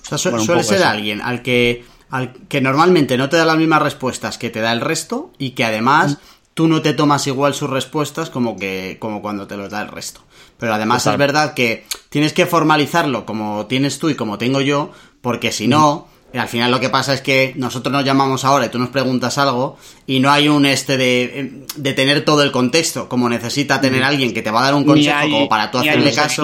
O 0.00 0.04
sea, 0.08 0.16
su- 0.18 0.30
Bueno, 0.30 0.44
suele 0.44 0.62
ser 0.62 0.78
eso. 0.78 0.86
alguien 0.88 1.20
al 1.20 1.42
que, 1.42 1.84
al 2.16 2.32
que 2.48 2.60
normalmente 2.60 3.18
no 3.18 3.28
te 3.28 3.36
da 3.36 3.44
las 3.44 3.58
mismas 3.58 3.82
respuestas 3.82 4.38
que 4.38 4.50
te 4.50 4.60
da 4.60 4.72
el 4.72 4.80
resto 4.80 5.30
y 5.38 5.50
que 5.50 5.64
además 5.64 6.18
tú 6.54 6.68
no 6.68 6.80
te 6.80 6.94
tomas 6.94 7.26
igual 7.26 7.54
sus 7.54 7.68
respuestas 7.68 8.30
como, 8.30 8.56
que, 8.56 8.96
como 8.98 9.20
cuando 9.20 9.46
te 9.46 9.56
los 9.56 9.70
da 9.70 9.82
el 9.82 9.88
resto. 9.88 10.22
Pero 10.58 10.72
además 10.72 11.04
Total. 11.04 11.14
es 11.14 11.18
verdad 11.18 11.54
que 11.54 11.84
tienes 12.08 12.32
que 12.32 12.46
formalizarlo 12.46 13.26
como 13.26 13.66
tienes 13.66 13.98
tú 13.98 14.08
y 14.08 14.14
como 14.14 14.38
tengo 14.38 14.62
yo, 14.62 14.90
porque 15.20 15.52
si 15.52 15.68
no, 15.68 16.08
al 16.38 16.48
final 16.48 16.70
lo 16.70 16.80
que 16.80 16.88
pasa 16.88 17.14
es 17.14 17.20
que 17.20 17.52
nosotros 17.56 17.92
nos 17.92 18.04
llamamos 18.04 18.44
ahora 18.44 18.66
y 18.66 18.68
tú 18.68 18.78
nos 18.78 18.88
preguntas 18.90 19.38
algo 19.38 19.78
y 20.06 20.20
no 20.20 20.30
hay 20.30 20.48
un 20.48 20.66
este 20.66 20.96
de, 20.96 21.64
de 21.76 21.92
tener 21.92 22.24
todo 22.24 22.42
el 22.42 22.52
contexto, 22.52 23.08
como 23.08 23.28
necesita 23.28 23.80
tener 23.80 24.02
alguien 24.04 24.32
que 24.34 24.42
te 24.42 24.50
va 24.50 24.60
a 24.60 24.64
dar 24.64 24.74
un 24.74 24.84
consejo 24.84 25.16
hay- 25.16 25.30
como 25.30 25.48
para 25.48 25.70
tú 25.70 25.78
hacerle 25.78 26.12
caso. 26.12 26.42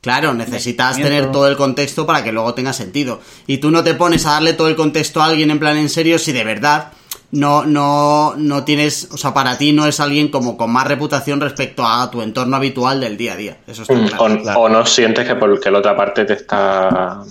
Claro, 0.00 0.34
necesitas 0.34 0.96
tener 0.96 1.32
todo 1.32 1.48
el 1.48 1.56
contexto 1.56 2.06
para 2.06 2.22
que 2.24 2.32
luego 2.32 2.54
tenga 2.54 2.72
sentido. 2.72 3.20
Y 3.46 3.58
tú 3.58 3.70
no 3.70 3.82
te 3.84 3.94
pones 3.94 4.26
a 4.26 4.32
darle 4.32 4.52
todo 4.52 4.68
el 4.68 4.76
contexto 4.76 5.22
a 5.22 5.26
alguien 5.26 5.50
en 5.50 5.58
plan 5.58 5.76
en 5.76 5.88
serio 5.88 6.18
si 6.18 6.32
de 6.32 6.44
verdad 6.44 6.92
no, 7.30 7.64
no, 7.64 8.34
no 8.36 8.62
tienes, 8.62 9.08
o 9.10 9.16
sea, 9.16 9.34
para 9.34 9.58
ti 9.58 9.72
no 9.72 9.86
es 9.86 9.98
alguien 9.98 10.28
como 10.28 10.56
con 10.56 10.70
más 10.70 10.86
reputación 10.86 11.40
respecto 11.40 11.84
a 11.84 12.08
tu 12.08 12.22
entorno 12.22 12.54
habitual 12.54 13.00
del 13.00 13.16
día 13.16 13.32
a 13.32 13.36
día. 13.36 13.56
Eso 13.66 13.82
está 13.82 13.94
Mm, 13.94 14.06
claro. 14.42 14.60
o, 14.60 14.62
o 14.64 14.68
no 14.68 14.86
sientes 14.86 15.26
que 15.26 15.34
porque 15.34 15.68
la 15.70 15.78
otra 15.78 15.96
parte 15.96 16.24
te 16.24 16.34
está, 16.34 17.22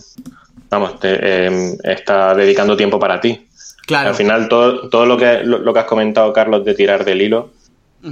vamos, 0.74 1.00
te, 1.00 1.18
eh, 1.22 1.78
está 1.84 2.34
dedicando 2.36 2.76
tiempo 2.76 3.00
para 3.00 3.20
ti. 3.22 3.48
Claro. 3.86 4.10
Al 4.10 4.16
final, 4.16 4.48
todo, 4.48 4.90
todo 4.90 5.06
lo, 5.06 5.18
que, 5.18 5.40
lo, 5.44 5.60
lo 5.60 5.74
que 5.74 5.80
has 5.80 5.86
comentado, 5.86 6.32
Carlos, 6.34 6.64
de 6.66 6.74
tirar 6.74 7.04
del 7.06 7.22
hilo, 7.22 7.52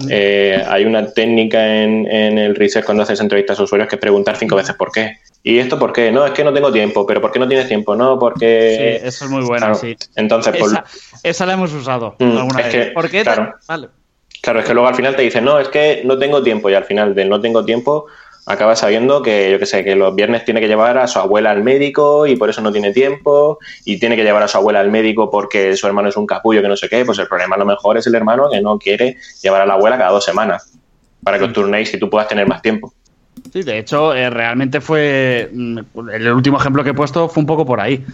eh, 0.10 0.64
hay 0.70 0.86
una 0.86 1.12
técnica 1.12 1.66
en, 1.84 2.08
en 2.10 2.38
el 2.38 2.56
research 2.56 2.86
cuando 2.86 3.04
haces 3.04 3.20
entrevistas 3.20 3.60
a 3.60 3.64
usuarios 3.64 3.90
que 3.90 3.96
es 3.96 4.02
preguntar 4.02 4.38
cinco 4.38 4.56
veces 4.56 4.76
por 4.76 4.92
qué. 4.92 5.18
¿Y 5.44 5.58
esto 5.58 5.78
por 5.78 5.92
qué? 5.92 6.12
No, 6.12 6.26
es 6.26 6.32
que 6.32 6.44
no 6.46 6.54
tengo 6.54 6.72
tiempo. 6.72 7.06
¿Pero 7.06 7.20
por 7.20 7.32
qué 7.32 7.40
no 7.40 7.48
tienes 7.48 7.68
tiempo? 7.68 7.96
No, 7.96 8.18
porque... 8.20 9.00
Sí, 9.02 9.08
eso 9.08 9.26
es 9.26 9.32
muy 9.32 9.44
bueno, 9.44 9.66
Claro, 9.66 9.76
sí. 9.76 9.98
Entonces, 10.16 10.56
por- 10.56 10.70
Esa, 10.72 10.86
esa 11.24 11.46
la 11.46 11.54
hemos 11.54 11.74
usado 11.74 12.16
Mm, 12.20 12.38
alguna 12.38 12.60
es 12.62 12.66
vez. 12.74 12.86
que, 12.88 12.92
¿Por 12.92 13.10
qué? 13.10 13.24
claro. 13.24 13.54
Vale. 13.68 13.88
Claro, 14.42 14.60
es 14.60 14.66
que 14.66 14.74
luego 14.74 14.88
al 14.88 14.96
final 14.96 15.16
te 15.16 15.22
dicen, 15.24 15.44
no, 15.44 15.60
es 15.60 15.68
que 15.68 16.02
no 16.06 16.18
tengo 16.18 16.42
tiempo 16.42 16.70
y 16.70 16.74
al 16.74 16.86
final 16.86 17.14
del 17.14 17.30
no 17.30 17.40
tengo 17.42 17.64
tiempo 17.66 18.08
acabas 18.46 18.80
sabiendo 18.80 19.22
que, 19.22 19.52
yo 19.52 19.60
qué 19.60 19.66
sé, 19.66 19.84
que 19.84 19.96
los 19.96 20.16
viernes 20.16 20.46
tiene 20.46 20.60
que 20.60 20.68
llevar 20.68 20.98
a 20.98 21.08
su 21.08 21.20
abuela 21.20 21.52
al 21.52 21.64
médico 21.64 22.26
y 22.28 22.36
por 22.36 22.50
eso 22.50 22.62
no 22.62 22.72
tiene 22.72 22.92
tiempo 22.92 23.60
y 23.86 24.00
tiene 24.00 24.16
que 24.16 24.24
llevar 24.24 24.44
a 24.44 24.48
su 24.48 24.58
abuela 24.58 24.80
al 24.80 24.92
médico 24.92 25.30
porque 25.30 25.76
su 25.76 25.88
hermano 25.88 26.10
es 26.10 26.18
un 26.18 26.26
capullo 26.26 26.62
que 26.62 26.68
no 26.68 26.76
sé 26.76 26.90
qué, 26.90 27.06
pues 27.06 27.20
el 27.20 27.28
problema 27.28 27.56
a 27.56 27.60
lo 27.60 27.66
mejor 27.66 27.98
es 27.98 28.08
el 28.08 28.16
hermano 28.16 28.50
que 28.52 28.62
no 28.62 28.78
quiere 28.80 29.18
llevar 29.42 29.62
a 29.62 29.66
la 29.66 29.74
abuela 29.74 29.98
cada 29.98 30.12
dos 30.12 30.26
semanas 30.26 30.74
para 31.24 31.38
que 31.38 31.46
os 31.46 31.54
turnéis 31.54 31.94
y 31.94 32.00
tú 32.00 32.10
puedas 32.10 32.28
tener 32.28 32.48
más 32.48 32.62
tiempo. 32.62 32.94
Sí, 33.54 33.64
de 33.64 33.80
hecho, 33.80 34.14
eh, 34.14 34.30
realmente 34.30 34.82
fue. 34.82 35.50
mm, 35.52 35.80
El 36.14 36.32
último 36.34 36.58
ejemplo 36.58 36.84
que 36.84 36.92
he 36.92 36.94
puesto 36.94 37.28
fue 37.30 37.42
un 37.42 37.48
poco 37.48 37.66
por 37.66 37.80
ahí. 37.80 38.06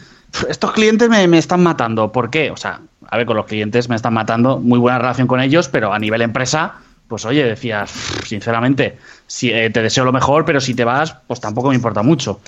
Estos 0.49 0.71
clientes 0.71 1.09
me, 1.09 1.27
me 1.27 1.37
están 1.37 1.63
matando. 1.63 2.11
¿Por 2.11 2.29
qué? 2.29 2.51
O 2.51 2.57
sea, 2.57 2.81
a 3.09 3.17
ver, 3.17 3.25
con 3.25 3.35
los 3.37 3.45
clientes 3.45 3.89
me 3.89 3.95
están 3.95 4.13
matando. 4.13 4.59
Muy 4.59 4.79
buena 4.79 4.99
relación 4.99 5.27
con 5.27 5.39
ellos, 5.39 5.69
pero 5.69 5.93
a 5.93 5.99
nivel 5.99 6.21
empresa, 6.21 6.75
pues 7.07 7.25
oye, 7.25 7.43
decías, 7.43 7.91
sinceramente, 8.25 8.97
si, 9.25 9.51
eh, 9.51 9.69
te 9.69 9.81
deseo 9.81 10.05
lo 10.05 10.11
mejor, 10.11 10.45
pero 10.45 10.59
si 10.59 10.73
te 10.73 10.83
vas, 10.83 11.15
pues 11.27 11.39
tampoco 11.39 11.69
me 11.69 11.75
importa 11.75 12.03
mucho. 12.03 12.39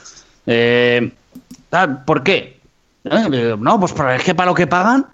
Eh, 0.45 1.12
¿Por 2.05 2.24
qué? 2.24 2.60
Eh, 3.03 3.55
No, 3.60 3.80
pues 3.80 3.93
es 4.18 4.24
que 4.24 4.36
para 4.36 4.49
lo 4.51 4.55
que 4.55 4.68
pagan, 4.68 5.05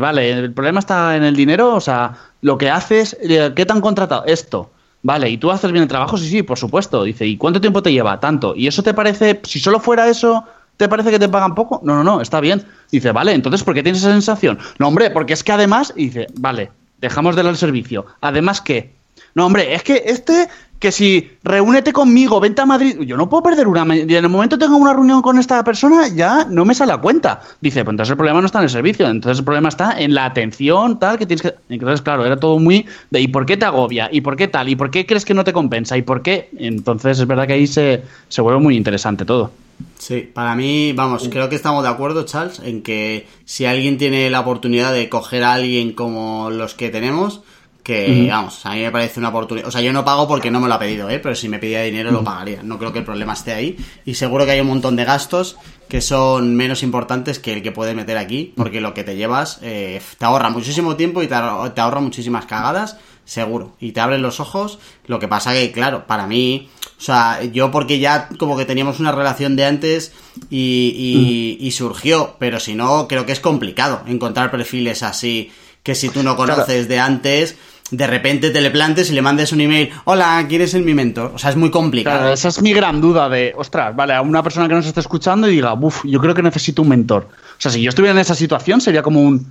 vale, 0.00 0.30
el 0.30 0.52
problema 0.52 0.80
está 0.80 1.16
en 1.16 1.24
el 1.24 1.34
dinero, 1.36 1.74
o 1.74 1.80
sea, 1.80 2.14
lo 2.42 2.56
que 2.58 2.70
haces, 2.70 3.16
eh, 3.20 3.52
¿qué 3.54 3.66
te 3.66 3.72
han 3.72 3.80
contratado? 3.80 4.24
Esto. 4.26 4.70
Vale, 5.02 5.30
¿y 5.30 5.38
tú 5.38 5.50
haces 5.50 5.70
bien 5.70 5.82
el 5.82 5.88
trabajo? 5.88 6.16
Sí, 6.16 6.28
sí, 6.28 6.42
por 6.42 6.58
supuesto. 6.58 7.04
Dice, 7.04 7.24
¿y 7.26 7.36
cuánto 7.36 7.60
tiempo 7.60 7.82
te 7.82 7.92
lleva? 7.92 8.18
Tanto. 8.18 8.54
¿Y 8.56 8.66
eso 8.66 8.82
te 8.82 8.94
parece, 8.94 9.40
si 9.44 9.60
solo 9.60 9.78
fuera 9.78 10.08
eso, 10.08 10.44
te 10.76 10.88
parece 10.88 11.10
que 11.10 11.18
te 11.18 11.28
pagan 11.28 11.54
poco? 11.54 11.80
No, 11.84 11.94
no, 11.94 12.04
no, 12.04 12.20
está 12.20 12.40
bien. 12.40 12.64
Dice, 12.90 13.12
vale, 13.12 13.32
entonces, 13.32 13.62
¿por 13.62 13.74
qué 13.74 13.82
tienes 13.82 14.02
esa 14.02 14.10
sensación? 14.12 14.58
No, 14.78 14.88
hombre, 14.88 15.10
porque 15.10 15.34
es 15.34 15.44
que 15.44 15.52
además, 15.52 15.92
y 15.96 16.06
dice, 16.06 16.26
vale, 16.38 16.70
dejamos 17.00 17.36
de 17.36 17.42
dar 17.42 17.50
el 17.50 17.58
servicio. 17.58 18.06
Además, 18.20 18.60
¿qué? 18.60 18.92
No, 19.34 19.46
hombre, 19.46 19.74
es 19.74 19.82
que 19.82 20.02
este, 20.06 20.48
que 20.78 20.92
si 20.92 21.30
reúnete 21.42 21.92
conmigo, 21.92 22.40
vente 22.40 22.62
a 22.62 22.66
Madrid, 22.66 23.00
yo 23.00 23.16
no 23.16 23.28
puedo 23.28 23.42
perder 23.42 23.66
una. 23.66 23.96
Y 23.96 24.02
en 24.02 24.10
el 24.10 24.28
momento 24.28 24.56
que 24.56 24.64
tenga 24.64 24.76
una 24.76 24.92
reunión 24.92 25.22
con 25.22 25.38
esta 25.38 25.62
persona, 25.64 26.08
ya 26.08 26.44
no 26.44 26.64
me 26.64 26.74
sale 26.74 26.92
a 26.92 26.98
cuenta. 26.98 27.40
Dice, 27.60 27.84
pues 27.84 27.92
entonces 27.92 28.10
el 28.10 28.16
problema 28.16 28.40
no 28.40 28.46
está 28.46 28.58
en 28.58 28.64
el 28.64 28.70
servicio, 28.70 29.08
entonces 29.08 29.38
el 29.40 29.44
problema 29.44 29.68
está 29.68 29.98
en 29.98 30.14
la 30.14 30.24
atención, 30.26 30.98
tal, 30.98 31.18
que 31.18 31.26
tienes 31.26 31.42
que. 31.42 31.54
Entonces, 31.68 32.02
claro, 32.02 32.24
era 32.24 32.36
todo 32.36 32.58
muy 32.58 32.86
de 33.10 33.20
¿y 33.20 33.28
por 33.28 33.46
qué 33.46 33.56
te 33.56 33.64
agobia? 33.64 34.08
¿Y 34.12 34.20
por 34.20 34.36
qué 34.36 34.48
tal? 34.48 34.68
¿Y 34.68 34.76
por 34.76 34.90
qué 34.90 35.06
crees 35.06 35.24
que 35.24 35.34
no 35.34 35.44
te 35.44 35.52
compensa? 35.52 35.96
¿Y 35.96 36.02
por 36.02 36.22
qué? 36.22 36.50
Entonces 36.58 37.18
es 37.18 37.26
verdad 37.26 37.46
que 37.46 37.54
ahí 37.54 37.66
se, 37.66 38.04
se 38.28 38.40
vuelve 38.40 38.60
muy 38.60 38.76
interesante 38.76 39.24
todo. 39.24 39.50
Sí, 39.98 40.20
para 40.32 40.54
mí, 40.54 40.92
vamos, 40.92 41.28
creo 41.28 41.48
que 41.48 41.56
estamos 41.56 41.82
de 41.82 41.90
acuerdo, 41.90 42.24
Charles, 42.24 42.60
en 42.60 42.82
que 42.82 43.26
si 43.44 43.64
alguien 43.64 43.98
tiene 43.98 44.30
la 44.30 44.40
oportunidad 44.40 44.92
de 44.92 45.08
coger 45.08 45.44
a 45.44 45.54
alguien 45.54 45.92
como 45.92 46.50
los 46.50 46.74
que 46.74 46.88
tenemos, 46.88 47.42
que, 47.88 48.28
vamos, 48.30 48.66
a 48.66 48.74
mí 48.74 48.82
me 48.82 48.90
parece 48.90 49.18
una 49.18 49.30
oportunidad. 49.30 49.66
O 49.66 49.70
sea, 49.70 49.80
yo 49.80 49.94
no 49.94 50.04
pago 50.04 50.28
porque 50.28 50.50
no 50.50 50.60
me 50.60 50.68
lo 50.68 50.74
ha 50.74 50.78
pedido, 50.78 51.08
¿eh? 51.08 51.20
Pero 51.20 51.34
si 51.34 51.48
me 51.48 51.58
pedía 51.58 51.80
dinero 51.82 52.10
lo 52.10 52.22
pagaría. 52.22 52.62
No 52.62 52.78
creo 52.78 52.92
que 52.92 52.98
el 52.98 53.04
problema 53.06 53.32
esté 53.32 53.52
ahí. 53.52 53.78
Y 54.04 54.12
seguro 54.12 54.44
que 54.44 54.50
hay 54.50 54.60
un 54.60 54.66
montón 54.66 54.94
de 54.94 55.06
gastos 55.06 55.56
que 55.88 56.02
son 56.02 56.54
menos 56.54 56.82
importantes 56.82 57.38
que 57.38 57.54
el 57.54 57.62
que 57.62 57.72
puedes 57.72 57.96
meter 57.96 58.18
aquí, 58.18 58.52
porque 58.54 58.82
lo 58.82 58.92
que 58.92 59.04
te 59.04 59.16
llevas 59.16 59.58
eh, 59.62 60.02
te 60.18 60.24
ahorra 60.26 60.50
muchísimo 60.50 60.96
tiempo 60.96 61.22
y 61.22 61.28
te 61.28 61.34
ahorra, 61.34 61.72
te 61.72 61.80
ahorra 61.80 62.00
muchísimas 62.00 62.44
cagadas, 62.44 62.98
seguro. 63.28 63.76
Y 63.78 63.92
te 63.92 64.00
abren 64.00 64.22
los 64.22 64.40
ojos. 64.40 64.78
Lo 65.06 65.18
que 65.18 65.28
pasa 65.28 65.52
que, 65.52 65.70
claro, 65.70 66.06
para 66.06 66.26
mí, 66.26 66.68
o 66.98 67.00
sea, 67.00 67.44
yo 67.44 67.70
porque 67.70 67.98
ya 67.98 68.28
como 68.38 68.56
que 68.56 68.64
teníamos 68.64 69.00
una 69.00 69.12
relación 69.12 69.54
de 69.54 69.66
antes 69.66 70.12
y, 70.50 71.58
y, 71.60 71.64
y 71.64 71.70
surgió, 71.72 72.36
pero 72.38 72.58
si 72.58 72.74
no, 72.74 73.06
creo 73.06 73.26
que 73.26 73.32
es 73.32 73.40
complicado 73.40 74.02
encontrar 74.06 74.50
perfiles 74.50 75.02
así 75.02 75.52
que 75.82 75.94
si 75.94 76.08
tú 76.08 76.22
no 76.22 76.36
conoces 76.36 76.88
de 76.88 76.98
antes 76.98 77.56
de 77.90 78.06
repente 78.06 78.50
te 78.50 78.60
le 78.60 78.70
plantes 78.70 79.10
y 79.10 79.14
le 79.14 79.22
mandes 79.22 79.52
un 79.52 79.62
email, 79.62 79.90
hola, 80.04 80.44
¿quieres 80.48 80.72
ser 80.72 80.82
mi 80.82 80.92
mentor? 80.92 81.32
O 81.34 81.38
sea, 81.38 81.50
es 81.50 81.56
muy 81.56 81.70
complicado. 81.70 82.18
Claro, 82.18 82.34
esa 82.34 82.48
es 82.48 82.60
mi 82.60 82.74
gran 82.74 83.00
duda 83.00 83.28
de, 83.30 83.54
ostras, 83.56 83.96
vale, 83.96 84.14
a 84.14 84.20
una 84.20 84.42
persona 84.42 84.68
que 84.68 84.74
nos 84.74 84.84
esté 84.84 85.00
escuchando 85.00 85.48
y 85.48 85.52
diga, 85.52 85.72
uff, 85.72 86.04
yo 86.04 86.20
creo 86.20 86.34
que 86.34 86.42
necesito 86.42 86.82
un 86.82 86.90
mentor. 86.90 87.28
O 87.32 87.60
sea, 87.60 87.70
si 87.70 87.80
yo 87.80 87.88
estuviera 87.88 88.12
en 88.12 88.18
esa 88.18 88.34
situación 88.34 88.82
sería 88.82 89.02
como 89.02 89.22
un, 89.22 89.46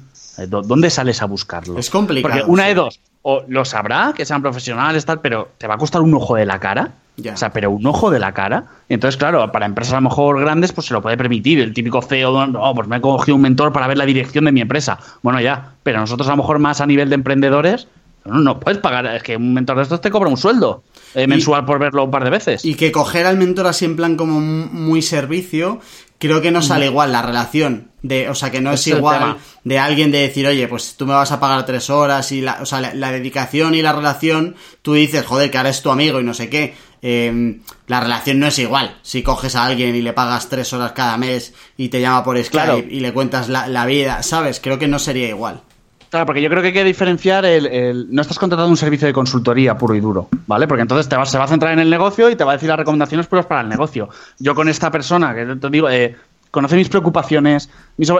¿dónde 0.47 0.89
sales 0.89 1.21
a 1.21 1.25
buscarlo? 1.25 1.79
Es 1.79 1.89
complicado. 1.89 2.33
Porque 2.33 2.51
una 2.51 2.65
de 2.65 2.75
dos, 2.75 2.99
o 3.23 3.43
lo 3.47 3.65
sabrá, 3.65 4.13
que 4.15 4.25
sean 4.25 4.41
profesionales, 4.41 5.05
tal, 5.05 5.21
pero 5.21 5.49
te 5.57 5.67
va 5.67 5.75
a 5.75 5.77
costar 5.77 6.01
un 6.01 6.13
ojo 6.13 6.35
de 6.35 6.45
la 6.45 6.59
cara. 6.59 6.91
Ya. 7.17 7.33
O 7.33 7.37
sea, 7.37 7.51
pero 7.51 7.71
un 7.71 7.85
ojo 7.87 8.11
de 8.11 8.19
la 8.19 8.33
cara. 8.33 8.65
Entonces, 8.89 9.17
claro, 9.17 9.51
para 9.51 9.65
empresas 9.65 9.93
a 9.93 9.97
lo 9.97 10.03
mejor 10.03 10.39
grandes, 10.39 10.71
pues 10.71 10.85
se 10.85 10.93
lo 10.93 11.01
puede 11.01 11.17
permitir. 11.17 11.59
El 11.59 11.73
típico 11.73 12.01
CEO, 12.01 12.45
no, 12.45 12.75
pues 12.75 12.87
me 12.87 12.97
he 12.97 13.01
cogido 13.01 13.35
un 13.35 13.41
mentor 13.41 13.73
para 13.73 13.87
ver 13.87 13.97
la 13.97 14.05
dirección 14.05 14.45
de 14.45 14.51
mi 14.51 14.61
empresa. 14.61 14.99
Bueno, 15.23 15.41
ya, 15.41 15.71
pero 15.81 15.99
nosotros 15.99 16.27
a 16.27 16.31
lo 16.31 16.37
mejor 16.37 16.59
más 16.59 16.79
a 16.79 16.85
nivel 16.85 17.09
de 17.09 17.15
emprendedores, 17.15 17.87
no, 18.23 18.39
no 18.39 18.59
puedes 18.59 18.79
pagar. 18.79 19.07
Es 19.07 19.23
que 19.23 19.35
un 19.35 19.53
mentor 19.53 19.77
de 19.77 19.83
estos 19.83 19.99
te 19.99 20.11
cobra 20.11 20.29
un 20.29 20.37
sueldo 20.37 20.83
eh, 21.23 21.27
mensual 21.27 21.65
por 21.65 21.79
verlo 21.79 22.03
un 22.03 22.11
par 22.11 22.23
de 22.23 22.29
veces. 22.29 22.63
Y 22.65 22.75
que 22.75 22.91
coger 22.91 23.25
al 23.25 23.37
mentor 23.37 23.67
así 23.67 23.85
en 23.85 23.95
plan 23.95 24.15
como 24.15 24.39
muy 24.39 25.01
servicio, 25.01 25.79
creo 26.19 26.41
que 26.41 26.51
no 26.51 26.61
sale 26.61 26.85
igual 26.85 27.11
la 27.11 27.21
relación. 27.21 27.91
De, 28.01 28.29
o 28.29 28.35
sea, 28.35 28.51
que 28.51 28.61
no 28.61 28.71
es, 28.71 28.87
igual 28.87 29.37
de 29.65 29.79
alguien 29.79 30.11
de 30.11 30.19
decir, 30.19 30.47
oye, 30.47 30.67
pues 30.67 30.95
tú 30.95 31.05
me 31.05 31.13
vas 31.13 31.31
a 31.31 31.39
pagar 31.39 31.65
tres 31.65 31.89
horas 31.89 32.31
y 32.31 32.41
la, 32.41 32.59
o 32.61 32.65
sea, 32.65 32.79
la, 32.79 32.93
la 32.93 33.11
dedicación 33.11 33.75
y 33.75 33.81
la 33.81 33.91
relación, 33.91 34.55
tú 34.81 34.93
dices, 34.93 35.25
joder, 35.25 35.51
que 35.51 35.57
ahora 35.57 35.71
es 35.71 35.81
tu 35.81 35.89
amigo 35.89 36.21
y 36.21 36.23
no 36.23 36.33
sé 36.33 36.49
qué. 36.49 36.73
Eh, 37.01 37.59
la 37.87 37.99
relación 37.99 38.39
no 38.39 38.47
es 38.47 38.57
igual. 38.59 38.97
Si 39.01 39.23
coges 39.23 39.55
a 39.55 39.65
alguien 39.65 39.95
y 39.95 40.01
le 40.01 40.13
pagas 40.13 40.49
tres 40.49 40.71
horas 40.73 40.93
cada 40.93 41.17
mes 41.17 41.53
y 41.77 41.89
te 41.89 41.99
llama 42.01 42.23
por 42.23 42.37
Skype 42.37 42.51
Claro. 42.51 42.77
y 42.77 42.99
le 43.01 43.13
cuentas 43.13 43.49
la, 43.49 43.67
la 43.67 43.85
vida, 43.85 44.23
¿sabes? 44.23 44.59
Creo 44.59 44.79
que 44.79 44.87
no 44.87 44.99
sería 44.99 45.27
igual. 45.27 45.61
Claro, 46.09 46.25
porque 46.25 46.41
yo 46.41 46.49
creo 46.49 46.61
que 46.61 46.67
hay 46.67 46.73
que 46.73 46.83
diferenciar 46.83 47.45
el, 47.45 48.07
No 48.09 48.21
estás 48.21 48.39
contratando 48.39 48.69
un 48.69 48.77
servicio 48.77 49.07
de 49.07 49.13
consultoría 49.13 49.77
puro 49.77 49.93
y 49.93 49.99
duro, 49.99 50.29
¿vale? 50.45 50.67
Porque 50.67 50.81
entonces 50.81 51.09
te 51.09 51.17
vas, 51.17 51.29
se 51.29 51.37
va 51.37 51.43
a 51.43 51.47
centrar 51.47 51.73
en 51.73 51.79
el 51.79 51.89
negocio 51.89 52.29
y 52.29 52.35
te 52.35 52.43
va 52.43 52.51
a 52.51 52.55
decir 52.55 52.69
las 52.69 52.79
recomendaciones 52.79 53.27
puras 53.27 53.45
para 53.45 53.61
el 53.61 53.69
negocio. 53.69 54.09
Yo 54.39 54.55
con 54.55 54.69
esta 54.69 54.89
persona, 54.89 55.35
que 55.35 55.45
te 55.57 55.69
digo, 55.69 55.89
eh, 55.89 56.15
conoce 56.51 56.75
mis 56.75 56.89
preocupaciones, 56.89 57.69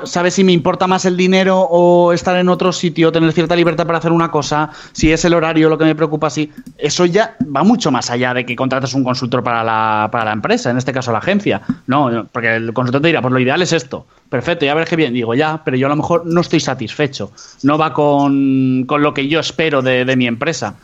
sabe 0.03 0.31
si 0.31 0.43
me 0.43 0.51
importa 0.51 0.87
más 0.87 1.05
el 1.05 1.17
dinero 1.17 1.59
o 1.61 2.13
estar 2.13 2.35
en 2.37 2.49
otro 2.49 2.71
sitio, 2.71 3.11
tener 3.11 3.31
cierta 3.31 3.55
libertad 3.55 3.85
para 3.85 3.99
hacer 3.99 4.11
una 4.11 4.31
cosa, 4.31 4.69
si 4.91 5.11
es 5.11 5.23
el 5.25 5.33
horario 5.33 5.69
lo 5.69 5.77
que 5.77 5.85
me 5.85 5.95
preocupa, 5.95 6.29
si... 6.29 6.51
Eso 6.77 7.05
ya 7.05 7.35
va 7.43 7.63
mucho 7.63 7.91
más 7.91 8.09
allá 8.09 8.33
de 8.33 8.45
que 8.45 8.55
contrates 8.55 8.93
un 8.93 9.03
consultor 9.03 9.43
para 9.43 9.63
la, 9.63 10.09
para 10.11 10.25
la 10.25 10.33
empresa, 10.33 10.69
en 10.69 10.77
este 10.77 10.93
caso 10.93 11.11
la 11.11 11.19
agencia. 11.19 11.61
No, 11.87 12.27
porque 12.31 12.55
el 12.55 12.73
consultor 12.73 13.01
te 13.01 13.07
dirá, 13.07 13.21
pues 13.21 13.33
lo 13.33 13.39
ideal 13.39 13.61
es 13.61 13.73
esto. 13.73 14.05
Perfecto, 14.29 14.65
ya 14.65 14.73
verás 14.73 14.89
qué 14.89 14.95
bien. 14.95 15.13
Digo, 15.13 15.33
ya, 15.33 15.63
pero 15.63 15.77
yo 15.77 15.87
a 15.87 15.89
lo 15.89 15.95
mejor 15.95 16.25
no 16.25 16.41
estoy 16.41 16.59
satisfecho. 16.59 17.31
No 17.63 17.77
va 17.77 17.93
con, 17.93 18.83
con 18.85 19.01
lo 19.01 19.13
que 19.13 19.27
yo 19.27 19.39
espero 19.39 19.81
de, 19.81 20.05
de 20.05 20.15
mi 20.15 20.27
empresa. 20.27 20.75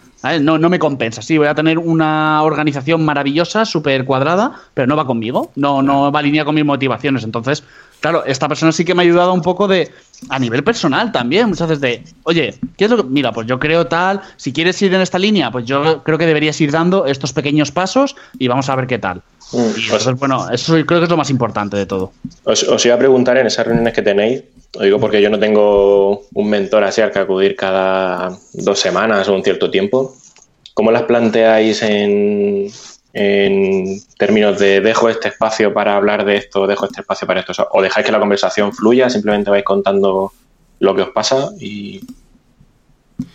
No, 0.42 0.58
no 0.58 0.70
me 0.70 0.80
compensa. 0.80 1.22
Sí, 1.22 1.38
voy 1.38 1.48
a 1.48 1.56
tener 1.56 1.78
una 1.78 2.42
organización 2.44 3.04
maravillosa, 3.04 3.66
súper 3.66 4.06
cuadrada, 4.06 4.54
pero 4.74 4.88
no 4.88 4.96
va 4.96 5.06
conmigo. 5.06 5.52
No, 5.56 5.82
no 5.82 6.12
va 6.12 6.20
alineada 6.20 6.46
con 6.46 6.56
mis 6.56 6.64
motivaciones. 6.64 7.24
Entonces, 7.26 7.64
claro, 8.00 8.24
esta 8.26 8.48
persona 8.48 8.72
sí 8.72 8.86
que 8.86 8.94
me 8.96 9.02
ha 9.02 9.06
ayudado 9.06 9.34
un 9.34 9.42
poco 9.42 9.68
de. 9.68 9.92
A 10.30 10.40
nivel 10.40 10.64
personal 10.64 11.12
también, 11.12 11.50
muchas 11.50 11.68
veces 11.68 11.82
de, 11.82 12.04
oye, 12.24 12.56
¿qué 12.78 12.86
es 12.86 12.92
lo 12.92 12.96
que.? 12.98 13.04
Mira, 13.04 13.34
pues 13.34 13.46
yo 13.48 13.60
creo 13.60 13.88
tal, 13.88 14.22
si 14.38 14.54
quieres 14.54 14.82
ir 14.82 14.94
en 14.94 15.02
esta 15.02 15.20
línea, 15.20 15.52
pues 15.52 15.66
yo 15.66 16.02
creo 16.04 16.18
que 16.18 16.26
deberías 16.26 16.60
ir 16.62 16.72
dando 16.72 17.06
estos 17.06 17.34
pequeños 17.34 17.72
pasos 17.72 18.16
y 18.40 18.48
vamos 18.48 18.70
a 18.70 18.76
ver 18.78 18.88
qué 18.88 19.00
tal. 19.00 19.22
Mm, 19.52 19.58
Y 19.78 19.84
entonces, 19.84 20.16
bueno, 20.18 20.50
eso 20.50 20.74
creo 20.86 21.00
que 21.00 21.04
es 21.04 21.10
lo 21.10 21.18
más 21.18 21.30
importante 21.30 21.76
de 21.76 21.86
todo. 21.86 22.14
Os, 22.46 22.64
os 22.64 22.86
iba 22.86 22.96
a 22.96 22.98
preguntar 22.98 23.36
en 23.38 23.48
esas 23.48 23.68
reuniones 23.68 23.94
que 23.94 24.02
tenéis, 24.02 24.44
os 24.76 24.82
digo 24.82 25.00
porque 25.00 25.22
yo 25.22 25.30
no 25.30 25.40
tengo 25.40 26.24
un 26.34 26.50
mentor 26.50 26.84
así 26.84 27.02
al 27.02 27.12
que 27.12 27.20
acudir 27.20 27.56
cada 27.56 28.38
dos 28.54 28.80
semanas 28.80 29.28
o 29.28 29.36
un 29.36 29.44
cierto 29.44 29.70
tiempo. 29.70 30.16
¿Cómo 30.74 30.92
las 30.92 31.04
planteáis 31.04 31.84
en, 31.84 32.68
en 33.14 34.02
términos 34.18 34.58
de 34.58 34.82
dejo 34.82 35.10
este 35.10 35.28
espacio 35.28 35.74
para 35.74 35.96
hablar 35.96 36.26
de 36.26 36.38
esto, 36.38 36.66
dejo 36.66 36.86
este 36.86 37.02
espacio 37.02 37.28
para 37.28 37.42
esto? 37.42 37.52
O 37.52 37.56
sea, 37.56 37.68
¿O 37.72 37.82
dejáis 37.84 38.06
que 38.06 38.12
la 38.12 38.20
conversación 38.20 38.74
fluya, 38.74 39.10
simplemente 39.10 39.52
vais 39.52 39.64
contando 39.64 40.32
lo 40.80 40.96
que 40.96 41.04
os 41.04 41.10
pasa 41.10 41.52
y 41.60 42.02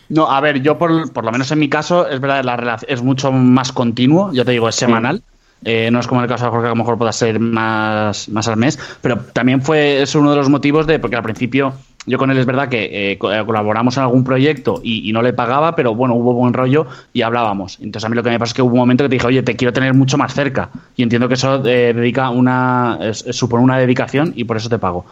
No, 0.09 0.29
a 0.29 0.41
ver, 0.41 0.61
yo 0.61 0.77
por, 0.77 1.13
por 1.13 1.25
lo 1.25 1.31
menos 1.31 1.53
en 1.53 1.61
mi 1.61 1.69
caso, 1.69 2.09
es 2.09 2.21
verdad, 2.21 2.43
la 2.43 2.57
relación 2.57 2.91
es 2.91 3.03
mucho 3.03 3.31
más 3.31 3.71
continuo, 3.71 4.33
yo 4.33 4.45
te 4.45 4.51
digo, 4.51 4.69
es 4.69 4.75
semanal. 4.75 5.23
Eh, 5.65 5.91
no 5.91 6.01
es 6.01 6.07
como 6.07 6.23
el 6.23 6.29
caso 6.29 6.45
de 6.45 6.51
Jorge, 6.51 6.65
que 6.65 6.69
a 6.69 6.71
lo 6.71 6.77
mejor 6.77 6.99
pueda 6.99 7.13
ser 7.13 7.41
más, 7.41 8.29
más 8.29 8.49
al 8.49 8.57
mes, 8.57 8.79
pero 9.01 9.19
también 9.33 9.61
fue 9.61 10.03
es 10.03 10.15
uno 10.15 10.31
de 10.31 10.37
los 10.37 10.49
motivos 10.49 10.87
de, 10.87 10.99
porque 10.99 11.17
al 11.17 11.23
principio 11.23 11.75
yo 12.07 12.17
con 12.17 12.31
él 12.31 12.39
es 12.39 12.47
verdad 12.47 12.69
que 12.69 12.85
eh, 12.85 13.13
eh, 13.13 13.19
colaboramos 13.19 13.97
en 13.99 14.03
algún 14.03 14.25
proyecto 14.25 14.81
y, 14.83 15.13
no 15.13 15.21
le 15.21 15.35
pagaba, 15.35 15.77
pero 15.77 15.95
bueno, 15.95 16.15
hubo 16.15 16.33
buen 16.33 16.55
rollo 16.55 16.87
y 17.13 17.23
hablábamos. 17.23 17.79
Entonces 17.81 18.07
a 18.07 18.09
mí 18.09 18.17
lo 18.17 18.23
que 18.23 18.31
me 18.31 18.39
pasa 18.39 18.51
es 18.51 18.55
que 18.55 18.63
hubo 18.63 18.73
un 18.73 18.79
momento 18.79 19.05
que 19.05 19.11
te 19.11 19.17
dije, 19.17 19.27
oye, 19.27 19.43
te 19.43 19.57
quiero 19.57 19.73
tener 19.73 19.93
mucho 19.93 20.17
más 20.17 20.33
cerca 20.33 20.71
y 20.97 21.03
entiendo 21.03 21.29
que 21.29 21.35
eso 21.35 21.59
dedica 21.59 22.31
una, 22.31 22.99
supone 23.13 23.63
una 23.63 23.79
dedicación 23.79 24.33
y 24.37 24.45
por 24.45 24.57
eso 24.57 24.71
te 24.71 24.79
pago. 24.79 25.05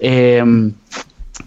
Eh, 0.00 0.42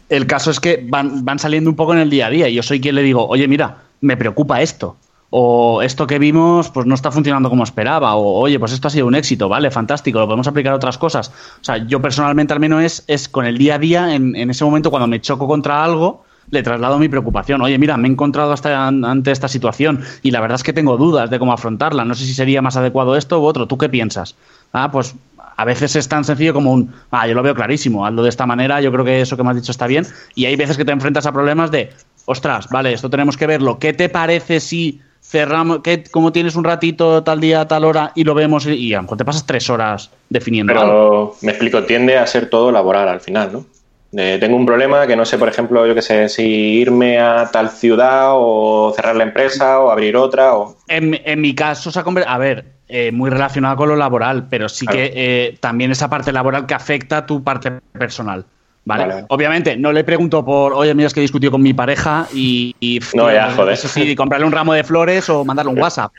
el 0.09 0.25
caso 0.25 0.51
es 0.51 0.59
que 0.59 0.85
van, 0.87 1.25
van 1.25 1.39
saliendo 1.39 1.69
un 1.69 1.75
poco 1.75 1.93
en 1.93 1.99
el 1.99 2.09
día 2.09 2.27
a 2.27 2.29
día 2.29 2.47
y 2.47 2.53
yo 2.53 2.63
soy 2.63 2.79
quien 2.79 2.95
le 2.95 3.01
digo, 3.01 3.27
oye, 3.27 3.47
mira, 3.47 3.77
me 4.01 4.15
preocupa 4.15 4.61
esto. 4.61 4.95
O 5.35 5.81
esto 5.81 6.05
que 6.05 6.19
vimos, 6.19 6.69
pues 6.69 6.85
no 6.85 6.93
está 6.93 7.09
funcionando 7.09 7.49
como 7.49 7.63
esperaba. 7.63 8.15
O 8.15 8.39
oye, 8.39 8.59
pues 8.59 8.71
esto 8.71 8.87
ha 8.87 8.91
sido 8.91 9.07
un 9.07 9.15
éxito, 9.15 9.49
vale, 9.49 9.71
fantástico, 9.71 10.19
lo 10.19 10.27
podemos 10.27 10.45
aplicar 10.47 10.73
a 10.73 10.75
otras 10.75 10.99
cosas. 10.99 11.29
O 11.59 11.63
sea, 11.63 11.77
yo 11.77 11.99
personalmente 12.03 12.53
al 12.53 12.59
menos 12.59 12.83
es, 12.83 13.03
es 13.07 13.27
con 13.27 13.47
el 13.47 13.57
día 13.57 13.75
a 13.75 13.79
día, 13.79 14.13
en, 14.13 14.35
en 14.35 14.51
ese 14.51 14.63
momento 14.63 14.91
cuando 14.91 15.07
me 15.07 15.19
choco 15.21 15.47
contra 15.47 15.83
algo, 15.83 16.23
le 16.51 16.61
traslado 16.61 16.99
mi 16.99 17.09
preocupación. 17.09 17.63
Oye, 17.63 17.79
mira, 17.79 17.97
me 17.97 18.07
he 18.07 18.11
encontrado 18.11 18.51
hasta 18.51 18.87
ante 18.87 19.31
esta 19.31 19.47
situación 19.47 20.03
y 20.21 20.29
la 20.29 20.39
verdad 20.39 20.57
es 20.57 20.63
que 20.63 20.71
tengo 20.71 20.97
dudas 20.97 21.31
de 21.31 21.39
cómo 21.39 21.51
afrontarla. 21.51 22.05
No 22.05 22.13
sé 22.13 22.25
si 22.25 22.35
sería 22.35 22.61
más 22.61 22.77
adecuado 22.77 23.15
esto 23.15 23.41
u 23.41 23.45
otro. 23.45 23.67
¿Tú 23.67 23.79
qué 23.79 23.89
piensas? 23.89 24.35
Ah, 24.71 24.91
pues 24.91 25.15
a 25.57 25.65
veces 25.65 25.95
es 25.95 26.07
tan 26.07 26.23
sencillo 26.25 26.53
como 26.53 26.73
un, 26.73 26.93
ah, 27.09 27.27
yo 27.27 27.33
lo 27.33 27.41
veo 27.41 27.55
clarísimo, 27.55 28.05
hazlo 28.05 28.21
de 28.21 28.29
esta 28.29 28.45
manera, 28.45 28.81
yo 28.81 28.91
creo 28.91 29.03
que 29.03 29.21
eso 29.21 29.35
que 29.35 29.41
me 29.41 29.49
has 29.49 29.55
dicho 29.55 29.71
está 29.71 29.87
bien. 29.87 30.05
Y 30.35 30.45
hay 30.45 30.55
veces 30.55 30.77
que 30.77 30.85
te 30.85 30.91
enfrentas 30.91 31.25
a 31.25 31.31
problemas 31.31 31.71
de, 31.71 31.91
ostras, 32.25 32.69
vale, 32.69 32.93
esto 32.93 33.09
tenemos 33.09 33.35
que 33.35 33.47
verlo. 33.47 33.79
¿Qué 33.79 33.93
te 33.93 34.09
parece 34.09 34.59
si 34.59 35.01
cerramos, 35.23 35.79
qué, 35.83 36.03
como 36.03 36.31
tienes 36.31 36.55
un 36.55 36.63
ratito 36.63 37.23
tal 37.23 37.39
día, 37.39 37.67
tal 37.67 37.85
hora 37.85 38.11
y 38.13 38.23
lo 38.23 38.35
vemos 38.35 38.67
y, 38.67 38.73
y 38.73 38.93
a 38.93 38.97
lo 38.97 39.03
mejor 39.03 39.17
te 39.17 39.25
pasas 39.25 39.45
tres 39.45 39.69
horas 39.69 40.11
definiendo 40.29 40.73
algo? 40.73 40.83
Pero 40.85 41.35
me 41.41 41.51
explico, 41.51 41.83
tiende 41.83 42.17
a 42.17 42.27
ser 42.27 42.49
todo 42.49 42.71
laboral 42.71 43.07
al 43.07 43.21
final, 43.21 43.51
¿no? 43.53 43.65
De, 44.11 44.37
tengo 44.37 44.55
un 44.55 44.65
problema 44.67 45.07
que 45.07 45.15
no 45.15 45.25
sé, 45.25 45.39
por 45.39 45.49
ejemplo, 45.49 45.87
yo 45.87 45.95
qué 45.95 46.03
sé, 46.03 46.29
si 46.29 46.43
irme 46.43 47.17
a 47.17 47.49
tal 47.51 47.71
ciudad 47.71 48.33
o 48.33 48.93
cerrar 48.95 49.15
la 49.15 49.23
empresa 49.23 49.79
o 49.79 49.89
abrir 49.89 50.15
otra 50.15 50.55
o... 50.55 50.77
En, 50.87 51.19
en 51.25 51.41
mi 51.41 51.55
caso, 51.55 51.91
se 51.91 51.99
ha 51.99 52.03
a 52.03 52.37
ver, 52.37 52.73
eh, 52.87 53.11
muy 53.11 53.31
relacionado 53.31 53.75
con 53.75 53.89
lo 53.89 53.95
laboral, 53.95 54.45
pero 54.49 54.69
sí 54.69 54.85
Claro. 54.85 54.99
que 54.99 55.13
eh, 55.15 55.57
también 55.59 55.89
esa 55.89 56.11
parte 56.11 56.31
laboral 56.31 56.67
que 56.67 56.75
afecta 56.75 57.17
a 57.17 57.25
tu 57.25 57.43
parte 57.43 57.71
personal. 57.97 58.45
¿Vale? 58.85 59.05
Vale. 59.05 59.25
Obviamente, 59.29 59.77
no 59.77 59.91
le 59.91 60.03
pregunto 60.03 60.43
por, 60.43 60.73
oye, 60.73 60.93
mira, 60.93 61.07
es 61.07 61.13
que 61.13 61.21
he 61.21 61.21
discutido 61.21 61.51
con 61.51 61.61
mi 61.61 61.73
pareja 61.73 62.27
y. 62.33 62.75
y 62.79 62.99
No, 63.13 63.31
ya, 63.31 63.51
joder. 63.51 63.73
Eso 63.73 63.87
sí, 63.87 64.15
comprarle 64.15 64.45
un 64.45 64.51
ramo 64.51 64.73
de 64.73 64.83
flores 64.83 65.29
o 65.29 65.45
mandarle 65.45 65.71
un 65.71 65.79
WhatsApp. 65.79 66.11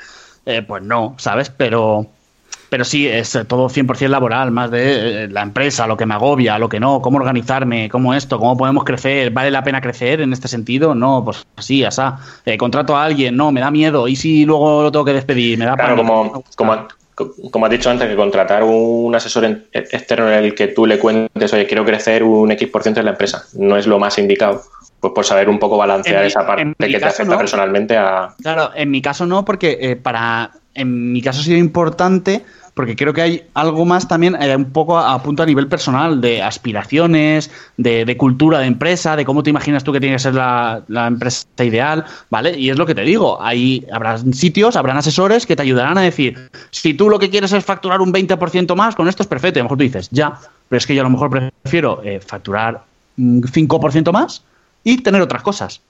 Eh, 0.47 0.63
pues 0.63 0.83
no, 0.83 1.15
¿sabes? 1.19 1.51
Pero. 1.51 2.07
Pero 2.71 2.85
sí, 2.85 3.07
es 3.07 3.37
eh, 3.37 3.45
todo 3.45 3.69
100% 3.69 4.09
laboral, 4.09 4.51
más 4.51 4.69
de 4.69 5.25
eh, 5.25 5.29
la 5.29 5.43
empresa, 5.43 5.87
lo 5.87 5.97
que 5.97 6.07
me 6.07 6.15
agobia, 6.15 6.59
lo 6.59 6.69
que 6.69 6.81
no, 6.81 7.01
cómo 7.01 7.19
organizarme, 7.19 7.89
cómo 7.89 8.15
esto, 8.15 8.37
cómo 8.39 8.57
podemos 8.57 8.83
crecer, 8.83 9.31
¿vale 9.31 9.53
la 9.53 9.63
pena 9.63 9.81
crecer 9.81 10.21
en 10.21 10.33
este 10.33 10.49
sentido? 10.49 10.93
No, 10.93 11.23
pues 11.25 11.47
así, 11.55 11.85
asá. 11.85 12.19
Eh, 12.45 12.57
contrato 12.57 12.97
a 12.97 13.05
alguien, 13.05 13.37
no, 13.37 13.53
me 13.53 13.61
da 13.61 13.71
miedo. 13.71 14.09
¿Y 14.09 14.17
si 14.17 14.45
luego 14.45 14.83
lo 14.83 14.91
tengo 14.91 15.05
que 15.05 15.13
despedir? 15.13 15.57
Me 15.57 15.67
da 15.67 15.77
Claro, 15.77 15.97
pánico, 15.97 16.15
no 16.15 16.25
me 16.25 16.31
como, 16.57 16.77
gusta. 16.77 16.97
Como, 17.15 17.67
has 17.67 17.71
dicho 17.73 17.91
antes, 17.91 18.09
que 18.09 18.17
contratar 18.17 18.63
un 18.65 19.15
asesor 19.15 19.45
en- 19.45 19.67
externo 19.73 20.29
en 20.33 20.45
el 20.45 20.55
que 20.55 20.69
tú 20.69 20.87
le 20.87 20.99
cuentes, 20.99 21.53
oye, 21.53 21.67
quiero 21.67 21.85
crecer 21.85 22.23
un 22.23 22.51
X% 22.51 22.73
por 22.73 22.83
ciento 22.83 23.01
en 23.01 23.07
la 23.07 23.13
empresa, 23.13 23.45
no 23.55 23.77
es 23.77 23.87
lo 23.87 23.99
más 23.99 24.19
indicado. 24.19 24.63
Pues 25.01 25.13
por 25.13 25.25
saber 25.25 25.49
un 25.51 25.59
poco 25.59 25.77
balancear 25.77 26.23
mi- 26.23 26.29
esa 26.29 26.47
parte 26.47 26.65
que 26.79 26.99
te 26.99 27.05
afecta 27.05 27.33
no. 27.33 27.39
personalmente 27.39 27.97
a... 27.97 28.35
Claro, 28.43 28.71
en 28.75 28.91
mi 28.91 29.03
caso 29.03 29.27
no, 29.27 29.45
porque 29.45 29.77
eh, 29.81 29.97
para 29.97 30.53
en 30.75 31.13
mi 31.13 31.23
caso 31.23 31.41
ha 31.41 31.45
sido 31.45 31.59
importante 31.59 32.45
porque 32.75 32.97
creo 32.97 33.13
que 33.13 33.23
hay 33.23 33.43
algo 33.55 33.85
más 33.85 34.09
también 34.09 34.37
eh, 34.41 34.55
un 34.55 34.73
poco 34.73 34.99
a, 34.99 35.23
punto 35.23 35.43
a 35.43 35.47
nivel 35.47 35.69
personal, 35.69 36.21
de 36.21 36.43
aspiraciones, 36.43 37.51
de, 37.77 38.17
cultura 38.17 38.59
de 38.59 38.67
empresa, 38.67 39.17
de 39.17 39.25
cómo 39.25 39.43
te 39.43 39.51
imaginas 39.51 39.85
tú 39.85 39.93
que 39.93 40.01
tiene 40.01 40.17
que 40.17 40.21
ser 40.21 40.35
la, 40.35 40.83
empresa 40.89 41.47
ideal, 41.59 42.05
¿vale? 42.31 42.59
Y 42.59 42.71
es 42.71 42.77
lo 42.77 42.85
que 42.85 42.95
te 42.95 43.03
digo, 43.03 43.41
ahí 43.41 43.87
habrá 43.93 44.19
sitios, 44.19 44.77
habrán 44.77 44.97
asesores 44.97 45.47
que 45.47 45.55
te 45.55 45.63
ayudarán 45.63 45.99
a 45.99 46.03
decir, 46.03 46.51
si 46.71 46.95
tú 46.95 47.09
lo 47.09 47.19
que 47.19 47.31
quieres 47.31 47.53
es 47.53 47.65
facturar 47.65 48.01
un 48.01 48.13
20% 48.13 48.75
más, 48.75 48.97
con 48.97 49.09
esto 49.09 49.23
es 49.23 49.29
perfecto, 49.29 49.59
y 49.59 49.61
a 49.61 49.63
lo 49.63 49.67
mejor 49.67 49.79
tú 49.79 49.85
dices, 49.85 50.09
ya, 50.11 50.39
pero 50.69 50.79
es 50.79 50.87
que 50.87 50.95
yo 50.95 51.03
a 51.03 51.05
lo 51.05 51.11
mejor 51.11 51.31
prefiero 51.63 52.03
eh, 52.03 52.21
facturar 52.21 52.83
un 53.17 53.43
5% 53.43 54.13
más 54.13 54.43
y 54.83 54.99
tener 54.99 55.23
otras 55.23 55.43
cosas. 55.43 55.81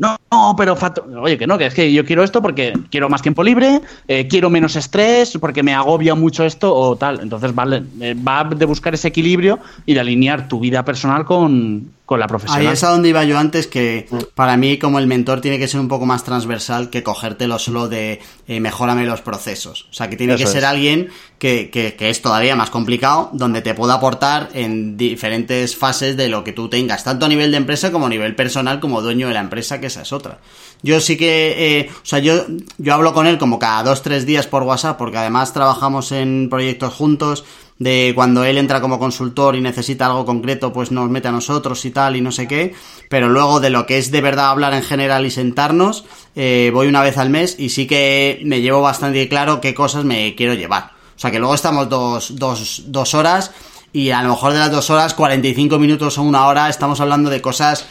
No, 0.00 0.16
no, 0.32 0.54
pero 0.56 0.78
oye, 1.20 1.36
que 1.36 1.46
no, 1.46 1.58
que 1.58 1.66
es 1.66 1.74
que 1.74 1.92
yo 1.92 2.06
quiero 2.06 2.24
esto 2.24 2.40
porque 2.40 2.72
quiero 2.90 3.10
más 3.10 3.20
tiempo 3.20 3.42
libre, 3.42 3.82
eh, 4.08 4.26
quiero 4.28 4.48
menos 4.48 4.74
estrés, 4.74 5.36
porque 5.38 5.62
me 5.62 5.74
agobia 5.74 6.14
mucho 6.14 6.42
esto 6.42 6.74
o 6.74 6.96
tal. 6.96 7.20
Entonces, 7.20 7.54
vale, 7.54 7.82
eh, 8.00 8.14
va 8.14 8.44
de 8.44 8.64
buscar 8.64 8.94
ese 8.94 9.08
equilibrio 9.08 9.58
y 9.84 9.92
de 9.92 10.00
alinear 10.00 10.48
tu 10.48 10.58
vida 10.58 10.86
personal 10.86 11.26
con, 11.26 11.90
con 12.10 12.18
la 12.18 12.26
profesional. 12.26 12.66
Ahí 12.66 12.72
es 12.72 12.82
a 12.82 12.88
donde 12.88 13.10
iba 13.10 13.22
yo 13.22 13.38
antes, 13.38 13.68
que 13.68 14.08
para 14.34 14.56
mí 14.56 14.80
como 14.80 14.98
el 14.98 15.06
mentor 15.06 15.40
tiene 15.40 15.60
que 15.60 15.68
ser 15.68 15.78
un 15.78 15.86
poco 15.86 16.06
más 16.06 16.24
transversal 16.24 16.90
que 16.90 17.04
cogértelo 17.04 17.56
solo 17.60 17.88
de 17.88 18.20
eh, 18.48 18.58
mejórame 18.58 19.06
los 19.06 19.20
procesos. 19.20 19.86
O 19.90 19.92
sea, 19.92 20.10
que 20.10 20.16
tiene 20.16 20.34
que 20.34 20.48
ser 20.48 20.64
alguien 20.64 21.10
que, 21.38 21.70
que, 21.70 21.94
que, 21.94 22.10
es 22.10 22.20
todavía 22.20 22.56
más 22.56 22.68
complicado, 22.68 23.30
donde 23.32 23.62
te 23.62 23.74
pueda 23.74 23.94
aportar 23.94 24.48
en 24.54 24.96
diferentes 24.96 25.76
fases 25.76 26.16
de 26.16 26.28
lo 26.28 26.42
que 26.42 26.52
tú 26.52 26.68
tengas, 26.68 27.04
tanto 27.04 27.26
a 27.26 27.28
nivel 27.28 27.52
de 27.52 27.58
empresa 27.58 27.92
como 27.92 28.06
a 28.06 28.08
nivel 28.08 28.34
personal 28.34 28.80
como 28.80 29.02
dueño 29.02 29.28
de 29.28 29.34
la 29.34 29.40
empresa, 29.40 29.78
que 29.78 29.86
esa 29.86 30.02
es 30.02 30.12
otra. 30.12 30.40
Yo 30.82 31.00
sí 31.00 31.16
que, 31.16 31.78
eh, 31.78 31.90
o 31.92 32.04
sea, 32.04 32.18
yo, 32.18 32.44
yo 32.78 32.92
hablo 32.92 33.14
con 33.14 33.28
él 33.28 33.38
como 33.38 33.60
cada 33.60 33.84
dos, 33.84 34.02
tres 34.02 34.26
días 34.26 34.48
por 34.48 34.64
WhatsApp, 34.64 34.98
porque 34.98 35.18
además 35.18 35.52
trabajamos 35.52 36.10
en 36.10 36.48
proyectos 36.50 36.92
juntos, 36.92 37.44
de 37.80 38.12
cuando 38.14 38.44
él 38.44 38.58
entra 38.58 38.82
como 38.82 38.98
consultor 38.98 39.56
y 39.56 39.62
necesita 39.62 40.04
algo 40.04 40.26
concreto, 40.26 40.70
pues 40.70 40.92
nos 40.92 41.08
mete 41.08 41.28
a 41.28 41.32
nosotros 41.32 41.82
y 41.86 41.90
tal 41.90 42.14
y 42.14 42.20
no 42.20 42.30
sé 42.30 42.46
qué, 42.46 42.74
pero 43.08 43.30
luego 43.30 43.58
de 43.58 43.70
lo 43.70 43.86
que 43.86 43.96
es 43.96 44.10
de 44.10 44.20
verdad 44.20 44.50
hablar 44.50 44.74
en 44.74 44.82
general 44.82 45.24
y 45.24 45.30
sentarnos, 45.30 46.04
eh, 46.36 46.70
voy 46.74 46.88
una 46.88 47.02
vez 47.02 47.16
al 47.16 47.30
mes 47.30 47.56
y 47.58 47.70
sí 47.70 47.86
que 47.86 48.42
me 48.44 48.60
llevo 48.60 48.82
bastante 48.82 49.26
claro 49.30 49.62
qué 49.62 49.74
cosas 49.74 50.04
me 50.04 50.34
quiero 50.34 50.52
llevar. 50.52 50.92
O 51.16 51.18
sea 51.18 51.30
que 51.30 51.38
luego 51.38 51.54
estamos 51.54 51.88
dos, 51.88 52.36
dos, 52.36 52.82
dos 52.86 53.14
horas 53.14 53.50
y 53.94 54.10
a 54.10 54.22
lo 54.22 54.28
mejor 54.30 54.52
de 54.52 54.58
las 54.58 54.70
dos 54.70 54.90
horas, 54.90 55.14
45 55.14 55.78
minutos 55.78 56.18
o 56.18 56.22
una 56.22 56.46
hora, 56.48 56.68
estamos 56.68 57.00
hablando 57.00 57.30
de 57.30 57.40
cosas 57.40 57.86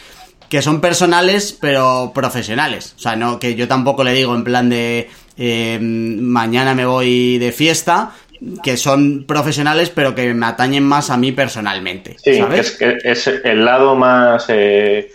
que 0.49 0.61
son 0.61 0.81
personales 0.81 1.57
pero 1.59 2.11
profesionales. 2.13 2.93
O 2.95 2.99
sea, 2.99 3.15
no 3.15 3.39
que 3.39 3.55
yo 3.55 3.67
tampoco 3.67 4.03
le 4.03 4.13
digo 4.13 4.35
en 4.35 4.43
plan 4.43 4.69
de 4.69 5.09
eh, 5.35 5.79
mañana 5.81 6.75
me 6.75 6.85
voy 6.85 7.39
de 7.39 7.51
fiesta, 7.51 8.13
que 8.63 8.77
son 8.77 9.25
profesionales 9.25 9.89
pero 9.89 10.15
que 10.15 10.33
me 10.33 10.45
atañen 10.45 10.83
más 10.83 11.09
a 11.09 11.17
mí 11.17 11.31
personalmente. 11.31 12.17
Sí, 12.23 12.39
Es, 12.53 12.77
es 12.81 13.27
el 13.27 13.65
lado 13.65 13.95
más 13.95 14.45
eh, 14.49 15.11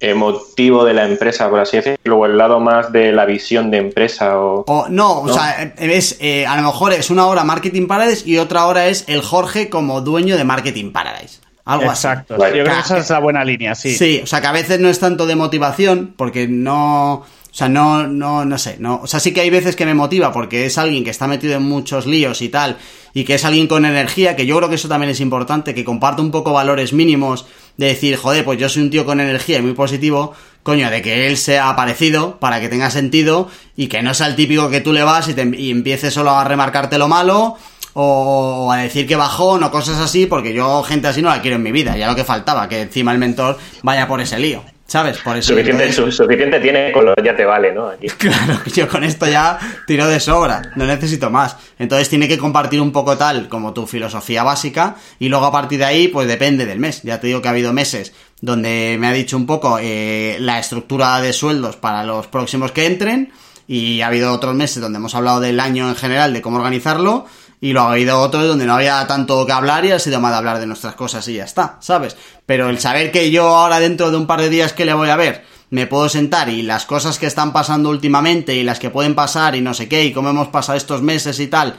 emotivo 0.00 0.84
de 0.84 0.94
la 0.94 1.06
empresa, 1.06 1.48
por 1.50 1.60
así 1.60 1.78
decirlo, 1.78 2.18
o 2.18 2.26
el 2.26 2.36
lado 2.36 2.60
más 2.60 2.92
de 2.92 3.12
la 3.12 3.24
visión 3.24 3.70
de 3.70 3.78
empresa. 3.78 4.38
O, 4.38 4.86
no, 4.88 5.22
o 5.22 5.32
sea, 5.32 5.74
es, 5.78 6.16
eh, 6.20 6.46
a 6.46 6.56
lo 6.56 6.62
mejor 6.62 6.92
es 6.92 7.10
una 7.10 7.26
hora 7.26 7.44
Marketing 7.44 7.86
Paradise 7.86 8.28
y 8.28 8.38
otra 8.38 8.66
hora 8.66 8.86
es 8.86 9.04
el 9.08 9.22
Jorge 9.22 9.68
como 9.68 10.00
dueño 10.00 10.36
de 10.36 10.44
Marketing 10.44 10.92
Paradise. 10.92 11.40
Algo 11.64 11.84
Exacto. 11.84 12.34
Yo 12.38 12.64
creo 12.64 12.64
que 12.64 12.80
esa 12.80 12.98
es 12.98 13.10
la 13.10 13.18
buena 13.18 13.44
línea, 13.44 13.74
sí. 13.74 13.94
Sí, 13.94 14.20
o 14.22 14.26
sea, 14.26 14.40
que 14.40 14.46
a 14.46 14.52
veces 14.52 14.80
no 14.80 14.88
es 14.88 14.98
tanto 15.00 15.26
de 15.26 15.36
motivación, 15.36 16.14
porque 16.16 16.48
no 16.48 17.26
sea, 17.58 17.68
no, 17.68 18.06
no, 18.06 18.44
no 18.44 18.56
sé, 18.56 18.76
no. 18.78 19.00
O 19.02 19.08
sea, 19.08 19.18
sí 19.18 19.32
que 19.32 19.40
hay 19.40 19.50
veces 19.50 19.74
que 19.74 19.84
me 19.84 19.92
motiva 19.92 20.32
porque 20.32 20.64
es 20.64 20.78
alguien 20.78 21.02
que 21.02 21.10
está 21.10 21.26
metido 21.26 21.56
en 21.56 21.64
muchos 21.64 22.06
líos 22.06 22.40
y 22.40 22.50
tal, 22.50 22.76
y 23.12 23.24
que 23.24 23.34
es 23.34 23.44
alguien 23.44 23.66
con 23.66 23.84
energía, 23.84 24.36
que 24.36 24.46
yo 24.46 24.56
creo 24.58 24.68
que 24.68 24.76
eso 24.76 24.86
también 24.86 25.10
es 25.10 25.18
importante, 25.20 25.74
que 25.74 25.84
comparte 25.84 26.22
un 26.22 26.30
poco 26.30 26.52
valores 26.52 26.92
mínimos 26.92 27.46
de 27.76 27.86
decir, 27.86 28.16
joder, 28.16 28.44
pues 28.44 28.60
yo 28.60 28.68
soy 28.68 28.84
un 28.84 28.90
tío 28.90 29.04
con 29.04 29.18
energía 29.18 29.58
y 29.58 29.62
muy 29.62 29.72
positivo, 29.72 30.34
coño, 30.62 30.88
de 30.88 31.02
que 31.02 31.26
él 31.26 31.36
sea 31.36 31.74
parecido 31.74 32.38
para 32.38 32.60
que 32.60 32.68
tenga 32.68 32.92
sentido 32.92 33.48
y 33.76 33.88
que 33.88 34.02
no 34.02 34.14
sea 34.14 34.28
el 34.28 34.36
típico 34.36 34.70
que 34.70 34.80
tú 34.80 34.92
le 34.92 35.02
vas 35.02 35.26
y, 35.26 35.34
te, 35.34 35.42
empieces 35.42 36.14
solo 36.14 36.30
a 36.30 36.44
remarcarte 36.44 36.96
lo 36.96 37.08
malo 37.08 37.56
o 37.94 38.70
a 38.70 38.76
decir 38.76 39.04
que 39.08 39.16
bajó 39.16 39.54
o 39.54 39.70
cosas 39.72 39.98
así, 39.98 40.26
porque 40.26 40.54
yo 40.54 40.84
gente 40.84 41.08
así 41.08 41.22
no 41.22 41.30
la 41.30 41.42
quiero 41.42 41.56
en 41.56 41.64
mi 41.64 41.72
vida, 41.72 41.96
ya 41.96 42.06
lo 42.06 42.14
que 42.14 42.22
faltaba, 42.22 42.68
que 42.68 42.82
encima 42.82 43.10
el 43.10 43.18
mentor 43.18 43.58
vaya 43.82 44.06
por 44.06 44.20
ese 44.20 44.38
lío. 44.38 44.62
¿Sabes? 44.88 45.18
Por 45.18 45.36
eso. 45.36 45.54
Suficiente, 45.54 46.60
tiene 46.60 46.90
con 46.92 47.04
lo 47.04 47.14
ya 47.22 47.36
te 47.36 47.44
vale, 47.44 47.74
¿no? 47.74 47.90
Claro, 48.18 48.60
yo 48.74 48.88
con 48.88 49.04
esto 49.04 49.26
ya 49.26 49.58
tiro 49.86 50.08
de 50.08 50.18
sobra, 50.18 50.72
no 50.76 50.86
necesito 50.86 51.28
más. 51.28 51.56
Entonces 51.78 52.08
tiene 52.08 52.26
que 52.26 52.38
compartir 52.38 52.80
un 52.80 52.90
poco 52.90 53.18
tal 53.18 53.50
como 53.50 53.74
tu 53.74 53.86
filosofía 53.86 54.42
básica 54.42 54.96
y 55.18 55.28
luego 55.28 55.44
a 55.44 55.52
partir 55.52 55.80
de 55.80 55.84
ahí, 55.84 56.08
pues 56.08 56.26
depende 56.26 56.64
del 56.64 56.78
mes. 56.78 57.02
Ya 57.02 57.20
te 57.20 57.26
digo 57.26 57.42
que 57.42 57.48
ha 57.48 57.50
habido 57.50 57.74
meses 57.74 58.14
donde 58.40 58.96
me 58.98 59.08
ha 59.08 59.12
dicho 59.12 59.36
un 59.36 59.44
poco 59.44 59.78
eh, 59.78 60.38
la 60.40 60.58
estructura 60.58 61.20
de 61.20 61.34
sueldos 61.34 61.76
para 61.76 62.02
los 62.02 62.26
próximos 62.26 62.72
que 62.72 62.86
entren 62.86 63.30
y 63.66 64.00
ha 64.00 64.06
habido 64.06 64.32
otros 64.32 64.54
meses 64.54 64.80
donde 64.80 64.96
hemos 64.96 65.14
hablado 65.14 65.40
del 65.40 65.60
año 65.60 65.90
en 65.90 65.96
general, 65.96 66.32
de 66.32 66.40
cómo 66.40 66.56
organizarlo 66.56 67.26
y 67.60 67.72
lo 67.72 67.82
ha 67.82 67.92
habido 67.92 68.20
otros 68.20 68.46
donde 68.46 68.66
no 68.66 68.74
había 68.74 69.06
tanto 69.06 69.44
que 69.44 69.52
hablar 69.52 69.84
y 69.84 69.90
ha 69.90 69.98
sido 69.98 70.20
más 70.20 70.32
de 70.32 70.38
hablar 70.38 70.60
de 70.60 70.66
nuestras 70.66 70.94
cosas 70.94 71.26
y 71.28 71.34
ya 71.34 71.44
está, 71.44 71.76
¿sabes? 71.80 72.16
Pero 72.46 72.68
el 72.70 72.78
saber 72.78 73.10
que 73.10 73.30
yo 73.30 73.48
ahora 73.48 73.80
dentro 73.80 74.10
de 74.10 74.16
un 74.16 74.26
par 74.26 74.40
de 74.40 74.48
días 74.48 74.72
que 74.72 74.84
le 74.84 74.94
voy 74.94 75.08
a 75.08 75.16
ver, 75.16 75.44
me 75.70 75.86
puedo 75.86 76.08
sentar 76.08 76.48
y 76.48 76.62
las 76.62 76.86
cosas 76.86 77.18
que 77.18 77.26
están 77.26 77.52
pasando 77.52 77.90
últimamente 77.90 78.54
y 78.54 78.62
las 78.62 78.78
que 78.78 78.90
pueden 78.90 79.14
pasar 79.14 79.56
y 79.56 79.60
no 79.60 79.74
sé 79.74 79.88
qué 79.88 80.04
y 80.04 80.12
cómo 80.12 80.30
hemos 80.30 80.48
pasado 80.48 80.78
estos 80.78 81.02
meses 81.02 81.40
y 81.40 81.48
tal, 81.48 81.76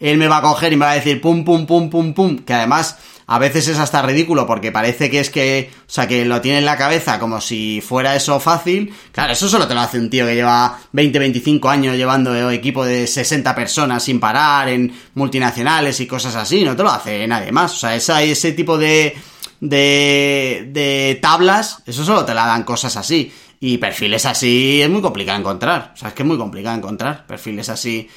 él 0.00 0.16
me 0.16 0.28
va 0.28 0.38
a 0.38 0.42
coger 0.42 0.72
y 0.72 0.76
me 0.76 0.86
va 0.86 0.92
a 0.92 0.96
decir 0.96 1.20
pum, 1.20 1.44
pum, 1.44 1.66
pum, 1.66 1.90
pum, 1.90 2.14
pum, 2.14 2.38
que 2.38 2.54
además 2.54 2.96
a 3.30 3.38
veces 3.38 3.68
es 3.68 3.78
hasta 3.78 4.00
ridículo 4.00 4.46
porque 4.46 4.72
parece 4.72 5.10
que 5.10 5.20
es 5.20 5.28
que, 5.28 5.70
o 5.86 5.90
sea, 5.90 6.08
que 6.08 6.24
lo 6.24 6.40
tiene 6.40 6.58
en 6.58 6.64
la 6.64 6.78
cabeza 6.78 7.18
como 7.18 7.42
si 7.42 7.82
fuera 7.82 8.16
eso 8.16 8.40
fácil. 8.40 8.94
Claro, 9.12 9.34
eso 9.34 9.50
solo 9.50 9.68
te 9.68 9.74
lo 9.74 9.80
hace 9.80 9.98
un 9.98 10.08
tío 10.08 10.24
que 10.24 10.34
lleva 10.34 10.78
20, 10.92 11.18
25 11.18 11.68
años 11.68 11.94
llevando 11.94 12.50
equipo 12.50 12.86
de 12.86 13.06
60 13.06 13.54
personas 13.54 14.02
sin 14.02 14.18
parar 14.18 14.70
en 14.70 14.90
multinacionales 15.12 16.00
y 16.00 16.06
cosas 16.06 16.36
así, 16.36 16.64
no 16.64 16.74
te 16.74 16.82
lo 16.82 16.90
hace 16.90 17.26
nadie 17.26 17.52
más. 17.52 17.74
O 17.74 17.76
sea, 17.76 17.94
esa, 17.94 18.22
ese 18.22 18.52
tipo 18.52 18.78
de, 18.78 19.14
de, 19.60 20.70
de 20.72 21.18
tablas, 21.20 21.82
eso 21.84 22.06
solo 22.06 22.24
te 22.24 22.32
la 22.32 22.46
dan 22.46 22.62
cosas 22.62 22.96
así. 22.96 23.30
Y 23.60 23.76
perfiles 23.76 24.24
así 24.24 24.80
es 24.80 24.88
muy 24.88 25.02
complicado 25.02 25.38
encontrar. 25.38 25.92
O 25.92 25.96
sea, 25.98 26.08
es 26.08 26.14
que 26.14 26.22
es 26.22 26.26
muy 26.26 26.38
complicado 26.38 26.78
encontrar 26.78 27.26
perfiles 27.26 27.68
así 27.68 28.08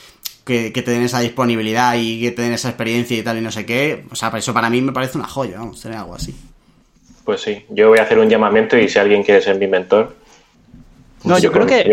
que, 0.43 0.71
te 0.71 0.91
den 0.91 1.03
esa 1.03 1.19
disponibilidad 1.19 1.95
y 1.97 2.21
que 2.21 2.31
te 2.31 2.41
den 2.41 2.53
esa 2.53 2.69
experiencia 2.69 3.17
y 3.17 3.21
tal 3.21 3.37
y 3.37 3.41
no 3.41 3.51
sé 3.51 3.65
qué. 3.65 4.03
O 4.11 4.15
sea, 4.15 4.29
eso 4.35 4.53
para 4.53 4.69
mí 4.69 4.81
me 4.81 4.91
parece 4.91 5.17
una 5.17 5.27
joya, 5.27 5.59
vamos, 5.59 5.81
tener 5.81 5.97
algo 5.97 6.15
así. 6.15 6.35
Pues 7.23 7.41
sí, 7.41 7.65
yo 7.69 7.89
voy 7.89 7.99
a 7.99 8.03
hacer 8.03 8.19
un 8.19 8.29
llamamiento 8.29 8.77
y 8.77 8.89
si 8.89 8.97
alguien 8.99 9.23
quiere 9.23 9.41
ser 9.41 9.57
mi 9.57 9.67
mentor. 9.67 10.15
no, 11.23 11.37
yo, 11.37 11.51
creo 11.51 11.67
que. 11.67 11.83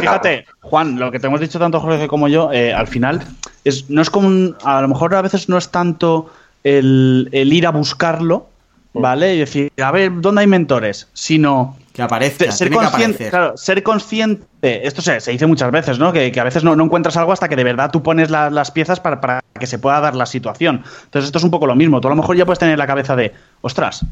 Fíjate, 0.00 0.46
Juan, 0.60 0.98
lo 0.98 1.10
que 1.10 1.20
te 1.20 1.26
hemos 1.26 1.40
dicho 1.40 1.58
tanto 1.58 1.80
Jorge 1.80 2.08
como 2.08 2.28
yo, 2.28 2.50
eh, 2.52 2.72
al 2.72 2.86
final, 2.86 3.22
es, 3.64 3.90
no 3.90 4.00
es 4.00 4.10
como. 4.10 4.54
a 4.64 4.80
lo 4.80 4.88
mejor 4.88 5.14
a 5.14 5.22
veces 5.22 5.48
no 5.48 5.58
es 5.58 5.70
tanto 5.70 6.30
el, 6.64 7.28
el 7.32 7.52
ir 7.52 7.66
a 7.66 7.70
buscarlo, 7.70 8.48
mm. 8.94 9.00
¿vale? 9.00 9.34
Y 9.34 9.38
decir, 9.40 9.72
a 9.76 9.90
ver, 9.92 10.10
¿dónde 10.20 10.40
hay 10.40 10.46
mentores? 10.46 11.08
Sino 11.12 11.76
que 11.98 12.02
aparezca. 12.04 12.52
Ser 12.52 12.70
consciente, 12.70 13.28
claro, 13.28 13.56
ser 13.56 13.82
consciente. 13.82 14.46
Esto 14.86 15.02
se, 15.02 15.18
se 15.18 15.32
dice 15.32 15.46
muchas 15.46 15.72
veces, 15.72 15.98
¿no? 15.98 16.12
Que, 16.12 16.32
a 16.38 16.44
veces 16.44 16.62
no, 16.62 16.72
encuentras 16.72 17.16
algo 17.16 17.32
hasta 17.32 17.48
que 17.48 17.56
de 17.56 17.64
verdad 17.64 17.90
tú 17.90 18.04
pones 18.04 18.30
las 18.30 18.70
piezas 18.70 19.00
para, 19.00 19.40
que 19.58 19.66
se 19.66 19.80
pueda 19.80 19.98
dar 19.98 20.14
la 20.14 20.24
situación. 20.24 20.84
Entonces, 21.06 21.26
esto 21.26 21.38
es 21.38 21.44
un 21.44 21.50
poco 21.50 21.66
lo 21.66 21.74
mismo. 21.74 22.00
Tú 22.00 22.06
a 22.06 22.10
lo 22.10 22.16
mejor 22.16 22.36
ya 22.36 22.44
puedes 22.44 22.60
tener 22.60 22.78
la 22.78 22.86
cabeza 22.86 23.16
de, 23.16 23.34
ostras, 23.62 24.04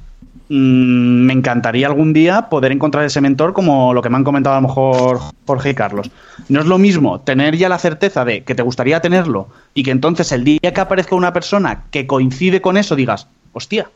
mm, 0.49 1.27
me 1.27 1.33
encantaría 1.33 1.87
algún 1.87 2.13
día 2.13 2.49
poder 2.49 2.73
encontrar 2.73 3.05
ese 3.05 3.21
mentor 3.21 3.53
como 3.53 3.95
lo 3.95 4.03
que 4.03 4.11
me 4.11 4.17
han 4.17 4.25
comentado 4.25 4.57
a 4.57 4.61
lo 4.61 4.67
mejor 4.67 5.21
Jorge 5.47 5.71
y 5.71 5.75
Carlos. 5.75 6.11
No 6.49 6.59
es 6.59 6.67
lo 6.67 6.79
mismo 6.79 7.21
tener 7.21 7.57
ya 7.57 7.69
la 7.69 7.79
certeza 7.79 8.25
de 8.25 8.43
que 8.43 8.57
te 8.57 8.65
gustaría 8.65 9.01
tenerlo 9.01 9.47
y 9.75 9.85
que 9.85 9.93
entonces 9.93 10.33
el 10.33 10.43
día 10.43 10.73
que 10.75 10.81
aparezca 10.81 11.15
una 11.15 11.33
persona 11.33 11.85
que 11.93 12.09
coincide 12.09 12.61
con 12.61 12.77
eso 12.77 12.97
digas, 12.97 13.29
hostia, 13.53 13.89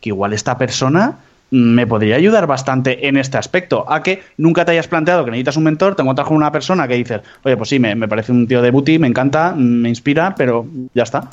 que 0.00 0.08
igual 0.08 0.32
esta 0.32 0.58
persona 0.58 1.18
me 1.50 1.86
podría 1.86 2.16
ayudar 2.16 2.46
bastante 2.46 3.06
en 3.08 3.16
este 3.16 3.38
aspecto. 3.38 3.84
A 3.88 4.02
que 4.02 4.22
nunca 4.36 4.64
te 4.64 4.72
hayas 4.72 4.88
planteado 4.88 5.24
que 5.24 5.30
necesitas 5.30 5.56
un 5.56 5.64
mentor, 5.64 5.94
te 5.94 6.02
encuentras 6.02 6.26
con 6.26 6.36
una 6.36 6.52
persona 6.52 6.88
que 6.88 6.94
dices, 6.94 7.20
oye, 7.44 7.56
pues 7.56 7.68
sí, 7.68 7.78
me, 7.78 8.08
parece 8.08 8.32
un 8.32 8.46
tío 8.46 8.62
de 8.62 8.70
booty, 8.70 8.98
me 8.98 9.06
encanta, 9.06 9.54
me 9.56 9.88
inspira, 9.88 10.34
pero 10.36 10.66
ya 10.94 11.04
está. 11.04 11.28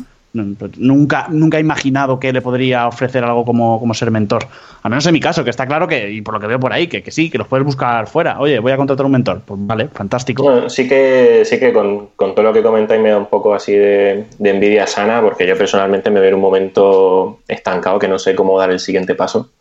Pues 0.57 0.79
nunca, 0.79 1.27
nunca 1.29 1.57
he 1.57 1.61
imaginado 1.61 2.19
que 2.19 2.33
le 2.33 2.41
podría 2.41 2.87
ofrecer 2.87 3.23
algo 3.23 3.45
como, 3.45 3.79
como, 3.79 3.93
ser 3.93 4.09
mentor. 4.09 4.47
Al 4.81 4.89
menos 4.89 5.05
en 5.05 5.13
mi 5.13 5.19
caso, 5.19 5.43
que 5.43 5.51
está 5.51 5.67
claro 5.67 5.87
que, 5.87 6.09
y 6.11 6.21
por 6.23 6.33
lo 6.33 6.39
que 6.39 6.47
veo 6.47 6.59
por 6.59 6.73
ahí, 6.73 6.87
que, 6.87 7.03
que 7.03 7.11
sí, 7.11 7.29
que 7.29 7.37
los 7.37 7.47
puedes 7.47 7.63
buscar 7.63 8.07
fuera. 8.07 8.39
Oye, 8.39 8.57
voy 8.57 8.71
a 8.71 8.77
contratar 8.77 9.05
un 9.05 9.11
mentor. 9.11 9.41
Pues 9.45 9.59
vale, 9.63 9.89
fantástico. 9.89 10.67
sí 10.71 10.87
que, 10.87 11.43
sí 11.45 11.59
que 11.59 11.71
con, 11.71 12.09
todo 12.17 12.41
lo 12.41 12.51
que 12.51 12.63
comentáis 12.63 12.99
me 12.99 13.09
da 13.09 13.17
un 13.19 13.27
poco 13.27 13.53
así 13.53 13.73
de, 13.73 14.25
de 14.39 14.49
envidia 14.49 14.87
sana, 14.87 15.21
porque 15.21 15.45
yo 15.45 15.55
personalmente 15.55 16.09
me 16.09 16.19
veo 16.19 16.29
en 16.29 16.35
un 16.35 16.41
momento 16.41 17.41
estancado 17.47 17.99
que 17.99 18.07
no 18.07 18.17
sé 18.17 18.33
cómo 18.33 18.57
dar 18.57 18.71
el 18.71 18.79
siguiente 18.79 19.13
paso 19.13 19.51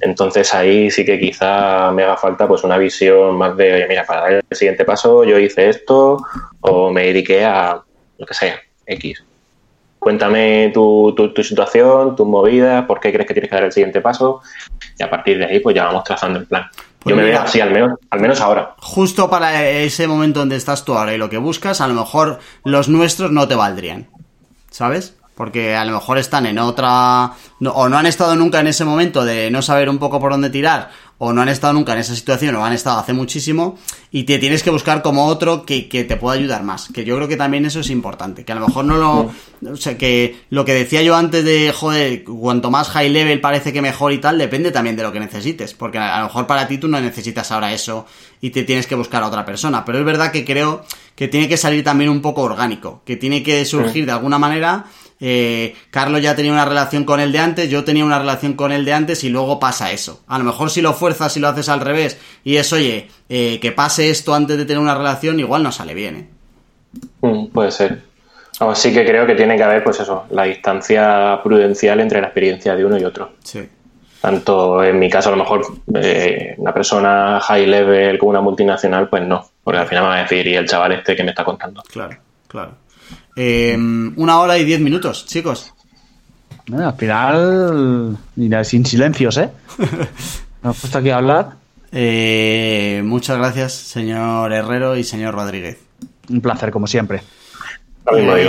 Entonces 0.00 0.52
ahí 0.52 0.90
sí 0.90 1.04
que 1.04 1.18
quizá 1.18 1.92
me 1.92 2.02
haga 2.02 2.16
falta 2.16 2.48
pues 2.48 2.64
una 2.64 2.76
visión 2.76 3.36
más 3.36 3.56
de, 3.56 3.72
oye, 3.72 3.86
mira, 3.88 4.04
para 4.04 4.22
dar 4.22 4.32
el 4.32 4.56
siguiente 4.56 4.84
paso 4.84 5.22
yo 5.22 5.38
hice 5.38 5.68
esto 5.68 6.18
o 6.60 6.90
me 6.90 7.04
dediqué 7.04 7.44
a 7.44 7.80
lo 8.18 8.26
que 8.26 8.34
sea, 8.34 8.60
X. 8.84 9.22
Cuéntame 10.00 10.72
tu, 10.74 11.14
tu, 11.14 11.42
situación, 11.44 12.16
tus 12.16 12.26
movidas, 12.26 12.84
por 12.86 12.98
qué 12.98 13.12
crees 13.12 13.28
que 13.28 13.34
tienes 13.34 13.50
que 13.50 13.54
dar 13.54 13.64
el 13.64 13.72
siguiente 13.72 14.00
paso 14.00 14.40
y 14.98 15.02
a 15.02 15.10
partir 15.10 15.38
de 15.38 15.44
ahí 15.44 15.60
pues 15.60 15.76
ya 15.76 15.84
vamos 15.84 16.02
trazando 16.02 16.40
el 16.40 16.46
plan. 16.46 16.64
Pues 16.98 17.14
yo 17.14 17.16
me 17.16 17.22
veo 17.22 17.40
así, 17.40 17.60
al 17.60 17.70
menos, 17.70 17.98
al 18.10 18.20
menos 18.20 18.40
ahora. 18.40 18.74
Justo 18.78 19.30
para 19.30 19.68
ese 19.68 20.08
momento 20.08 20.40
donde 20.40 20.56
estás 20.56 20.84
tú 20.84 20.94
ahora 20.94 21.14
y 21.14 21.18
lo 21.18 21.30
que 21.30 21.38
buscas, 21.38 21.80
a 21.80 21.86
lo 21.86 21.94
mejor 21.94 22.40
los 22.64 22.88
nuestros 22.88 23.30
no 23.30 23.46
te 23.46 23.54
valdrían. 23.54 24.08
¿Sabes? 24.70 25.19
Porque 25.40 25.74
a 25.74 25.86
lo 25.86 25.92
mejor 25.92 26.18
están 26.18 26.44
en 26.44 26.58
otra 26.58 27.32
o 27.64 27.88
no 27.88 27.96
han 27.96 28.04
estado 28.04 28.36
nunca 28.36 28.60
en 28.60 28.66
ese 28.66 28.84
momento 28.84 29.24
de 29.24 29.50
no 29.50 29.62
saber 29.62 29.88
un 29.88 29.96
poco 29.96 30.20
por 30.20 30.32
dónde 30.32 30.50
tirar 30.50 30.90
o 31.16 31.32
no 31.32 31.40
han 31.40 31.48
estado 31.48 31.72
nunca 31.72 31.94
en 31.94 32.00
esa 32.00 32.14
situación 32.14 32.56
o 32.56 32.64
han 32.66 32.74
estado 32.74 32.98
hace 32.98 33.14
muchísimo 33.14 33.78
y 34.10 34.24
te 34.24 34.38
tienes 34.38 34.62
que 34.62 34.68
buscar 34.68 35.00
como 35.00 35.24
otro 35.24 35.64
que, 35.64 35.80
te 35.84 36.16
pueda 36.16 36.36
ayudar 36.36 36.62
más 36.62 36.88
que 36.92 37.06
yo 37.06 37.16
creo 37.16 37.26
que 37.26 37.38
también 37.38 37.64
eso 37.64 37.80
es 37.80 37.88
importante 37.88 38.44
que 38.44 38.52
a 38.52 38.54
lo 38.56 38.66
mejor 38.66 38.84
no 38.84 38.98
lo 38.98 39.30
o 39.72 39.76
sea 39.76 39.96
que 39.96 40.42
lo 40.50 40.66
que 40.66 40.74
decía 40.74 41.00
yo 41.00 41.16
antes 41.16 41.42
de 41.42 41.72
joder 41.74 42.22
cuanto 42.22 42.70
más 42.70 42.90
high 42.90 43.08
level 43.08 43.40
parece 43.40 43.72
que 43.72 43.80
mejor 43.80 44.12
y 44.12 44.18
tal 44.18 44.36
depende 44.36 44.70
también 44.72 44.94
de 44.96 45.04
lo 45.04 45.10
que 45.10 45.20
necesites 45.20 45.72
porque 45.72 45.96
a 45.96 46.18
lo 46.18 46.24
mejor 46.24 46.46
para 46.46 46.68
ti 46.68 46.76
tú 46.76 46.86
no 46.86 47.00
necesitas 47.00 47.50
ahora 47.50 47.72
eso 47.72 48.04
y 48.42 48.50
te 48.50 48.64
tienes 48.64 48.86
que 48.86 48.94
buscar 48.94 49.22
a 49.22 49.28
otra 49.28 49.46
persona 49.46 49.86
pero 49.86 49.98
es 49.98 50.04
verdad 50.04 50.32
que 50.32 50.44
creo 50.44 50.84
que 51.14 51.28
tiene 51.28 51.48
que 51.48 51.56
salir 51.56 51.82
también 51.82 52.10
un 52.10 52.20
poco 52.20 52.42
orgánico 52.42 53.00
que 53.06 53.16
tiene 53.16 53.42
que 53.42 53.64
surgir 53.64 54.04
de 54.04 54.12
alguna 54.12 54.38
manera 54.38 54.84
eh, 55.20 55.74
Carlos 55.90 56.22
ya 56.22 56.34
tenía 56.34 56.52
una 56.52 56.64
relación 56.64 57.04
con 57.04 57.20
él 57.20 57.30
de 57.32 57.38
antes, 57.38 57.68
yo 57.68 57.84
tenía 57.84 58.04
una 58.04 58.18
relación 58.18 58.54
con 58.54 58.72
él 58.72 58.84
de 58.84 58.92
antes 58.94 59.22
y 59.24 59.28
luego 59.28 59.60
pasa 59.60 59.92
eso. 59.92 60.22
A 60.26 60.38
lo 60.38 60.44
mejor 60.44 60.70
si 60.70 60.80
lo 60.80 60.94
fuerzas 60.94 61.36
y 61.36 61.40
lo 61.40 61.48
haces 61.48 61.68
al 61.68 61.80
revés 61.80 62.18
y 62.42 62.56
es, 62.56 62.72
oye, 62.72 63.08
eh, 63.28 63.58
que 63.60 63.72
pase 63.72 64.10
esto 64.10 64.34
antes 64.34 64.56
de 64.56 64.64
tener 64.64 64.80
una 64.80 64.94
relación, 64.94 65.38
igual 65.38 65.62
no 65.62 65.72
sale 65.72 65.94
bien. 65.94 66.16
¿eh? 66.16 66.28
Mm, 67.20 67.46
puede 67.48 67.70
ser. 67.70 68.02
sí 68.74 68.92
que 68.92 69.04
creo 69.04 69.26
que 69.26 69.34
tiene 69.34 69.56
que 69.56 69.62
haber, 69.62 69.84
pues 69.84 70.00
eso, 70.00 70.24
la 70.30 70.44
distancia 70.44 71.40
prudencial 71.42 72.00
entre 72.00 72.20
la 72.20 72.28
experiencia 72.28 72.74
de 72.74 72.84
uno 72.84 72.98
y 72.98 73.04
otro. 73.04 73.32
Sí. 73.44 73.68
Tanto 74.20 74.84
en 74.84 74.98
mi 74.98 75.08
caso, 75.08 75.30
a 75.30 75.32
lo 75.32 75.38
mejor, 75.38 75.62
eh, 75.94 76.54
una 76.58 76.74
persona 76.74 77.40
high 77.40 77.66
level 77.66 78.18
como 78.18 78.30
una 78.30 78.42
multinacional, 78.42 79.08
pues 79.08 79.22
no. 79.22 79.46
Porque 79.64 79.80
al 79.80 79.86
final 79.86 80.04
me 80.04 80.08
va 80.10 80.16
a 80.16 80.22
decir, 80.22 80.46
y 80.46 80.56
el 80.56 80.66
chaval 80.66 80.92
este 80.92 81.16
que 81.16 81.24
me 81.24 81.30
está 81.30 81.42
contando. 81.42 81.82
Claro, 81.90 82.16
claro. 82.46 82.72
Em, 83.42 84.12
una 84.16 84.38
hora 84.38 84.58
y 84.58 84.66
diez 84.66 84.80
minutos, 84.80 85.24
chicos. 85.24 85.72
al 86.70 86.94
final, 86.94 88.18
mira, 88.36 88.62
sin 88.64 88.84
silencios, 88.84 89.38
¿eh? 89.38 89.48
Me 90.62 90.74
puesto 90.74 90.98
aquí 90.98 91.08
a 91.08 91.16
hablar. 91.16 91.52
Eh, 91.90 93.00
muchas 93.02 93.38
gracias, 93.38 93.72
señor 93.72 94.52
Herrero 94.52 94.94
y 94.94 95.04
señor 95.04 95.34
Rodríguez. 95.34 95.78
Un 96.28 96.42
placer, 96.42 96.70
como 96.70 96.86
siempre. 96.86 97.22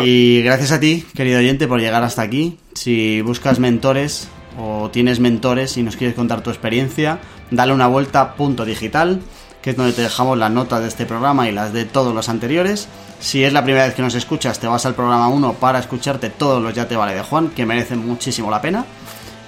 y 0.03 0.41
gracias 0.41 0.73
a 0.73 0.81
ti, 0.81 1.05
querido 1.15 1.39
oyente, 1.39 1.69
por 1.69 1.79
llegar 1.79 2.03
hasta 2.03 2.23
aquí. 2.23 2.59
Si 2.73 3.21
buscas 3.21 3.59
mentores 3.59 4.27
o 4.59 4.89
tienes 4.91 5.21
mentores 5.21 5.77
y 5.77 5.83
nos 5.83 5.95
quieres 5.95 6.17
contar 6.17 6.43
tu 6.43 6.49
experiencia, 6.49 7.19
dale 7.49 7.71
una 7.73 7.87
vuelta 7.87 8.19
a 8.19 8.35
punto 8.35 8.65
digital, 8.65 9.21
que 9.61 9.71
es 9.71 9.77
donde 9.77 9.93
te 9.93 10.01
dejamos 10.01 10.37
las 10.37 10.51
notas 10.51 10.81
de 10.81 10.87
este 10.87 11.05
programa 11.05 11.47
y 11.47 11.51
las 11.51 11.73
de 11.73 11.85
todos 11.85 12.13
los 12.13 12.29
anteriores. 12.29 12.87
Si 13.19 13.43
es 13.43 13.53
la 13.53 13.63
primera 13.63 13.85
vez 13.85 13.93
que 13.93 14.01
nos 14.01 14.15
escuchas, 14.15 14.59
te 14.59 14.67
vas 14.67 14.85
al 14.85 14.95
programa 14.95 15.27
1 15.27 15.53
para 15.53 15.79
escucharte 15.79 16.29
todos 16.29 16.61
los 16.61 16.73
Ya 16.73 16.87
te 16.87 16.95
vale 16.95 17.13
de 17.13 17.21
Juan, 17.21 17.49
que 17.49 17.65
merecen 17.65 18.05
muchísimo 18.05 18.49
la 18.49 18.61
pena. 18.61 18.85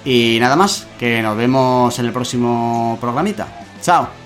Y 0.04 0.38
nada 0.40 0.54
más, 0.54 0.86
que 0.98 1.22
nos 1.22 1.36
vemos 1.36 1.98
en 1.98 2.06
el 2.06 2.12
próximo 2.12 2.98
programita. 3.00 3.48
Chao. 3.82 4.23